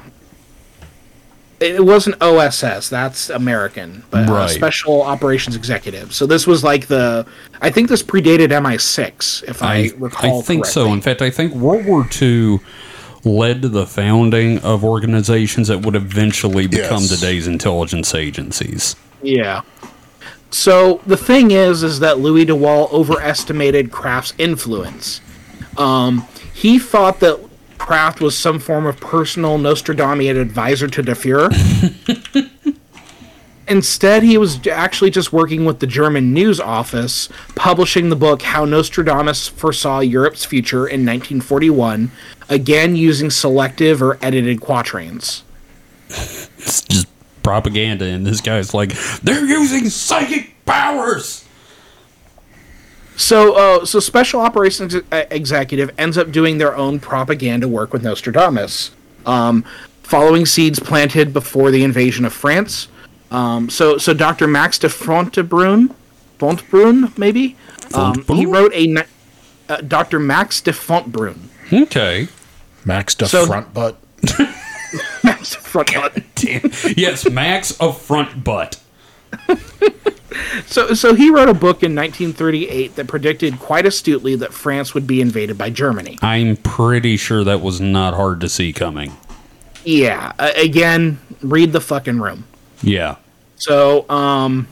it 1.59 1.83
wasn't 1.85 2.15
OSS. 2.21 2.89
That's 2.89 3.29
American, 3.29 4.03
but 4.09 4.27
uh, 4.29 4.33
Right. 4.33 4.49
Special 4.49 5.01
Operations 5.01 5.55
Executive. 5.55 6.13
So 6.13 6.25
this 6.25 6.47
was 6.47 6.63
like 6.63 6.87
the. 6.87 7.27
I 7.61 7.69
think 7.69 7.89
this 7.89 8.01
predated 8.01 8.49
MI6, 8.49 9.43
if 9.43 9.61
I, 9.61 9.75
I, 9.75 9.91
recall. 9.97 10.39
I 10.39 10.41
think 10.41 10.65
so. 10.65 10.91
In 10.93 11.01
fact, 11.01 11.21
I 11.21 11.29
think 11.29 11.53
World 11.53 11.85
War 11.85 12.07
II 12.19 12.59
led 13.25 13.61
to 13.61 13.69
the 13.69 13.85
founding 13.85 14.59
of 14.59 14.83
organizations 14.85 15.67
that 15.67 15.85
would 15.85 15.95
eventually 15.95 16.67
become 16.67 17.01
Yes. 17.01 17.09
today's 17.09 17.47
intelligence 17.47 18.15
agencies. 18.15 18.95
Yeah. 19.21 19.61
So 20.51 21.01
the 21.05 21.17
thing 21.17 21.51
is, 21.51 21.83
is 21.83 21.99
that 21.99 22.19
Louis 22.19 22.45
de 22.45 22.55
Wohl 22.55 22.89
overestimated 22.91 23.91
Kraft's 23.91 24.33
influence. 24.37 25.21
Um, 25.77 26.27
he 26.53 26.79
thought 26.79 27.19
that 27.19 27.39
Kraft 27.77 28.19
was 28.19 28.37
some 28.37 28.59
form 28.59 28.85
of 28.85 28.99
personal 28.99 29.57
Nostradamian 29.57 30.39
advisor 30.39 30.87
to 30.87 31.01
the 31.01 31.13
Fuhrer. 31.13 31.49
Instead, 33.67 34.23
he 34.23 34.37
was 34.37 34.65
actually 34.67 35.11
just 35.11 35.31
working 35.31 35.63
with 35.63 35.79
the 35.79 35.85
German 35.85 36.33
news 36.33 36.59
office, 36.59 37.29
publishing 37.55 38.09
the 38.09 38.15
book 38.15 38.41
How 38.41 38.65
Nostradamus 38.65 39.47
Foresaw 39.47 39.99
Europe's 39.99 40.43
Future 40.43 40.87
in 40.87 41.05
1941, 41.05 42.11
again 42.49 42.95
using 42.95 43.29
selective 43.29 44.01
or 44.01 44.17
edited 44.21 44.59
quatrains. 44.59 45.43
It's 46.61 46.81
just 46.81 47.07
propaganda, 47.53 48.05
and 48.05 48.27
this 48.27 48.41
guy's 48.41 48.75
like, 48.75 48.91
they're 49.23 49.43
using 49.43 49.89
psychic 49.89 50.53
powers. 50.67 51.43
So, 53.17 53.53
uh, 53.55 53.85
so 53.85 53.99
Special 53.99 54.39
Operations 54.39 54.93
Ex- 55.11 55.27
Executive 55.31 55.91
ends 55.97 56.15
up 56.15 56.31
doing 56.31 56.59
their 56.59 56.75
own 56.75 56.99
propaganda 56.99 57.67
work 57.67 57.91
with 57.91 58.03
Nostradamus, 58.03 58.91
um, 59.25 59.65
following 60.03 60.45
seeds 60.45 60.79
planted 60.79 61.33
before 61.33 61.71
the 61.71 61.83
invasion 61.83 62.23
of 62.23 62.33
France. 62.33 62.87
Um, 63.31 63.67
so, 63.69 63.97
so 63.97 64.13
Dr. 64.13 64.47
Max 64.47 64.77
de 64.77 64.87
Fontbrune, 64.87 65.93
Fontbrune, 66.39 67.17
maybe, 67.17 67.57
um, 67.95 68.23
he 68.27 68.45
wrote 68.45 68.71
a 68.75 68.85
ni- 68.87 69.01
uh, 69.67 69.77
Dr. 69.77 70.19
Max 70.19 70.61
de 70.61 70.71
Fontbrune. 70.71 71.39
Okay. 71.73 72.27
Max 72.85 73.15
to 73.15 73.25
So- 73.27 73.47
front 73.47 73.73
butt. 75.21 75.23
Max 75.23 75.51
de 75.51 75.57
Fontbrune. 75.57 76.97
yes, 76.97 77.29
Max 77.29 77.79
of 77.79 78.01
front 78.01 78.43
butt. 78.43 78.79
So, 80.65 80.93
so 80.93 81.15
he 81.15 81.29
wrote 81.31 81.49
a 81.49 81.53
book 81.53 81.83
in 81.83 81.95
1938 81.95 82.95
that 82.95 83.07
predicted 83.07 83.59
quite 83.59 83.85
astutely 83.85 84.35
that 84.35 84.53
France 84.53 84.93
would 84.93 85.07
be 85.07 85.21
invaded 85.21 85.57
by 85.57 85.69
Germany. 85.69 86.19
I'm 86.21 86.55
pretty 86.57 87.17
sure 87.17 87.43
that 87.43 87.61
was 87.61 87.81
not 87.81 88.13
hard 88.13 88.41
to 88.41 88.49
see 88.49 88.71
coming. 88.73 89.17
Yeah, 89.83 90.33
uh, 90.37 90.51
again, 90.55 91.19
read 91.41 91.71
the 91.71 91.81
fucking 91.81 92.19
room. 92.19 92.45
Yeah. 92.81 93.15
So, 93.55 94.07
um, 94.09 94.67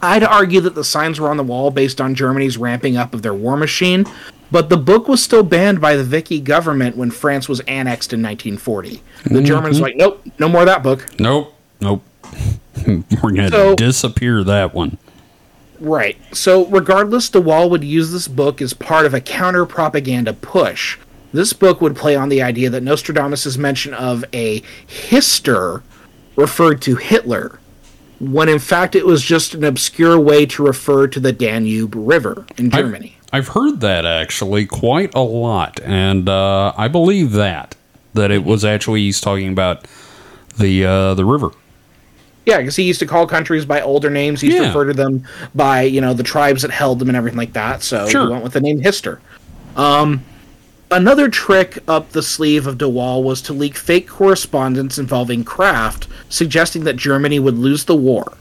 I'd 0.00 0.24
argue 0.24 0.60
that 0.62 0.74
the 0.74 0.84
signs 0.84 1.20
were 1.20 1.28
on 1.28 1.36
the 1.36 1.42
wall 1.44 1.70
based 1.70 2.00
on 2.00 2.14
Germany's 2.14 2.56
ramping 2.56 2.96
up 2.96 3.14
of 3.14 3.22
their 3.22 3.34
war 3.34 3.56
machine, 3.56 4.06
but 4.54 4.68
the 4.68 4.76
book 4.76 5.08
was 5.08 5.20
still 5.20 5.42
banned 5.42 5.80
by 5.80 5.96
the 5.96 6.04
Vichy 6.04 6.38
government 6.38 6.96
when 6.96 7.10
France 7.10 7.48
was 7.48 7.58
annexed 7.66 8.12
in 8.12 8.22
1940. 8.22 9.02
The 9.24 9.42
Germans 9.42 9.80
were 9.80 9.88
like, 9.88 9.96
nope, 9.96 10.24
no 10.38 10.48
more 10.48 10.60
of 10.60 10.68
that 10.68 10.80
book. 10.84 11.04
Nope. 11.18 11.52
Nope. 11.80 12.04
We're 12.86 13.32
going 13.32 13.36
to 13.36 13.50
So- 13.50 13.74
disappear 13.74 14.44
that 14.44 14.72
one. 14.72 14.96
Right. 15.80 16.16
So, 16.32 16.66
regardless, 16.66 17.28
De 17.30 17.40
Wohl 17.40 17.68
would 17.68 17.82
use 17.82 18.12
this 18.12 18.28
book 18.28 18.62
as 18.62 18.74
part 18.74 19.06
of 19.06 19.12
a 19.12 19.20
counter 19.20 19.66
propaganda 19.66 20.32
push. 20.32 20.98
This 21.32 21.52
book 21.52 21.80
would 21.80 21.96
play 21.96 22.14
on 22.14 22.28
the 22.28 22.40
idea 22.40 22.70
that 22.70 22.84
Nostradamus' 22.84 23.58
mention 23.58 23.92
of 23.92 24.24
a 24.32 24.62
hister 24.86 25.82
referred 26.36 26.80
to 26.82 26.94
Hitler, 26.94 27.58
when 28.20 28.48
in 28.48 28.60
fact 28.60 28.94
it 28.94 29.04
was 29.04 29.20
just 29.20 29.52
an 29.52 29.64
obscure 29.64 30.16
way 30.16 30.46
to 30.46 30.64
refer 30.64 31.08
to 31.08 31.18
the 31.18 31.32
Danube 31.32 31.94
River 31.96 32.46
in 32.56 32.70
Germany. 32.70 33.16
I've 33.34 33.48
heard 33.48 33.80
that 33.80 34.06
actually 34.06 34.64
quite 34.64 35.12
a 35.12 35.20
lot, 35.20 35.80
and 35.80 36.28
uh, 36.28 36.72
I 36.76 36.86
believe 36.86 37.32
that 37.32 37.74
that 38.12 38.30
it 38.30 38.44
was 38.44 38.64
actually 38.64 39.00
he's 39.00 39.20
talking 39.20 39.50
about 39.50 39.88
the 40.56 40.86
uh, 40.86 41.14
the 41.14 41.24
river. 41.24 41.50
Yeah, 42.46 42.58
because 42.58 42.76
he 42.76 42.84
used 42.84 43.00
to 43.00 43.06
call 43.06 43.26
countries 43.26 43.64
by 43.64 43.80
older 43.80 44.08
names. 44.08 44.40
He 44.40 44.46
used 44.46 44.58
to 44.58 44.66
refer 44.68 44.84
to 44.84 44.92
them 44.92 45.26
by, 45.52 45.82
you 45.82 46.00
know, 46.00 46.14
the 46.14 46.22
tribes 46.22 46.62
that 46.62 46.70
held 46.70 47.00
them 47.00 47.08
and 47.08 47.16
everything 47.16 47.38
like 47.38 47.54
that. 47.54 47.82
So 47.82 48.06
Sure. 48.06 48.26
he 48.26 48.30
went 48.30 48.44
with 48.44 48.52
the 48.52 48.60
name 48.60 48.78
Hister. 48.78 49.20
Um, 49.74 50.22
another 50.92 51.28
trick 51.28 51.78
up 51.88 52.10
the 52.10 52.22
sleeve 52.22 52.68
of 52.68 52.78
De 52.78 52.88
Wohl 52.88 53.24
was 53.24 53.42
to 53.42 53.52
leak 53.52 53.76
fake 53.76 54.06
correspondence 54.06 54.96
involving 54.96 55.42
Kraft, 55.42 56.06
suggesting 56.28 56.84
that 56.84 56.94
Germany 56.96 57.40
would 57.40 57.58
lose 57.58 57.86
the 57.86 57.96
war. 57.96 58.34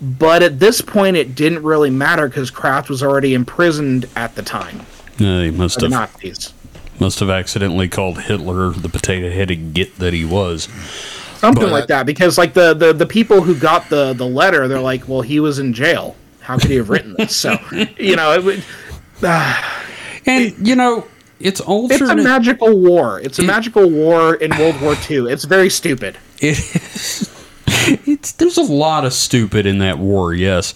But 0.00 0.42
at 0.42 0.60
this 0.60 0.80
point, 0.80 1.16
it 1.16 1.34
didn't 1.34 1.62
really 1.62 1.90
matter 1.90 2.28
because 2.28 2.50
Kraft 2.50 2.88
was 2.88 3.02
already 3.02 3.34
imprisoned 3.34 4.08
at 4.14 4.34
the 4.36 4.42
time. 4.42 4.80
Uh, 5.20 5.42
he 5.42 5.50
must 5.50 5.80
by 5.80 5.88
The 5.88 5.96
have 5.96 6.12
Nazis. 6.14 6.52
must 7.00 7.18
have 7.20 7.30
accidentally 7.30 7.88
called 7.88 8.20
Hitler 8.22 8.70
the 8.70 8.88
potato 8.88 9.30
headed 9.30 9.74
git 9.74 9.96
that 9.98 10.12
he 10.12 10.24
was. 10.24 10.68
Something 11.38 11.64
But- 11.64 11.72
like 11.72 11.86
that. 11.88 12.06
Because, 12.06 12.38
like, 12.38 12.54
the, 12.54 12.74
the, 12.74 12.92
the 12.92 13.06
people 13.06 13.40
who 13.42 13.54
got 13.56 13.88
the, 13.88 14.12
the 14.12 14.26
letter, 14.26 14.68
they're 14.68 14.80
like, 14.80 15.08
well, 15.08 15.20
he 15.22 15.40
was 15.40 15.58
in 15.58 15.72
jail. 15.72 16.14
How 16.40 16.58
could 16.58 16.70
he 16.70 16.76
have 16.76 16.88
written 16.90 17.14
this? 17.18 17.34
So, 17.36 17.56
you 17.98 18.16
know, 18.16 18.32
it 18.34 18.44
would. 18.44 18.64
And 20.26 20.66
you 20.66 20.76
know, 20.76 21.06
it's 21.40 21.62
It's 21.66 22.00
a 22.02 22.14
magical 22.16 22.78
war. 22.78 23.18
It's 23.20 23.38
a 23.38 23.42
magical 23.44 23.88
war 23.88 24.34
in 24.34 24.50
World 24.58 24.78
War 24.82 24.94
II. 25.08 25.30
It's 25.32 25.44
very 25.44 25.70
stupid. 25.70 26.18
It 26.40 26.58
is. 26.58 27.30
It's 28.06 28.32
there's 28.32 28.56
a 28.58 28.62
lot 28.62 29.04
of 29.04 29.12
stupid 29.12 29.66
in 29.66 29.78
that 29.78 29.98
war, 29.98 30.32
yes. 30.34 30.74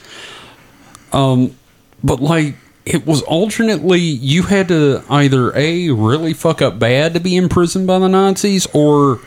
Um, 1.13 1.57
but 2.03 2.21
like 2.21 2.57
it 2.85 3.07
was 3.07 3.23
alternately 3.23 4.01
you 4.01 4.43
had 4.45 4.69
to 4.69 5.05
either 5.09 5.57
a 5.57 5.91
really 5.91 6.33
fuck 6.35 6.61
up 6.63 6.79
bad 6.79 7.15
to 7.15 7.21
be 7.21 7.37
imprisoned 7.37 7.87
by 7.87 7.99
the 7.99 8.09
Nazis, 8.09 8.67
or 8.75 9.21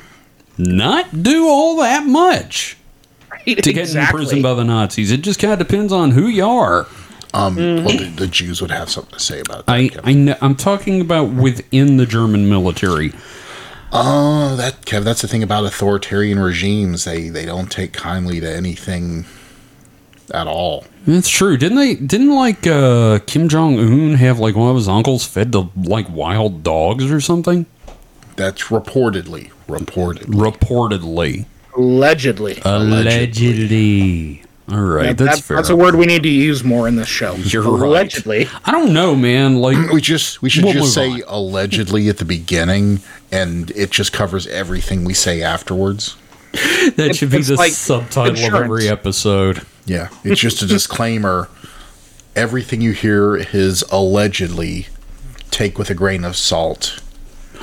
not 0.58 1.24
do 1.24 1.48
all 1.48 1.78
that 1.78 2.06
much 2.06 2.78
Right? 3.32 3.62
to 3.64 3.74
get 3.74 3.94
in 3.96 4.06
prison 4.08 4.42
by 4.42 4.54
the 4.54 4.64
Nazis. 4.64 5.12
It 5.12 5.22
just 5.22 5.40
kind 5.40 5.54
of 5.54 5.60
depends 5.60 5.92
on 5.94 6.12
who 6.12 6.28
you 6.28 6.46
are. 6.46 6.88
Um, 7.34 7.56
Mm-hmm. 7.58 7.86
well, 7.86 7.98
the, 7.98 8.06
the 8.16 8.28
Jews 8.28 8.62
would 8.62 8.72
have 8.72 8.90
something 8.90 9.12
to 9.14 9.20
say 9.20 9.42
about 9.42 9.66
that. 9.66 9.72
I, 9.72 9.90
Kev. 9.90 10.00
I 10.06 10.14
know, 10.14 10.38
I'm 10.42 10.56
talking 10.56 11.02
about 11.02 11.32
within 11.32 11.98
the 11.98 12.06
German 12.06 12.48
military. 12.50 13.12
Oh, 13.98 14.56
that 14.58 14.82
Kev, 14.82 15.04
that's 15.04 15.22
the 15.22 15.28
thing 15.28 15.44
about 15.44 15.66
authoritarian 15.66 16.40
regimes. 16.40 17.06
They 17.06 17.30
they 17.30 17.46
don't 17.46 17.72
take 17.72 17.94
kindly 17.94 18.40
to 18.40 18.50
anything 18.54 19.26
at 20.34 20.48
all. 20.48 20.86
That's 21.06 21.30
true. 21.30 21.56
Didn't 21.58 21.78
they? 21.78 21.96
Didn't 21.96 22.34
like 22.36 22.66
uh, 22.68 23.20
Kim 23.26 23.48
Jong 23.48 23.80
Un 23.80 24.16
have 24.16 24.40
like 24.40 24.56
one 24.56 24.70
of 24.70 24.76
his 24.76 24.88
uncles 24.88 25.26
fed 25.26 25.52
to 25.54 25.70
like 25.76 26.10
wild 26.10 26.64
dogs 26.64 27.12
or 27.12 27.22
something? 27.22 27.66
That's 28.36 28.64
reportedly 28.64 29.52
reported. 29.68 30.28
Reportedly. 30.28 31.46
Allegedly. 31.78 32.62
Allegedly. 32.66 34.45
All 34.72 34.80
right, 34.82 35.16
That- 35.16 35.24
that's 35.26 35.38
that- 35.38 35.44
fair. 35.46 35.58
that's 35.58 35.70
a 35.70 35.76
word 35.76 35.96
we 35.96 36.06
need 36.08 36.24
to 36.24 36.30
use 36.30 36.64
more 36.64 36.88
in 36.88 36.96
this 36.96 37.08
show. 37.08 37.36
You're 37.36 37.62
right. 37.62 37.88
Allegedly. 37.88 38.50
I 38.66 38.72
don't 38.72 38.94
know, 38.94 39.16
man. 39.16 39.58
Like, 39.58 39.92
We 39.92 40.02
just 40.02 40.42
we 40.42 40.50
should 40.50 40.64
We'll 40.64 40.74
just 40.74 40.98
move 40.98 41.18
say 41.18 41.24
allegedly 41.28 42.10
at 42.10 42.18
the 42.18 42.26
beginning, 42.26 43.02
and 43.32 43.70
it 43.72 43.92
just 43.92 44.12
covers 44.12 44.48
everything 44.48 45.04
we 45.04 45.14
say 45.14 45.42
afterwards. 45.44 46.16
that 46.96 47.16
should 47.16 47.30
be 47.30 47.38
it's 47.38 47.50
the 47.50 47.56
like 47.56 47.74
subtitle 47.74 48.44
of 48.44 48.54
every 48.64 48.88
episode. 48.90 49.62
Yeah, 49.86 50.08
it's 50.24 50.42
just 50.42 50.62
a 50.64 50.66
disclaimer. 50.68 51.48
Everything 52.36 52.82
you 52.82 52.92
hear 52.94 53.36
is 53.36 53.84
allegedly 53.92 54.88
take 55.52 55.78
with 55.78 55.90
a 55.90 55.94
grain 55.94 56.24
of 56.26 56.36
salt. 56.36 57.00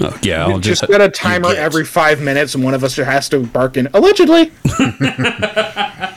Oh, 0.00 0.16
yeah, 0.22 0.46
I'll 0.46 0.58
Just 0.60 0.80
just. 0.82 0.92
set 0.92 1.00
a 1.02 1.08
timer 1.10 1.52
every 1.54 1.84
five 1.84 2.20
minutes, 2.20 2.54
and 2.54 2.62
one 2.64 2.72
of 2.74 2.82
us 2.84 2.96
has 2.96 3.28
to 3.30 3.40
bark 3.40 3.76
in 3.76 3.88
allegedly. 3.92 4.50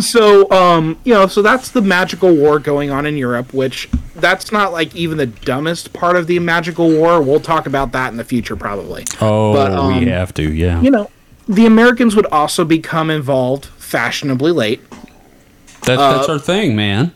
so, 0.00 0.50
um, 0.50 0.98
you 1.04 1.14
know, 1.14 1.26
so 1.26 1.42
that's 1.42 1.70
the 1.70 1.82
magical 1.82 2.34
war 2.34 2.58
going 2.58 2.90
on 2.90 3.06
in 3.06 3.16
Europe, 3.16 3.52
which 3.52 3.88
that's 4.16 4.50
not 4.52 4.72
like 4.72 4.94
even 4.94 5.18
the 5.18 5.26
dumbest 5.26 5.92
part 5.92 6.16
of 6.16 6.26
the 6.26 6.38
magical 6.38 6.90
war. 6.90 7.22
We'll 7.22 7.40
talk 7.40 7.66
about 7.66 7.92
that 7.92 8.10
in 8.10 8.16
the 8.16 8.24
future, 8.24 8.56
probably. 8.56 9.04
Oh, 9.20 9.52
but, 9.52 9.72
um, 9.72 9.98
we 9.98 10.06
have 10.06 10.34
to. 10.34 10.52
Yeah. 10.52 10.80
You 10.80 10.90
know, 10.90 11.10
the 11.48 11.66
Americans 11.66 12.16
would 12.16 12.26
also 12.26 12.64
become 12.64 13.10
involved 13.10 13.66
fashionably 13.66 14.52
late. 14.52 14.82
that, 15.82 15.96
that's 15.96 16.28
our 16.28 16.38
thing, 16.38 16.74
man. 16.74 17.14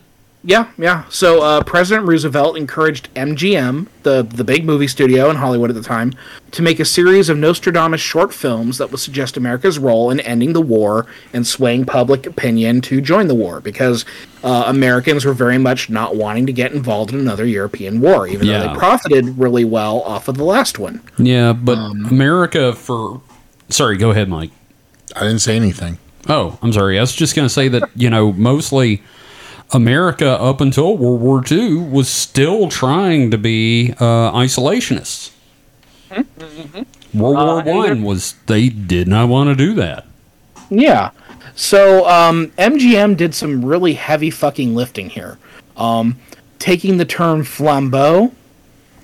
Yeah, 0.49 0.71
yeah. 0.79 1.03
So 1.09 1.43
uh, 1.43 1.63
President 1.63 2.07
Roosevelt 2.07 2.57
encouraged 2.57 3.13
MGM, 3.13 3.85
the 4.01 4.23
the 4.23 4.43
big 4.43 4.65
movie 4.65 4.87
studio 4.87 5.29
in 5.29 5.35
Hollywood 5.35 5.69
at 5.69 5.75
the 5.75 5.83
time, 5.83 6.11
to 6.49 6.63
make 6.63 6.79
a 6.79 6.85
series 6.85 7.29
of 7.29 7.37
Nostradamus 7.37 8.01
short 8.01 8.33
films 8.33 8.79
that 8.79 8.89
would 8.89 8.99
suggest 8.99 9.37
America's 9.37 9.77
role 9.77 10.09
in 10.09 10.19
ending 10.21 10.53
the 10.53 10.61
war 10.61 11.05
and 11.33 11.45
swaying 11.45 11.85
public 11.85 12.25
opinion 12.25 12.81
to 12.81 12.99
join 12.99 13.27
the 13.27 13.35
war, 13.35 13.61
because 13.61 14.05
uh, 14.43 14.63
Americans 14.65 15.23
were 15.23 15.35
very 15.35 15.59
much 15.59 15.87
not 15.87 16.15
wanting 16.15 16.47
to 16.47 16.51
get 16.51 16.71
involved 16.71 17.13
in 17.13 17.19
another 17.19 17.45
European 17.45 18.01
war, 18.01 18.27
even 18.27 18.47
though 18.47 18.73
they 18.73 18.73
profited 18.79 19.37
really 19.37 19.65
well 19.65 20.01
off 20.01 20.27
of 20.27 20.35
the 20.37 20.43
last 20.43 20.79
one. 20.79 20.99
Yeah, 21.19 21.53
but 21.53 21.77
Um, 21.77 22.07
America 22.07 22.73
for. 22.73 23.21
Sorry, 23.69 23.97
go 23.97 24.09
ahead, 24.09 24.27
Mike. 24.27 24.49
I 25.15 25.19
didn't 25.19 25.41
say 25.41 25.55
anything. 25.55 25.99
Oh, 26.27 26.57
I'm 26.63 26.73
sorry. 26.73 26.97
I 26.97 27.01
was 27.01 27.13
just 27.13 27.35
going 27.35 27.45
to 27.45 27.53
say 27.53 27.67
that, 27.67 27.87
you 27.95 28.09
know, 28.09 28.33
mostly 28.33 29.03
America 29.71 30.29
up 30.29 30.61
until 30.61 30.97
World 30.97 31.21
War 31.21 31.43
II 31.49 31.75
was 31.75 32.09
still 32.09 32.69
trying 32.69 33.31
to 33.31 33.37
be 33.37 33.93
uh, 33.99 34.31
isolationists. 34.31 35.31
World 37.13 37.65
War 37.65 37.75
One 37.75 38.03
was 38.03 38.33
they 38.47 38.69
did 38.69 39.07
not 39.07 39.29
want 39.29 39.49
to 39.49 39.55
do 39.55 39.73
that. 39.75 40.05
Yeah. 40.69 41.11
So 41.55 42.07
um, 42.07 42.47
MGM 42.57 43.17
did 43.17 43.35
some 43.35 43.65
really 43.65 43.93
heavy 43.93 44.29
fucking 44.29 44.75
lifting 44.75 45.09
here, 45.09 45.37
um, 45.75 46.17
taking 46.57 46.97
the 46.97 47.05
term 47.05 47.43
flambeau, 47.43 48.31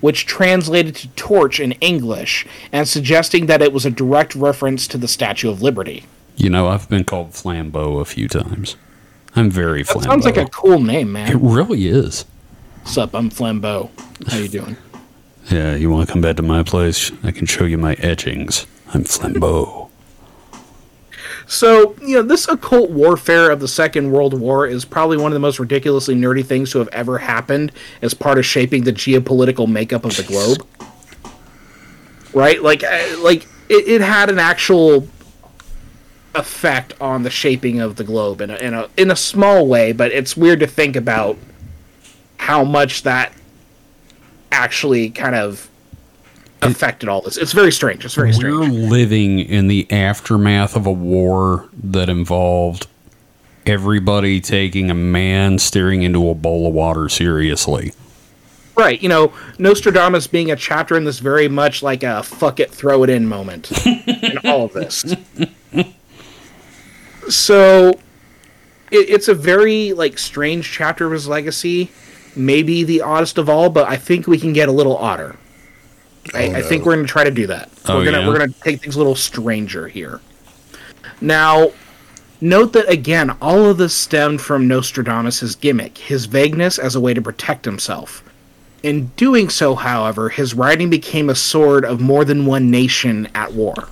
which 0.00 0.26
translated 0.26 0.94
to 0.96 1.08
torch 1.08 1.60
in 1.60 1.72
English, 1.72 2.46
and 2.72 2.88
suggesting 2.88 3.46
that 3.46 3.62
it 3.62 3.72
was 3.72 3.84
a 3.84 3.90
direct 3.90 4.34
reference 4.34 4.86
to 4.88 4.98
the 4.98 5.08
Statue 5.08 5.50
of 5.50 5.62
Liberty. 5.62 6.06
You 6.36 6.50
know, 6.50 6.68
I've 6.68 6.88
been 6.88 7.04
called 7.04 7.30
Flambeau 7.30 8.00
a 8.00 8.04
few 8.04 8.28
times. 8.28 8.76
I'm 9.36 9.50
very 9.50 9.82
That 9.82 9.96
Flambeau. 9.96 10.04
sounds 10.04 10.24
like 10.24 10.36
a 10.38 10.46
cool 10.46 10.80
name, 10.80 11.12
man. 11.12 11.30
It 11.30 11.36
really 11.36 11.86
is. 11.88 12.24
What's 12.82 12.96
up? 12.96 13.14
I'm 13.14 13.30
Flambeau. 13.30 13.90
How 14.28 14.38
you 14.38 14.48
doing? 14.48 14.76
Yeah, 15.50 15.74
you 15.76 15.90
want 15.90 16.08
to 16.08 16.12
come 16.12 16.22
back 16.22 16.36
to 16.36 16.42
my 16.42 16.62
place? 16.62 17.12
I 17.22 17.30
can 17.30 17.46
show 17.46 17.64
you 17.64 17.76
my 17.78 17.94
etchings. 17.94 18.66
I'm 18.94 19.04
Flambeau. 19.04 19.90
So, 21.46 21.94
you 22.02 22.16
know, 22.16 22.22
this 22.22 22.48
occult 22.48 22.90
warfare 22.90 23.50
of 23.50 23.60
the 23.60 23.68
Second 23.68 24.10
World 24.10 24.34
War 24.34 24.66
is 24.66 24.84
probably 24.84 25.16
one 25.16 25.30
of 25.30 25.34
the 25.34 25.40
most 25.40 25.60
ridiculously 25.60 26.16
nerdy 26.16 26.44
things 26.44 26.72
to 26.72 26.78
have 26.78 26.88
ever 26.88 27.18
happened 27.18 27.70
as 28.02 28.14
part 28.14 28.38
of 28.38 28.44
shaping 28.46 28.82
the 28.84 28.92
geopolitical 28.92 29.70
makeup 29.70 30.04
of 30.04 30.16
the 30.16 30.24
globe. 30.24 30.66
Right? 32.34 32.60
Like, 32.62 32.82
like 33.18 33.44
it, 33.68 33.86
it 33.86 34.00
had 34.00 34.28
an 34.28 34.38
actual 34.40 35.06
effect 36.36 36.94
on 37.00 37.22
the 37.22 37.30
shaping 37.30 37.80
of 37.80 37.96
the 37.96 38.04
globe 38.04 38.40
in 38.40 38.50
a, 38.50 38.56
in 38.56 38.74
a 38.74 38.88
in 38.96 39.10
a 39.10 39.16
small 39.16 39.66
way, 39.66 39.92
but 39.92 40.12
it's 40.12 40.36
weird 40.36 40.60
to 40.60 40.66
think 40.66 40.96
about 40.96 41.36
how 42.38 42.64
much 42.64 43.02
that 43.02 43.32
actually 44.52 45.10
kind 45.10 45.34
of 45.34 45.68
affected 46.62 47.08
all 47.08 47.20
this. 47.20 47.36
It's 47.36 47.52
very 47.52 47.72
strange. 47.72 48.04
It's 48.04 48.14
very 48.14 48.32
strange. 48.32 48.54
We're 48.54 48.68
living 48.68 49.38
in 49.38 49.68
the 49.68 49.90
aftermath 49.90 50.76
of 50.76 50.86
a 50.86 50.92
war 50.92 51.68
that 51.82 52.08
involved 52.08 52.86
everybody 53.66 54.40
taking 54.40 54.90
a 54.90 54.94
man 54.94 55.58
staring 55.58 56.02
into 56.02 56.28
a 56.28 56.34
bowl 56.34 56.68
of 56.68 56.74
water 56.74 57.08
seriously. 57.08 57.92
Right, 58.76 59.00
you 59.00 59.08
know, 59.08 59.32
Nostradamus 59.58 60.26
being 60.26 60.50
a 60.50 60.56
chapter 60.56 60.96
in 60.96 61.04
this 61.04 61.18
very 61.18 61.48
much 61.48 61.82
like 61.82 62.02
a 62.02 62.22
fuck 62.22 62.60
it, 62.60 62.70
throw 62.70 63.02
it 63.04 63.10
in 63.10 63.26
moment 63.26 63.72
in 63.86 64.38
all 64.44 64.66
of 64.66 64.74
this. 64.74 65.16
So, 67.28 67.90
it, 68.90 69.10
it's 69.10 69.28
a 69.28 69.34
very 69.34 69.92
like 69.92 70.18
strange 70.18 70.70
chapter 70.70 71.06
of 71.06 71.12
his 71.12 71.28
legacy, 71.28 71.90
maybe 72.34 72.84
the 72.84 73.02
oddest 73.02 73.38
of 73.38 73.48
all, 73.48 73.70
but 73.70 73.88
I 73.88 73.96
think 73.96 74.26
we 74.26 74.38
can 74.38 74.52
get 74.52 74.68
a 74.68 74.72
little 74.72 74.96
odder. 74.96 75.36
I, 76.34 76.56
I 76.56 76.62
think 76.62 76.84
we're 76.84 76.94
going 76.94 77.06
to 77.06 77.12
try 77.12 77.24
to 77.24 77.30
do 77.30 77.46
that. 77.48 77.70
Oh, 77.86 77.96
we're 77.96 78.04
gonna 78.04 78.20
yeah? 78.20 78.26
we're 78.26 78.38
gonna 78.38 78.52
take 78.60 78.80
things 78.80 78.96
a 78.96 78.98
little 78.98 79.14
stranger 79.14 79.86
here. 79.86 80.20
Now, 81.20 81.70
note 82.40 82.72
that 82.72 82.88
again, 82.88 83.36
all 83.40 83.66
of 83.66 83.78
this 83.78 83.94
stemmed 83.94 84.40
from 84.40 84.66
Nostradamus' 84.66 85.54
gimmick, 85.54 85.98
his 85.98 86.26
vagueness 86.26 86.78
as 86.78 86.94
a 86.94 87.00
way 87.00 87.14
to 87.14 87.22
protect 87.22 87.64
himself. 87.64 88.22
In 88.82 89.06
doing 89.16 89.48
so, 89.48 89.74
however, 89.74 90.28
his 90.28 90.54
writing 90.54 90.90
became 90.90 91.30
a 91.30 91.34
sword 91.34 91.84
of 91.84 92.00
more 92.00 92.24
than 92.24 92.46
one 92.46 92.70
nation 92.70 93.28
at 93.34 93.52
war. 93.52 93.88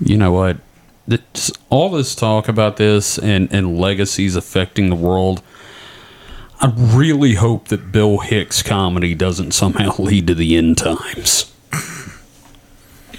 You 0.00 0.16
know 0.16 0.32
what? 0.32 0.58
All 1.68 1.90
this 1.90 2.14
talk 2.14 2.48
about 2.48 2.76
this 2.76 3.18
and, 3.18 3.52
and 3.52 3.78
legacies 3.78 4.36
affecting 4.36 4.88
the 4.90 4.96
world, 4.96 5.42
I 6.60 6.72
really 6.76 7.34
hope 7.34 7.68
that 7.68 7.92
Bill 7.92 8.18
Hicks 8.18 8.62
comedy 8.62 9.14
doesn't 9.14 9.52
somehow 9.52 9.94
lead 9.98 10.26
to 10.28 10.34
the 10.34 10.56
end 10.56 10.78
times. 10.78 11.50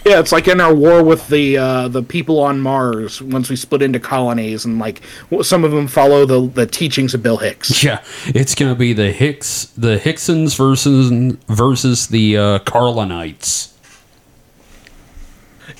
Yeah, 0.06 0.20
it's 0.20 0.32
like 0.32 0.48
in 0.48 0.62
our 0.62 0.74
war 0.74 1.04
with 1.04 1.28
the 1.30 1.58
uh, 1.58 1.88
the 1.88 2.04
people 2.04 2.40
on 2.40 2.62
Mars. 2.62 3.24
Once 3.24 3.50
we 3.50 3.56
split 3.56 3.82
into 3.82 4.00
colonies, 4.00 4.64
and 4.64 4.78
like 4.78 5.02
some 5.42 5.64
of 5.64 5.72
them 5.72 5.88
follow 5.88 6.28
the 6.28 6.48
the 6.48 6.68
teachings 6.68 7.16
of 7.16 7.24
Bill 7.24 7.38
Hicks. 7.38 7.84
Yeah, 7.84 8.04
it's 8.28 8.54
gonna 8.54 8.76
be 8.76 8.94
the 8.94 9.12
Hicks, 9.12 9.66
the 9.76 9.98
Hicksons 9.98 10.56
versus 10.56 11.10
versus 11.48 12.08
the 12.08 12.38
uh, 12.38 12.60
Carlinites. 12.60 13.72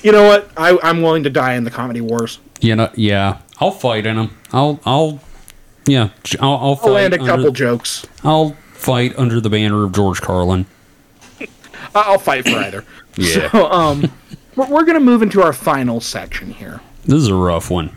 You 0.02 0.12
know 0.12 0.26
what? 0.26 0.50
I, 0.56 0.78
I'm 0.82 1.02
willing 1.02 1.22
to 1.24 1.30
die 1.30 1.54
in 1.54 1.64
the 1.64 1.70
comedy 1.70 2.00
wars. 2.00 2.38
You 2.60 2.76
know, 2.76 2.90
yeah, 2.94 3.38
I'll 3.58 3.70
fight 3.70 4.06
in 4.06 4.16
them. 4.16 4.36
I'll, 4.52 4.80
I'll, 4.84 5.20
yeah, 5.86 6.10
I'll, 6.40 6.54
I'll 6.56 6.76
fight. 6.76 6.86
I'll 6.86 6.92
land 6.94 7.14
a 7.14 7.18
couple 7.18 7.50
jokes. 7.50 8.06
I'll 8.24 8.52
fight 8.72 9.18
under 9.18 9.40
the 9.40 9.50
banner 9.50 9.84
of 9.84 9.92
George 9.92 10.20
Carlin. 10.20 10.66
I'll 11.94 12.18
fight 12.18 12.44
for 12.44 12.56
either. 12.56 12.84
Yeah. 13.18 13.50
So, 13.50 13.70
um, 13.72 14.12
we're, 14.56 14.68
we're 14.68 14.84
gonna 14.84 15.00
move 15.00 15.22
into 15.22 15.40
our 15.40 15.54
final 15.54 16.02
section 16.02 16.50
here. 16.50 16.82
This 17.06 17.14
is 17.14 17.28
a 17.28 17.34
rough 17.34 17.70
one. 17.70 17.96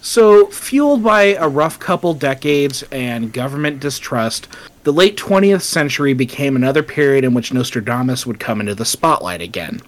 So, 0.00 0.46
fueled 0.46 1.04
by 1.04 1.34
a 1.34 1.46
rough 1.46 1.78
couple 1.78 2.14
decades 2.14 2.82
and 2.90 3.34
government 3.34 3.80
distrust, 3.80 4.48
the 4.84 4.94
late 4.94 5.18
20th 5.18 5.60
century 5.60 6.14
became 6.14 6.56
another 6.56 6.82
period 6.82 7.22
in 7.22 7.34
which 7.34 7.52
Nostradamus 7.52 8.24
would 8.24 8.40
come 8.40 8.60
into 8.60 8.74
the 8.74 8.86
spotlight 8.86 9.42
again. 9.42 9.82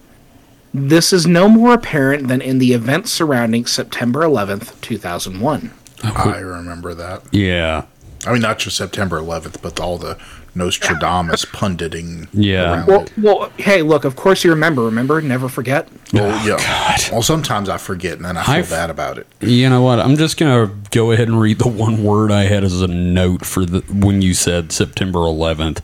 This 0.74 1.12
is 1.12 1.26
no 1.26 1.48
more 1.48 1.74
apparent 1.74 2.28
than 2.28 2.40
in 2.40 2.58
the 2.58 2.72
events 2.72 3.10
surrounding 3.12 3.66
September 3.66 4.20
11th, 4.20 4.80
2001. 4.80 5.70
I 6.04 6.38
remember 6.38 6.94
that. 6.94 7.22
Yeah, 7.32 7.86
I 8.26 8.32
mean, 8.32 8.42
not 8.42 8.58
just 8.58 8.76
September 8.76 9.18
11th, 9.20 9.62
but 9.62 9.80
all 9.80 9.98
the 9.98 10.18
Nostradamus 10.54 11.44
punditing. 11.46 12.28
Yeah. 12.32 12.84
Well, 12.86 13.06
well, 13.16 13.52
hey, 13.58 13.82
look. 13.82 14.04
Of 14.04 14.16
course 14.16 14.42
you 14.44 14.50
remember. 14.50 14.82
Remember, 14.84 15.20
never 15.20 15.48
forget. 15.48 15.88
Well, 16.12 16.30
oh, 16.32 16.46
yeah. 16.46 16.96
Well, 17.12 17.22
sometimes 17.22 17.68
I 17.68 17.78
forget, 17.78 18.14
and 18.16 18.24
then 18.24 18.36
I 18.36 18.42
feel 18.44 18.54
I've- 18.54 18.70
bad 18.70 18.90
about 18.90 19.18
it. 19.18 19.26
You 19.40 19.68
know 19.70 19.82
what? 19.82 20.00
I'm 20.00 20.16
just 20.16 20.36
gonna 20.36 20.72
go 20.90 21.12
ahead 21.12 21.28
and 21.28 21.40
read 21.40 21.58
the 21.58 21.68
one 21.68 22.02
word 22.04 22.30
I 22.32 22.44
had 22.44 22.64
as 22.64 22.80
a 22.82 22.88
note 22.88 23.44
for 23.46 23.64
the 23.64 23.80
when 23.92 24.20
you 24.22 24.34
said 24.34 24.72
September 24.72 25.20
11th. 25.20 25.80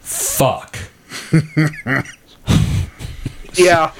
Fuck. 0.00 0.78
Yeah. 3.56 3.92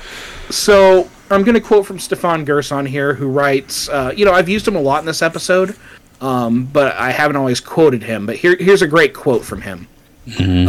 So 0.50 1.08
I'm 1.30 1.42
going 1.42 1.54
to 1.54 1.60
quote 1.60 1.86
from 1.86 1.98
Stefan 1.98 2.44
Gerson 2.44 2.86
here, 2.86 3.14
who 3.14 3.28
writes, 3.28 3.88
uh, 3.88 4.12
you 4.14 4.24
know, 4.24 4.32
I've 4.32 4.48
used 4.48 4.66
him 4.68 4.76
a 4.76 4.80
lot 4.80 5.00
in 5.00 5.06
this 5.06 5.22
episode, 5.22 5.76
um, 6.20 6.64
but 6.66 6.94
I 6.94 7.10
haven't 7.10 7.36
always 7.36 7.60
quoted 7.60 8.02
him. 8.02 8.26
But 8.26 8.36
here, 8.36 8.56
here's 8.56 8.82
a 8.82 8.86
great 8.86 9.14
quote 9.14 9.44
from 9.44 9.62
him. 9.62 9.88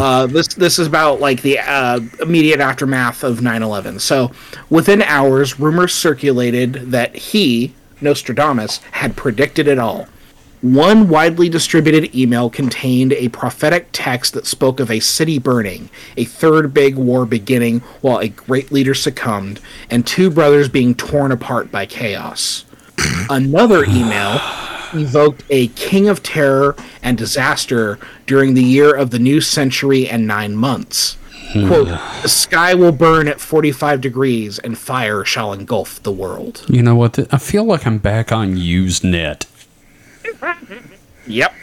Uh, 0.01 0.25
this 0.27 0.47
this 0.55 0.79
is 0.79 0.87
about 0.87 1.21
like 1.21 1.41
the 1.41 1.59
uh, 1.59 2.01
immediate 2.19 2.59
aftermath 2.59 3.23
of 3.23 3.39
9/11. 3.39 4.01
So 4.01 4.31
within 4.69 5.01
hours, 5.01 5.59
rumors 5.59 5.93
circulated 5.93 6.91
that 6.91 7.15
he, 7.15 7.73
Nostradamus, 8.01 8.79
had 8.91 9.15
predicted 9.15 9.67
it 9.69 9.79
all. 9.79 10.09
One 10.65 11.09
widely 11.09 11.47
distributed 11.47 12.15
email 12.15 12.49
contained 12.49 13.13
a 13.13 13.27
prophetic 13.27 13.89
text 13.91 14.33
that 14.33 14.47
spoke 14.47 14.79
of 14.79 14.89
a 14.89 14.99
city 14.99 15.37
burning, 15.37 15.91
a 16.17 16.25
third 16.25 16.73
big 16.73 16.95
war 16.95 17.27
beginning 17.27 17.81
while 18.01 18.17
a 18.17 18.29
great 18.29 18.71
leader 18.71 18.95
succumbed, 18.95 19.59
and 19.91 20.07
two 20.07 20.31
brothers 20.31 20.67
being 20.67 20.95
torn 20.95 21.31
apart 21.31 21.71
by 21.71 21.85
chaos. 21.85 22.65
Another 23.29 23.83
email 23.83 24.41
evoked 24.95 25.43
a 25.51 25.67
king 25.67 26.09
of 26.09 26.23
terror 26.23 26.75
and 27.03 27.15
disaster 27.15 27.99
during 28.25 28.55
the 28.55 28.63
year 28.63 28.91
of 28.91 29.11
the 29.11 29.19
new 29.19 29.41
century 29.41 30.09
and 30.09 30.25
nine 30.25 30.55
months. 30.55 31.15
Quote, 31.51 31.89
hmm. 31.89 32.21
the 32.23 32.27
sky 32.27 32.73
will 32.73 32.91
burn 32.91 33.27
at 33.27 33.39
45 33.39 34.01
degrees 34.01 34.57
and 34.57 34.75
fire 34.79 35.23
shall 35.23 35.53
engulf 35.53 36.01
the 36.01 36.11
world. 36.11 36.65
You 36.67 36.81
know 36.81 36.95
what? 36.95 37.19
I 37.31 37.37
feel 37.37 37.65
like 37.65 37.85
I'm 37.85 37.99
back 37.99 38.31
on 38.31 38.55
Usenet. 38.55 39.45
Yep. 41.27 41.53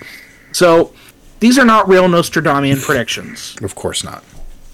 So 0.52 0.92
these 1.40 1.58
are 1.58 1.64
not 1.64 1.88
real 1.88 2.04
Nostradamian 2.08 2.82
predictions, 2.82 3.56
Of 3.62 3.74
course 3.74 4.04
not. 4.04 4.24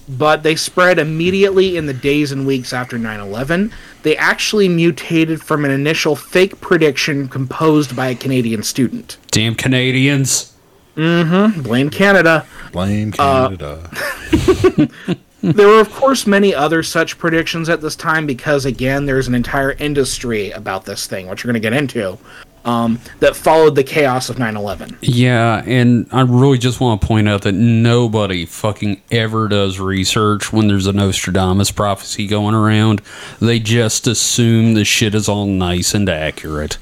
but 0.07 0.43
they 0.43 0.55
spread 0.55 0.99
immediately 0.99 1.77
in 1.77 1.85
the 1.85 1.93
days 1.93 2.31
and 2.31 2.45
weeks 2.45 2.73
after 2.73 2.97
9 2.97 3.19
11. 3.19 3.71
They 4.03 4.17
actually 4.17 4.69
mutated 4.69 5.41
from 5.41 5.65
an 5.65 5.71
initial 5.71 6.15
fake 6.15 6.59
prediction 6.61 7.27
composed 7.27 7.95
by 7.95 8.07
a 8.07 8.15
Canadian 8.15 8.63
student. 8.63 9.17
Damn 9.31 9.55
Canadians. 9.55 10.55
Mm 10.95 11.53
hmm. 11.53 11.61
Blame 11.61 11.89
Canada. 11.89 12.45
Blame 12.71 13.11
Canada. 13.11 13.89
There 15.41 15.67
were, 15.69 15.79
of 15.79 15.91
course, 15.93 16.27
many 16.27 16.53
other 16.53 16.83
such 16.83 17.17
predictions 17.17 17.69
at 17.69 17.79
this 17.79 17.95
time 17.95 18.25
because, 18.25 18.65
again, 18.65 19.05
there's 19.05 19.29
an 19.29 19.35
entire 19.35 19.71
industry 19.71 20.51
about 20.51 20.83
this 20.83 21.07
thing, 21.07 21.27
which 21.27 21.45
we're 21.45 21.53
going 21.53 21.61
to 21.61 21.69
get 21.69 21.71
into, 21.71 22.17
um, 22.65 22.99
that 23.19 23.35
followed 23.35 23.75
the 23.75 23.83
chaos 23.83 24.29
of 24.29 24.37
9 24.39 24.55
11. 24.57 24.97
Yeah, 25.01 25.63
and 25.65 26.07
I 26.11 26.21
really 26.21 26.57
just 26.57 26.79
want 26.79 27.01
to 27.01 27.07
point 27.07 27.27
out 27.29 27.41
that 27.43 27.53
nobody 27.53 28.45
fucking 28.45 29.01
ever 29.11 29.47
does 29.47 29.79
research 29.79 30.51
when 30.53 30.67
there's 30.67 30.87
a 30.87 30.93
Nostradamus 30.93 31.71
prophecy 31.71 32.27
going 32.27 32.55
around. 32.55 33.01
They 33.39 33.59
just 33.59 34.07
assume 34.07 34.73
the 34.73 34.85
shit 34.85 35.15
is 35.15 35.29
all 35.29 35.45
nice 35.45 35.93
and 35.93 36.09
accurate. 36.09 36.77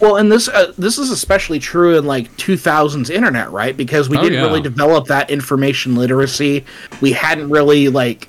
Well, 0.00 0.16
and 0.16 0.30
this 0.30 0.46
uh, 0.46 0.72
this 0.78 0.96
is 0.96 1.10
especially 1.10 1.58
true 1.58 1.98
in 1.98 2.04
like 2.06 2.30
2000s 2.36 3.10
internet, 3.10 3.50
right? 3.50 3.76
Because 3.76 4.08
we 4.08 4.16
Oh, 4.16 4.22
didn't 4.22 4.38
yeah. 4.38 4.44
really 4.46 4.60
develop 4.60 5.08
that 5.08 5.28
information 5.28 5.96
literacy. 5.96 6.64
We 7.00 7.10
hadn't 7.12 7.50
really 7.50 7.88
like 7.88 8.28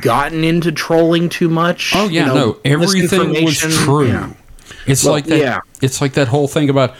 gotten 0.00 0.44
into 0.44 0.70
trolling 0.70 1.28
too 1.28 1.48
much. 1.48 1.92
Oh 1.96 2.08
yeah, 2.08 2.20
you 2.20 2.26
know, 2.28 2.34
no, 2.34 2.60
everything 2.64 3.44
was 3.44 3.58
true. 3.58 4.06
Yeah. 4.06 4.30
It's 4.90 5.04
Well, 5.04 5.14
like 5.14 5.26
that. 5.26 5.38
yeah. 5.38 5.60
It's 5.82 6.00
like 6.00 6.14
that 6.14 6.28
whole 6.28 6.48
thing 6.48 6.68
about 6.70 6.94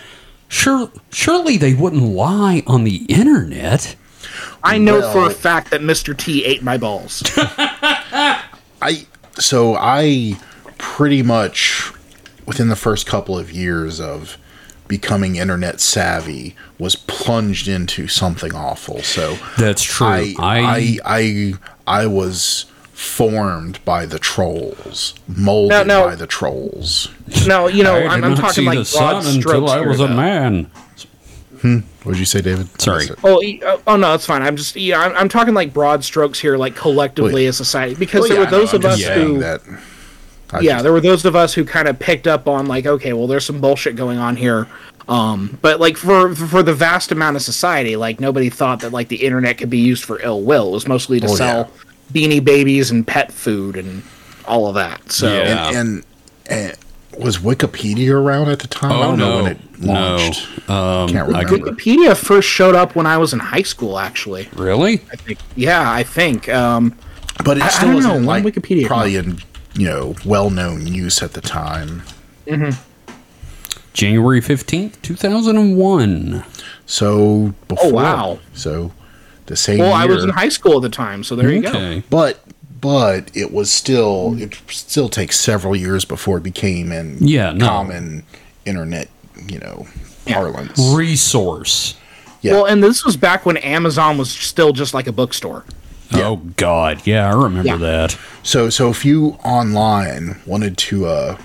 sure, 0.48 0.90
surely 1.10 1.56
they 1.56 1.74
wouldn't 1.74 2.02
lie 2.02 2.62
on 2.66 2.85
the 2.85 3.05
internet. 3.09 3.97
I 4.62 4.78
know 4.78 5.01
for 5.12 5.27
a 5.27 5.31
fact 5.31 5.70
that 5.70 5.81
Mr. 5.81 6.16
T 6.16 6.44
ate 6.44 6.62
my 6.62 6.77
balls. 6.77 7.23
I 7.36 9.06
so 9.35 9.74
I 9.77 10.36
pretty 10.78 11.23
much 11.23 11.93
within 12.47 12.69
the 12.69 12.77
first 12.77 13.06
couple 13.06 13.39
of 13.39 13.52
years 13.52 14.01
of 14.01 14.36
becoming 14.89 15.36
internet 15.36 15.81
savvy 15.81 16.56
was 16.78 16.97
plunged 16.97 17.69
into 17.69 18.09
something 18.09 18.55
awful. 18.55 19.02
So 19.02 19.36
That's 19.59 19.82
true. 19.82 20.06
I 20.06 20.35
I- 20.39 20.60
I 20.60 20.98
I 21.05 21.52
I 22.02 22.06
was 22.06 22.66
formed 22.99 23.79
by 23.85 24.05
the 24.05 24.19
trolls, 24.19 25.15
molded 25.29 25.70
No, 25.87 26.01
no. 26.03 26.07
by 26.09 26.16
the 26.16 26.27
trolls. 26.27 27.09
no, 27.47 27.69
you 27.69 27.85
know, 27.85 27.95
I 27.95 28.01
did 28.01 28.11
I'm, 28.11 28.25
I'm 28.25 28.35
talking 28.35 28.51
see 28.55 28.66
like 28.66 28.79
the 28.79 28.97
broad 28.99 29.23
sun 29.23 29.37
until 29.37 29.41
strokes 29.41 29.70
I 29.73 29.79
here, 29.79 29.89
was 29.89 30.01
a 30.01 30.09
though. 30.09 30.15
man. 30.16 30.70
What 31.62 32.12
did 32.12 32.19
you 32.19 32.25
say, 32.25 32.41
David? 32.41 32.69
Sorry. 32.81 33.07
Oh, 33.25 33.41
oh, 33.87 33.97
no, 33.97 34.15
it's 34.15 34.27
fine. 34.27 34.43
I'm 34.43 34.57
just 34.57 34.75
yeah, 34.77 35.01
I'm, 35.01 35.15
I'm 35.16 35.29
talking 35.29 35.55
like 35.55 35.73
broad 35.73 36.03
strokes 36.05 36.39
here, 36.41 36.57
like 36.57 36.75
collectively 36.75 37.43
Well, 37.45 37.49
as 37.49 37.57
society, 37.57 37.95
because 37.95 38.20
Well, 38.23 38.29
there 38.31 38.39
yeah, 38.39 38.45
were 38.45 38.51
those 38.51 38.73
no, 38.73 38.79
of 38.79 38.85
I'm 38.85 38.91
us 38.93 39.03
who 39.05 39.39
that. 39.39 39.61
I 40.53 40.61
yeah, 40.61 40.73
just- 40.75 40.83
there 40.85 40.93
were 40.93 41.01
those 41.01 41.25
of 41.25 41.37
us 41.37 41.55
who 41.55 41.65
kind 41.65 41.87
of 41.89 41.99
picked 42.01 42.27
up 42.27 42.49
on 42.49 42.66
like, 42.66 42.87
okay, 42.87 43.12
well, 43.12 43.27
there's 43.29 43.45
some 43.45 43.61
bullshit 43.61 43.95
going 43.97 44.19
on 44.19 44.35
here. 44.37 44.66
Um, 45.09 45.57
but 45.62 45.79
like 45.81 45.97
for 45.97 46.35
for 46.35 46.62
the 46.62 46.75
vast 46.75 47.12
amount 47.12 47.37
of 47.37 47.43
society, 47.43 47.95
like 47.97 48.19
nobody 48.20 48.51
thought 48.51 48.81
that 48.81 48.93
like 48.93 49.09
the 49.09 49.25
internet 49.25 49.57
could 49.59 49.70
be 49.70 49.79
used 49.79 50.05
for 50.05 50.20
ill 50.20 50.43
will. 50.43 50.69
It 50.69 50.73
was 50.73 50.87
mostly 50.89 51.20
to 51.20 51.29
Oh, 51.29 51.35
sell 51.35 51.70
beanie 52.13 52.45
babies 52.45 52.91
and 52.91 53.07
pet 53.07 53.33
food 53.33 53.77
and 53.77 54.03
all 54.47 54.67
of 54.67 54.75
that. 54.75 55.13
So 55.13 55.27
Yeah. 55.33 55.69
and, 55.69 55.77
and, 55.77 56.05
and 56.51 56.77
was 57.23 57.39
Wikipedia 57.39 58.13
around 58.13 58.49
at 58.49 58.61
the 58.61 58.69
time? 58.69 58.93
I 58.93 58.97
Oh 58.97 59.03
don't 59.03 59.19
know 59.19 59.39
no, 59.39 59.43
when 59.45 59.53
it 59.53 59.81
launched. 59.81 60.49
no. 60.69 60.75
Um, 60.75 61.09
Can't 61.09 61.27
remember. 61.29 61.49
could, 61.49 61.63
Wikipedia 61.63 62.17
first 62.17 62.49
showed 62.49 62.75
up 62.75 62.95
when 62.95 63.07
I 63.07 63.19
was 63.19 63.33
in 63.33 63.39
high 63.41 63.63
school. 63.63 63.99
Actually, 63.99 64.49
really? 64.55 64.95
I 65.13 65.17
think. 65.17 65.39
Yeah, 65.57 65.91
I 65.91 66.03
think. 66.05 66.49
Um, 66.49 66.95
But 67.45 67.57
it 67.57 67.63
I- 67.63 67.67
I 67.67 67.69
still 67.71 67.87
don't 67.89 67.95
wasn't 67.97 68.21
know, 68.23 68.27
like 68.27 68.45
Wikipedia 68.45 68.87
probably 68.87 69.17
in 69.17 69.39
you 69.75 69.87
know 69.87 70.15
well 70.25 70.51
known 70.51 70.87
use 70.87 71.23
at 71.23 71.33
the 71.35 71.41
time. 71.41 72.03
January 73.93 74.41
fifteenth, 74.41 75.01
two 75.03 75.17
thousand 75.17 75.57
and 75.57 75.77
one. 75.77 76.45
So 76.87 77.55
before, 77.67 77.91
Oh, 77.91 77.93
wow. 77.95 78.39
So 78.55 78.93
the 79.49 79.57
same 79.57 79.79
well, 79.81 79.89
year, 79.91 79.97
I 79.99 80.07
was 80.07 80.23
in 80.25 80.31
high 80.31 80.49
school 80.49 80.77
at 80.77 80.83
the 80.83 80.89
time, 80.89 81.25
so 81.25 81.35
there 81.37 81.51
you 81.51 81.61
go. 81.62 82.03
But 82.09 82.41
but 82.81 83.31
it 83.37 83.53
was 83.53 83.70
still 83.73 84.37
it 84.41 84.55
still 84.69 85.09
takes 85.09 85.39
several 85.39 85.75
years 85.75 86.05
before 86.05 86.39
it 86.39 86.43
became 86.45 86.93
an 86.93 87.16
Yeah, 87.20 87.51
no. 87.53 87.66
common 87.66 88.25
internet 88.65 89.09
you 89.49 89.59
know 89.59 89.87
parlance. 90.27 90.79
Resource. 90.95 91.97
Yeah. 92.41 92.53
Well, 92.53 92.66
and 92.66 92.83
this 92.85 93.05
was 93.05 93.16
back 93.16 93.45
when 93.45 93.57
Amazon 93.59 94.16
was 94.16 94.31
still 94.31 94.73
just 94.73 94.95
like 94.95 95.09
a 95.09 95.12
bookstore. 95.12 95.65
Oh 96.15 96.37
God, 96.57 97.05
yeah, 97.05 97.29
I 97.29 97.35
remember 97.35 97.70
Yeah. 97.70 97.77
that. 97.79 98.19
So 98.45 98.70
so 98.70 98.91
if 98.91 99.05
you 99.05 99.39
online 99.45 100.41
wanted 100.47 100.79
to 100.79 101.07
uh 101.07 101.39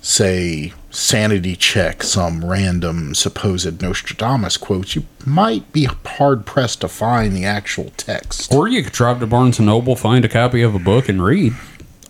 say 0.00 0.72
sanity 0.92 1.56
check 1.56 2.02
some 2.02 2.44
random 2.44 3.14
supposed 3.14 3.80
Nostradamus 3.82 4.56
quotes, 4.56 4.94
you 4.94 5.04
might 5.24 5.72
be 5.72 5.84
hard 5.84 6.46
pressed 6.46 6.82
to 6.82 6.88
find 6.88 7.34
the 7.34 7.44
actual 7.44 7.92
text. 7.96 8.52
Or 8.52 8.68
you 8.68 8.82
could 8.84 8.92
drive 8.92 9.18
to 9.20 9.26
Barnes 9.26 9.58
and 9.58 9.66
Noble, 9.66 9.96
find 9.96 10.24
a 10.24 10.28
copy 10.28 10.62
of 10.62 10.74
a 10.74 10.78
book, 10.78 11.08
and 11.08 11.22
read. 11.24 11.54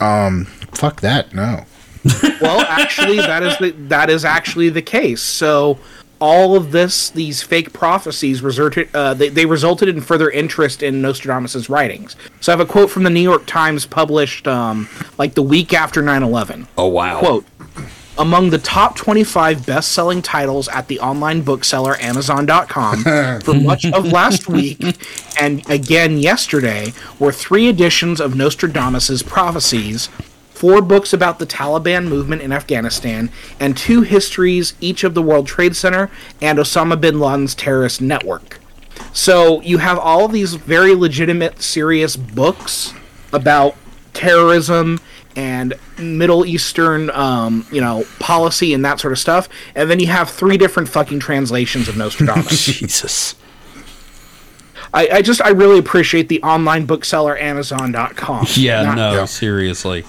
Um, 0.01 0.47
fuck 0.73 1.01
that, 1.01 1.33
no. 1.33 1.65
Well, 2.41 2.61
actually, 2.63 3.19
that 3.19 3.45
is 3.45 3.57
the 3.59 3.71
that 3.87 4.11
is 4.11 4.25
actually 4.25 4.69
the 4.69 4.83
case. 4.83 5.23
So 5.23 5.79
all 6.23 6.55
of 6.55 6.71
this, 6.71 7.11
these 7.11 7.43
fake 7.43 7.73
prophecies, 7.73 8.43
resulted 8.43 8.89
uh, 8.95 9.13
they, 9.13 9.29
they 9.29 9.45
resulted 9.45 9.89
in 9.89 10.01
further 10.01 10.31
interest 10.31 10.81
in 10.81 11.03
Nostradamus's 11.03 11.69
writings. 11.69 12.15
So 12.41 12.53
I 12.53 12.57
have 12.57 12.61
a 12.61 12.71
quote 12.71 12.91
from 12.91 13.03
the 13.03 13.11
New 13.11 13.21
York 13.21 13.45
Times 13.47 13.87
published 13.87 14.47
um, 14.47 14.89
like 15.19 15.35
the 15.35 15.43
week 15.43 15.73
after 15.73 16.01
9/11. 16.01 16.69
Oh 16.79 16.87
wow. 16.87 17.19
Quote. 17.19 17.45
Among 18.23 18.51
the 18.51 18.59
top 18.59 18.95
25 18.95 19.67
best 19.67 19.91
selling 19.91 20.23
titles 20.23 20.69
at 20.69 20.87
the 20.87 21.01
online 21.01 21.43
bookseller 21.43 21.97
Amazon.com 22.01 23.03
for 23.43 23.53
much 23.53 23.85
of 23.85 24.13
last 24.13 24.49
week 24.49 24.81
and 25.41 25.69
again 25.69 26.19
yesterday 26.19 26.93
were 27.19 27.33
three 27.33 27.67
editions 27.67 28.21
of 28.21 28.37
Nostradamus's 28.37 29.25
prophecies, 29.25 30.07
four 30.51 30.81
books 30.81 31.13
about 31.13 31.41
the 31.41 31.47
Taliban 31.47 32.07
movement 32.07 32.43
in 32.43 32.53
Afghanistan, 32.53 33.29
and 33.59 33.77
two 33.77 34.03
histories, 34.03 34.75
each 34.81 35.03
of 35.03 35.15
the 35.15 35.23
World 35.23 35.49
Trade 35.49 35.75
Center 35.75 36.09
and 36.41 36.61
Osama 36.61 37.01
bin 37.01 37.19
Laden's 37.19 37.57
terrorist 37.57 38.01
network. 38.01 38.61
So 39.13 39.61
you 39.63 39.79
have 39.79 39.99
all 39.99 40.29
these 40.29 40.55
very 40.55 40.95
legitimate, 40.95 41.61
serious 41.61 42.15
books 42.15 42.95
about 43.33 43.75
terrorism 44.15 45.01
and 45.37 45.75
Middle 45.99 46.45
Eastern, 46.47 47.11
um, 47.11 47.67
you 47.73 47.81
know, 47.81 48.05
policy 48.19 48.73
and 48.75 48.85
that 48.85 49.01
sort 49.01 49.13
of 49.13 49.19
stuff, 49.19 49.49
and 49.75 49.91
then 49.91 50.01
you 50.01 50.07
have 50.09 50.31
three 50.31 50.57
different 50.57 50.89
fucking 50.89 51.21
translations 51.21 51.89
of 51.89 51.97
Nostradamus. 51.97 52.65
Jesus. 52.67 53.35
I, 54.95 55.09
I 55.09 55.23
just 55.23 55.41
I 55.41 55.51
really 55.51 55.79
appreciate 55.79 56.29
the 56.29 56.43
online 56.43 56.85
bookseller 56.85 57.37
Amazon.com. 57.39 58.47
Yeah, 58.55 58.83
Not- 58.83 58.97
no, 58.97 59.13
Yeah. 59.15 59.25
seriously. 59.25 60.05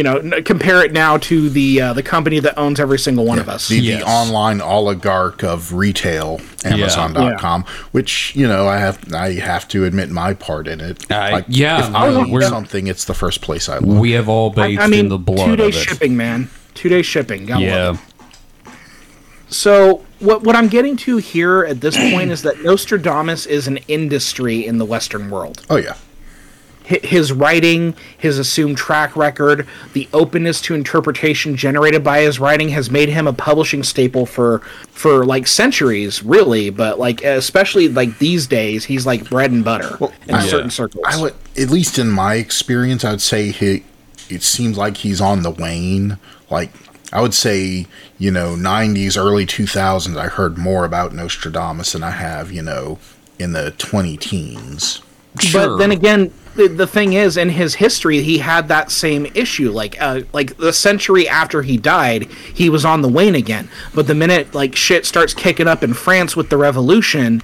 You 0.00 0.04
know, 0.04 0.16
n- 0.16 0.42
compare 0.44 0.82
it 0.82 0.92
now 0.94 1.18
to 1.18 1.50
the 1.50 1.78
uh, 1.78 1.92
the 1.92 2.02
company 2.02 2.38
that 2.40 2.56
owns 2.56 2.80
every 2.80 2.98
single 2.98 3.26
one 3.26 3.38
of 3.38 3.50
us. 3.50 3.68
the, 3.68 3.76
Yes. 3.78 4.02
the 4.02 4.08
online 4.08 4.62
oligarch 4.62 5.44
of 5.44 5.74
retail, 5.74 6.40
Amazon.com, 6.64 7.66
which 7.92 8.34
you 8.34 8.48
know 8.48 8.66
I 8.66 8.78
have 8.78 9.12
I 9.12 9.34
have 9.34 9.68
to 9.68 9.84
admit 9.84 10.08
my 10.08 10.32
part 10.32 10.66
in 10.68 10.80
it. 10.80 11.04
I- 11.12 11.44
yeah, 11.48 11.86
if 11.90 11.94
I 11.94 12.08
no, 12.08 12.22
need 12.22 12.32
we're- 12.32 12.46
something, 12.46 12.86
it's 12.86 13.04
the 13.04 13.12
first 13.12 13.42
place 13.42 13.68
I 13.68 13.76
look. 13.76 14.00
We 14.00 14.12
have 14.12 14.26
all 14.26 14.52
I, 14.52 14.68
bathed 14.68 14.80
I 14.80 14.86
mean, 14.86 15.00
in 15.00 15.08
the 15.10 15.18
blood 15.18 15.44
two 15.44 15.56
day 15.56 15.64
of 15.68 15.74
it. 15.74 15.74
shipping, 15.74 16.16
man. 16.16 16.48
Two 16.72 16.88
day 16.88 17.02
shipping. 17.02 17.44
Gotta 17.44 17.62
Yeah. 17.62 17.96
So 19.48 20.02
what 20.20 20.44
what 20.44 20.56
I'm 20.56 20.68
getting 20.68 20.96
to 20.98 21.18
here 21.18 21.64
at 21.64 21.82
this 21.82 21.94
point 22.10 22.30
is 22.30 22.40
that 22.42 22.62
Nostradamus 22.62 23.44
is 23.44 23.66
an 23.66 23.78
industry 23.88 24.64
in 24.64 24.78
the 24.78 24.86
Western 24.86 25.28
world. 25.28 25.62
oh 25.68 25.76
yeah, 25.76 25.92
Hi- 25.92 25.98
His 26.90 27.32
writing, 27.32 27.94
his 28.18 28.38
assumed 28.40 28.76
track 28.76 29.14
record, 29.14 29.66
the 29.92 30.08
openness 30.12 30.60
to 30.62 30.74
interpretation 30.74 31.54
generated 31.54 32.02
by 32.02 32.22
his 32.22 32.40
writing 32.40 32.70
has 32.70 32.90
made 32.90 33.08
him 33.08 33.28
a 33.28 33.32
publishing 33.32 33.84
staple 33.84 34.26
for 34.26 34.58
for 34.90 35.24
like 35.24 35.46
centuries, 35.46 36.24
really. 36.24 36.68
But 36.70 36.98
like 36.98 37.22
especially 37.22 37.88
like 37.88 38.18
these 38.18 38.48
days, 38.48 38.84
he's 38.84 39.06
like 39.06 39.30
bread 39.30 39.52
and 39.52 39.64
butter 39.64 39.98
in 40.26 40.34
I- 40.34 40.46
certain 40.46 40.70
circles. 40.70 41.04
I 41.06 41.20
would 41.20 41.34
at 41.56 41.70
least 41.70 41.98
in 41.98 42.10
my 42.10 42.34
experience, 42.34 43.04
I 43.04 43.12
would 43.12 43.22
say 43.22 43.50
he. 43.52 43.84
It 44.28 44.42
seems 44.42 44.76
like 44.76 44.98
he's 44.98 45.20
on 45.20 45.42
the 45.42 45.50
wane. 45.50 46.18
Like 46.50 46.70
I 47.12 47.20
would 47.20 47.34
say, 47.34 47.86
you 48.18 48.30
know, 48.30 48.56
'90s, 48.56 49.16
early 49.16 49.46
2000s. 49.46 50.16
I 50.16 50.26
heard 50.26 50.58
more 50.58 50.84
about 50.84 51.14
Nostradamus 51.14 51.92
than 51.92 52.02
I 52.02 52.10
have, 52.10 52.50
you 52.50 52.62
know, 52.62 52.98
in 53.38 53.52
the 53.52 53.72
20 53.72 54.16
teens. 54.16 55.02
Sure. 55.38 55.68
But 55.68 55.76
then 55.78 55.90
again, 55.92 56.32
the, 56.56 56.66
the 56.66 56.86
thing 56.86 57.12
is, 57.12 57.36
in 57.36 57.50
his 57.50 57.74
history, 57.74 58.22
he 58.22 58.38
had 58.38 58.68
that 58.68 58.90
same 58.90 59.26
issue. 59.34 59.70
Like, 59.70 60.00
uh, 60.02 60.22
like 60.32 60.56
the 60.56 60.72
century 60.72 61.28
after 61.28 61.62
he 61.62 61.76
died, 61.76 62.24
he 62.54 62.68
was 62.68 62.84
on 62.84 63.02
the 63.02 63.08
wane 63.08 63.36
again. 63.36 63.68
But 63.94 64.06
the 64.08 64.14
minute 64.14 64.54
like 64.54 64.74
shit 64.74 65.06
starts 65.06 65.32
kicking 65.32 65.68
up 65.68 65.82
in 65.82 65.94
France 65.94 66.34
with 66.36 66.50
the 66.50 66.56
revolution, 66.56 67.42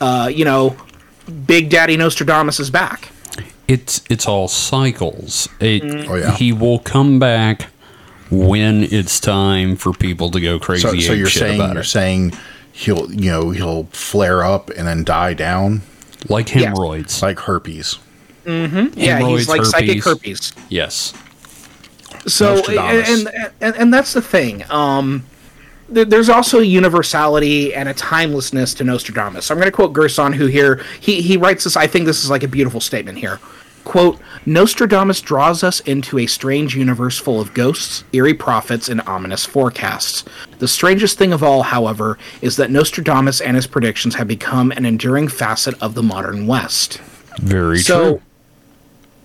uh, 0.00 0.30
you 0.32 0.44
know, 0.44 0.76
Big 1.46 1.70
Daddy 1.70 1.96
Nostradamus 1.96 2.60
is 2.60 2.70
back. 2.70 3.10
it's 3.66 4.02
it's 4.08 4.26
all 4.28 4.46
cycles. 4.46 5.48
It, 5.58 5.82
Oh, 6.08 6.14
yeah. 6.14 6.36
He 6.36 6.52
will 6.52 6.78
come 6.78 7.18
back 7.18 7.70
when 8.30 8.84
it's 8.84 9.18
time 9.20 9.74
for 9.76 9.92
people 9.92 10.30
to 10.30 10.40
go 10.40 10.58
crazy. 10.58 10.82
So, 10.82 10.98
so 11.08 11.12
you're 11.12 11.26
shit 11.26 11.40
saying 11.40 11.60
about 11.60 11.72
you're 11.72 11.82
it. 11.82 11.86
saying 11.86 12.32
he'll 12.72 13.10
you 13.12 13.30
know 13.30 13.50
he'll 13.50 13.84
flare 13.84 14.44
up 14.44 14.68
and 14.70 14.86
then 14.86 15.02
die 15.04 15.34
down 15.34 15.82
like 16.28 16.48
hemorrhoids. 16.48 17.22
like 17.22 17.38
herpes. 17.38 17.98
Mm-hmm. 18.44 18.98
Yeah, 18.98 19.16
Hemorrhoids, 19.16 19.40
he's 19.40 19.48
like 19.48 19.64
psychic 19.64 20.04
herpes. 20.04 20.50
herpes. 20.50 20.66
yes. 20.68 21.14
so 22.26 22.62
and, 22.68 23.28
and 23.28 23.52
and 23.60 23.76
and 23.76 23.94
that's 23.94 24.12
the 24.12 24.22
thing 24.22 24.64
um 24.70 25.24
th- 25.92 26.08
there's 26.08 26.28
also 26.28 26.60
a 26.60 26.64
universality 26.64 27.74
and 27.74 27.88
a 27.88 27.94
timelessness 27.94 28.74
to 28.74 28.84
Nostradamus. 28.84 29.46
So 29.46 29.54
I'm 29.54 29.60
going 29.60 29.70
to 29.70 29.74
quote 29.74 29.92
Gerson, 29.92 30.32
who 30.32 30.46
here 30.46 30.82
he 31.00 31.20
he 31.22 31.36
writes 31.36 31.64
this. 31.64 31.76
I 31.76 31.86
think 31.86 32.06
this 32.06 32.22
is 32.24 32.30
like 32.30 32.42
a 32.42 32.48
beautiful 32.48 32.80
statement 32.80 33.18
here. 33.18 33.40
Quote: 33.84 34.18
Nostradamus 34.46 35.20
draws 35.20 35.62
us 35.62 35.80
into 35.80 36.18
a 36.18 36.26
strange 36.26 36.74
universe 36.74 37.18
full 37.18 37.40
of 37.40 37.52
ghosts, 37.54 38.02
eerie 38.12 38.32
prophets, 38.34 38.88
and 38.88 39.00
ominous 39.02 39.44
forecasts. 39.44 40.24
The 40.58 40.68
strangest 40.68 41.18
thing 41.18 41.32
of 41.32 41.42
all, 41.42 41.62
however, 41.62 42.18
is 42.40 42.56
that 42.56 42.70
Nostradamus 42.70 43.40
and 43.42 43.56
his 43.56 43.66
predictions 43.66 44.14
have 44.14 44.26
become 44.26 44.70
an 44.72 44.86
enduring 44.86 45.28
facet 45.28 45.80
of 45.82 45.94
the 45.94 46.02
modern 46.02 46.46
West. 46.46 46.98
Very 47.40 47.78
So, 47.80 48.20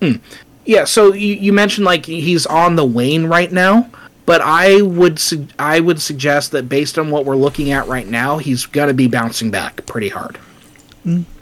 true. 0.00 0.10
hmm. 0.12 0.16
yeah. 0.66 0.84
So 0.84 1.14
you, 1.14 1.34
you 1.36 1.52
mentioned 1.52 1.86
like 1.86 2.04
he's 2.06 2.44
on 2.46 2.76
the 2.76 2.84
wane 2.84 3.26
right 3.26 3.50
now, 3.50 3.88
but 4.26 4.40
I 4.42 4.82
would 4.82 5.18
su- 5.18 5.48
I 5.58 5.80
would 5.80 6.02
suggest 6.02 6.50
that 6.52 6.68
based 6.68 6.98
on 6.98 7.10
what 7.10 7.24
we're 7.24 7.36
looking 7.36 7.72
at 7.72 7.86
right 7.88 8.06
now, 8.06 8.36
he's 8.38 8.66
gonna 8.66 8.94
be 8.94 9.06
bouncing 9.08 9.50
back 9.50 9.86
pretty 9.86 10.10
hard. 10.10 10.38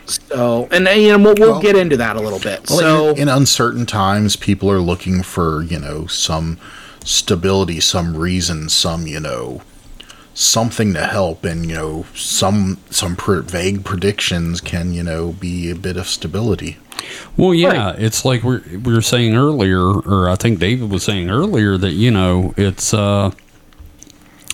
So, 0.09 0.69
and 0.71 0.89
uh, 0.89 0.93
you 0.93 1.09
know 1.09 1.19
we'll, 1.19 1.35
we'll 1.39 1.53
Well- 1.53 1.63
get 1.63 1.77
into 1.77 1.97
that 1.99 2.17
a 2.17 2.21
little 2.21 2.39
bit. 2.39 2.69
Well, 2.71 2.79
so, 2.79 3.09
in, 3.11 3.23
in 3.23 3.29
uncertain 3.29 3.87
times, 3.87 4.37
people 4.37 4.71
are 4.71 4.81
looking 4.81 5.23
for 5.23 5.63
you 5.63 5.79
know 5.79 6.07
some 6.07 6.59
stability, 7.05 7.81
some 7.81 8.17
reason, 8.17 8.69
some 8.69 9.07
you 9.07 9.21
know 9.21 9.63
something 10.35 10.95
to 10.95 11.07
help, 11.07 11.45
and 11.45 11.69
you 11.69 11.75
know 11.75 12.07
some 12.15 12.79
some 12.91 13.17
pr- 13.17 13.41
vague 13.41 13.85
predictions 13.85 14.61
can 14.61 14.93
you 14.93 15.03
know 15.03 15.33
be 15.33 15.71
a 15.71 15.75
bit 15.75 15.97
of 15.97 16.07
stability. 16.07 16.79
Well, 17.37 17.55
yeah, 17.55 17.95
it's 17.97 18.25
like 18.25 18.43
we 18.43 18.59
we 18.79 18.93
were 18.93 19.03
saying 19.03 19.35
earlier, 19.37 19.81
or 19.81 20.29
I 20.29 20.37
think 20.37 20.59
David 20.59 20.91
was 20.91 21.05
saying 21.05 21.31
earlier 21.31 21.77
that 21.79 21.93
you 21.93 22.11
know 22.11 22.55
it's 22.57 22.93
uh 22.95 23.31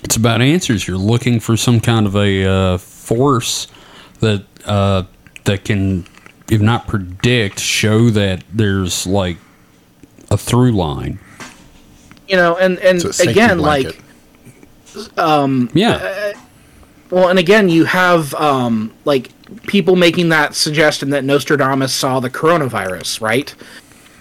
it's 0.02 0.16
about 0.16 0.43
answers. 0.43 0.86
You're 0.86 0.98
looking 0.98 1.40
for 1.40 1.56
some 1.56 1.81
kind 1.81 2.06
of 2.06 2.14
a 2.14 2.44
uh, 2.44 2.78
force 2.78 3.66
that 4.20 4.44
uh, 4.66 5.05
that 5.44 5.64
can, 5.64 6.06
if 6.50 6.60
not 6.60 6.86
predict, 6.86 7.60
show 7.60 8.10
that 8.10 8.42
there's 8.52 9.06
like 9.06 9.36
a 10.30 10.36
through 10.36 10.72
line. 10.72 11.18
you 12.28 12.36
know, 12.36 12.56
and 12.56 12.78
and 12.78 12.96
It's 12.96 13.04
a 13.04 13.12
safety 13.12 13.32
again, 13.32 13.58
blanket. 13.58 13.96
like 14.94 15.18
um, 15.18 15.70
Yeah, 15.74 15.94
uh, 15.94 16.38
Well, 17.10 17.28
and 17.28 17.38
again, 17.38 17.68
you 17.68 17.84
have 17.84 18.34
um, 18.34 18.92
like 19.04 19.30
people 19.66 19.96
making 19.96 20.30
that 20.30 20.54
suggestion 20.54 21.10
that 21.10 21.24
Nostradamus 21.24 21.92
saw 21.92 22.20
the 22.20 22.30
coronavirus, 22.30 23.20
right? 23.20 23.54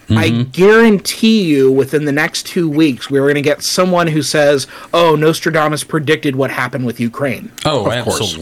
I 0.09 0.29
mm-hmm. 0.29 0.51
guarantee 0.51 1.43
you, 1.43 1.71
within 1.71 2.03
the 2.03 2.11
next 2.11 2.45
two 2.45 2.69
weeks, 2.69 3.09
we're 3.09 3.21
going 3.21 3.35
to 3.35 3.41
get 3.41 3.63
someone 3.63 4.07
who 4.07 4.21
says, 4.21 4.67
"Oh, 4.93 5.15
Nostradamus 5.15 5.83
predicted 5.85 6.35
what 6.35 6.51
happened 6.51 6.85
with 6.85 6.99
Ukraine." 6.99 7.51
oh, 7.65 7.89
of 7.89 8.03
course. 8.03 8.37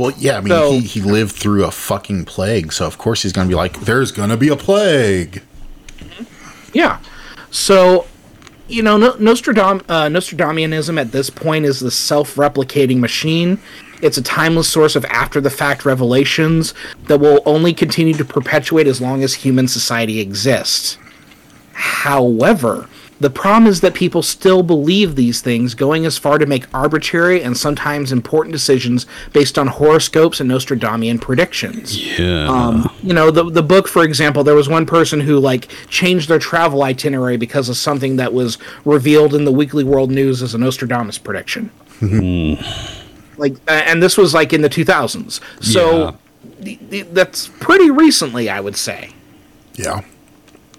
Well, 0.00 0.12
yeah, 0.18 0.38
I 0.38 0.40
mean 0.40 0.48
So- 0.48 0.72
he, 0.72 0.80
he 0.80 1.00
lived 1.02 1.32
through 1.36 1.64
a 1.64 1.70
fucking 1.70 2.24
plague, 2.24 2.72
so 2.72 2.86
of 2.86 2.96
course 2.98 3.22
he's 3.22 3.32
gonna 3.32 3.48
be 3.48 3.54
like, 3.54 3.80
"There's 3.80 4.10
gonna 4.12 4.36
be 4.36 4.48
a 4.48 4.56
plague." 4.56 5.42
Yeah. 6.72 6.98
So, 7.50 8.06
you 8.68 8.82
know, 8.82 8.96
no- 8.96 9.12
Nostradam- 9.14 9.82
uh, 9.88 10.06
Nostradamianism 10.06 10.98
at 11.00 11.12
this 11.12 11.28
point 11.28 11.64
is 11.66 11.80
the 11.80 11.90
self-replicating 11.90 12.98
machine. 12.98 13.58
It's 14.00 14.16
a 14.16 14.22
timeless 14.22 14.68
source 14.68 14.96
of 14.96 15.04
after-the-fact 15.06 15.84
revelations 15.84 16.72
that 17.08 17.18
will 17.20 17.42
only 17.44 17.74
continue 17.74 18.14
to 18.14 18.24
perpetuate 18.24 18.86
as 18.86 19.00
long 19.00 19.22
as 19.22 19.34
human 19.34 19.68
society 19.68 20.20
exists. 20.20 20.96
However, 21.72 22.88
the 23.20 23.30
problem 23.30 23.66
is 23.66 23.82
that 23.82 23.92
people 23.92 24.22
still 24.22 24.62
believe 24.62 25.14
these 25.14 25.42
things, 25.42 25.74
going 25.74 26.06
as 26.06 26.16
far 26.16 26.38
to 26.38 26.46
make 26.46 26.72
arbitrary 26.74 27.42
and 27.42 27.56
sometimes 27.56 28.12
important 28.12 28.52
decisions 28.52 29.06
based 29.34 29.58
on 29.58 29.66
horoscopes 29.66 30.40
and 30.40 30.50
Nostradamian 30.50 31.20
predictions. 31.20 32.18
Yeah. 32.18 32.48
um, 32.48 32.90
you 33.02 33.12
know 33.12 33.30
the 33.30 33.44
the 33.50 33.62
book 33.62 33.86
for 33.88 34.04
example 34.04 34.42
there 34.42 34.54
was 34.54 34.68
one 34.68 34.86
person 34.86 35.20
who 35.20 35.38
like 35.38 35.68
changed 35.88 36.28
their 36.28 36.38
travel 36.38 36.82
itinerary 36.82 37.36
because 37.36 37.68
of 37.68 37.76
something 37.76 38.16
that 38.16 38.32
was 38.32 38.58
revealed 38.84 39.34
in 39.34 39.44
the 39.44 39.52
weekly 39.52 39.84
world 39.84 40.10
news 40.10 40.42
as 40.42 40.54
a 40.54 40.58
nostradamus 40.58 41.18
prediction. 41.18 41.70
Like 43.36 43.56
and 43.68 44.02
this 44.02 44.16
was 44.16 44.34
like 44.34 44.52
in 44.52 44.62
the 44.62 44.68
2000s 44.68 45.40
so 45.62 46.16
the, 46.58 46.78
the, 46.88 47.02
that's 47.02 47.48
pretty 47.48 47.90
recently 47.90 48.48
i 48.50 48.60
would 48.60 48.76
say. 48.76 49.12
Yeah, 49.74 50.02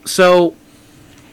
so 0.05 0.55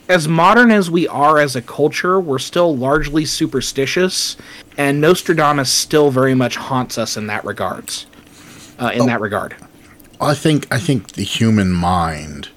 as 0.08 0.26
modern 0.26 0.70
as 0.70 0.90
we 0.90 1.06
are 1.08 1.38
as 1.38 1.54
a 1.54 1.62
culture 1.62 2.18
we're 2.18 2.38
still 2.38 2.76
largely 2.76 3.24
superstitious 3.24 4.36
and 4.76 5.00
nostradamus 5.00 5.70
still 5.70 6.10
very 6.10 6.34
much 6.34 6.56
haunts 6.56 6.98
us 6.98 7.16
in 7.16 7.26
that 7.26 7.44
regards 7.44 8.06
uh, 8.78 8.90
in 8.94 9.06
that 9.06 9.20
regard 9.20 9.54
I 10.20 10.34
think 10.34 10.66
I 10.72 10.78
think 10.78 11.12
the 11.12 11.22
human 11.22 11.72
mind 11.72 12.48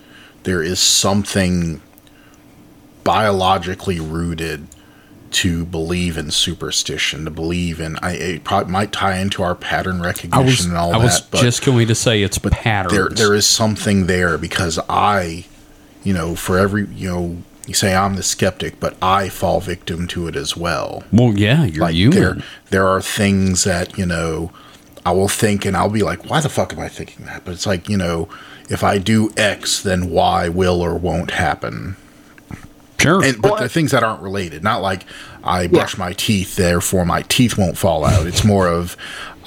there 0.44 0.64
is 0.64 0.80
something 0.80 1.82
biologically 3.03 3.99
rooted 3.99 4.68
to 5.32 5.65
believe 5.65 6.18
in 6.18 6.30
superstition, 6.30 7.23
to 7.26 7.32
believe 7.32 7.80
in. 7.80 7.98
I 8.02 8.14
it 8.14 8.44
probably 8.44 8.72
might 8.72 8.91
tie 8.91 9.18
into 9.18 9.44
our 9.44 9.56
pattern 9.56 10.02
recognition 10.02 10.45
was 10.45 10.65
and 10.65 10.78
all 10.78 10.91
that. 10.91 10.99
I 10.99 11.03
was 11.03 11.22
but 11.22 11.41
just 11.41 11.64
going 11.64 11.88
to 11.88 11.95
say 11.95 12.22
it's 12.22 12.38
patterns. 12.38 12.94
there 12.94 13.10
there 13.10 13.36
is 13.36 13.45
something 13.45 14.07
there 14.07 14.38
because 14.38 14.80
I, 14.90 15.45
you 16.03 16.14
know, 16.14 16.36
for 16.36 16.57
every 16.57 16.86
you 16.88 17.10
know, 17.10 17.38
you 17.68 17.73
say 17.73 17.94
I'm 17.95 18.15
the 18.15 18.23
skeptic, 18.23 18.80
but 18.80 18.95
I 19.02 19.30
fall 19.30 19.60
victim 19.61 20.07
to 20.10 20.28
it 20.28 20.36
as 20.36 20.57
well. 20.57 21.03
well, 21.11 21.34
yeah, 21.38 21.64
you're 21.65 21.84
Like 21.86 21.95
human. 21.95 22.19
there 22.19 22.38
there 22.69 22.88
are 22.88 23.02
things 23.02 23.64
that 23.64 23.98
you 23.98 24.06
know 24.06 24.52
I 25.06 25.11
will 25.11 25.28
think 25.28 25.65
and 25.65 25.76
I'll 25.76 25.90
be 25.90 26.03
like, 26.03 26.30
why 26.30 26.41
the 26.41 26.49
fuck 26.49 26.73
am 26.73 26.80
I 26.80 26.88
thinking 26.88 27.26
that? 27.26 27.44
But 27.45 27.53
it's 27.53 27.65
like 27.65 27.90
you 27.90 27.98
know, 27.98 28.30
if 28.69 28.84
I 28.84 28.98
do 28.98 29.32
X, 29.38 29.82
then 29.82 30.10
Y 30.10 30.49
will 30.49 30.82
or 30.82 30.95
won't 30.95 31.32
happen. 31.32 31.95
Sure. 32.99 33.23
And 33.23 33.41
but 33.41 33.60
the 33.60 33.69
things 33.69 33.91
that 33.91 34.03
aren't 34.03 34.22
related, 34.22 34.64
not 34.64 34.84
like 34.84 35.06
I 35.44 35.65
brush 35.65 35.98
my 35.98 36.14
teeth, 36.14 36.56
therefore 36.56 37.03
my 37.03 37.23
teeth 37.23 37.57
won't 37.57 37.76
fall 37.78 38.06
out. 38.06 38.28
It's 38.28 38.44
more 38.44 38.68
of 38.68 38.95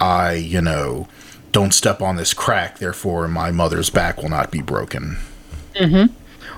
I, 0.01 0.33
you 0.33 0.61
know, 0.61 1.07
don't 1.53 1.73
step 1.73 2.03
on 2.03 2.17
this 2.17 2.35
crack, 2.35 2.79
therefore 2.81 3.29
my 3.29 3.53
mother's 3.53 3.91
back 3.91 4.21
will 4.21 4.29
not 4.29 4.51
be 4.51 4.61
broken. 4.61 5.19
Mm-hmm. 5.77 6.13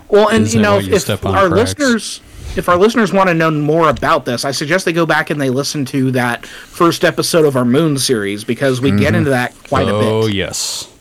Well, 0.08 0.28
and 0.28 0.52
you 0.52 0.60
know, 0.60 0.78
you 0.78 0.94
if 0.94 1.08
our 1.24 1.48
cracks? 1.48 1.78
listeners, 1.78 2.20
if 2.56 2.68
our 2.68 2.76
listeners 2.76 3.12
want 3.12 3.28
to 3.28 3.34
know 3.34 3.50
more 3.50 3.88
about 3.88 4.24
this, 4.24 4.44
I 4.44 4.50
suggest 4.50 4.84
they 4.84 4.92
go 4.92 5.06
back 5.06 5.30
and 5.30 5.40
they 5.40 5.50
listen 5.50 5.84
to 5.86 6.10
that 6.12 6.46
first 6.46 7.04
episode 7.04 7.44
of 7.44 7.56
our 7.56 7.64
Moon 7.64 7.98
series 7.98 8.44
because 8.44 8.80
we 8.80 8.92
get 8.92 9.14
into 9.14 9.30
that 9.30 9.54
quite 9.68 9.88
a 9.88 9.92
bit. 9.92 10.04
oh 10.04 10.26
yes. 10.26 10.92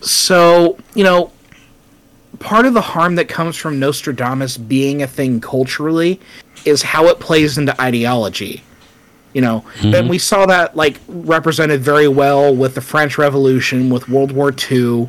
So, 0.00 0.78
you 0.94 1.04
know, 1.04 1.30
part 2.40 2.66
of 2.66 2.74
the 2.74 2.80
harm 2.80 3.14
that 3.16 3.28
comes 3.28 3.56
from 3.56 3.78
Nostradamus 3.78 4.56
being 4.56 5.02
a 5.02 5.06
thing 5.06 5.40
culturally 5.40 6.20
is 6.64 6.82
how 6.82 7.06
it 7.06 7.20
plays 7.20 7.58
into 7.58 7.78
ideology. 7.80 8.62
You 9.32 9.40
know, 9.40 9.64
and 9.82 10.10
we 10.10 10.18
saw 10.18 10.44
that 10.44 10.76
like 10.76 11.00
represented 11.08 11.80
very 11.80 12.06
well 12.06 12.54
with 12.54 12.74
the 12.74 12.82
French 12.82 13.16
Revolution, 13.16 13.88
with 13.88 14.06
World 14.08 14.30
War 14.30 14.52
II. 14.70 15.08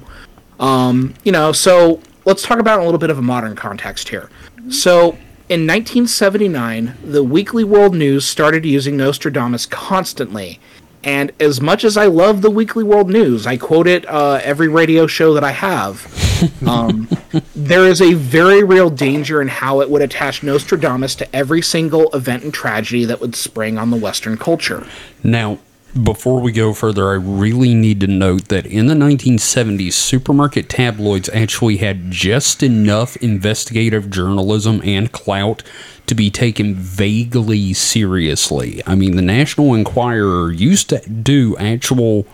Um, 0.61 1.13
you 1.25 1.33
know, 1.33 1.51
so 1.51 1.99
let's 2.25 2.43
talk 2.43 2.59
about 2.59 2.79
a 2.79 2.83
little 2.83 2.99
bit 2.99 3.09
of 3.09 3.17
a 3.17 3.21
modern 3.21 3.55
context 3.55 4.09
here. 4.09 4.29
So, 4.69 5.17
in 5.49 5.67
1979, 5.67 6.97
the 7.03 7.23
Weekly 7.23 7.63
World 7.63 7.95
News 7.95 8.25
started 8.25 8.65
using 8.65 8.95
Nostradamus 8.95 9.65
constantly. 9.65 10.59
And 11.03 11.33
as 11.39 11.59
much 11.59 11.83
as 11.83 11.97
I 11.97 12.05
love 12.05 12.41
the 12.41 12.49
Weekly 12.49 12.83
World 12.83 13.09
News, 13.09 13.45
I 13.45 13.57
quote 13.57 13.87
it 13.87 14.07
uh, 14.07 14.39
every 14.41 14.69
radio 14.69 15.05
show 15.05 15.33
that 15.33 15.43
I 15.43 15.51
have. 15.51 16.07
Um, 16.67 17.07
there 17.55 17.85
is 17.85 18.01
a 18.01 18.15
very 18.15 18.65
real 18.65 18.89
danger 18.89 19.41
in 19.41 19.47
how 19.47 19.79
it 19.79 19.89
would 19.89 20.01
attach 20.01 20.43
Nostradamus 20.43 21.15
to 21.15 21.35
every 21.35 21.61
single 21.61 22.09
event 22.13 22.43
and 22.43 22.53
tragedy 22.53 23.05
that 23.05 23.21
would 23.21 23.33
spring 23.33 23.77
on 23.77 23.91
the 23.91 23.95
Western 23.95 24.37
culture. 24.37 24.85
Now, 25.23 25.59
before 26.01 26.41
we 26.41 26.51
go 26.51 26.73
further, 26.73 27.09
I 27.09 27.15
really 27.15 27.75
need 27.75 27.99
to 27.99 28.07
note 28.07 28.47
that 28.47 28.65
in 28.65 28.87
the 28.87 28.95
1970s, 28.95 29.93
supermarket 29.93 30.67
tabloids 30.67 31.29
actually 31.29 31.77
had 31.77 32.09
just 32.09 32.63
enough 32.63 33.15
investigative 33.17 34.09
journalism 34.09 34.81
and 34.83 35.11
clout 35.11 35.61
to 36.07 36.15
be 36.15 36.31
taken 36.31 36.73
vaguely 36.73 37.73
seriously. 37.73 38.81
I 38.87 38.95
mean, 38.95 39.15
the 39.15 39.21
National 39.21 39.75
Enquirer 39.75 40.51
used 40.51 40.89
to 40.89 40.99
do 41.07 41.55
actual 41.57 42.25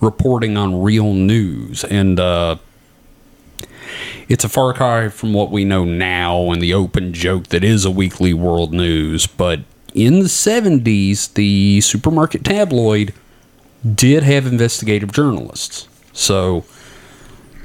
reporting 0.00 0.58
on 0.58 0.82
real 0.82 1.14
news, 1.14 1.84
and 1.84 2.20
uh, 2.20 2.56
it's 4.28 4.44
a 4.44 4.48
far 4.48 4.74
cry 4.74 5.08
from 5.08 5.32
what 5.32 5.50
we 5.50 5.64
know 5.64 5.84
now 5.84 6.50
and 6.50 6.60
the 6.60 6.74
open 6.74 7.14
joke 7.14 7.46
that 7.48 7.64
is 7.64 7.86
a 7.86 7.90
weekly 7.90 8.34
world 8.34 8.74
news. 8.74 9.26
But 9.26 9.60
in 9.96 10.20
the 10.20 10.26
70s, 10.26 11.32
the 11.34 11.80
supermarket 11.80 12.44
tabloid 12.44 13.12
did 13.94 14.22
have 14.22 14.46
investigative 14.46 15.10
journalists. 15.12 15.88
So, 16.12 16.64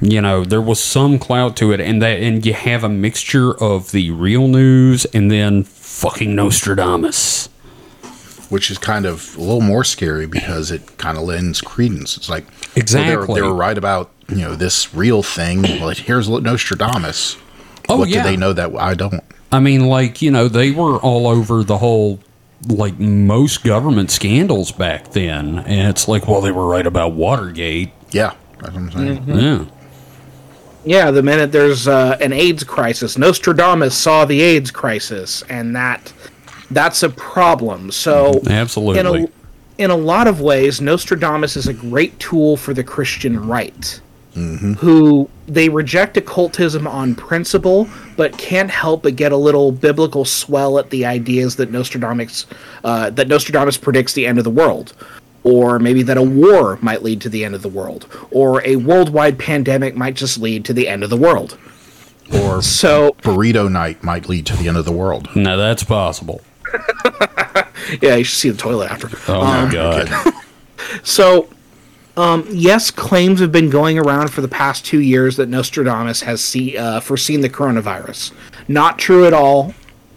you 0.01 0.21
know, 0.21 0.43
there 0.43 0.61
was 0.61 0.81
some 0.81 1.19
clout 1.19 1.55
to 1.57 1.71
it, 1.71 1.79
and 1.81 2.01
that, 2.01 2.21
and 2.21 2.45
you 2.45 2.53
have 2.53 2.83
a 2.83 2.89
mixture 2.89 3.53
of 3.61 3.91
the 3.91 4.11
real 4.11 4.47
news 4.47 5.05
and 5.05 5.29
then 5.29 5.63
fucking 5.63 6.33
Nostradamus. 6.35 7.47
which 8.49 8.71
is 8.71 8.77
kind 8.77 9.05
of 9.05 9.35
a 9.37 9.39
little 9.41 9.61
more 9.61 9.83
scary 9.83 10.25
because 10.25 10.71
it 10.71 10.97
kind 10.97 11.17
of 11.17 11.23
lends 11.23 11.61
credence. 11.61 12.17
It's 12.17 12.29
like 12.29 12.45
well, 12.47 12.57
Exactly. 12.75 13.09
they, 13.11 13.17
were, 13.17 13.25
they 13.35 13.41
were 13.41 13.53
right 13.53 13.77
about 13.77 14.09
you 14.29 14.37
know 14.37 14.55
this 14.55 14.93
real 14.93 15.23
thing. 15.23 15.61
Well, 15.63 15.89
here's 15.89 16.27
Nostradamus. 16.29 17.37
Oh, 17.89 17.97
what 17.97 18.09
yeah. 18.09 18.23
do 18.23 18.29
they 18.29 18.37
know 18.37 18.53
that 18.53 18.73
I 18.75 18.93
don't? 18.93 19.23
I 19.51 19.59
mean, 19.59 19.87
like, 19.87 20.21
you 20.21 20.31
know, 20.31 20.47
they 20.47 20.71
were 20.71 20.97
all 20.97 21.27
over 21.27 21.63
the 21.63 21.77
whole, 21.77 22.19
like, 22.67 22.99
most 22.99 23.63
government 23.63 24.11
scandals 24.11 24.71
back 24.71 25.11
then. 25.11 25.59
And 25.59 25.89
it's 25.89 26.07
like, 26.07 26.27
well, 26.27 26.41
they 26.41 26.51
were 26.51 26.67
right 26.67 26.87
about 26.87 27.13
Watergate. 27.13 27.91
Yeah, 28.11 28.35
that's 28.59 28.73
what 28.73 28.75
I'm 28.75 28.91
saying. 28.91 29.23
Yeah. 29.27 29.65
Yeah, 30.83 31.11
the 31.11 31.21
minute 31.21 31.51
there's 31.51 31.87
uh, 31.87 32.17
an 32.21 32.33
AIDS 32.33 32.63
crisis, 32.63 33.17
Nostradamus 33.17 33.95
saw 33.95 34.25
the 34.25 34.41
AIDS 34.41 34.71
crisis, 34.71 35.43
and 35.43 35.75
that 35.75 36.11
that's 36.71 37.03
a 37.03 37.09
problem. 37.09 37.91
So, 37.91 38.41
Absolutely. 38.49 38.99
in 38.99 39.05
a 39.05 39.27
in 39.77 39.91
a 39.91 39.95
lot 39.95 40.27
of 40.27 40.41
ways, 40.41 40.81
Nostradamus 40.81 41.55
is 41.55 41.67
a 41.67 41.73
great 41.73 42.17
tool 42.19 42.57
for 42.57 42.73
the 42.73 42.83
Christian 42.83 43.47
right, 43.47 44.01
who 44.33 45.29
they 45.47 45.67
reject 45.69 46.15
occultism 46.17 46.87
on 46.87 47.15
principle, 47.15 47.87
but 48.15 48.37
can't 48.37 48.71
help 48.71 49.03
but 49.03 49.15
get 49.15 49.31
a 49.31 49.37
little 49.37 49.71
biblical 49.71 50.23
swell 50.25 50.79
at 50.79 50.89
the 50.89 51.05
ideas 51.05 51.57
that 51.57 51.71
Nostradamus 51.71 52.45
uh, 52.83 53.09
that 53.11 53.27
Nostradamus 53.27 53.77
predicts 53.77 54.13
the 54.13 54.25
end 54.25 54.37
of 54.37 54.43
the 54.43 54.49
world. 54.51 54.93
Or 55.43 55.79
maybe 55.79 56.03
that 56.03 56.17
a 56.17 56.21
war 56.21 56.77
might 56.81 57.01
lead 57.01 57.19
to 57.21 57.29
the 57.29 57.43
end 57.43 57.55
of 57.55 57.63
the 57.63 57.69
world, 57.69 58.05
or 58.29 58.63
a 58.63 58.75
worldwide 58.75 59.39
pandemic 59.39 59.95
might 59.95 60.13
just 60.13 60.37
lead 60.37 60.65
to 60.65 60.73
the 60.73 60.87
end 60.87 61.03
of 61.03 61.09
the 61.09 61.17
world. 61.17 61.57
Or 62.31 62.61
So, 62.61 63.15
burrito 63.23 63.69
night 63.69 64.03
might 64.03 64.29
lead 64.29 64.45
to 64.45 64.55
the 64.55 64.67
end 64.67 64.77
of 64.77 64.85
the 64.85 64.91
world. 64.91 65.27
now, 65.35 65.55
that's 65.57 65.83
possible. 65.83 66.41
yeah, 68.01 68.15
you 68.15 68.23
should 68.23 68.37
see 68.37 68.49
the 68.51 68.57
toilet 68.57 68.91
after. 68.91 69.09
Oh, 69.27 69.43
my 69.43 69.71
God. 69.71 70.09
So, 71.03 71.47
um, 72.17 72.45
yes, 72.49 72.91
claims 72.91 73.39
have 73.39 73.51
been 73.51 73.69
going 73.69 73.97
around 73.97 74.29
for 74.29 74.41
the 74.41 74.47
past 74.47 74.85
two 74.85 74.99
years 75.01 75.37
that 75.37 75.49
Nostradamus 75.49 76.21
has 76.21 76.43
see, 76.43 76.77
uh, 76.77 76.99
foreseen 76.99 77.41
the 77.41 77.49
coronavirus. 77.49 78.31
Not 78.67 78.99
true 78.99 79.25
at 79.25 79.33
all. 79.33 79.73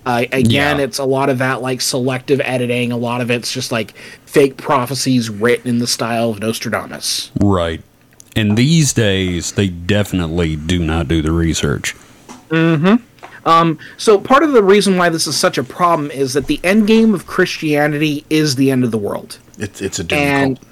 Uh, 0.06 0.24
again, 0.32 0.78
Yeah. 0.78 0.84
it's 0.84 0.98
a 0.98 1.04
lot 1.04 1.30
of 1.30 1.38
that 1.38 1.62
like 1.62 1.80
selective 1.80 2.40
editing. 2.44 2.92
A 2.92 2.96
lot 2.96 3.20
of 3.20 3.30
it's 3.30 3.50
just 3.52 3.72
like 3.72 3.94
fake 4.26 4.56
prophecies 4.56 5.30
written 5.30 5.68
in 5.68 5.78
the 5.78 5.86
style 5.86 6.30
of 6.30 6.40
Nostradamus. 6.40 7.30
Right. 7.40 7.80
And 8.36 8.56
these 8.58 8.92
days, 8.92 9.52
they 9.52 9.68
definitely 9.68 10.56
do 10.56 10.78
not 10.80 11.08
do 11.08 11.22
the 11.22 11.32
research. 11.32 11.94
Mm-hmm. 12.50 12.96
So 13.96 14.18
part 14.18 14.42
of 14.42 14.52
the 14.52 14.62
reason 14.62 14.96
why 14.96 15.08
this 15.08 15.26
is 15.26 15.36
such 15.36 15.58
a 15.58 15.64
problem 15.64 16.10
is 16.10 16.32
that 16.34 16.46
the 16.46 16.60
end 16.64 16.86
game 16.86 17.14
of 17.14 17.26
Christianity 17.26 18.24
is 18.28 18.56
the 18.56 18.70
end 18.70 18.84
of 18.84 18.90
the 18.90 18.98
world. 18.98 19.38
It's 19.58 19.80
it's 19.80 19.98
a 19.98 20.04
doom 20.04 20.18
and 20.18 20.58
cult. 20.58 20.68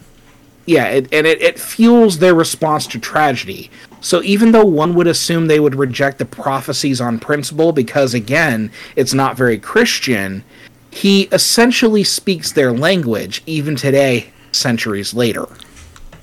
Yeah, 0.67 0.87
it, 0.87 1.13
and 1.13 1.27
it, 1.27 1.41
it 1.43 1.59
fuels 1.59 2.19
their 2.19 2.35
response 2.35 2.87
to 2.89 2.99
tragedy. 2.99 3.71
So 4.01 4.23
even 4.23 4.53
though 4.53 4.65
one 4.65 4.95
would 4.95 5.07
assume 5.07 5.47
they 5.47 5.61
would 5.61 5.75
reject 5.75 6.19
the 6.19 6.25
prophecies 6.25 7.01
on 7.01 7.19
principle 7.19 7.73
because 7.73 8.15
again, 8.15 8.71
it's 8.97 9.15
not 9.15 9.37
very 9.37 9.59
Christian, 9.59 10.45
he 10.91 11.23
essentially 11.33 12.05
speaks 12.05 12.53
their 12.53 12.73
language 12.73 13.43
even 13.47 13.77
today, 13.77 14.31
centuries 14.53 15.15
later. 15.15 15.47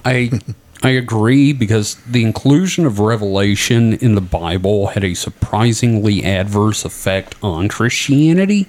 I 0.06 0.32
I 0.82 0.92
agree 0.92 1.52
because 1.52 1.96
the 2.08 2.24
inclusion 2.24 2.86
of 2.86 3.00
Revelation 3.00 3.94
in 3.96 4.16
the 4.16 4.22
Bible 4.22 4.88
had 4.88 5.04
a 5.04 5.14
surprisingly 5.14 6.24
adverse 6.24 6.86
effect 6.86 7.36
on 7.44 7.68
Christianity. 7.68 8.66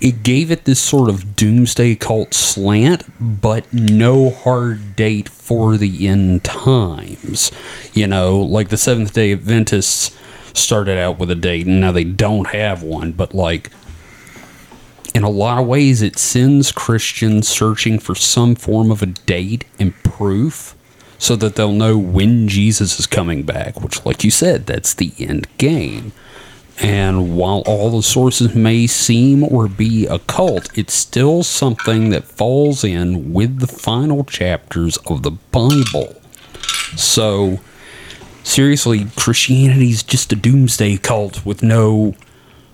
It 0.00 0.22
gave 0.22 0.50
it 0.50 0.64
this 0.64 0.80
sort 0.80 1.08
of 1.08 1.36
doomsday 1.36 1.94
cult 1.96 2.34
slant, 2.34 3.04
but 3.18 3.72
no 3.72 4.30
hard 4.30 4.94
date 4.96 5.28
for 5.28 5.76
the 5.76 6.06
end 6.06 6.44
times. 6.44 7.50
You 7.92 8.06
know, 8.06 8.38
like 8.38 8.68
the 8.68 8.76
Seventh 8.76 9.14
day 9.14 9.32
Adventists 9.32 10.16
started 10.52 10.98
out 10.98 11.18
with 11.18 11.30
a 11.30 11.34
date, 11.34 11.66
and 11.66 11.80
now 11.80 11.92
they 11.92 12.04
don't 12.04 12.48
have 12.48 12.82
one, 12.82 13.12
but 13.12 13.34
like 13.34 13.70
in 15.16 15.22
a 15.22 15.30
lot 15.30 15.58
of 15.58 15.66
ways, 15.66 16.02
it 16.02 16.18
sends 16.18 16.72
Christians 16.72 17.48
searching 17.48 17.98
for 17.98 18.14
some 18.14 18.54
form 18.54 18.90
of 18.90 19.02
a 19.02 19.06
date 19.06 19.64
and 19.78 19.94
proof 20.04 20.74
so 21.18 21.36
that 21.36 21.56
they'll 21.56 21.72
know 21.72 21.96
when 21.96 22.48
Jesus 22.48 23.00
is 23.00 23.06
coming 23.06 23.42
back, 23.42 23.80
which, 23.80 24.04
like 24.04 24.24
you 24.24 24.30
said, 24.30 24.66
that's 24.66 24.92
the 24.92 25.14
end 25.18 25.48
game. 25.56 26.12
And 26.82 27.36
while 27.36 27.62
all 27.66 27.90
the 27.96 28.02
sources 28.02 28.54
may 28.54 28.86
seem 28.86 29.42
or 29.44 29.66
be 29.66 30.06
occult, 30.06 30.68
it's 30.76 30.92
still 30.92 31.42
something 31.42 32.10
that 32.10 32.24
falls 32.24 32.84
in 32.84 33.32
with 33.32 33.60
the 33.60 33.66
final 33.66 34.24
chapters 34.24 34.98
of 35.06 35.22
the 35.22 35.30
Bible. 35.30 36.20
So, 36.96 37.60
seriously, 38.44 39.06
Christianity's 39.16 40.02
just 40.02 40.32
a 40.32 40.36
doomsday 40.36 40.98
cult 40.98 41.44
with 41.46 41.62
no 41.62 42.14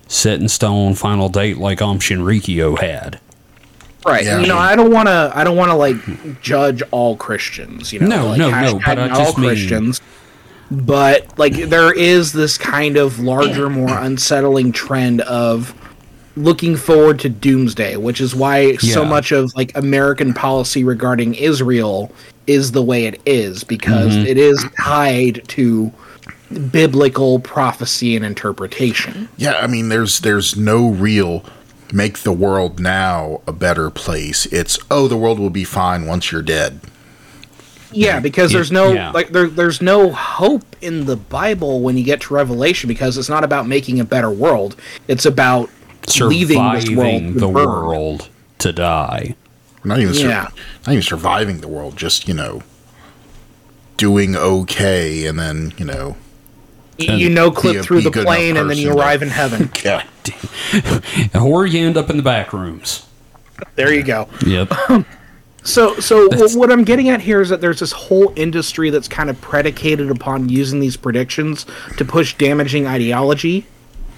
set 0.07 0.39
in 0.41 0.49
stone 0.49 0.95
final 0.95 1.29
date 1.29 1.57
like 1.57 1.81
Aum 1.81 1.99
Shinrikyo 1.99 2.77
had. 2.79 3.19
Right. 4.05 4.25
Yeah. 4.25 4.41
You 4.41 4.47
know, 4.47 4.57
I 4.57 4.75
don't 4.75 4.91
want 4.91 5.07
to. 5.07 5.31
I 5.33 5.45
don't 5.45 5.55
want 5.55 5.71
to 5.71 5.75
like 5.77 6.41
judge 6.41 6.81
all 6.91 7.15
Christians. 7.15 7.93
You 7.93 8.01
know, 8.01 8.07
No, 8.07 8.25
like, 8.27 8.37
no, 8.37 8.49
no, 8.49 8.79
but 8.85 8.99
I 8.99 9.07
not 9.07 9.17
just 9.17 9.37
all 9.37 9.41
mean- 9.41 9.49
Christians. 9.51 10.01
But 10.71 11.37
like, 11.37 11.53
there 11.53 11.93
is 11.93 12.33
this 12.33 12.57
kind 12.57 12.97
of 12.97 13.19
larger, 13.19 13.69
more 13.69 13.97
unsettling 13.97 14.71
trend 14.71 15.21
of 15.21 15.73
looking 16.35 16.75
forward 16.75 17.19
to 17.19 17.29
doomsday, 17.29 17.95
which 17.97 18.19
is 18.19 18.33
why 18.33 18.75
so 18.77 19.05
much 19.05 19.31
of 19.31 19.53
like 19.55 19.75
American 19.77 20.33
policy 20.33 20.83
regarding 20.83 21.35
Israel 21.35 22.11
is 22.47 22.71
the 22.71 22.81
way 22.81 23.05
it 23.05 23.21
is 23.25 23.63
because 23.63 24.13
Mm-hmm. 24.13 24.25
it 24.25 24.37
is 24.37 24.65
tied 24.81 25.47
to 25.49 25.91
biblical 26.71 27.39
prophecy 27.39 28.15
and 28.15 28.25
interpretation. 28.25 29.29
Yeah, 29.37 29.53
I 29.53 29.67
mean, 29.67 29.89
there's 29.89 30.19
there's 30.21 30.55
no 30.57 30.89
real 30.89 31.45
make 31.91 32.19
the 32.19 32.33
world 32.33 32.79
now 32.79 33.41
a 33.45 33.53
better 33.53 33.89
place. 33.89 34.45
It's 34.47 34.79
oh, 34.89 35.07
the 35.07 35.17
world 35.17 35.39
will 35.39 35.49
be 35.51 35.63
fine 35.63 36.05
once 36.05 36.31
you're 36.31 36.41
dead. 36.41 36.79
Yeah, 37.93 38.19
because 38.19 38.51
there's 38.51 38.71
no 38.71 38.91
yeah. 38.93 39.11
like 39.11 39.29
there 39.29 39.47
there's 39.47 39.81
no 39.81 40.11
hope 40.11 40.75
in 40.81 41.05
the 41.05 41.15
Bible 41.15 41.81
when 41.81 41.97
you 41.97 42.03
get 42.03 42.21
to 42.21 42.33
Revelation 42.33 42.87
because 42.87 43.17
it's 43.17 43.29
not 43.29 43.43
about 43.43 43.67
making 43.67 43.99
a 43.99 44.05
better 44.05 44.29
world. 44.31 44.75
It's 45.07 45.25
about 45.25 45.69
leaving 46.19 46.57
this 46.73 46.89
world 46.89 47.21
surviving 47.21 47.33
the 47.35 47.47
burn. 47.47 47.65
world 47.65 48.29
to 48.59 48.73
die. 48.73 49.35
Not 49.83 49.99
even 49.99 50.13
sur- 50.13 50.29
Yeah. 50.29 50.47
not 50.87 50.93
even 50.93 51.01
surviving 51.03 51.61
the 51.61 51.67
world, 51.67 51.97
just 51.97 52.27
you 52.27 52.33
know, 52.33 52.61
doing 53.97 54.35
okay, 54.35 55.25
and 55.25 55.37
then 55.39 55.73
you 55.77 55.85
know, 55.85 56.15
Y- 56.99 57.05
You 57.15 57.29
know, 57.31 57.49
clip 57.51 57.77
a- 57.77 57.83
through 57.83 58.01
the 58.01 58.09
a 58.09 58.11
good 58.11 58.21
enough 58.21 58.35
plane 58.35 58.55
and 58.55 58.69
then 58.69 58.77
you 58.77 58.91
arrive 58.93 59.23
in 59.23 59.29
heaven. 59.29 59.71
yeah, 59.83 60.03
Or 61.41 61.65
you 61.65 61.85
end 61.87 61.97
up 61.97 62.09
in 62.11 62.17
the 62.17 62.23
back 62.23 62.53
rooms. 62.53 63.05
There 63.75 63.91
you 63.93 64.03
go. 64.03 64.27
Yep. 64.45 64.71
So, 65.63 65.97
so 65.99 66.27
That's- 66.27 66.55
what 66.55 66.71
I'm 66.71 66.83
getting 66.83 67.09
at 67.09 67.21
here 67.21 67.41
is 67.41 67.49
that 67.49 67.61
there's 67.61 67.79
this 67.79 67.93
whole 67.93 68.33
industry 68.35 68.89
that's 68.89 69.07
kind 69.07 69.29
of 69.29 69.39
predicated 69.39 70.11
upon 70.11 70.49
using 70.49 70.79
these 70.79 70.97
predictions 70.97 71.65
to 71.97 72.03
push 72.05 72.33
damaging 72.35 72.85
ideology, 72.85 73.65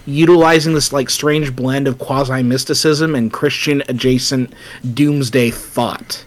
utilizing 0.07 0.73
this 0.73 0.91
like 0.91 1.09
strange 1.09 1.55
blend 1.55 1.87
of 1.87 1.99
quasi 1.99 2.41
mysticism 2.41 3.13
and 3.13 3.31
Christian 3.31 3.83
adjacent 3.87 4.53
doomsday 4.93 5.51
thought. 5.51 6.25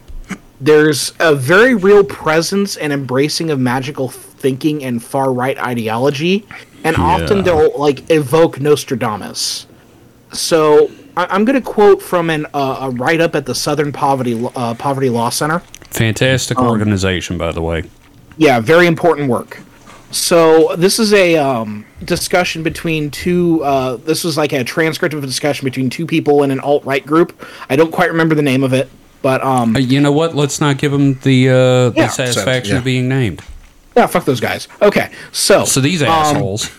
There's 0.61 1.12
a 1.20 1.35
very 1.35 1.74
real 1.74 2.05
presence 2.05 2.77
and 2.77 2.93
embracing 2.93 3.51
of 3.51 3.61
magical 3.61 4.09
thinking 4.09 4.85
and 4.85 5.03
far 5.03 5.32
right 5.32 5.59
ideology, 5.59 6.47
and 6.85 6.97
often 6.97 7.43
they'll 7.45 7.77
like 7.78 8.09
evoke 8.11 8.61
Nostradamus. 8.61 9.66
So 10.32 10.90
I- 11.19 11.27
I'm 11.35 11.45
going 11.45 11.61
to 11.61 11.66
quote 11.69 12.01
from 12.01 12.31
an, 12.31 12.47
uh, 12.55 12.78
a 12.82 12.90
write 12.90 13.20
up 13.20 13.35
at 13.35 13.45
the 13.45 13.55
Southern 13.55 13.90
Poverty 13.93 14.40
uh, 14.55 14.74
Poverty 14.74 15.11
Law 15.11 15.31
Center. 15.31 15.59
Fantastic 15.90 16.59
Um, 16.59 16.69
organization, 16.69 17.36
by 17.36 17.51
the 17.51 17.61
way. 17.61 17.82
Yeah, 18.36 18.61
very 18.61 18.86
important 18.86 19.28
work. 19.28 19.61
So 20.12 20.74
this 20.77 21.01
is 21.01 21.12
a 21.12 21.36
um, 21.36 21.85
discussion 22.05 22.62
between 22.62 23.11
two. 23.11 23.62
Uh, 23.65 23.97
this 23.97 24.23
was 24.23 24.39
like 24.39 24.53
a 24.53 24.62
transcript 24.62 25.12
of 25.12 25.24
a 25.24 25.27
discussion 25.27 25.65
between 25.65 25.90
two 25.90 26.07
people 26.07 26.45
in 26.45 26.53
an 26.53 26.61
alt 26.61 26.85
right 26.85 27.05
group. 27.05 27.45
I 27.69 27.74
don't 27.74 27.90
quite 27.90 28.11
remember 28.11 28.36
the 28.36 28.43
name 28.43 28.62
of 28.62 28.73
it, 28.73 28.89
but 29.20 29.43
um, 29.43 29.74
Uh, 29.74 29.81
you 29.81 30.01
know 30.01 30.12
what? 30.12 30.36
Let's 30.36 30.61
not 30.61 30.78
give 30.78 30.93
them 30.93 31.15
the 31.24 31.49
uh, 31.51 31.55
Yeah. 31.55 31.90
the 32.07 32.09
satisfaction 32.09 32.74
yeah. 32.74 32.78
of 32.78 32.85
being 32.85 33.09
named. 33.09 33.43
yeah, 33.97 34.07
fuck 34.07 34.24
those 34.24 34.40
guys. 34.40 34.69
Okay, 34.81 35.11
so 35.32 35.65
So 35.65 35.81
these 35.81 36.01
um, 36.01 36.09
assholes. 36.09 36.70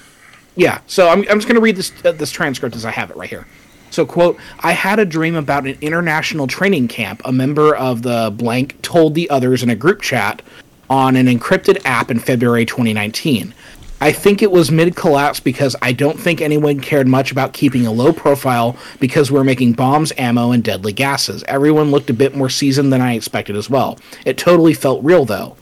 Yeah, 0.56 0.80
so 0.88 1.10
I'm, 1.10 1.20
I'm 1.30 1.38
just 1.38 1.48
going 1.48 1.56
to 1.56 1.62
read 1.62 1.76
this 1.76 1.92
uh, 2.06 2.14
this 2.14 2.32
transcript 2.32 2.76
as 2.78 2.86
I 2.86 2.92
have 2.92 3.12
it 3.12 3.18
right 3.18 3.30
here. 3.30 3.46
So, 3.90 4.06
quote, 4.06 4.38
I 4.60 4.74
had 4.74 5.00
a 5.00 5.06
dream 5.06 5.36
about 5.36 5.66
an 5.66 5.78
international 5.82 6.48
training 6.48 6.88
camp. 6.88 7.22
A 7.26 7.32
member 7.32 7.76
of 7.76 8.02
the 8.02 8.34
blank 8.36 8.82
told 8.82 9.16
the 9.16 9.30
others 9.30 9.64
in 9.64 9.70
a 9.70 9.76
group 9.76 10.02
chat 10.02 10.42
on 10.90 11.16
an 11.16 11.28
encrypted 11.28 11.82
app 11.86 12.10
in 12.10 12.20
February 12.20 12.66
2019. 12.66 13.54
I 14.02 14.14
think 14.14 14.42
it 14.42 14.52
was 14.52 14.72
mid 14.72 14.96
collapse 14.96 15.42
because 15.42 15.76
I 15.82 15.92
don't 15.92 16.18
think 16.18 16.40
anyone 16.40 16.80
cared 16.80 17.08
much 17.08 17.32
about 17.32 17.52
keeping 17.52 17.86
a 17.86 17.92
low 17.92 18.14
profile 18.14 18.78
because 19.00 19.30
we're 19.30 19.44
making 19.44 19.74
bombs, 19.74 20.14
ammo, 20.18 20.52
and 20.52 20.64
deadly 20.64 20.94
gases. 20.94 21.44
Everyone 21.48 21.92
looked 21.92 22.10
a 22.10 22.14
bit 22.14 22.36
more 22.36 22.50
seasoned 22.50 22.94
than 22.94 23.02
I 23.02 23.16
expected 23.16 23.58
as 23.58 23.70
well. 23.70 24.00
It 24.26 24.38
totally 24.38 24.74
felt 24.74 25.04
real 25.04 25.26
though. 25.26 25.58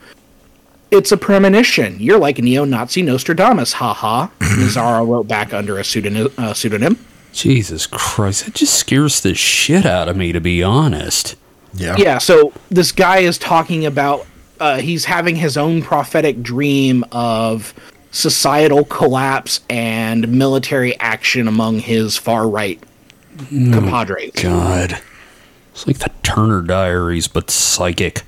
It's 0.91 1.11
a 1.11 1.17
premonition. 1.17 1.99
You're 1.99 2.19
like 2.19 2.37
neo 2.37 2.63
Nazi 2.63 3.01
Nostradamus, 3.01 3.73
haha. 3.73 4.27
Nazzaro 4.39 5.07
wrote 5.07 5.27
back 5.27 5.53
under 5.53 5.79
a 5.79 5.83
pseudonym. 5.83 6.29
Uh, 6.37 6.53
pseudonym. 6.53 6.97
Jesus 7.37 7.85
Christ, 7.85 8.45
that 8.45 8.55
just 8.55 8.73
scares 8.73 9.21
the 9.21 9.35
shit 9.35 9.85
out 9.85 10.09
of 10.09 10.17
me, 10.17 10.31
to 10.31 10.41
be 10.41 10.63
honest. 10.63 11.35
yeah, 11.75 11.95
Yeah, 11.95 12.17
so 12.17 12.51
this 12.69 12.91
guy 12.91 13.19
is 13.19 13.37
talking 13.37 13.85
about, 13.85 14.25
uh, 14.59 14.79
he's 14.79 15.05
having 15.05 15.35
his 15.35 15.55
own 15.55 15.83
prophetic 15.83 16.41
dream 16.41 17.05
of 17.11 17.75
societal 18.09 18.85
collapse 18.85 19.59
and 19.69 20.27
military 20.29 20.99
action 20.99 21.47
among 21.47 21.77
his 21.77 22.17
far 22.17 22.49
right 22.49 22.81
compadres. 23.49 24.31
God. 24.41 24.99
It's 25.71 25.85
like 25.85 25.99
the 25.99 26.11
Turner 26.23 26.63
Diaries, 26.63 27.27
but 27.27 27.51
psychic. 27.51 28.23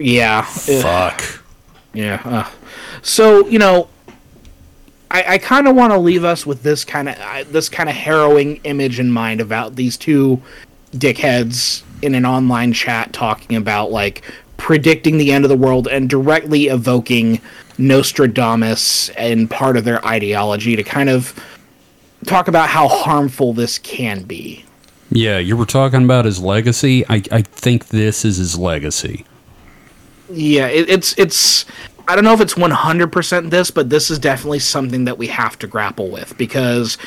Yeah. 0.00 0.42
Fuck. 0.42 1.44
Yeah. 1.94 2.20
Uh, 2.24 2.50
so 3.02 3.46
you 3.46 3.60
know, 3.60 3.88
I, 5.12 5.34
I 5.34 5.38
kind 5.38 5.68
of 5.68 5.76
want 5.76 5.92
to 5.92 5.98
leave 5.98 6.24
us 6.24 6.46
with 6.46 6.62
this 6.62 6.84
kind 6.84 7.08
of 7.08 7.16
uh, 7.18 7.44
this 7.50 7.68
kind 7.68 7.88
of 7.88 7.94
harrowing 7.94 8.56
image 8.64 8.98
in 8.98 9.10
mind 9.10 9.40
about 9.40 9.76
these 9.76 9.96
two 9.96 10.40
dickheads 10.92 11.82
in 12.00 12.14
an 12.14 12.26
online 12.26 12.72
chat 12.72 13.12
talking 13.12 13.56
about 13.56 13.92
like 13.92 14.22
predicting 14.56 15.18
the 15.18 15.30
end 15.32 15.44
of 15.44 15.48
the 15.48 15.56
world 15.56 15.86
and 15.86 16.08
directly 16.08 16.68
evoking 16.68 17.40
Nostradamus 17.78 19.10
and 19.10 19.50
part 19.50 19.76
of 19.76 19.84
their 19.84 20.04
ideology 20.06 20.76
to 20.76 20.82
kind 20.82 21.08
of 21.08 21.38
talk 22.26 22.48
about 22.48 22.68
how 22.68 22.88
harmful 22.88 23.52
this 23.52 23.78
can 23.78 24.22
be. 24.22 24.64
Yeah, 25.10 25.38
you 25.38 25.56
were 25.56 25.66
talking 25.66 26.04
about 26.04 26.24
his 26.24 26.40
legacy. 26.40 27.04
I, 27.08 27.22
I 27.30 27.42
think 27.42 27.88
this 27.88 28.24
is 28.24 28.38
his 28.38 28.58
legacy. 28.58 29.26
Yeah, 30.30 30.68
it, 30.68 30.88
it's 30.88 31.18
it's. 31.18 31.66
I 32.08 32.14
don't 32.14 32.24
know 32.24 32.32
if 32.34 32.40
it's 32.40 32.56
one 32.56 32.70
hundred 32.70 33.12
percent 33.12 33.50
this, 33.50 33.70
but 33.70 33.90
this 33.90 34.10
is 34.10 34.18
definitely 34.18 34.58
something 34.58 35.04
that 35.04 35.18
we 35.18 35.26
have 35.28 35.58
to 35.60 35.66
grapple 35.66 36.10
with 36.10 36.36
because, 36.36 36.98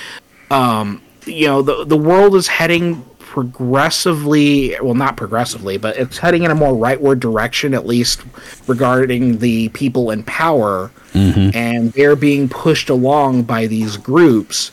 um, 0.51 1.01
you 1.25 1.47
know, 1.47 1.61
the 1.61 1.85
the 1.85 1.97
world 1.97 2.35
is 2.35 2.47
heading 2.47 3.03
progressively. 3.19 4.75
Well, 4.81 4.93
not 4.95 5.17
progressively, 5.17 5.77
but 5.77 5.97
it's 5.97 6.17
heading 6.17 6.43
in 6.43 6.51
a 6.51 6.55
more 6.55 6.73
rightward 6.73 7.19
direction, 7.19 7.73
at 7.73 7.85
least 7.85 8.21
regarding 8.67 9.39
the 9.39 9.69
people 9.69 10.11
in 10.11 10.23
power, 10.23 10.91
and 11.13 11.91
they're 11.93 12.15
being 12.15 12.47
pushed 12.49 12.89
along 12.89 13.43
by 13.43 13.67
these 13.67 13.97
groups 13.97 14.71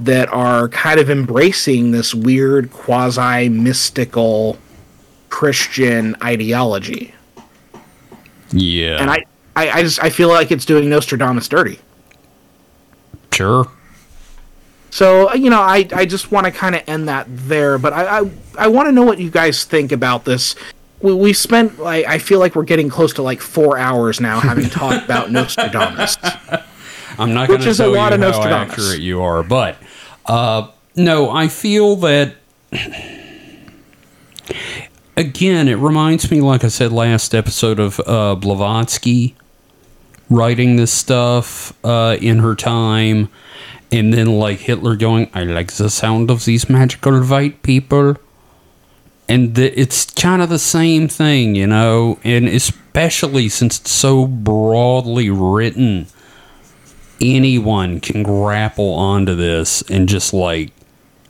that 0.00 0.28
are 0.32 0.68
kind 0.70 0.98
of 0.98 1.08
embracing 1.08 1.92
this 1.92 2.14
weird 2.14 2.72
quasi 2.72 3.48
mystical 3.48 4.58
Christian 5.28 6.16
ideology 6.22 7.14
Yeah. 8.50 9.00
and 9.00 9.10
I, 9.10 9.24
I, 9.56 9.70
I 9.70 9.82
just 9.82 10.02
I 10.02 10.10
feel 10.10 10.28
like 10.28 10.50
it's 10.50 10.64
doing 10.64 10.88
Nostradamus 10.88 11.48
dirty. 11.48 11.78
sure. 13.32 13.68
So 14.90 15.32
you 15.34 15.50
know, 15.50 15.60
I 15.60 15.88
I 15.92 16.04
just 16.06 16.30
want 16.30 16.46
to 16.46 16.52
kind 16.52 16.74
of 16.74 16.82
end 16.86 17.08
that 17.08 17.26
there, 17.28 17.78
but 17.78 17.92
I 17.92 18.20
I, 18.20 18.30
I 18.58 18.66
want 18.68 18.86
to 18.86 18.92
know 18.92 19.02
what 19.02 19.18
you 19.18 19.30
guys 19.30 19.64
think 19.64 19.90
about 19.92 20.24
this. 20.24 20.54
We 21.00 21.12
we 21.14 21.32
spent 21.32 21.78
like 21.80 22.06
I 22.06 22.18
feel 22.18 22.38
like 22.38 22.54
we're 22.54 22.62
getting 22.64 22.88
close 22.88 23.12
to 23.14 23.22
like 23.22 23.40
four 23.40 23.76
hours 23.76 24.20
now 24.20 24.40
having 24.40 24.68
talked 24.70 25.04
about 25.04 25.30
Nostradamus. 25.30 26.16
I'm 27.18 27.32
not 27.32 27.48
going 27.48 27.60
to 27.60 27.68
is 27.68 27.78
a 27.78 27.84
tell 27.84 27.90
you 27.92 27.96
lot 27.96 28.08
how 28.10 28.14
of 28.14 28.20
Nostradamus. 28.20 28.72
accurate 28.72 29.00
you 29.00 29.22
are, 29.22 29.42
but 29.42 29.76
uh, 30.26 30.68
no, 30.96 31.30
I 31.30 31.48
feel 31.48 31.96
that. 31.96 32.34
Again, 35.16 35.68
it 35.68 35.76
reminds 35.76 36.28
me, 36.30 36.40
like 36.40 36.64
I 36.64 36.68
said 36.68 36.90
last 36.90 37.36
episode, 37.36 37.78
of 37.78 38.00
uh, 38.00 38.34
Blavatsky 38.34 39.34
writing 40.30 40.76
this 40.76 40.92
stuff 40.92 41.72
uh, 41.84 42.16
in 42.20 42.38
her 42.38 42.54
time, 42.54 43.28
and 43.92 44.12
then 44.12 44.26
like 44.38 44.60
Hitler 44.60 44.96
going, 44.96 45.30
"I 45.34 45.44
like 45.44 45.72
the 45.72 45.90
sound 45.90 46.30
of 46.30 46.44
these 46.44 46.68
magical 46.68 47.22
white 47.22 47.62
people." 47.62 48.16
and 49.28 49.54
the, 49.54 49.78
it's 49.80 50.04
kind 50.10 50.42
of 50.42 50.48
the 50.48 50.58
same 50.58 51.08
thing, 51.08 51.54
you 51.54 51.66
know, 51.66 52.18
and 52.24 52.46
especially 52.46 53.48
since 53.48 53.80
it's 53.80 53.90
so 53.90 54.26
broadly 54.26 55.30
written, 55.30 56.06
anyone 57.20 58.00
can 58.00 58.22
grapple 58.22 58.92
onto 58.92 59.34
this 59.34 59.82
and 59.90 60.08
just 60.08 60.34
like 60.34 60.72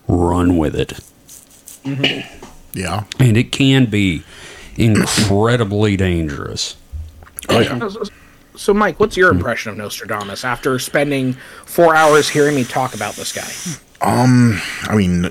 run 0.08 0.56
with 0.56 0.74
it. 0.74 0.98
yeah, 2.72 3.04
And 3.20 3.36
it 3.36 3.52
can 3.52 3.86
be 3.86 4.22
incredibly 4.76 5.96
dangerous. 5.96 6.76
oh 7.48 7.60
yeah. 7.60 7.88
So, 8.56 8.72
Mike, 8.72 9.00
what's 9.00 9.16
your 9.16 9.30
impression 9.30 9.72
of 9.72 9.78
Nostradamus 9.78 10.44
after 10.44 10.78
spending 10.78 11.32
four 11.64 11.94
hours 11.96 12.28
hearing 12.28 12.54
me 12.54 12.64
talk 12.64 12.94
about 12.94 13.14
this 13.14 13.32
guy? 13.32 13.50
Um, 14.00 14.60
I 14.84 14.94
mean, 14.94 15.30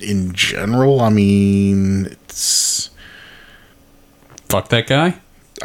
in 0.00 0.32
general, 0.32 1.00
I 1.00 1.08
mean, 1.10 2.06
it's. 2.06 2.90
Fuck 4.48 4.68
that 4.68 4.86
guy. 4.86 5.14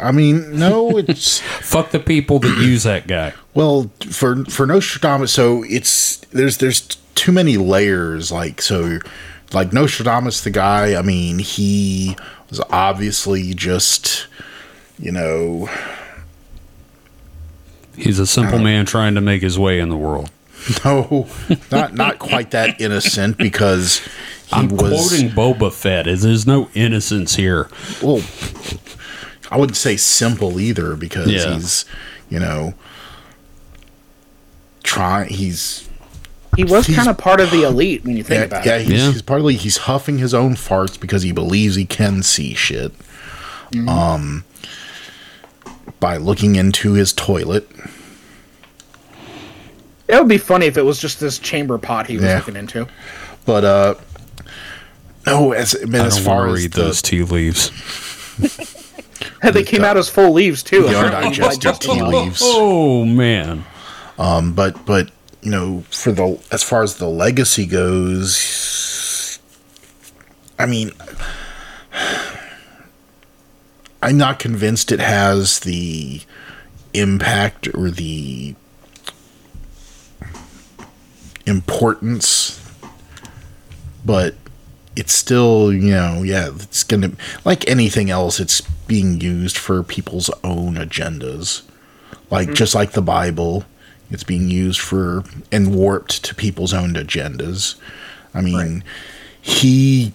I 0.00 0.12
mean, 0.12 0.58
no, 0.58 0.96
it's 0.98 1.40
Fuck 1.40 1.90
the 1.90 1.98
people 2.00 2.38
that 2.40 2.58
use 2.58 2.84
that 2.84 3.06
guy. 3.06 3.34
well 3.54 3.90
for 4.10 4.44
for 4.46 4.66
Nostradamus. 4.66 5.32
So 5.32 5.64
it's 5.68 6.18
there's 6.32 6.58
there's 6.58 6.80
too 7.14 7.32
many 7.32 7.56
layers. 7.56 8.32
Like 8.32 8.62
so, 8.62 8.98
like 9.52 9.72
Nostradamus, 9.72 10.42
the 10.42 10.50
guy. 10.50 10.98
I 10.98 11.02
mean, 11.02 11.38
he 11.40 12.16
was 12.48 12.60
obviously 12.70 13.52
just, 13.54 14.26
you 14.98 15.12
know, 15.12 15.68
He's 17.96 18.18
a 18.20 18.26
simple 18.26 18.58
man 18.60 18.86
trying 18.86 19.16
to 19.16 19.20
make 19.20 19.42
his 19.42 19.58
way 19.58 19.80
in 19.80 19.88
the 19.88 19.96
world. 19.96 20.30
no, 20.84 21.26
not 21.70 21.94
not 21.94 22.18
quite 22.18 22.50
that 22.52 22.80
innocent 22.80 23.36
because 23.38 23.98
he 23.98 24.08
I'm 24.52 24.68
was 24.68 25.08
quoting 25.08 25.30
Boba 25.30 25.72
Fett. 25.72 26.04
There's 26.06 26.46
no 26.46 26.68
innocence 26.74 27.34
here. 27.36 27.68
well. 28.02 28.22
I 29.50 29.56
wouldn't 29.56 29.76
say 29.78 29.96
simple 29.96 30.60
either 30.60 30.94
because 30.94 31.28
Yeah. 31.28 31.54
he's, 31.54 31.86
you 32.28 32.38
know, 32.38 32.74
trying. 34.82 35.30
He's 35.30 35.88
He 36.56 36.64
was 36.64 36.86
kind 36.86 37.08
of 37.08 37.16
part 37.18 37.40
of 37.40 37.50
the 37.50 37.62
elite 37.62 38.04
when 38.04 38.16
you 38.16 38.22
think 38.22 38.40
yeah, 38.40 38.44
about 38.44 38.66
yeah, 38.66 38.76
it. 38.76 38.82
he's, 38.86 39.00
Yeah. 39.00 39.12
he's 39.12 39.22
partly 39.22 39.54
he's 39.56 39.78
huffing 39.78 40.18
his 40.18 40.34
own 40.34 40.54
farts 40.54 40.98
because 41.00 41.22
he 41.22 41.32
believes 41.32 41.76
he 41.76 41.84
can 41.84 42.22
see 42.22 42.54
shit. 42.54 42.92
Um, 43.86 44.44
by 46.00 46.16
looking 46.16 46.56
into 46.56 46.92
his 46.94 47.12
toilet. 47.12 47.68
It 50.08 50.16
would 50.18 50.28
be 50.28 50.38
funny 50.38 50.66
if 50.66 50.76
it 50.78 50.82
was 50.82 50.98
just 51.00 51.20
this 51.20 51.38
chamber 51.38 51.76
pot 51.78 52.06
he 52.06 52.16
was 52.16 52.24
Yeah. 52.24 52.36
looking 52.38 52.56
into. 52.56 52.86
But 53.44 53.64
uh, 53.64 53.94
no, 55.26 55.52
as 55.52 55.74
I 55.74 55.84
mean, 55.84 56.00
I 56.00 56.06
as 56.06 56.16
don't 56.16 56.24
far 56.24 56.36
want 56.46 56.48
to 56.50 56.54
as 56.54 56.62
read 56.62 56.72
the, 56.72 56.82
those 56.82 57.02
tea 57.02 57.22
leaves. 57.22 57.70
they 59.42 59.64
came 59.64 59.84
out 59.84 59.96
as 59.96 60.08
full 60.08 60.32
leaves 60.32 60.62
too. 60.62 60.82
The 60.82 60.88
apparently. 60.98 61.24
undigested 61.26 61.80
tea 61.80 62.02
leaves. 62.02 62.40
Oh 62.44 63.04
man. 63.04 63.64
Um, 64.18 64.52
but 64.54 64.84
but 64.86 65.10
you 65.42 65.50
know, 65.50 65.84
for 65.90 66.12
the 66.12 66.40
as 66.50 66.62
far 66.62 66.82
as 66.82 66.96
the 66.96 67.08
legacy 67.08 67.66
goes, 67.66 69.38
I 70.58 70.66
mean, 70.66 70.90
I'm 74.00 74.16
not 74.16 74.38
convinced 74.38 74.92
it 74.92 75.00
has 75.00 75.60
the 75.60 76.20
impact 76.94 77.68
or 77.74 77.90
the 77.90 78.54
importance, 81.46 82.60
but 84.04 84.34
it's 84.94 85.12
still, 85.12 85.72
you 85.72 85.90
know, 85.90 86.22
yeah, 86.22 86.50
it's 86.54 86.82
gonna 86.84 87.12
like 87.44 87.68
anything 87.68 88.10
else. 88.10 88.38
It's 88.40 88.60
being 88.86 89.20
used 89.20 89.56
for 89.56 89.82
people's 89.82 90.30
own 90.44 90.74
agendas, 90.74 91.62
like 92.30 92.48
mm-hmm. 92.48 92.54
just 92.54 92.74
like 92.74 92.92
the 92.92 93.02
Bible. 93.02 93.64
It's 94.10 94.24
being 94.24 94.48
used 94.48 94.80
for 94.80 95.24
and 95.52 95.74
warped 95.74 96.24
to 96.24 96.34
people's 96.34 96.72
own 96.72 96.94
agendas. 96.94 97.74
I 98.32 98.40
mean, 98.40 98.82
he 99.40 100.12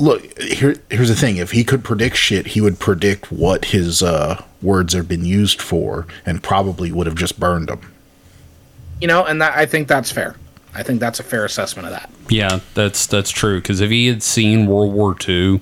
look 0.00 0.40
here. 0.40 0.74
Here's 0.90 1.08
the 1.08 1.14
thing: 1.14 1.36
if 1.36 1.52
he 1.52 1.62
could 1.62 1.84
predict 1.84 2.16
shit, 2.16 2.48
he 2.48 2.60
would 2.60 2.78
predict 2.80 3.30
what 3.30 3.66
his 3.66 4.02
uh, 4.02 4.42
words 4.62 4.94
have 4.94 5.06
been 5.06 5.24
used 5.24 5.60
for, 5.62 6.06
and 6.26 6.42
probably 6.42 6.90
would 6.90 7.06
have 7.06 7.16
just 7.16 7.38
burned 7.38 7.68
them. 7.68 7.92
you 9.00 9.06
know, 9.06 9.24
and 9.24 9.40
that, 9.40 9.56
I 9.56 9.66
think 9.66 9.86
that's 9.86 10.10
fair. 10.10 10.36
I 10.74 10.82
think 10.82 11.00
that's 11.00 11.18
a 11.20 11.24
fair 11.24 11.44
assessment 11.44 11.86
of 11.86 11.92
that. 11.92 12.10
Yeah, 12.28 12.60
that's 12.74 13.06
that's 13.06 13.30
true. 13.30 13.60
Because 13.60 13.80
if 13.80 13.90
he 13.90 14.06
had 14.08 14.22
seen 14.22 14.66
World 14.66 14.92
War 14.94 15.16
II, 15.28 15.60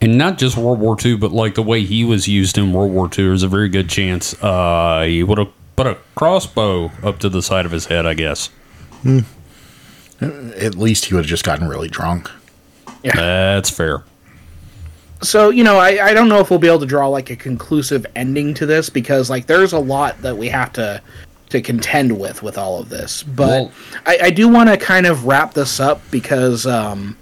and 0.00 0.16
not 0.16 0.38
just 0.38 0.56
World 0.56 0.78
War 0.80 0.96
II, 1.02 1.16
but 1.18 1.32
like 1.32 1.54
the 1.54 1.62
way 1.62 1.82
he 1.82 2.04
was 2.04 2.26
used 2.26 2.56
in 2.56 2.72
World 2.72 2.92
War 2.92 3.06
II, 3.06 3.26
there's 3.26 3.42
a 3.42 3.48
very 3.48 3.68
good 3.68 3.88
chance 3.90 4.34
uh, 4.42 5.02
he 5.06 5.22
would 5.22 5.36
have 5.38 5.50
put 5.76 5.86
a 5.86 5.98
crossbow 6.14 6.90
up 7.02 7.18
to 7.18 7.28
the 7.28 7.42
side 7.42 7.66
of 7.66 7.72
his 7.72 7.86
head. 7.86 8.06
I 8.06 8.14
guess 8.14 8.48
At 10.22 10.74
least 10.74 11.06
he 11.06 11.14
would 11.14 11.24
have 11.24 11.30
just 11.30 11.44
gotten 11.44 11.68
really 11.68 11.88
drunk. 11.88 12.30
That's 13.04 13.70
fair. 13.70 14.04
So 15.22 15.50
you 15.50 15.64
know, 15.64 15.78
I, 15.78 16.06
I 16.08 16.14
don't 16.14 16.28
know 16.28 16.40
if 16.40 16.50
we'll 16.50 16.58
be 16.58 16.68
able 16.68 16.80
to 16.80 16.86
draw 16.86 17.06
like 17.08 17.30
a 17.30 17.36
conclusive 17.36 18.06
ending 18.16 18.54
to 18.54 18.66
this 18.66 18.88
because 18.88 19.28
like 19.28 19.46
there's 19.46 19.72
a 19.72 19.78
lot 19.78 20.20
that 20.22 20.36
we 20.36 20.48
have 20.48 20.72
to 20.74 21.02
to 21.50 21.60
contend 21.60 22.18
with 22.18 22.42
with 22.42 22.56
all 22.56 22.80
of 22.80 22.88
this. 22.88 23.22
But 23.22 23.48
Well- 23.48 23.72
I, 24.06 24.18
I 24.24 24.30
do 24.30 24.48
want 24.48 24.68
to 24.70 24.76
kind 24.76 25.06
of 25.06 25.26
wrap 25.26 25.52
this 25.52 25.80
up 25.80 26.00
because 26.10 26.64
um, 26.66 27.16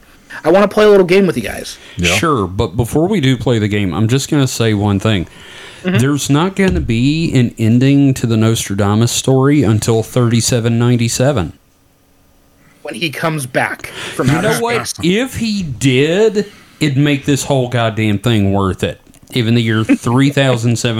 I 0.44 0.50
want 0.52 0.70
to 0.70 0.72
play 0.72 0.84
a 0.84 0.88
little 0.88 1.06
game 1.06 1.26
with 1.26 1.36
you 1.36 1.42
guys. 1.42 1.78
Yeah. 1.96 2.14
Sure, 2.14 2.46
but 2.46 2.76
before 2.76 3.08
we 3.08 3.20
do 3.20 3.36
play 3.36 3.58
the 3.58 3.68
game, 3.68 3.92
I'm 3.94 4.06
just 4.06 4.30
going 4.30 4.42
to 4.42 4.48
say 4.48 4.74
one 4.74 5.00
thing. 5.00 5.26
There's 5.84 6.28
not 6.28 6.56
going 6.56 6.74
to 6.74 6.80
be 6.80 7.32
an 7.38 7.54
ending 7.56 8.12
to 8.14 8.26
the 8.26 8.36
Nostradamus 8.36 9.12
story 9.12 9.62
until 9.62 10.02
3797. 10.02 11.58
When 12.88 12.94
he 12.98 13.10
comes 13.10 13.44
back 13.44 13.88
from 13.88 14.28
You 14.28 14.40
know 14.40 14.58
what? 14.60 14.94
If 15.02 15.36
he 15.36 15.62
did, 15.62 16.50
it'd 16.80 16.96
make 16.96 17.26
this 17.26 17.44
whole 17.44 17.68
goddamn 17.68 18.18
thing 18.18 18.54
worth 18.54 18.82
it. 18.82 18.98
Even 19.34 19.54
the 19.54 19.60
year 19.60 19.84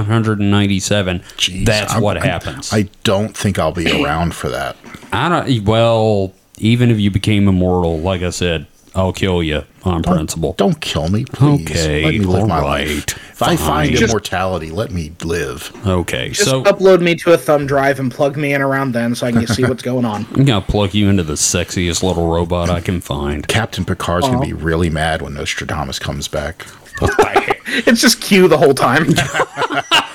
3797, 0.05 1.21
Jeez, 1.39 1.65
that's 1.65 1.95
I'm- 1.95 2.03
what 2.03 2.19
happens. 2.23 2.71
I 2.75 2.91
don't 3.05 3.35
think 3.35 3.59
I'll 3.59 3.73
be 3.73 3.91
around 4.05 4.35
for 4.35 4.51
that. 4.51 4.77
I 5.15 5.31
don't. 5.31 5.65
Well, 5.65 6.35
even 6.59 6.91
if 6.91 7.01
you 7.01 7.11
became 7.11 7.49
immortal, 7.49 7.99
like 8.01 8.21
I 8.21 8.29
said, 8.31 8.67
I'll 8.99 9.13
kill 9.13 9.43
you 9.43 9.63
on 9.85 10.03
principle. 10.03 10.55
Don't 10.59 10.81
kill 10.81 11.09
me, 11.09 11.25
please. 11.25 11.71
Okay, 11.71 12.05
let 12.05 12.15
me 12.15 12.19
live 12.21 12.49
my 12.49 12.59
all 12.59 12.65
life. 12.65 12.89
right, 12.89 13.13
If 13.31 13.43
I 13.43 13.57
find 13.57 13.91
fine. 13.97 14.03
immortality, 14.03 14.71
let 14.71 14.91
me 14.91 15.13
live. 15.23 15.73
Okay, 15.87 16.31
Just 16.31 16.51
so 16.51 16.65
upload 16.65 17.01
me 17.01 17.15
to 17.17 17.33
a 17.33 17.39
thumb 17.39 17.67
drive 17.67 18.01
and 18.01 18.11
plug 18.11 18.37
me 18.37 18.53
in 18.55 18.61
around 18.61 18.93
then 18.93 19.15
so 19.15 19.27
I 19.27 19.33
can 19.33 19.47
see 19.47 19.63
what's 19.69 19.83
going 19.83 20.05
on. 20.05 20.27
I'm 20.35 20.45
gonna 20.45 20.61
plug 20.61 20.95
you 20.95 21.09
into 21.09 21.23
the 21.23 21.35
sexiest 21.35 22.03
little 22.03 22.29
robot 22.29 22.71
I 22.71 22.81
can 22.81 23.01
find. 23.01 23.47
Captain 23.47 23.85
Picard's 23.85 24.27
gonna 24.27 24.41
be 24.45 24.53
really 24.53 24.91
mad 24.91 25.23
when 25.23 25.35
Nostradamus 25.35 25.99
comes 25.99 26.29
back. 26.29 26.67
It's 27.71 28.01
just 28.01 28.23
Q 28.23 28.49
the 28.49 28.57
whole 28.57 28.73
time. 28.75 29.05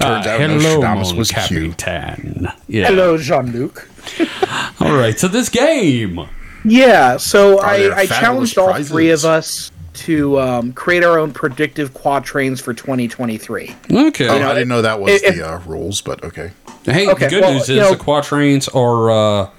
Turns 0.00 0.26
out 0.26 0.40
Hello, 0.40 0.54
Nostradamus 0.54 1.12
was 1.12 1.30
cute. 1.30 1.76
capitaine. 1.78 2.46
Yeah. 2.68 2.86
Hello, 2.88 3.18
Jean 3.18 3.52
Luc. 3.52 3.88
All 4.80 4.94
right. 4.94 5.18
So 5.18 5.28
this 5.28 5.48
game. 5.48 6.28
Yeah, 6.64 7.16
so 7.16 7.60
I, 7.60 7.74
I 7.74 8.06
fabulous 8.06 8.08
challenged 8.08 8.58
all 8.58 8.82
three 8.82 9.10
of 9.10 9.24
us 9.24 9.70
to 9.94 10.38
um, 10.38 10.72
create 10.72 11.04
our 11.04 11.18
own 11.18 11.32
predictive 11.32 11.94
quatrains 11.94 12.60
for 12.60 12.74
2023. 12.74 13.74
Okay. 13.90 14.28
Oh, 14.28 14.34
I 14.36 14.54
didn't 14.54 14.68
know 14.68 14.82
that 14.82 15.00
was 15.00 15.22
if- 15.22 15.36
the 15.36 15.48
uh, 15.48 15.60
rules, 15.60 16.00
but 16.00 16.22
okay. 16.24 16.52
hey, 16.84 17.08
okay, 17.08 17.24
the 17.24 17.30
good 17.30 17.40
well, 17.42 17.54
news 17.54 17.68
is 17.68 17.78
know- 17.78 17.90
the 17.92 17.96
quatrains 17.96 18.68
are 18.68 19.10
uh, 19.10 19.50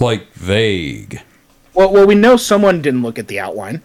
like 0.00 0.32
vague. 0.32 1.20
Well, 1.74 1.92
well, 1.92 2.06
we 2.06 2.14
know 2.14 2.36
someone 2.36 2.82
didn't 2.82 3.02
look 3.02 3.18
at 3.18 3.28
the 3.28 3.38
outline. 3.40 3.82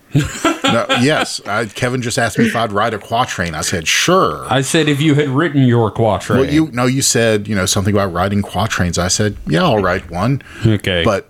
No, 0.63 0.85
yes, 1.01 1.41
I, 1.45 1.65
Kevin 1.65 2.01
just 2.01 2.17
asked 2.17 2.39
me 2.39 2.47
if 2.47 2.55
I'd 2.55 2.71
write 2.71 2.93
a 2.93 2.97
quatrain. 2.97 3.53
I 3.53 3.61
said 3.61 3.87
sure. 3.87 4.47
I 4.49 4.61
said 4.61 4.87
if 4.87 5.01
you 5.01 5.13
had 5.13 5.27
written 5.29 5.63
your 5.63 5.91
quatrain. 5.91 6.39
well, 6.39 6.49
you 6.49 6.71
no, 6.71 6.85
you 6.85 7.01
said 7.01 7.47
you 7.47 7.55
know 7.55 7.65
something 7.65 7.93
about 7.93 8.13
writing 8.13 8.41
quatrains. 8.41 8.97
I 8.97 9.09
said 9.09 9.37
yeah, 9.45 9.61
I'll 9.63 9.81
write 9.81 10.09
one, 10.09 10.41
okay. 10.65 11.03
but 11.03 11.29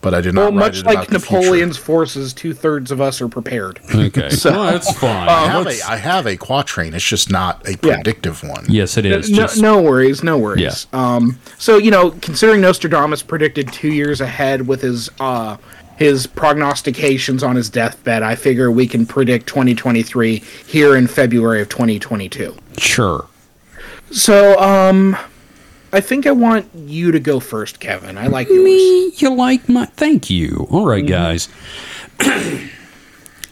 but 0.00 0.14
I 0.14 0.20
did 0.20 0.36
Well, 0.36 0.52
not 0.52 0.60
write 0.60 0.66
much 0.66 0.78
it 0.80 0.86
like 0.86 0.94
about 0.96 1.08
the 1.08 1.18
future. 1.20 1.40
Napoleon's 1.40 1.76
forces, 1.76 2.32
two 2.32 2.54
thirds 2.54 2.90
of 2.90 3.00
us 3.00 3.20
are 3.20 3.28
prepared. 3.28 3.80
okay. 3.94 4.30
so- 4.30 4.50
well, 4.52 4.64
that's 4.72 4.96
fine. 4.98 5.28
I 5.28 5.46
have, 5.46 5.66
a, 5.66 5.80
I 5.88 5.96
have 5.96 6.26
a 6.26 6.36
quatrain. 6.36 6.94
It's 6.94 7.04
just 7.04 7.30
not 7.30 7.68
a 7.68 7.76
predictive 7.76 8.42
one. 8.42 8.64
yes, 8.68 8.96
it 8.96 9.04
is. 9.06 9.30
No, 9.30 9.36
Just, 9.36 9.60
no 9.60 9.82
worries, 9.82 10.22
no 10.22 10.38
worries. 10.38 10.86
Um, 10.92 11.38
so 11.58 11.76
you 11.78 11.90
know, 11.90 12.12
considering 12.22 12.60
Nostradamus 12.60 13.22
predicted 13.22 13.72
two 13.72 13.92
years 13.92 14.20
ahead 14.20 14.66
with 14.66 14.82
his 14.82 15.10
uh, 15.20 15.56
his 15.96 16.28
prognostications 16.28 17.42
on 17.42 17.56
his 17.56 17.68
deathbed, 17.68 18.22
I 18.22 18.36
figure 18.36 18.70
we 18.70 18.86
can 18.86 19.04
predict 19.04 19.48
2023 19.48 20.36
here 20.66 20.94
in 20.96 21.08
February 21.08 21.60
of 21.60 21.68
2022. 21.70 22.54
Sure. 22.76 23.26
So, 24.12 24.56
um, 24.60 25.16
I 25.92 26.00
think 26.00 26.26
I 26.26 26.32
want 26.32 26.68
you 26.74 27.12
to 27.12 27.20
go 27.20 27.40
first, 27.40 27.80
Kevin. 27.80 28.18
I 28.18 28.26
like 28.26 28.48
yours. 28.48 28.64
Me, 28.64 29.12
you 29.16 29.34
like 29.34 29.68
my? 29.68 29.86
Thank 29.86 30.28
you. 30.28 30.66
All 30.70 30.86
right, 30.86 31.04
mm-hmm. 31.04 31.08
guys. 31.08 31.48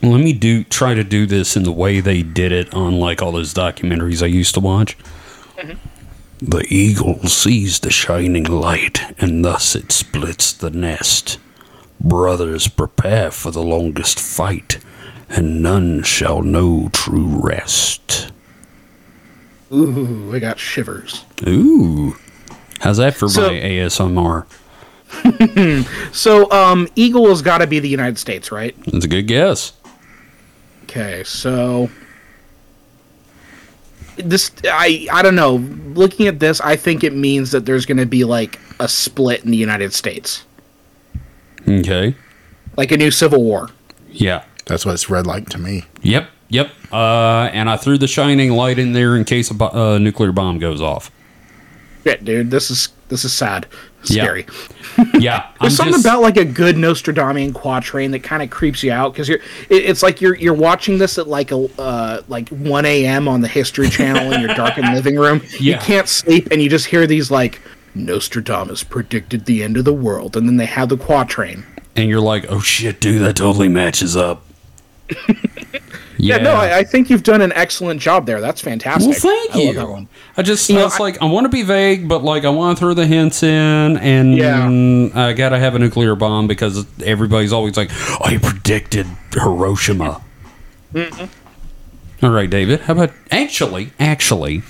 Let 0.02 0.20
me 0.20 0.34
do 0.34 0.62
try 0.64 0.94
to 0.94 1.02
do 1.02 1.26
this 1.26 1.56
in 1.56 1.62
the 1.62 1.72
way 1.72 2.00
they 2.00 2.22
did 2.22 2.52
it 2.52 2.72
on 2.74 3.00
like 3.00 3.22
all 3.22 3.32
those 3.32 3.54
documentaries 3.54 4.22
I 4.22 4.26
used 4.26 4.54
to 4.54 4.60
watch. 4.60 4.98
Mm-hmm. 5.56 5.78
The 6.38 6.66
eagle 6.68 7.22
sees 7.24 7.80
the 7.80 7.90
shining 7.90 8.44
light, 8.44 9.00
and 9.18 9.42
thus 9.42 9.74
it 9.74 9.90
splits 9.90 10.52
the 10.52 10.70
nest. 10.70 11.38
Brothers 11.98 12.68
prepare 12.68 13.30
for 13.30 13.50
the 13.50 13.62
longest 13.62 14.20
fight, 14.20 14.78
and 15.30 15.62
none 15.62 16.02
shall 16.02 16.42
know 16.42 16.90
true 16.92 17.40
rest. 17.42 18.30
Ooh, 19.72 20.30
I 20.34 20.38
got 20.38 20.58
shivers. 20.58 21.24
Ooh, 21.46 22.16
how's 22.80 22.96
that 22.98 23.14
for 23.14 23.28
So- 23.28 23.48
my 23.48 23.54
ASMR? 23.54 24.46
So, 26.12 26.50
um, 26.50 26.88
Eagle 26.96 27.28
has 27.28 27.40
got 27.42 27.58
to 27.58 27.66
be 27.66 27.78
the 27.78 27.88
United 27.88 28.18
States, 28.18 28.50
right? 28.50 28.74
That's 28.86 29.04
a 29.04 29.08
good 29.08 29.26
guess. 29.28 29.72
Okay, 30.84 31.22
so 31.24 31.88
this 34.16 34.50
I 34.64 35.06
I 35.12 35.22
don't 35.22 35.34
know. 35.36 35.56
Looking 35.94 36.26
at 36.26 36.40
this, 36.40 36.60
I 36.60 36.76
think 36.76 37.04
it 37.04 37.14
means 37.14 37.50
that 37.52 37.66
there's 37.66 37.86
going 37.86 37.98
to 37.98 38.06
be 38.06 38.24
like 38.24 38.58
a 38.80 38.88
split 38.88 39.44
in 39.44 39.50
the 39.50 39.56
United 39.56 39.92
States, 39.92 40.44
Okay. 41.68 42.14
like 42.76 42.90
a 42.92 42.96
new 42.96 43.10
civil 43.10 43.42
war. 43.42 43.70
Yeah. 44.10 44.44
That's 44.66 44.84
what 44.84 44.94
it's 44.94 45.08
read 45.08 45.26
like 45.26 45.48
to 45.50 45.58
me. 45.58 45.84
Yep, 46.02 46.28
yep. 46.48 46.70
Uh, 46.92 47.48
and 47.52 47.70
I 47.70 47.76
threw 47.76 47.98
the 47.98 48.08
shining 48.08 48.50
light 48.50 48.78
in 48.80 48.92
there 48.92 49.14
in 49.16 49.24
case 49.24 49.50
a 49.50 49.54
bo- 49.54 49.68
uh, 49.94 49.98
nuclear 49.98 50.32
bomb 50.32 50.58
goes 50.58 50.80
off. 50.80 51.10
Shit, 52.06 52.24
dude, 52.24 52.50
this 52.52 52.70
is 52.70 52.90
this 53.08 53.24
is 53.24 53.32
sad. 53.32 53.66
Yeah. 54.04 54.22
scary. 54.22 54.46
Yeah, 55.18 55.50
There's 55.60 55.76
something 55.76 55.94
just- 55.94 56.04
about 56.06 56.22
like 56.22 56.36
a 56.36 56.44
good 56.44 56.76
Nostradamus 56.76 57.52
quatrain 57.52 58.12
that 58.12 58.22
kind 58.22 58.42
of 58.44 58.50
creeps 58.50 58.84
you 58.84 58.92
out 58.92 59.12
because 59.12 59.28
you're. 59.28 59.40
It, 59.68 59.84
it's 59.86 60.02
like 60.04 60.20
you're 60.20 60.36
you're 60.36 60.54
watching 60.54 60.98
this 60.98 61.18
at 61.18 61.26
like 61.26 61.50
a 61.50 61.68
uh, 61.80 62.22
like 62.28 62.48
1 62.50 62.84
a.m. 62.84 63.26
on 63.26 63.40
the 63.40 63.48
History 63.48 63.88
Channel 63.88 64.32
in 64.32 64.40
your 64.40 64.54
darkened 64.54 64.86
living 64.94 65.16
room. 65.16 65.42
You 65.58 65.76
can't 65.78 66.08
sleep, 66.08 66.48
and 66.52 66.62
you 66.62 66.70
just 66.70 66.86
hear 66.86 67.08
these 67.08 67.30
like 67.32 67.60
Nostradamus 67.96 68.84
predicted 68.84 69.46
the 69.46 69.64
end 69.64 69.76
of 69.76 69.84
the 69.84 69.92
world, 69.94 70.36
and 70.36 70.46
then 70.48 70.56
they 70.58 70.66
have 70.66 70.88
the 70.88 70.96
quatrain. 70.96 71.64
and 71.96 72.08
you're 72.08 72.20
like, 72.20 72.46
oh 72.48 72.60
shit, 72.60 73.00
dude, 73.00 73.22
that 73.22 73.34
totally 73.36 73.68
matches 73.68 74.16
up. 74.16 74.44
Yeah, 76.18 76.38
no, 76.38 76.54
I, 76.54 76.78
I 76.78 76.84
think 76.84 77.10
you've 77.10 77.22
done 77.22 77.40
an 77.42 77.52
excellent 77.52 78.00
job 78.00 78.26
there. 78.26 78.40
That's 78.40 78.60
fantastic. 78.60 79.10
Well, 79.10 79.20
thank 79.20 79.54
I 79.54 79.58
love 79.66 79.74
that 79.74 79.82
you. 79.82 79.90
one. 79.92 80.08
I 80.36 80.42
just, 80.42 80.68
You 80.68 80.76
know, 80.76 80.86
it's 80.86 80.96
I- 80.98 81.02
like 81.02 81.20
I 81.22 81.26
want 81.26 81.44
to 81.44 81.48
be 81.50 81.62
vague, 81.62 82.08
but 82.08 82.22
like 82.24 82.44
I 82.44 82.48
want 82.50 82.76
to 82.76 82.80
throw 82.80 82.94
the 82.94 83.06
hints 83.06 83.42
in, 83.42 83.96
and 83.98 84.36
Yeah. 84.36 85.08
I 85.14 85.32
gotta 85.34 85.58
have 85.58 85.74
a 85.74 85.78
nuclear 85.78 86.14
bomb 86.14 86.46
because 86.46 86.86
everybody's 87.02 87.52
always 87.52 87.76
like, 87.76 87.90
I 88.20 88.38
predicted 88.38 89.06
Hiroshima." 89.32 90.22
All 92.22 92.30
right, 92.30 92.48
David. 92.48 92.80
How 92.82 92.94
about 92.94 93.12
actually, 93.30 93.92
actually, 93.98 94.62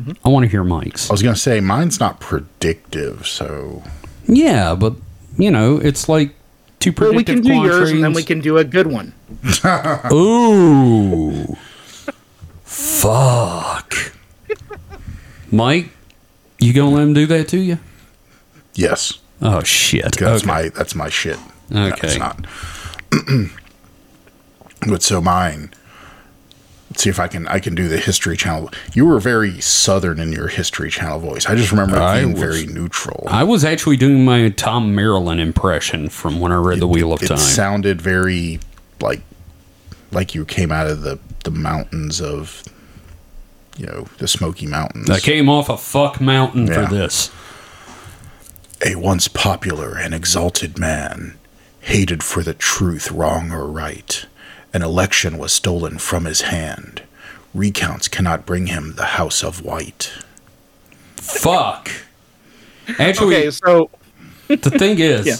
Mm-hmm. 0.00 0.12
I 0.24 0.30
want 0.30 0.44
to 0.44 0.48
hear 0.48 0.64
Mike's. 0.64 1.10
I 1.10 1.12
was 1.12 1.22
gonna 1.22 1.36
say 1.36 1.60
mine's 1.60 2.00
not 2.00 2.20
predictive, 2.20 3.26
so 3.26 3.82
Yeah, 4.26 4.74
but 4.74 4.94
you 5.36 5.50
know, 5.50 5.76
it's 5.78 6.08
like 6.08 6.34
two 6.80 6.92
Well, 6.98 7.14
we 7.14 7.22
can 7.24 7.40
do 7.42 7.52
yours, 7.54 7.90
and 7.90 8.02
then 8.02 8.12
we 8.12 8.22
can 8.24 8.40
do 8.40 8.58
a 8.58 8.64
good 8.64 8.86
one. 8.88 9.12
Ooh. 10.12 11.56
Fuck. 12.64 13.94
Mike, 15.52 15.90
you 16.58 16.72
gonna 16.72 16.90
let 16.94 17.02
him 17.02 17.12
do 17.12 17.26
that 17.26 17.48
to 17.48 17.58
you? 17.58 17.78
yes, 18.74 19.18
Oh 19.42 19.62
shit. 19.62 20.02
that's 20.16 20.22
Okay. 20.42 20.46
my 20.46 20.68
that's 20.70 20.94
my 20.94 21.08
shit. 21.08 21.38
Okay. 21.72 22.06
it's 22.08 22.18
not. 22.18 22.46
but 24.88 25.02
so 25.02 25.20
mine. 25.20 25.72
See 27.00 27.08
if 27.08 27.18
I 27.18 27.28
can 27.28 27.46
I 27.48 27.60
can 27.60 27.74
do 27.74 27.88
the 27.88 27.96
History 27.96 28.36
Channel. 28.36 28.70
You 28.92 29.06
were 29.06 29.18
very 29.20 29.58
southern 29.62 30.20
in 30.20 30.32
your 30.32 30.48
History 30.48 30.90
Channel 30.90 31.18
voice. 31.20 31.46
I 31.46 31.54
just 31.54 31.70
remember 31.70 31.96
it 31.96 32.02
I 32.02 32.20
being 32.20 32.32
was- 32.32 32.40
very 32.42 32.66
neutral. 32.66 33.24
I 33.26 33.42
was 33.42 33.64
actually 33.64 33.96
doing 33.96 34.22
my 34.24 34.50
Thom 34.50 34.94
Merrilin 34.94 35.38
impression 35.40 36.10
from 36.10 36.40
when 36.40 36.52
I 36.52 36.56
read 36.56 36.78
The 36.78 36.86
Wheel 36.86 37.14
of 37.14 37.22
it 37.22 37.28
Time. 37.28 37.38
It 37.38 37.40
sounded 37.40 38.02
very 38.02 38.60
like 39.00 39.22
like 40.12 40.34
you 40.34 40.44
came 40.44 40.70
out 40.70 40.88
of 40.88 41.00
the 41.00 41.18
the 41.44 41.50
mountains 41.50 42.20
of 42.20 42.62
you 43.78 43.86
know 43.86 44.06
the 44.18 44.28
Smoky 44.28 44.66
Mountains. 44.66 45.08
I 45.08 45.20
came 45.20 45.48
off 45.48 45.70
a 45.70 45.78
fuck 45.78 46.20
mountain 46.20 46.66
Yeah. 46.66 46.86
for 46.86 46.94
this. 46.94 47.30
a 48.84 48.94
once 48.96 49.26
popular 49.26 49.96
and 49.96 50.12
exalted 50.14 50.78
man, 50.78 51.38
hated 51.80 52.22
for 52.22 52.42
the 52.42 52.52
truth, 52.54 53.10
wrong 53.10 53.52
or 53.52 53.66
right. 53.66 54.26
An 54.72 54.82
election 54.82 55.38
was 55.38 55.52
stolen 55.52 55.98
from 55.98 56.24
his 56.26 56.42
hand. 56.42 57.02
Recounts 57.54 58.06
cannot 58.08 58.46
bring 58.46 58.66
him 58.68 58.94
the 58.94 59.04
House 59.06 59.42
of 59.42 59.62
White. 59.62 60.12
Fuck. 61.16 61.90
Actually, 62.98 63.36
Okay, 63.36 63.50
so 63.50 63.90
the 64.48 64.56
thing 64.70 64.98
is, 65.00 65.26
Yeah. 65.26 65.36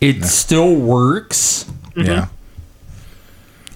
it 0.00 0.24
still 0.24 0.74
works. 0.74 1.64
Mm-hmm. 1.96 2.02
Yeah. 2.02 2.26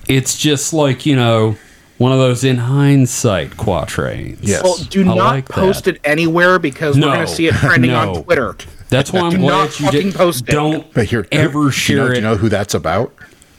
It's 0.09 0.39
just 0.39 0.73
like, 0.73 1.05
you 1.05 1.17
know, 1.17 1.57
one 1.99 2.13
of 2.13 2.19
those 2.19 2.45
in 2.45 2.57
hindsight 2.57 3.57
quatrains. 3.57 4.39
Yes. 4.43 4.63
well, 4.63 4.77
do 4.77 5.01
I 5.03 5.05
not 5.05 5.17
like 5.17 5.49
post 5.49 5.85
that. 5.85 5.97
it 5.97 6.01
anywhere 6.05 6.59
because 6.59 6.97
No, 6.97 7.09
we're 7.09 7.15
going 7.17 7.27
to 7.27 7.33
see 7.35 7.47
it 7.49 7.55
trending 7.55 7.91
no. 7.91 8.15
on 8.17 8.23
Twitter. 8.23 8.57
That's 8.89 9.13
why 9.13 9.21
I'm 9.21 9.31
Do 9.33 9.39
glad 9.39 9.49
not 9.51 9.81
you 9.81 9.87
fucking 9.87 10.01
did. 10.03 10.15
post 10.15 10.49
it. 10.49 10.53
Don't 10.53 10.93
But 10.95 11.07
here, 11.07 11.27
ever 11.31 11.53
do 11.53 11.59
you 11.59 11.65
know- 11.65 11.71
share 11.71 12.07
Do 12.07 12.13
it. 12.13 12.17
you 12.17 12.21
know 12.23 12.37
who 12.37 12.49
that's 12.49 12.75
about? 12.75 13.13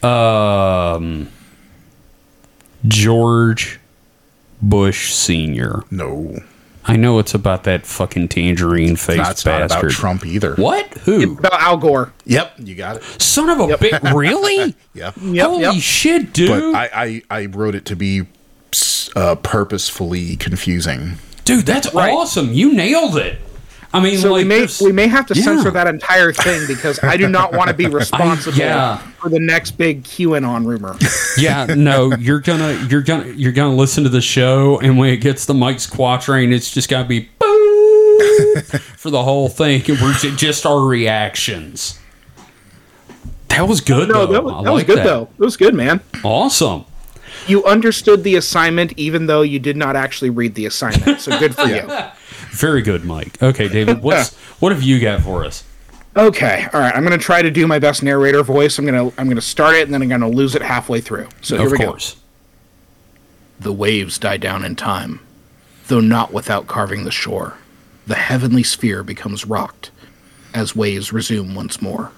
Um, 0.04 1.30
George 2.88 3.80
Bush 4.62 5.14
Senior. 5.14 5.84
No. 5.92 6.42
I 6.86 6.96
know 6.96 7.20
it's 7.20 7.34
about 7.36 7.66
that 7.66 7.86
fucking 7.86 8.30
tangerine 8.30 8.96
faced 8.96 9.18
That's 9.18 9.46
not 9.46 9.60
bastard. 9.70 9.80
about 9.84 9.92
Trump 9.92 10.26
either. 10.26 10.56
What? 10.56 10.88
Who? 11.00 11.38
About 11.38 11.54
Al 11.62 11.78
Gore. 11.78 12.14
Yep, 12.26 12.54
you 12.60 12.74
got 12.76 12.98
it. 12.98 13.04
Son 13.22 13.50
of 13.50 13.60
a 13.60 13.76
bitch! 13.78 14.14
Really? 14.14 14.76
Yep. 14.96 15.16
Yep, 15.22 15.48
Holy 15.48 15.62
yep. 15.62 15.76
shit, 15.76 16.34
dude! 16.34 16.50
But 16.74 16.76
I, 16.76 16.90
I, 17.30 17.42
I 17.42 17.46
wrote 17.46 17.76
it 17.76 17.86
to 17.86 17.96
be 17.96 18.24
uh, 19.16 19.36
purposefully 19.36 20.36
confusing. 20.36 21.18
dude, 21.46 21.66
that's 21.66 21.94
Right. 21.94 22.12
awesome. 22.12 22.52
You 22.54 22.74
nailed 22.74 23.16
it. 23.18 23.40
I 23.92 24.00
mean, 24.00 24.20
So 24.20 24.32
like, 24.32 24.44
we 24.44 24.44
may 24.44 24.58
there's- 24.60 24.82
we 24.82 24.92
may 24.92 25.08
have 25.08 25.26
to 25.28 25.34
Yeah. 25.36 25.44
censor 25.44 25.72
that 25.72 25.88
entire 25.88 26.32
thing 26.32 26.68
because 26.68 27.00
I 27.04 27.18
do 27.18 27.28
not 27.28 27.54
want 27.54 27.70
to 27.70 27.74
be 27.74 27.88
responsible 28.02 28.56
yeah. 28.58 28.98
for 29.20 29.30
the 29.30 29.40
next 29.40 29.72
big 29.72 30.04
QAnon 30.04 30.66
rumor. 30.66 30.96
yeah, 31.38 31.66
no, 31.66 32.14
you're 32.20 32.40
gonna, 32.40 32.86
you're 32.90 33.02
gonna, 33.02 33.30
you're 33.30 33.52
gonna 33.52 33.76
listen 33.76 34.04
to 34.04 34.10
the 34.10 34.22
show, 34.22 34.80
and 34.80 34.98
when 34.98 35.10
it 35.10 35.18
gets 35.18 35.46
the 35.46 35.56
Mike's 35.56 35.88
quatrain, 35.88 36.54
it's 36.54 36.70
just 36.72 36.88
gotta 36.88 37.08
be 37.08 37.30
boo 37.40 38.62
for 38.96 39.10
the 39.10 39.24
whole 39.24 39.50
thing, 39.50 39.82
and 39.90 40.00
we're 40.00 40.14
just 40.14 40.68
our 40.68 40.82
reactions. 40.86 41.98
That 43.48 43.68
was 43.68 43.82
good. 43.82 44.10
No, 44.10 44.28
though. 44.28 44.34
that 44.34 44.44
was, 44.44 44.64
that 44.66 44.72
was 44.74 44.84
good 44.84 45.00
though. 45.06 45.24
It 45.38 45.44
was 45.44 45.58
good, 45.58 45.74
man. 45.74 46.00
Awesome. 46.24 46.86
You 47.48 47.66
understood 47.66 48.24
the 48.24 48.36
assignment 48.36 48.94
even 48.98 49.26
though 49.26 49.42
you 49.42 49.58
did 49.58 49.76
not 49.76 49.96
actually 49.96 50.30
read 50.30 50.54
the 50.54 50.68
assignment. 50.68 51.20
So 51.22 51.38
good 51.40 51.56
for 51.56 51.64
you. 51.66 51.82
Very 52.52 52.82
good, 52.82 53.06
Mike. 53.06 53.42
Okay, 53.42 53.68
David, 53.70 54.02
what's 54.04 54.36
what 54.60 54.72
have 54.72 54.84
you 54.84 55.00
got 55.00 55.22
for 55.22 55.46
us? 55.46 55.64
Okay, 56.18 56.68
all 56.74 56.80
right. 56.80 56.94
I'm 56.96 57.04
gonna 57.04 57.18
try 57.18 57.42
to 57.42 57.52
do 57.52 57.68
my 57.68 57.80
best 57.80 58.04
narrator 58.04 58.44
voice. 58.44 58.78
I'm 58.80 58.86
gonna 58.86 59.06
I'm 59.18 59.28
gonna 59.30 59.42
start 59.42 59.76
it 59.76 59.84
and 59.84 59.94
then 59.94 60.02
I'm 60.02 60.10
gonna 60.10 60.28
lose 60.30 60.56
it 60.56 60.62
halfway 60.62 61.02
through. 61.02 61.30
So 61.42 61.58
here 61.58 61.68
of 61.68 61.72
we 61.72 61.78
course. 61.78 62.16
go. 62.16 62.20
The 63.62 63.74
waves 63.74 64.18
die 64.18 64.38
down 64.38 64.64
in 64.66 64.76
time, 64.76 65.20
though 65.88 66.00
not 66.00 66.34
without 66.34 66.68
carving 66.68 67.04
the 67.04 67.12
shore. 67.12 67.58
The 68.08 68.16
heavenly 68.16 68.64
sphere 68.64 69.04
becomes 69.04 69.46
rocked 69.46 69.92
as 70.54 70.76
waves 70.76 71.14
resume 71.14 71.54
once 71.54 71.82
more. 71.82 72.12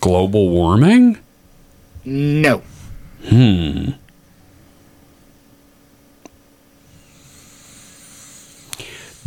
Global 0.00 0.48
warming? 0.48 1.18
No. 2.04 2.62
Hmm. 3.28 3.90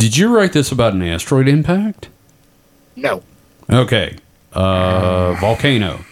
Did 0.04 0.18
you 0.18 0.36
write 0.36 0.52
this 0.52 0.70
about 0.70 0.92
an 0.92 1.02
asteroid 1.02 1.48
impact? 1.48 2.10
No. 2.98 3.24
Okay. 3.70 4.18
Uh, 4.52 5.32
volcano. 5.40 6.04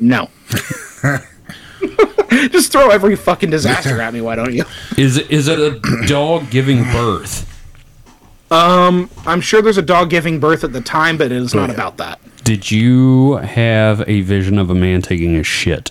No. 0.00 0.30
Just 2.30 2.72
throw 2.72 2.88
every 2.88 3.16
fucking 3.16 3.50
disaster 3.50 4.00
at 4.00 4.14
me, 4.14 4.22
why 4.22 4.34
don't 4.34 4.54
you? 4.54 4.64
Is 4.96 5.18
it 5.18 5.30
is 5.30 5.46
it 5.46 5.58
a 5.58 5.78
dog 6.06 6.48
giving 6.48 6.84
birth? 6.84 7.46
Um, 8.50 9.10
I'm 9.26 9.42
sure 9.42 9.60
there's 9.60 9.76
a 9.76 9.82
dog 9.82 10.08
giving 10.08 10.40
birth 10.40 10.64
at 10.64 10.72
the 10.72 10.80
time, 10.80 11.18
but 11.18 11.26
it 11.26 11.32
is 11.32 11.54
not 11.54 11.68
about 11.68 11.98
that. 11.98 12.18
Did 12.44 12.70
you 12.70 13.34
have 13.34 14.08
a 14.08 14.22
vision 14.22 14.58
of 14.58 14.70
a 14.70 14.74
man 14.74 15.02
taking 15.02 15.36
a 15.36 15.42
shit? 15.42 15.90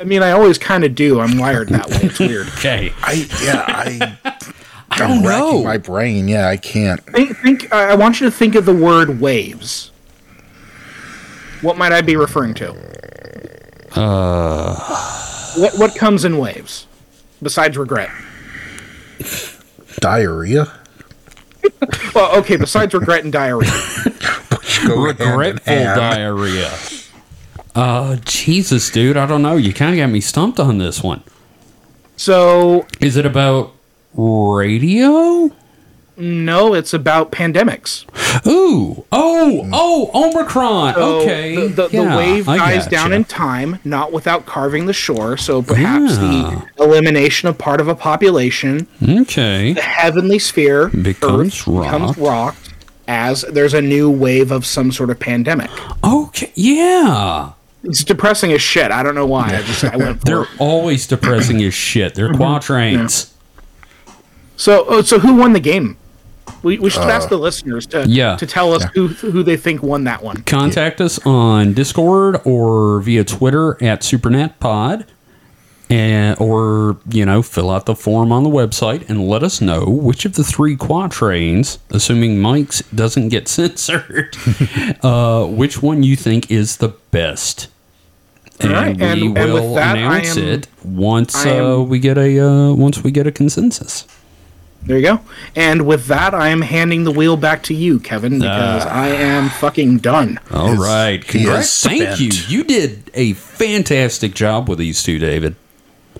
I 0.00 0.04
mean, 0.04 0.22
I 0.22 0.32
always 0.32 0.58
kind 0.58 0.84
of 0.84 0.94
do. 0.94 1.20
I'm 1.20 1.38
wired 1.38 1.68
that 1.70 1.88
way. 1.88 1.98
It's 2.02 2.18
weird. 2.18 2.48
Okay. 2.58 2.92
I 3.02 3.28
yeah 3.42 3.64
I. 3.66 4.18
I 4.90 4.98
don't 4.98 5.22
know. 5.22 5.64
My 5.64 5.78
brain, 5.78 6.28
yeah, 6.28 6.48
I 6.48 6.58
can't. 6.58 7.00
Think, 7.06 7.36
think. 7.38 7.72
I 7.72 7.92
I 7.92 7.94
want 7.94 8.20
you 8.20 8.26
to 8.26 8.30
think 8.30 8.54
of 8.54 8.66
the 8.66 8.74
word 8.74 9.20
waves. 9.20 9.90
What 11.62 11.78
might 11.78 11.92
I 11.92 12.02
be 12.02 12.16
referring 12.16 12.54
to? 12.54 12.72
Uh. 13.98 14.74
What 15.56 15.78
what 15.78 15.94
comes 15.96 16.24
in 16.24 16.38
waves, 16.38 16.86
besides 17.42 17.76
regret? 17.78 18.10
Diarrhea. 20.00 20.72
Well, 22.14 22.36
okay. 22.38 22.56
Besides 22.56 22.92
regret 22.94 23.24
and 23.24 23.32
diarrhea. 23.32 23.70
Go 24.86 25.04
hand 25.06 25.20
in 25.20 25.38
Regretful 25.38 25.74
diarrhea. 25.74 26.70
Uh, 27.74 28.16
Jesus, 28.24 28.90
dude. 28.90 29.16
I 29.16 29.26
don't 29.26 29.42
know. 29.42 29.56
You 29.56 29.72
kind 29.72 29.92
of 29.92 29.98
got 29.98 30.10
me 30.10 30.20
stumped 30.20 30.60
on 30.60 30.78
this 30.78 31.02
one. 31.02 31.22
So 32.16 32.86
Is 33.00 33.16
it 33.16 33.26
about 33.26 33.72
radio? 34.14 35.50
no, 36.18 36.74
it's 36.74 36.92
about 36.92 37.32
pandemics. 37.32 38.04
Ooh. 38.46 39.04
Oh. 39.10 39.68
Oh. 39.72 40.10
Omicron. 40.28 40.94
So 40.94 41.20
okay. 41.22 41.56
The, 41.68 41.68
the, 41.68 41.88
Yeah, 41.90 42.10
the 42.10 42.16
wave 42.18 42.46
dies 42.46 42.86
down 42.86 43.12
in 43.12 43.24
time, 43.24 43.78
not 43.84 44.12
without 44.12 44.44
carving 44.46 44.86
the 44.86 44.92
shore. 44.92 45.36
So 45.38 45.62
perhaps 45.62 46.12
Yeah. 46.18 46.62
the 46.76 46.84
elimination 46.84 47.48
of 47.48 47.56
part 47.58 47.80
of 47.80 47.88
a 47.88 47.94
population, 47.94 48.86
Okay. 49.02 49.72
the 49.72 49.80
heavenly 49.80 50.38
sphere 50.38 50.88
Becomes 50.90 51.60
Earth 51.66 51.66
becomes 51.82 52.18
rocked 52.18 52.68
as 53.08 53.42
there's 53.50 53.74
a 53.74 53.82
new 53.82 54.08
wave 54.10 54.52
of 54.52 54.64
some 54.64 54.92
sort 54.92 55.10
of 55.10 55.18
pandemic. 55.18 55.70
Okay. 56.04 56.52
Yeah. 56.54 57.52
It's 57.84 58.04
depressing 58.04 58.52
as 58.52 58.62
shit. 58.62 58.90
I 58.90 59.02
don't 59.02 59.14
know 59.14 59.26
why. 59.26 59.56
I 59.56 59.62
just 59.62 59.84
I 59.84 59.96
went 59.96 60.20
They're 60.24 60.46
always 60.58 61.06
depressing 61.06 61.62
as 61.62 61.74
shit. 61.74 62.14
They're 62.14 62.32
quatrains. 62.32 63.34
So, 64.56 64.84
oh, 64.86 65.02
so 65.02 65.18
who 65.18 65.34
won 65.34 65.52
the 65.54 65.60
game? 65.60 65.96
We, 66.62 66.78
we 66.78 66.90
should 66.90 67.02
ask 67.02 67.28
the 67.28 67.38
listeners 67.38 67.86
to 67.86 68.06
yeah. 68.06 68.36
to 68.36 68.46
tell 68.46 68.72
us 68.72 68.84
who 68.94 69.08
who 69.08 69.42
they 69.42 69.56
think 69.56 69.82
won 69.82 70.04
that 70.04 70.22
one. 70.22 70.42
Contact 70.44 71.00
us 71.00 71.18
on 71.26 71.72
Discord 71.72 72.40
or 72.44 73.00
via 73.00 73.24
Twitter 73.24 73.82
at 73.82 74.02
SuperNatPod. 74.02 75.06
And, 75.90 76.40
or 76.40 76.96
you 77.10 77.26
know 77.26 77.42
fill 77.42 77.70
out 77.70 77.84
the 77.84 77.94
form 77.94 78.32
on 78.32 78.44
the 78.44 78.48
website 78.48 79.06
and 79.10 79.28
let 79.28 79.42
us 79.42 79.60
know 79.60 79.84
which 79.84 80.24
of 80.24 80.36
the 80.36 80.44
three 80.44 80.74
quatrains 80.74 81.80
assuming 81.90 82.40
mike's 82.40 82.80
doesn't 82.94 83.28
get 83.28 83.46
censored 83.58 84.34
uh, 85.02 85.44
which 85.44 85.82
one 85.82 86.02
you 86.02 86.16
think 86.16 86.50
is 86.50 86.78
the 86.78 86.88
best 87.10 87.68
and 88.64 88.72
right, 88.72 88.96
we 88.96 89.02
and- 89.04 89.38
and 89.38 89.52
will 89.52 89.74
that, 89.74 89.96
announce 89.96 90.36
am- 90.36 90.48
it 90.48 90.68
once 90.84 91.44
am- 91.46 91.64
uh, 91.64 91.78
we 91.80 91.98
get 91.98 92.18
a 92.18 92.38
uh, 92.38 92.72
once 92.72 93.02
we 93.02 93.10
get 93.10 93.26
a 93.26 93.32
consensus 93.32 94.06
There 94.84 94.98
you 94.98 95.02
go. 95.06 95.20
And 95.54 95.86
with 95.86 96.06
that, 96.08 96.34
I 96.34 96.48
am 96.48 96.62
handing 96.62 97.04
the 97.04 97.12
wheel 97.12 97.36
back 97.36 97.62
to 97.64 97.74
you, 97.74 98.00
Kevin, 98.00 98.40
because 98.40 98.84
I 98.84 99.08
am 99.10 99.48
fucking 99.48 99.98
done. 99.98 100.40
all 100.50 100.72
Is- 100.72 100.78
right 100.80 101.24
congrats 101.24 101.84
is 101.84 101.88
thank 101.90 102.20
you 102.20 102.30
you 102.48 102.64
did 102.64 103.08
a 103.14 103.34
fantastic 103.34 104.34
job 104.34 104.68
with 104.68 104.78
these 104.78 105.02
two 105.02 105.18
david 105.20 105.54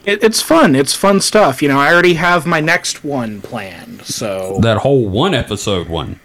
It, 0.04 0.22
it's 0.24 0.40
fun. 0.42 0.74
It's 0.74 0.94
fun 0.94 1.20
stuff. 1.20 1.62
You 1.62 1.68
know, 1.68 1.78
I 1.78 1.92
already 1.92 2.14
have 2.14 2.44
my 2.46 2.60
next 2.60 3.04
one 3.04 3.40
planned. 3.40 4.02
So 4.04 4.58
that 4.62 4.78
whole 4.78 5.08
one 5.08 5.32
episode 5.34 5.88
one 5.88 6.18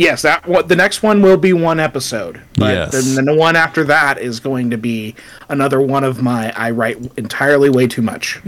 yes, 0.00 0.22
that 0.22 0.46
one, 0.48 0.66
the 0.66 0.74
next 0.76 1.02
one 1.02 1.20
will 1.22 1.36
be 1.36 1.52
one 1.52 1.78
episode. 1.78 2.40
But 2.56 2.74
Yes. 2.92 3.14
then 3.14 3.24
the 3.26 3.34
one 3.34 3.54
after 3.54 3.84
that 3.84 4.18
is 4.18 4.40
going 4.40 4.70
to 4.70 4.76
be 4.78 5.14
another 5.48 5.80
one 5.80 6.02
of 6.04 6.22
my. 6.22 6.52
I 6.56 6.70
write 6.72 6.98
entirely 7.16 7.68
way 7.70 7.86
too 7.86 8.02
much. 8.02 8.40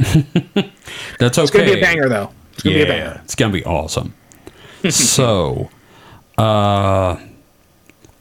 that's 1.18 1.38
okay 1.38 1.42
It's 1.42 1.50
gonna 1.50 1.64
be 1.66 1.78
a 1.78 1.80
banger, 1.80 2.08
though. 2.08 2.30
It's 2.54 2.62
gonna 2.62 2.76
yeah, 2.76 2.84
be 2.84 2.90
a 2.90 2.92
banger. 2.94 3.20
it's 3.24 3.34
gonna 3.34 3.52
be 3.52 3.64
awesome. 3.64 4.14
so, 4.90 5.70
uh, 6.38 7.16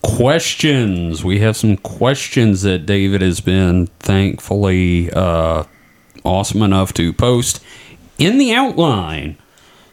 questions. 0.04 1.24
We 1.24 1.40
have 1.40 1.56
some 1.58 1.78
questions 1.78 2.62
that 2.64 2.86
David 2.86 3.22
has 3.22 3.40
been 3.40 3.88
thankfully 4.00 5.12
uh, 5.12 5.64
awesome 6.24 6.62
enough 6.62 6.94
to 6.94 7.14
post 7.14 7.64
in 8.18 8.38
the 8.38 8.54
outline. 8.54 9.38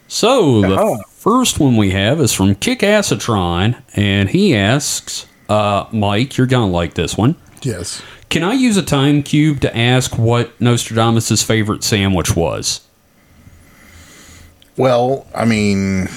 So 0.08 0.60
the 0.62 0.78
Oh. 0.80 0.98
First 1.28 1.60
one 1.60 1.76
we 1.76 1.90
have 1.90 2.18
is 2.22 2.32
from 2.32 2.54
Kick 2.54 2.78
Acetron, 2.80 3.76
and 3.94 4.30
he 4.30 4.56
asks, 4.56 5.26
uh, 5.50 5.84
"Mike, 5.92 6.38
you're 6.38 6.46
gonna 6.46 6.70
like 6.72 6.94
this 6.94 7.18
one." 7.18 7.36
Yes. 7.60 8.00
Can 8.30 8.42
I 8.42 8.54
use 8.54 8.78
a 8.78 8.82
time 8.82 9.22
cube 9.22 9.60
to 9.60 9.76
ask 9.76 10.16
what 10.16 10.58
Nostradamus' 10.58 11.42
favorite 11.42 11.84
sandwich 11.84 12.34
was? 12.34 12.80
Well, 14.78 15.26
I 15.34 15.44
mean, 15.44 16.08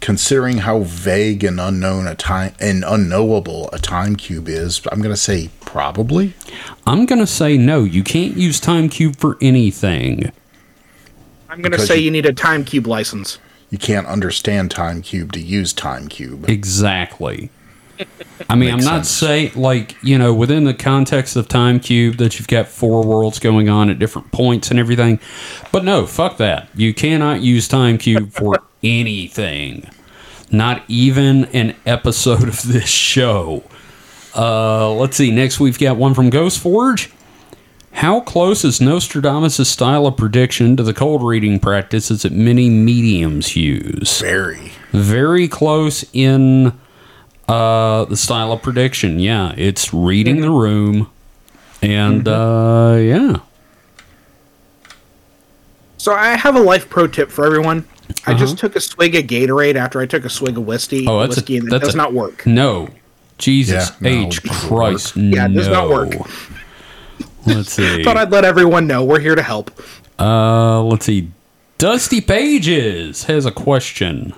considering 0.00 0.58
how 0.58 0.80
vague 0.80 1.42
and 1.42 1.58
unknown 1.58 2.06
a 2.06 2.14
time 2.14 2.52
and 2.60 2.84
unknowable 2.86 3.70
a 3.72 3.78
time 3.78 4.16
cube 4.16 4.48
is, 4.48 4.82
I'm 4.92 5.00
going 5.00 5.14
to 5.14 5.20
say 5.20 5.48
probably. 5.60 6.34
I'm 6.86 7.06
gonna 7.06 7.26
say 7.26 7.56
no. 7.56 7.84
You 7.84 8.02
can't 8.04 8.36
use 8.36 8.60
time 8.60 8.88
cube 8.90 9.16
for 9.16 9.38
anything. 9.40 10.30
I'm 11.48 11.62
gonna 11.62 11.78
say 11.78 11.96
you- 11.96 12.04
you 12.04 12.10
need 12.10 12.26
a 12.26 12.32
time 12.34 12.64
cube 12.64 12.86
license. 12.86 13.38
You 13.74 13.78
can't 13.78 14.06
understand 14.06 14.70
time 14.70 15.02
cube 15.02 15.32
to 15.32 15.40
use 15.40 15.72
time 15.72 16.06
cube. 16.06 16.48
Exactly. 16.48 17.50
I 18.48 18.54
mean, 18.54 18.72
I'm 18.72 18.84
not 18.84 19.04
saying 19.04 19.50
like 19.56 19.96
you 20.00 20.16
know 20.16 20.32
within 20.32 20.62
the 20.62 20.74
context 20.74 21.34
of 21.34 21.48
time 21.48 21.80
cube 21.80 22.18
that 22.18 22.38
you've 22.38 22.46
got 22.46 22.68
four 22.68 23.02
worlds 23.02 23.40
going 23.40 23.68
on 23.68 23.90
at 23.90 23.98
different 23.98 24.30
points 24.30 24.70
and 24.70 24.78
everything, 24.78 25.18
but 25.72 25.82
no, 25.82 26.06
fuck 26.06 26.36
that. 26.36 26.68
You 26.76 26.94
cannot 26.94 27.40
use 27.40 27.66
time 27.66 27.98
cube 27.98 28.30
for 28.30 28.62
anything. 28.84 29.90
Not 30.52 30.84
even 30.86 31.46
an 31.46 31.74
episode 31.84 32.46
of 32.46 32.62
this 32.62 32.88
show. 32.88 33.64
Uh, 34.36 34.92
let's 34.92 35.16
see. 35.16 35.32
Next, 35.32 35.58
we've 35.58 35.80
got 35.80 35.96
one 35.96 36.14
from 36.14 36.30
Ghost 36.30 36.60
Forge. 36.60 37.10
How 37.94 38.20
close 38.20 38.64
is 38.64 38.80
Nostradamus' 38.80 39.68
style 39.68 40.06
of 40.06 40.16
prediction 40.16 40.76
to 40.76 40.82
the 40.82 40.92
cold 40.92 41.22
reading 41.22 41.60
practices 41.60 42.22
that 42.22 42.32
many 42.32 42.68
mediums 42.68 43.54
use? 43.56 44.20
Very. 44.20 44.72
Very 44.92 45.46
close 45.48 46.04
in 46.12 46.72
uh, 47.48 48.04
the 48.06 48.16
style 48.16 48.52
of 48.52 48.62
prediction. 48.62 49.20
Yeah, 49.20 49.54
it's 49.56 49.94
reading 49.94 50.40
the 50.40 50.50
room, 50.50 51.10
and 51.82 52.26
uh, 52.26 52.96
yeah, 53.00 53.36
So 55.98 56.12
I 56.14 56.36
have 56.36 56.56
a 56.56 56.60
life 56.60 56.90
pro 56.90 57.06
tip 57.06 57.30
for 57.30 57.46
everyone. 57.46 57.86
I 58.26 58.32
Uh-huh. 58.32 58.38
just 58.38 58.58
took 58.58 58.76
a 58.76 58.80
swig 58.80 59.14
of 59.14 59.24
Gatorade 59.24 59.76
after 59.76 60.00
I 60.00 60.06
took 60.06 60.24
a 60.24 60.30
swig 60.30 60.58
of 60.58 60.66
whiskey. 60.66 61.06
Oh, 61.06 61.20
that's 61.20 61.36
a- 61.36 61.40
whiskey 61.40 61.56
and 61.58 61.72
it 61.72 61.78
does 61.78 61.94
a- 61.94 61.96
not 61.96 62.12
work. 62.12 62.44
no, 62.46 62.88
Jesus 63.38 63.90
Yeah, 64.00 64.10
no, 64.10 64.26
H 64.26 64.38
it 64.38 64.44
doesn't 64.44 64.68
Christ, 64.68 65.16
Yeah, 65.16 65.46
it 65.46 65.54
does 65.54 65.68
not 65.68 65.88
no. 65.88 65.94
work. 65.94 66.12
Let's 67.46 67.72
see. 67.74 68.02
Thought 68.02 68.16
I'd 68.16 68.30
let 68.30 68.44
everyone 68.44 68.86
know 68.86 69.04
we're 69.04 69.20
here 69.20 69.34
to 69.34 69.42
help. 69.42 69.70
Uh, 70.18 70.82
let's 70.82 71.06
see. 71.06 71.30
Dusty 71.78 72.20
Pages 72.20 73.24
has 73.24 73.46
a 73.46 73.50
question. 73.50 74.32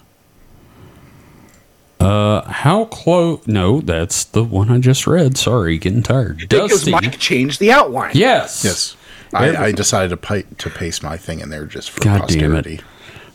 Uh, 2.01 2.43
how 2.51 2.85
close? 2.87 3.47
No, 3.47 3.81
that's 3.81 4.25
the 4.25 4.45
one 4.45 4.71
I 4.71 4.79
just 4.79 5.07
read. 5.07 5.37
Sorry, 5.37 5.79
getting 5.79 6.03
tired. 6.03 6.39
Because 6.49 6.71
Dusty. 6.71 6.91
Mike 6.91 7.19
changed 7.19 7.59
the 7.59 7.73
outline. 7.73 8.13
Yes. 8.15 8.65
Yes. 8.65 8.97
I, 9.33 9.67
I 9.67 9.73
decided 9.73 10.11
to, 10.11 10.17
pa- 10.17 10.43
to 10.59 10.71
paste 10.71 11.03
my 11.03 11.17
thing 11.17 11.41
in 11.41 11.51
there 11.51 11.67
just 11.67 11.91
for 11.91 12.01
God 12.01 12.29
damn 12.29 12.55
it. 12.55 12.65
posterity. 12.65 12.81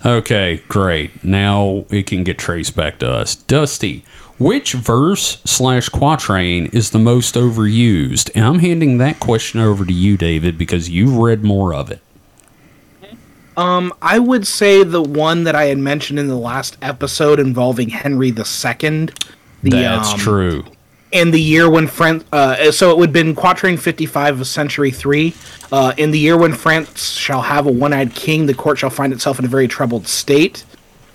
Okay, 0.06 0.64
great. 0.68 1.24
Now 1.24 1.86
it 1.90 2.08
can 2.08 2.24
get 2.24 2.38
traced 2.40 2.76
back 2.76 3.00
to 3.00 3.12
us. 3.12 3.36
Dusty, 3.36 4.04
which 4.42 4.74
verse 4.74 5.42
slash 5.46 5.90
quatrain 5.90 6.68
is 6.68 6.90
the 6.90 7.00
most 7.00 7.36
overused? 7.36 8.32
And 8.34 8.44
I'm 8.44 8.60
handing 8.60 8.98
that 8.98 9.20
question 9.20 9.60
over 9.60 9.86
to 9.86 9.94
you, 9.94 10.18
David, 10.18 10.58
because 10.58 10.90
you've 10.90 11.16
read 11.16 11.44
more 11.44 11.74
of 11.74 11.92
it. 11.92 12.02
Um, 13.58 13.94
I 14.02 14.18
would 14.18 14.48
say 14.48 14.84
the 14.84 15.04
one 15.04 15.44
that 15.44 15.56
I 15.56 15.66
had 15.66 15.78
mentioned 15.78 16.18
in 16.18 16.28
the 16.28 16.38
last 16.38 16.78
episode 16.82 17.40
involving 17.40 17.90
Henry 17.90 18.30
II. 18.30 18.34
The, 18.34 19.10
That's 19.70 20.14
um, 20.14 20.20
true. 20.20 20.66
in 21.12 21.32
the 21.32 21.40
year 21.40 21.70
when 21.70 21.86
France, 21.86 22.24
uh, 22.32 22.72
so 22.72 22.90
it 22.92 22.98
would 22.98 23.10
have 23.10 23.14
been 23.14 23.36
quatrain 23.36 23.78
55 23.78 24.42
of 24.42 24.48
century 24.48 24.90
3. 24.90 25.34
Uh, 25.72 25.94
in 25.98 26.12
the 26.12 26.18
year 26.18 26.38
when 26.38 26.54
France 26.54 27.12
shall 27.12 27.42
have 27.42 27.68
a 27.68 27.72
one 27.72 27.94
eyed 27.94 28.16
king, 28.16 28.46
the 28.46 28.54
court 28.54 28.80
shall 28.80 28.90
find 28.90 29.14
itself 29.14 29.38
in 29.38 29.46
a 29.46 29.50
very 29.50 29.68
troubled 29.68 30.08
state. 30.08 30.64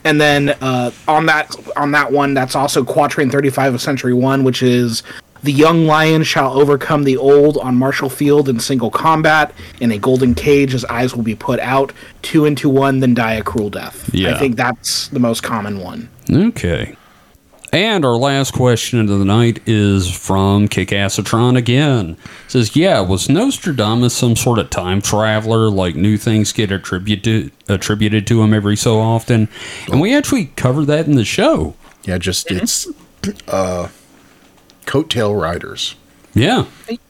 And 0.06 0.20
then 0.20 0.50
uh, 0.60 0.92
on 1.08 1.26
that 1.26 1.54
on 1.76 1.90
that 1.90 2.12
one, 2.12 2.32
that's 2.32 2.54
also 2.54 2.84
quatrain 2.84 3.28
35 3.28 3.74
of 3.74 3.82
century 3.82 4.14
1, 4.14 4.44
which 4.44 4.62
is 4.62 5.02
the 5.42 5.52
young 5.52 5.86
lion 5.86 6.22
shall 6.22 6.58
overcome 6.58 7.02
the 7.02 7.16
old 7.16 7.58
on 7.58 7.74
martial 7.74 8.08
field 8.08 8.48
in 8.48 8.60
single 8.60 8.90
combat. 8.90 9.52
In 9.80 9.90
a 9.90 9.98
golden 9.98 10.34
cage, 10.34 10.72
his 10.72 10.84
eyes 10.84 11.14
will 11.14 11.24
be 11.24 11.34
put 11.34 11.58
out, 11.58 11.92
two 12.22 12.44
into 12.44 12.68
one, 12.68 13.00
then 13.00 13.14
die 13.14 13.34
a 13.34 13.42
cruel 13.42 13.68
death. 13.68 14.08
Yeah. 14.14 14.34
I 14.34 14.38
think 14.38 14.56
that's 14.56 15.08
the 15.08 15.20
most 15.20 15.42
common 15.42 15.80
one. 15.80 16.08
Okay. 16.30 16.96
And 17.72 18.04
our 18.04 18.16
last 18.16 18.52
question 18.52 19.00
of 19.00 19.08
the 19.08 19.24
night 19.24 19.60
is 19.66 20.10
from 20.10 20.68
Kickasatron 20.68 21.56
again. 21.58 22.16
It 22.46 22.50
says, 22.50 22.76
yeah, 22.76 23.00
was 23.00 23.28
Nostradamus 23.28 24.14
some 24.16 24.36
sort 24.36 24.58
of 24.58 24.70
time 24.70 25.02
traveler? 25.02 25.68
Like 25.68 25.94
new 25.96 26.16
things 26.16 26.52
get 26.52 26.70
attributed 26.72 27.52
attributed 27.68 28.26
to 28.28 28.42
him 28.42 28.54
every 28.54 28.76
so 28.76 29.00
often, 29.00 29.48
and 29.90 30.00
we 30.00 30.14
actually 30.14 30.46
covered 30.56 30.86
that 30.86 31.06
in 31.06 31.16
the 31.16 31.24
show. 31.24 31.74
Yeah, 32.04 32.18
just 32.18 32.50
it's 32.50 32.86
uh, 33.48 33.88
coattail 34.86 35.38
riders. 35.38 35.96
Yeah, 36.34 36.66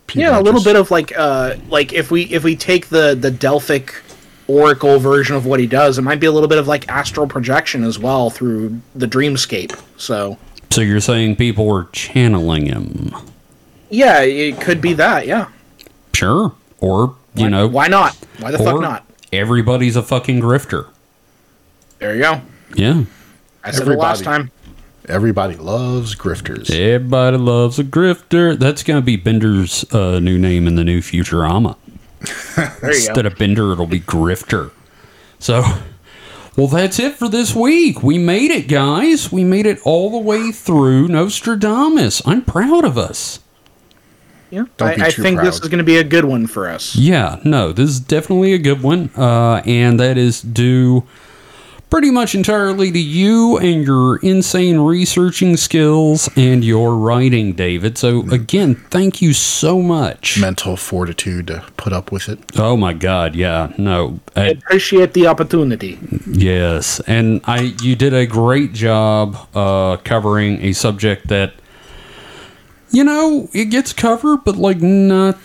People 0.07 0.23
yeah, 0.23 0.39
a 0.39 0.41
little 0.41 0.55
just- 0.61 0.65
bit 0.67 0.77
of 0.77 0.91
like 0.91 1.13
uh 1.17 1.57
like 1.69 1.93
if 1.93 2.11
we 2.11 2.23
if 2.33 2.43
we 2.45 2.57
take 2.57 2.89
the 2.89 3.15
the 3.15 3.31
Delphic 3.31 3.95
oracle 4.49 4.99
version 4.99 5.35
of 5.37 5.47
what 5.47 5.59
he 5.61 5.67
does, 5.67 5.99
it 5.99 6.03
might 6.03 6.21
be 6.21 6.27
a 6.27 6.33
little 6.33 6.49
bit 6.49 6.59
of 6.59 6.67
like 6.69 6.89
astral 6.89 7.27
projection 7.27 7.83
as 7.85 7.99
well 7.99 8.31
through 8.31 8.81
the 8.95 9.07
dreamscape. 9.07 9.79
So 9.97 10.39
so 10.71 10.81
you're 10.81 11.01
saying 11.01 11.37
people 11.37 11.67
were 11.67 11.89
channeling 11.93 12.67
him? 12.67 13.15
yeah, 13.91 14.21
it 14.23 14.61
could 14.61 14.81
be 14.81 14.93
that. 14.95 15.27
Yeah, 15.27 15.49
Sure, 16.15 16.55
or 16.81 17.15
you 17.35 17.49
know, 17.51 17.67
why 17.69 17.89
not? 17.89 18.15
Why 18.41 18.51
the 18.51 18.59
or 18.61 18.65
fuck 18.65 18.81
not? 18.81 19.05
everybody's 19.33 19.97
a 19.97 20.03
fucking 20.03 20.41
grifter. 20.41 20.89
There 21.99 22.15
you 22.15 22.23
go. 22.23 22.41
Yeah, 22.75 23.05
I 23.65 23.71
said 23.71 23.89
it 23.89 23.97
last 23.97 24.21
Everybody. 24.23 24.25
time. 24.25 24.51
Everybody 25.09 25.55
loves 25.57 26.17
grifters. 26.17 26.69
everybody 26.71 27.37
loves 27.37 27.79
a 27.79 27.85
grifter. 27.85 28.59
That's 28.59 28.83
gonna 28.83 29.03
be 29.03 29.17
Bender's 29.17 29.85
uh, 29.93 30.19
new 30.19 30.37
name 30.37 30.67
in 30.67 30.75
the 30.75 30.83
new 30.85 31.01
Futurama. 31.01 31.77
There 32.57 32.91
you 32.91 32.97
Instead 32.97 33.23
go. 33.23 33.27
of 33.29 33.39
Bender, 33.39 33.73
it'll 33.73 33.87
be 33.87 34.01
Grifter. 34.01 34.71
So, 35.39 35.63
well, 36.57 36.69
that's 36.69 36.99
it 36.99 37.15
for 37.15 37.29
this 37.29 37.55
week. 37.55 38.03
We 38.03 38.19
made 38.19 38.51
it, 38.51 38.69
guys. 38.69 39.31
We 39.31 39.45
made 39.45 39.67
it 39.67 39.79
all 39.85 40.11
the 40.11 40.19
way 40.19 40.53
through 40.53 41.09
Nostradamus. 41.09 42.23
I'm 42.27 42.43
proud 42.43 42.85
of 42.85 42.97
us. 42.97 43.41
Yeah, 44.51 44.65
I, 44.81 44.93
I 45.07 45.11
too 45.11 45.23
think 45.23 45.41
this 45.41 45.57
is 45.57 45.69
going 45.69 45.79
to 45.79 45.85
be 45.85 45.99
a 45.99 46.05
good 46.05 46.25
one 46.25 46.47
for 46.47 46.69
us. 46.69 46.95
Yeah, 46.95 47.41
no, 47.45 47.73
this 47.73 47.91
is 47.91 48.01
definitely 48.01 48.53
a 48.55 48.59
good 48.59 48.81
one. 48.83 49.11
Uh, 49.17 49.61
and 49.67 49.99
that 49.99 50.17
is 50.17 50.41
due 50.41 51.05
pretty 51.91 52.11
much 52.11 52.35
entirely 52.35 52.91
to 52.91 52.99
you 52.99 53.57
and 53.59 53.85
your 53.85 54.17
insane 54.19 54.81
researching 54.81 55.57
skills 55.57 56.29
and 56.37 56.65
your 56.65 56.97
writing, 56.97 57.53
David. 57.53 57.97
So, 57.97 58.21
again, 58.31 58.75
thank 58.91 59.23
you 59.23 59.33
so 59.33 59.81
much. 59.81 60.39
Mental 60.41 60.77
fortitude 60.77 61.47
to 61.49 61.65
put 61.77 61.93
up 61.93 62.11
with 62.11 62.29
it. 62.29 62.41
Oh 62.59 62.77
my 62.77 62.93
God, 62.93 63.35
yeah, 63.35 63.73
no, 63.79 64.21
I 64.35 64.43
I, 64.43 64.47
appreciate 64.49 65.15
the 65.15 65.27
opportunity. 65.27 65.99
yes, 66.27 67.01
and 67.07 67.41
I, 67.45 67.75
you 67.83 67.97
did 67.97 68.13
a 68.15 68.27
great 68.27 68.73
job 68.73 69.37
uh, 69.55 69.97
covering 69.99 70.63
a 70.63 70.73
subject 70.73 71.29
that, 71.29 71.55
you 72.91 73.05
know, 73.05 73.49
it 73.53 73.67
gets 73.67 73.93
covered, 73.93 74.45
but 74.45 74.57
like 74.57 74.81
not, 74.81 75.39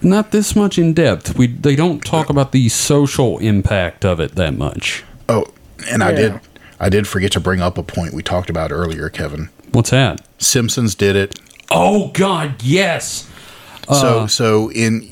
not 0.00 0.30
this 0.32 0.56
much 0.56 0.78
in 0.78 0.94
depth. 0.94 1.36
We 1.36 1.46
they 1.46 1.76
don't 1.76 2.04
talk 2.04 2.28
about 2.28 2.52
the 2.52 2.68
social 2.68 3.38
impact 3.38 4.04
of 4.04 4.18
it 4.20 4.34
that 4.34 4.54
much. 4.54 5.04
Oh, 5.28 5.46
and 5.90 6.02
I 6.02 6.12
did 6.12 6.40
I 6.80 6.88
did 6.88 7.06
forget 7.06 7.32
to 7.32 7.40
bring 7.40 7.60
up 7.60 7.78
a 7.78 7.82
point 7.82 8.12
we 8.12 8.22
talked 8.22 8.50
about 8.50 8.72
earlier, 8.72 9.08
Kevin. 9.08 9.50
What's 9.72 9.90
that? 9.90 10.20
Simpsons 10.38 10.94
did 10.94 11.16
it. 11.16 11.38
Oh 11.70 12.08
God, 12.08 12.62
yes. 12.62 13.30
so 13.86 14.20
uh, 14.20 14.26
so 14.26 14.70
in 14.72 15.08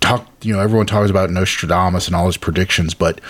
talk 0.00 0.26
you 0.42 0.52
know 0.52 0.60
everyone 0.60 0.86
talks 0.86 1.10
about 1.10 1.30
Nostradamus 1.30 2.06
and 2.06 2.16
all 2.16 2.26
his 2.26 2.36
predictions, 2.36 2.94
but 2.94 3.20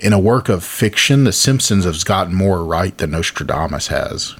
in 0.00 0.12
a 0.12 0.18
work 0.18 0.48
of 0.48 0.62
fiction, 0.62 1.24
The 1.24 1.32
Simpsons 1.32 1.84
has 1.84 2.04
gotten 2.04 2.34
more 2.34 2.62
right 2.62 2.96
than 2.98 3.12
Nostradamus 3.12 3.88
has. 3.88 4.36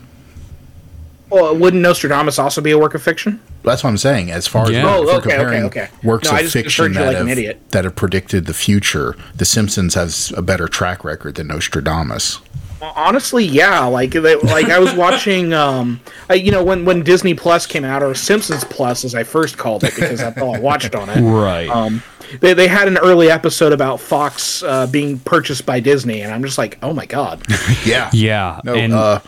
Well, 1.28 1.56
wouldn't 1.56 1.82
Nostradamus 1.82 2.38
also 2.38 2.60
be 2.60 2.70
a 2.70 2.78
work 2.78 2.94
of 2.94 3.02
fiction? 3.02 3.40
That's 3.64 3.82
what 3.82 3.90
I'm 3.90 3.98
saying. 3.98 4.30
As 4.30 4.46
far 4.46 4.64
as 4.66 4.70
Yeah. 4.70 4.84
we're- 4.84 4.96
Oh, 4.96 5.02
if 5.02 5.06
we're 5.08 5.32
okay, 5.32 5.62
okay, 5.64 5.88
comparing 5.90 5.90
works 6.04 6.30
No, 6.30 6.38
of 6.38 6.50
fiction 6.50 6.92
that 6.92 7.06
like 7.24 7.36
have, 7.38 7.56
that 7.70 7.84
have 7.84 7.96
predicted 7.96 8.46
the 8.46 8.54
future, 8.54 9.16
The 9.34 9.44
Simpsons 9.44 9.94
has 9.94 10.32
a 10.36 10.42
better 10.42 10.68
track 10.68 11.04
record 11.04 11.34
than 11.34 11.48
Nostradamus. 11.48 12.38
Honestly, 12.80 13.44
yeah. 13.44 13.84
Like, 13.86 14.10
they, 14.10 14.36
like 14.36 14.66
I 14.68 14.78
was 14.78 14.92
watching, 15.04 15.52
um, 15.52 16.00
I, 16.28 16.34
you 16.34 16.52
know, 16.52 16.62
when 16.62 16.84
when 16.84 17.02
Disney 17.02 17.34
Plus 17.34 17.66
came 17.66 17.84
out, 17.84 18.02
or 18.02 18.14
Simpsons 18.14 18.64
Plus, 18.64 19.04
as 19.04 19.14
I 19.14 19.24
first 19.24 19.56
called 19.58 19.82
it, 19.82 19.94
because 19.94 20.20
that's 20.20 20.40
all 20.40 20.54
I 20.54 20.58
watched 20.60 20.94
on 20.94 21.08
it. 21.08 21.20
Right. 21.22 21.68
Um, 21.68 22.02
they 22.40 22.52
they 22.54 22.68
had 22.68 22.86
an 22.86 22.98
early 22.98 23.30
episode 23.30 23.72
about 23.72 23.98
Fox 24.00 24.62
uh, 24.62 24.86
being 24.86 25.18
purchased 25.20 25.64
by 25.64 25.80
Disney, 25.80 26.20
and 26.20 26.32
I'm 26.34 26.42
just 26.44 26.58
like, 26.58 26.76
oh 26.82 26.92
my 26.92 27.06
god. 27.06 27.42
Yeah. 27.84 28.10
yeah. 28.12 28.60
No, 28.64 28.74
and 28.74 28.92
uh, 28.92 29.20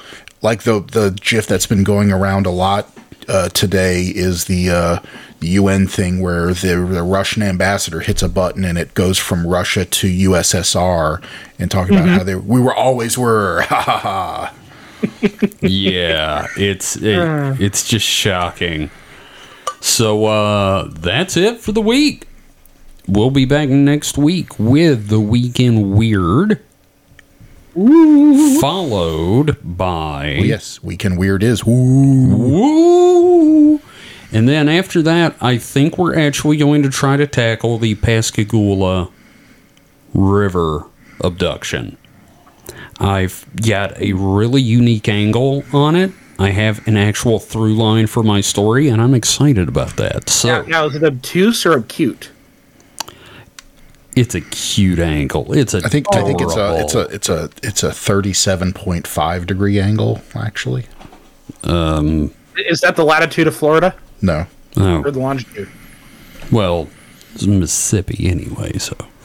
like 0.43 0.63
the 0.63 0.81
the 0.81 1.19
GIF 1.21 1.47
that's 1.47 1.67
been 1.67 1.85
going 1.85 2.11
around 2.13 2.47
a 2.47 2.51
lot 2.51 2.91
uh, 3.29 3.49
today 3.51 4.05
is 4.05 4.47
the 4.47 4.71
uh, 4.71 4.99
the 5.41 5.49
UN 5.49 5.87
thing 5.87 6.21
where 6.21 6.49
the 6.49 6.87
the 6.91 7.03
Russian 7.03 7.43
ambassador 7.43 8.01
hits 8.01 8.23
a 8.23 8.29
button 8.29 8.65
and 8.65 8.79
it 8.79 8.95
goes 8.95 9.19
from 9.19 9.47
Russia 9.47 9.85
to 9.85 10.07
USSR 10.31 11.23
and 11.59 11.71
talking 11.71 11.97
about 11.97 12.09
how 12.09 12.23
they 12.25 12.35
we 12.35 12.61
were 12.61 12.75
always 12.75 13.19
were 13.19 13.63
ha 13.69 13.81
ha 13.83 13.99
ha. 13.99 14.55
yeah, 15.61 16.47
it's 16.57 16.97
it, 16.97 17.19
it's 17.61 17.87
just 17.87 18.07
shocking. 18.07 18.91
So 19.81 20.25
uh 20.25 20.89
that's 20.91 21.37
it 21.37 21.61
for 21.61 21.73
the 21.73 21.83
week. 21.83 22.27
We'll 23.07 23.31
be 23.31 23.45
back 23.45 23.69
next 23.69 24.19
week 24.19 24.59
with 24.59 25.09
the 25.09 25.21
weekend 25.21 25.95
weird. 25.95 26.61
Followed 28.61 29.57
by 29.63 30.37
oh, 30.41 30.43
Yes, 30.43 30.83
weekend 30.83 31.19
weird 31.19 31.43
is 31.43 31.65
woo. 31.65 32.37
Woo! 32.37 33.81
And 34.33 34.49
then 34.49 34.69
after 34.69 35.01
that, 35.03 35.37
I 35.41 35.59
think 35.59 35.97
we're 35.97 36.19
actually 36.19 36.57
going 36.57 36.83
to 36.83 36.91
try 36.91 37.17
to 37.17 37.27
tackle 37.27 37.79
the 37.79 37.95
Pascagoula 37.95 39.11
River 40.13 40.87
abduction. 41.23 41.97
I've 42.99 43.47
got 43.65 43.97
a 44.01 44.13
really 44.13 44.61
unique 44.61 45.09
angle 45.09 45.65
on 45.73 45.95
it. 45.95 46.11
I 46.39 46.51
have 46.51 46.87
an 46.87 46.97
actual 46.97 47.39
through 47.39 47.75
line 47.75 48.07
for 48.07 48.23
my 48.23 48.41
story, 48.41 48.89
and 48.89 49.01
I'm 49.01 49.15
excited 49.15 49.69
about 49.69 49.97
that. 49.97 50.29
So 50.29 50.49
Now, 50.49 50.63
now, 50.67 50.87
is 50.87 50.97
it 50.97 51.05
obtuse 51.05 51.65
or 51.65 51.75
obtuse? 51.75 52.31
It's 54.19 54.35
a 54.35 54.41
cute 54.41 54.99
angle. 54.99 55.53
It's 55.53 55.75
a 55.75 55.79
I 55.79 55.89
think 55.89 56.07
I 56.15 56.23
think 56.23 56.41
it's 56.41 56.57
a 56.57 56.81
it's 56.81 56.95
a 56.95 57.01
it's 57.03 57.29
a 57.29 57.51
it's 57.63 57.83
a 57.83 57.93
thirty 57.93 58.33
seven 58.33 58.73
point 58.73 59.07
five 59.07 59.47
degree 59.47 59.79
angle 59.81 60.21
actually. 60.35 60.87
Um, 61.65 62.33
Is 62.57 62.81
that 62.81 62.97
the 62.97 63.05
latitude 63.05 63.47
of 63.47 63.57
Florida 63.57 63.95
No, 64.21 64.47
oh, 64.77 65.03
or 65.03 65.11
the 65.11 65.19
longitude? 65.19 65.69
well, 66.53 66.89
it's 67.35 67.47
Mississippi 67.47 68.29
anyway. 68.29 68.73
So 68.79 68.97
fair 68.97 69.07
enough. 69.07 69.18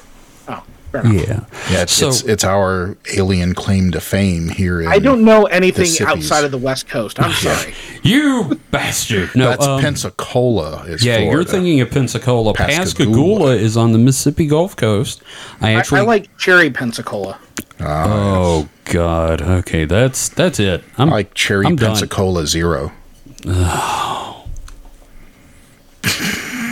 Yeah, 0.94 1.46
yeah, 1.72 1.82
it's 1.82 1.94
So- 1.94 2.10
it's, 2.10 2.24
it's 2.24 2.44
our 2.44 2.96
alien 3.16 3.54
claim 3.56 3.92
to 3.92 4.02
fame 4.02 4.50
here. 4.50 4.82
In, 4.82 4.88
I 4.88 5.00
don't 5.00 5.24
know 5.24 5.46
anything 5.46 5.90
outside 6.08 6.44
of 6.44 6.52
the 6.52 6.58
West 6.58 6.88
Coast. 6.88 7.20
I'm 7.20 7.32
sorry. 7.34 7.74
you 8.04 8.60
bastard! 8.72 9.36
No, 9.36 9.50
That's 9.50 9.66
um, 9.66 9.82
Pensacola. 9.82 10.84
Is 10.84 11.04
Yeah, 11.04 11.18
you're 11.20 11.44
thinking 11.44 11.82
of 11.82 11.90
Pensacola. 11.90 12.54
Pascagoula. 12.54 12.84
Pascagoula 12.86 13.56
is 13.56 13.76
on 13.76 13.92
the 13.92 13.98
Mississippi 14.00 14.46
Gulf 14.48 14.76
Coast. 14.76 15.22
I 15.62 15.70
I, 15.70 15.74
actually. 15.74 16.00
I 16.02 16.04
like 16.04 16.38
cherry 16.38 16.70
Pensacola. 16.70 17.40
oh 17.80 18.70
God. 18.86 19.42
Okay, 19.42 19.86
that's 19.86 20.30
that's 20.30 20.60
it. 20.60 20.84
I'm 20.98 21.10
I 21.10 21.14
like 21.14 21.34
cherry 21.34 21.66
I'm 21.66 21.76
done. 21.76 21.92
Pensacola 21.92 22.46
zero. 22.46 22.92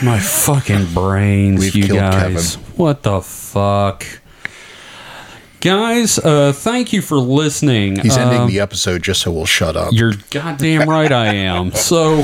My 0.03 0.19
fucking 0.19 0.93
brains, 0.93 1.59
We've 1.59 1.75
you 1.75 1.83
killed 1.87 1.99
guys. 1.99 2.55
What 2.75 3.03
the 3.03 3.21
fuck, 3.21 4.03
guys? 5.59 6.17
Uh, 6.17 6.53
thank 6.53 6.91
you 6.91 7.01
for 7.03 7.17
listening. 7.17 7.97
He's 7.99 8.17
Uh, 8.17 8.21
ending 8.21 8.47
the 8.47 8.59
episode 8.59 9.03
just 9.03 9.21
so 9.21 9.31
we'll 9.31 9.45
shut 9.45 9.77
up. 9.77 9.93
You're 9.93 10.13
goddamn 10.31 10.89
right 10.89 11.11
I 11.11 11.33
am. 11.35 11.71
So 11.75 12.23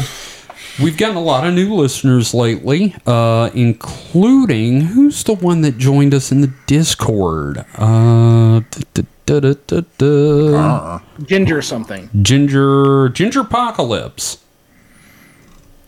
we've 0.81 0.97
gotten 0.97 1.17
a 1.17 1.21
lot 1.21 1.45
of 1.45 1.53
new 1.53 1.73
listeners 1.75 2.33
lately, 2.33 2.95
uh, 3.05 3.51
including 3.53 4.81
who's 4.81 5.23
the 5.23 5.33
one 5.35 5.61
that 5.61 5.77
joined 5.77 6.15
us 6.15 6.31
in 6.31 6.41
the 6.41 6.51
Discord? 6.65 7.59
Uh, 7.77 8.61
da- 8.93 9.03
da- 9.25 9.39
da- 9.39 9.53
da- 9.67 9.81
da- 9.99 10.99
Ginger 11.25 11.61
something. 11.61 12.09
Ginger 12.23 13.09
Ginger 13.09 13.41
Apocalypse. 13.41 14.39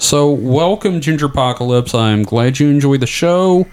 So 0.01 0.31
welcome, 0.31 1.01
Ginger 1.01 1.25
Apocalypse. 1.27 1.93
I'm 1.93 2.23
glad 2.23 2.59
you 2.59 2.69
enjoy 2.69 2.97
the 2.97 3.05
show. 3.07 3.67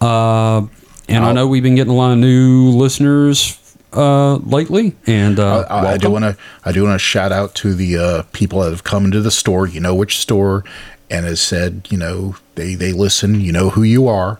Uh, 0.00 0.66
and 1.08 1.24
I 1.24 1.28
I'll- 1.28 1.34
know 1.34 1.46
we've 1.48 1.62
been 1.62 1.74
getting 1.74 1.92
a 1.92 1.96
lot 1.96 2.12
of 2.12 2.18
new 2.18 2.70
listeners 2.70 3.58
uh, 3.92 4.36
lately. 4.36 4.94
And 5.06 5.38
uh, 5.40 5.66
I, 5.68 5.92
I 5.94 5.96
do 5.98 6.10
want 6.10 6.24
to 6.24 6.36
I 6.64 6.72
do 6.72 6.84
want 6.84 6.94
to 6.94 6.98
shout 6.98 7.32
out 7.32 7.54
to 7.56 7.74
the 7.74 7.96
uh, 7.96 8.22
people 8.32 8.60
that 8.60 8.70
have 8.70 8.84
come 8.84 9.04
into 9.04 9.20
the 9.20 9.30
store. 9.30 9.66
You 9.66 9.80
know 9.80 9.94
which 9.94 10.18
store, 10.18 10.64
and 11.10 11.26
has 11.26 11.40
said 11.40 11.88
you 11.90 11.98
know 11.98 12.36
they 12.54 12.74
they 12.74 12.92
listen. 12.92 13.40
You 13.40 13.52
know 13.52 13.70
who 13.70 13.82
you 13.82 14.06
are. 14.08 14.38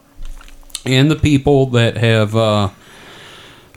and 0.85 1.11
the 1.11 1.17
people 1.17 1.67
that 1.67 1.97
have 1.97 2.37
uh, 2.37 2.69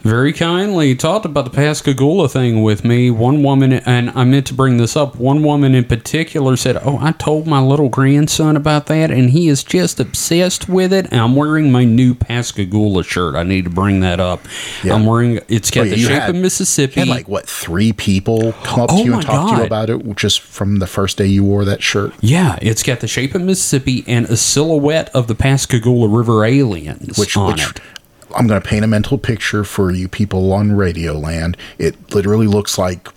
very 0.02 0.32
kindly 0.32 0.94
talked 0.94 1.24
about 1.26 1.44
the 1.44 1.50
Pascagoula 1.50 2.28
thing 2.28 2.62
with 2.62 2.84
me. 2.84 3.10
One 3.10 3.42
woman, 3.42 3.72
and 3.72 4.10
I 4.10 4.24
meant 4.24 4.46
to 4.46 4.54
bring 4.54 4.76
this 4.78 4.96
up, 4.96 5.16
one 5.16 5.42
woman 5.42 5.74
in 5.74 5.84
particular 5.84 6.56
said, 6.56 6.76
Oh, 6.84 6.98
I 7.00 7.12
told 7.12 7.46
my 7.46 7.60
little 7.60 7.88
grandson 7.88 8.56
about 8.56 8.86
that, 8.86 9.10
and 9.10 9.30
he 9.30 9.48
is 9.48 9.62
just 9.62 10.00
obsessed 10.00 10.68
with 10.68 10.92
it. 10.92 11.06
And 11.10 11.20
I'm 11.20 11.36
wearing 11.36 11.70
my 11.70 11.84
new 11.84 12.14
Pascagoula 12.14 13.04
shirt. 13.04 13.34
I 13.34 13.42
need 13.42 13.64
to 13.64 13.70
bring 13.70 14.00
that 14.00 14.20
up. 14.20 14.40
Yeah. 14.82 14.94
I'm 14.94 15.06
wearing 15.06 15.40
it's 15.48 15.70
got 15.70 15.84
the 15.84 15.96
shape 15.96 16.10
had- 16.22 16.30
of 16.30 16.36
Mississippi. 16.36 17.04
Like 17.04 17.28
what 17.28 17.48
three 17.48 17.92
people 17.92 18.52
come 18.64 18.80
up 18.80 18.90
Oh 18.92 18.98
to 18.98 19.04
you 19.04 19.14
and 19.14 19.22
talk 19.22 19.50
to 19.50 19.56
you 19.58 19.64
about 19.64 19.90
it 19.90 20.16
just 20.16 20.40
from 20.40 20.78
the 20.78 20.86
first 20.86 21.18
day 21.18 21.26
you 21.26 21.44
wore 21.44 21.64
that 21.64 21.82
shirt. 21.82 22.12
yeah, 22.20 22.58
it's 22.62 22.82
got 22.82 23.00
the 23.00 23.08
shape 23.08 23.34
of 23.34 23.42
Mississippi 23.42 24.04
and 24.06 24.26
a 24.26 24.36
silhouette 24.36 25.08
of 25.14 25.26
the 25.26 25.34
Pascagoula 25.34 26.08
River 26.08 26.44
aliens 26.44 27.18
Which 27.18 27.36
on 27.36 27.52
which 27.52 27.70
it. 27.70 27.80
I'm 28.34 28.46
going 28.46 28.60
to 28.60 28.66
paint 28.68 28.84
a 28.84 28.88
mental 28.88 29.18
picture 29.18 29.64
for 29.64 29.90
you 29.90 30.08
people 30.08 30.52
on 30.52 30.72
Radio 30.72 31.12
Land. 31.14 31.56
It 31.78 32.14
literally 32.14 32.46
looks 32.46 32.78
like 32.78 33.08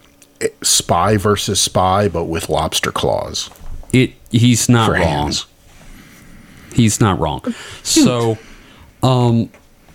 eh, 0.42 0.48
Spy 0.62 1.18
versus 1.18 1.60
Spy, 1.60 2.08
but 2.08 2.26
with 2.26 2.50
lobster 2.50 2.92
claws 2.92 3.50
It 3.92 4.14
he's 4.32 4.68
not 4.70 4.88
for 4.88 4.94
wrong. 4.94 5.02
hands. 5.04 5.46
He's 6.74 7.00
not 7.00 7.20
wrong. 7.20 7.44
So, 7.84 8.38
um, 9.04 9.50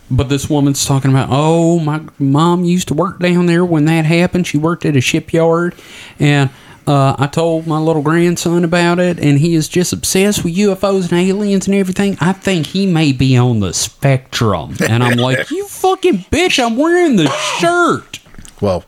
but 0.09 0.29
this 0.29 0.49
woman's 0.49 0.85
talking 0.85 1.11
about, 1.11 1.27
oh, 1.29 1.79
my 1.79 2.01
mom 2.17 2.63
used 2.63 2.87
to 2.87 2.93
work 2.93 3.19
down 3.19 3.47
there 3.47 3.65
when 3.65 3.85
that 3.85 4.05
happened. 4.05 4.47
She 4.47 4.57
worked 4.57 4.85
at 4.85 4.95
a 4.95 5.01
shipyard, 5.01 5.75
and 6.19 6.49
uh, 6.89 7.15
I 7.19 7.27
told 7.27 7.67
my 7.67 7.77
little 7.77 8.01
grandson 8.01 8.63
about 8.63 8.97
it, 8.99 9.19
and 9.19 9.37
he 9.39 9.53
is 9.53 9.67
just 9.67 9.93
obsessed 9.93 10.43
with 10.43 10.55
UFOs 10.55 11.11
and 11.11 11.19
aliens 11.19 11.67
and 11.67 11.75
everything. 11.75 12.17
I 12.19 12.33
think 12.33 12.65
he 12.67 12.85
may 12.87 13.11
be 13.11 13.37
on 13.37 13.59
the 13.59 13.73
spectrum. 13.73 14.75
And 14.87 15.03
I'm 15.03 15.17
like, 15.17 15.51
you 15.51 15.67
fucking 15.69 16.25
bitch! 16.31 16.63
I'm 16.63 16.75
wearing 16.77 17.15
the 17.15 17.29
shirt. 17.59 18.19
Well, 18.59 18.83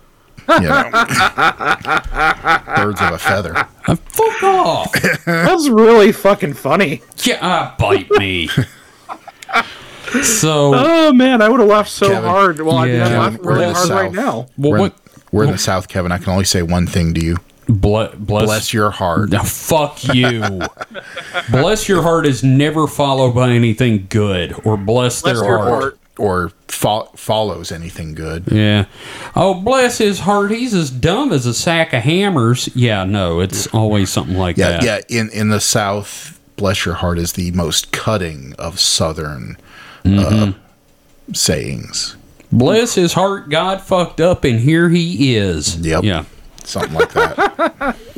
you 0.49 0.61
know, 0.61 0.84
birds 2.76 3.02
of 3.02 3.14
a 3.14 3.18
feather. 3.19 3.56
Uh, 3.88 3.95
fuck 3.95 4.44
off. 4.44 4.91
That's 5.26 5.69
really 5.69 6.11
fucking 6.11 6.53
funny. 6.56 7.02
Yeah, 7.23 7.36
uh, 7.45 7.76
bite 7.78 8.10
me. 8.11 8.49
So, 10.23 10.73
Oh 10.76 11.14
man, 11.14 11.41
I 11.41 11.48
would 11.48 11.61
have 11.61 11.69
laughed 11.69 11.90
so 11.90 12.10
Kevin. 12.10 12.30
hard. 12.30 12.60
Well, 12.60 12.76
I 12.76 12.86
mean, 12.86 12.95
Yeah. 12.95 13.06
I'm 13.06 13.11
laughing 13.34 13.41
really 13.45 13.65
the 13.68 13.73
hard 13.73 13.90
right 13.91 14.11
now. 14.11 14.48
well, 14.57 14.72
we're, 14.72 14.80
what? 14.80 14.95
we're 15.32 15.44
in 15.45 15.52
the 15.52 15.57
South, 15.57 15.88
Kevin. 15.88 16.11
I 16.11 16.18
can 16.18 16.30
only 16.34 16.44
say 16.44 16.61
one 16.64 16.86
thing 16.86 17.14
to 17.14 17.23
you. 17.23 17.38
Ble- 17.72 18.10
bless, 18.18 18.45
Bless 18.45 18.73
your 18.73 18.91
heart. 18.91 19.30
No, 19.30 19.43
fuck 19.43 20.03
you. 20.14 20.61
bless 21.52 21.88
your 21.88 22.02
heart 22.03 22.26
is 22.26 22.43
never 22.43 22.88
followed 22.88 23.34
by 23.34 23.52
anything 23.52 24.07
good, 24.10 24.53
or 24.65 24.77
bless, 24.77 25.22
Bless 25.22 25.39
their 25.39 25.57
heart. 25.57 25.69
heart. 25.69 25.98
Or 26.18 26.52
fo- 26.68 27.10
follows 27.15 27.72
anything 27.72 28.14
good. 28.14 28.43
Yeah. 28.52 28.85
Oh, 29.35 29.53
bless 29.56 29.98
his 29.98 30.19
heart. 30.19 30.52
He's 30.52 30.73
as 30.73 30.91
dumb 30.91 31.31
as 31.31 31.45
a 31.45 31.53
sack 31.53 31.93
of 31.93 32.03
hammers. 32.03 32.69
Yeah, 32.76 33.06
no, 33.06 33.39
it's 33.39 33.65
always 33.68 34.10
something 34.11 34.38
like 34.38 34.57
Yeah, 34.57 34.80
that. 34.81 34.84
yeah. 35.10 35.19
In 35.22 35.30
in 35.30 35.49
the 35.49 35.61
South, 35.61 36.39
bless 36.57 36.85
your 36.85 36.95
heart 36.95 37.18
is 37.18 37.34
the 37.34 37.49
most 37.52 37.91
cutting 37.91 38.53
of 38.60 38.80
Southern 38.80 39.57
uh, 40.06 40.52
sayings. 41.34 42.18
Bless 42.52 42.95
his 42.95 43.14
heart. 43.14 43.49
God 43.49 43.81
fucked 43.81 44.19
up, 44.19 44.43
and 44.43 44.60
here 44.60 44.89
he 44.89 45.35
is. 45.35 45.77
Yep. 45.77 46.03
Yeah. 46.03 46.26
Something 46.72 46.93
like 46.93 47.11
that. 47.14 47.98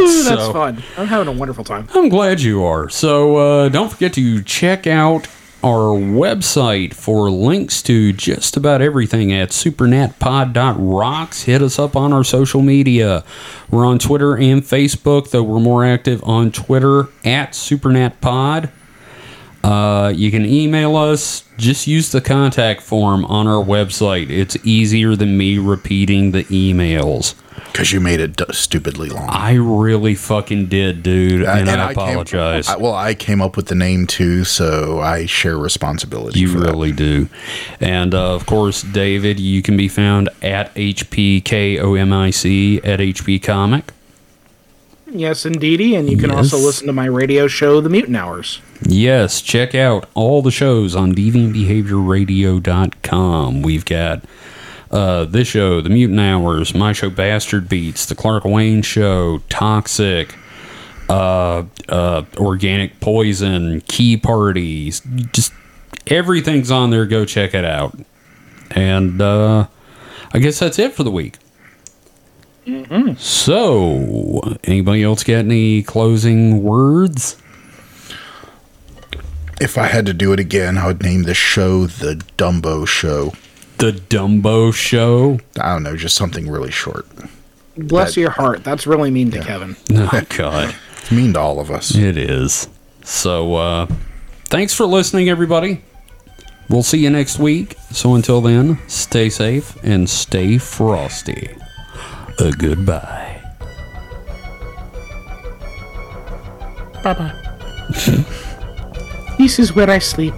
Ooh, 0.00 0.22
that's 0.22 0.42
So- 0.42 0.52
fun. 0.52 0.82
I'm 0.96 1.06
having 1.08 1.28
a 1.28 1.32
wonderful 1.32 1.64
time. 1.64 1.88
I'm 1.94 2.08
glad 2.08 2.40
you 2.40 2.64
are. 2.64 2.88
So 2.88 3.36
uh, 3.36 3.68
don't 3.68 3.90
forget 3.90 4.12
to 4.14 4.42
check 4.42 4.86
out 4.86 5.26
our 5.64 5.98
website 5.98 6.94
for 6.94 7.28
links 7.30 7.82
to 7.82 8.12
just 8.12 8.56
about 8.56 8.80
everything 8.80 9.32
at 9.32 9.48
supernatpod.rocks. 9.50 11.42
Hit 11.42 11.62
us 11.62 11.78
up 11.80 11.96
on 11.96 12.12
our 12.12 12.22
social 12.22 12.62
media. 12.62 13.24
We're 13.70 13.84
on 13.84 13.98
Twitter 13.98 14.36
and 14.36 14.62
Facebook, 14.62 15.30
though 15.30 15.42
we're 15.42 15.58
more 15.58 15.84
active 15.84 16.22
on 16.22 16.52
Twitter 16.52 17.08
at 17.24 17.52
supernatpod. 17.54 18.70
Uh, 19.64 20.12
you 20.14 20.30
can 20.30 20.46
email 20.46 20.94
us. 20.94 21.42
Just 21.56 21.88
use 21.88 22.12
the 22.12 22.20
contact 22.20 22.80
form 22.80 23.24
on 23.24 23.48
our 23.48 23.62
website. 23.64 24.30
It's 24.30 24.56
easier 24.64 25.16
than 25.16 25.36
me 25.36 25.58
repeating 25.58 26.30
the 26.30 26.44
emails. 26.44 27.34
Because 27.66 27.92
you 27.92 28.00
made 28.00 28.20
it 28.20 28.36
d- 28.36 28.44
stupidly 28.52 29.08
long. 29.08 29.28
I 29.28 29.54
really 29.54 30.14
fucking 30.14 30.66
did, 30.66 31.02
dude, 31.02 31.42
and, 31.42 31.68
I, 31.70 31.94
came- 31.94 32.08
apologize. 32.08 32.68
I- 32.68 32.76
well, 32.76 32.94
I 32.94 33.14
came 33.14 33.40
up 33.42 33.56
with 33.56 33.66
the 33.66 33.74
name 33.74 34.06
too, 34.06 34.44
so 34.44 35.00
I 35.00 35.26
share 35.26 35.58
responsibility. 35.58 36.38
You 36.40 36.48
for 36.48 36.60
that. 36.60 36.70
really 36.72 36.92
do. 36.92 37.28
And 37.80 38.14
uh, 38.14 38.34
of 38.34 38.46
course, 38.46 38.82
David, 38.82 39.40
you 39.40 39.62
can 39.62 39.76
be 39.76 39.88
found 39.88 40.28
at 40.42 40.72
HPKOMIC 40.74 42.84
at 42.86 43.00
HP 43.00 43.42
Comic. 43.42 43.92
Yes, 45.10 45.46
indeedy, 45.46 45.94
and 45.94 46.10
you 46.10 46.18
can 46.18 46.28
Yes. 46.28 46.36
also 46.52 46.58
listen 46.58 46.86
to 46.86 46.92
my 46.92 47.06
radio 47.06 47.48
show, 47.48 47.80
The 47.80 47.88
Mutant 47.88 48.14
Hours. 48.18 48.60
Yes, 48.82 49.40
check 49.40 49.74
out 49.74 50.06
all 50.12 50.42
the 50.42 50.50
shows 50.50 50.94
on 50.94 51.14
deviantbehaviorradio.com. 51.14 53.62
We've 53.62 53.86
got 53.86 54.22
uh, 54.90 55.24
this 55.24 55.48
show, 55.48 55.80
The 55.80 55.90
Mutant 55.90 56.20
Hours, 56.20 56.74
my 56.74 56.92
show, 56.92 57.10
Bastard 57.10 57.68
Beats, 57.68 58.06
The 58.06 58.14
Clark 58.14 58.44
Wayne 58.44 58.82
Show, 58.82 59.38
Toxic, 59.48 60.34
uh, 61.08 61.64
uh, 61.88 62.24
Organic 62.36 63.00
Poison, 63.00 63.80
Key 63.82 64.16
Parties. 64.16 65.00
Just 65.32 65.52
everything's 66.06 66.70
on 66.70 66.90
there. 66.90 67.06
Go 67.06 67.24
check 67.24 67.54
it 67.54 67.64
out. 67.64 67.98
And 68.70 69.20
uh, 69.20 69.66
I 70.32 70.38
guess 70.38 70.58
that's 70.58 70.78
it 70.78 70.92
for 70.92 71.02
the 71.04 71.10
week. 71.10 71.36
So, 73.16 74.42
anybody 74.64 75.02
else 75.02 75.24
got 75.24 75.38
any 75.38 75.82
closing 75.82 76.62
words? 76.62 77.36
If 79.58 79.78
I 79.78 79.86
had 79.86 80.04
to 80.06 80.12
do 80.12 80.34
it 80.34 80.40
again, 80.40 80.76
I 80.76 80.86
would 80.86 81.02
name 81.02 81.22
the 81.22 81.32
show 81.32 81.86
the 81.86 82.22
Dumbo 82.36 82.86
Show. 82.86 83.32
The 83.78 83.92
Dumbo 83.92 84.74
Show. 84.74 85.38
I 85.60 85.72
don't 85.72 85.82
know, 85.84 85.96
just 85.96 86.16
something 86.16 86.48
really 86.50 86.70
short. 86.70 87.06
Bless 87.76 88.14
That- 88.14 88.20
your 88.20 88.30
heart. 88.30 88.64
That's 88.64 88.86
really 88.86 89.10
mean 89.10 89.30
to 89.32 89.40
Kevin. 89.40 89.76
Oh 89.92 90.22
God, 90.36 90.74
It's 91.00 91.10
mean 91.12 91.32
to 91.34 91.40
all 91.40 91.60
of 91.60 91.70
us. 91.70 91.94
it 91.94 92.16
is. 92.16 92.68
So, 93.04 93.54
uh, 93.54 93.86
thanks 94.46 94.74
for 94.74 94.84
listening, 94.84 95.28
everybody. 95.28 95.82
We'll 96.68 96.82
see 96.82 96.98
you 96.98 97.08
next 97.10 97.38
week. 97.38 97.76
So 97.92 98.14
until 98.14 98.40
then, 98.42 98.78
stay 98.88 99.30
safe 99.30 99.76
and 99.82 100.10
stay 100.10 100.58
frosty. 100.58 101.48
A 102.40 102.50
goodbye. 102.50 103.40
Bye 107.02 107.14
bye. 107.14 108.24
this 109.38 109.58
is 109.58 109.72
where 109.74 109.88
I 109.88 109.98
sleep. 109.98 110.34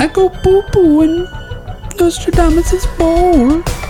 I 0.00 0.08
go 0.12 0.28
poo 0.30 0.62
poo 0.72 1.26
Nostradamus 2.00 2.72
is 2.72 2.86
bored. 2.98 3.83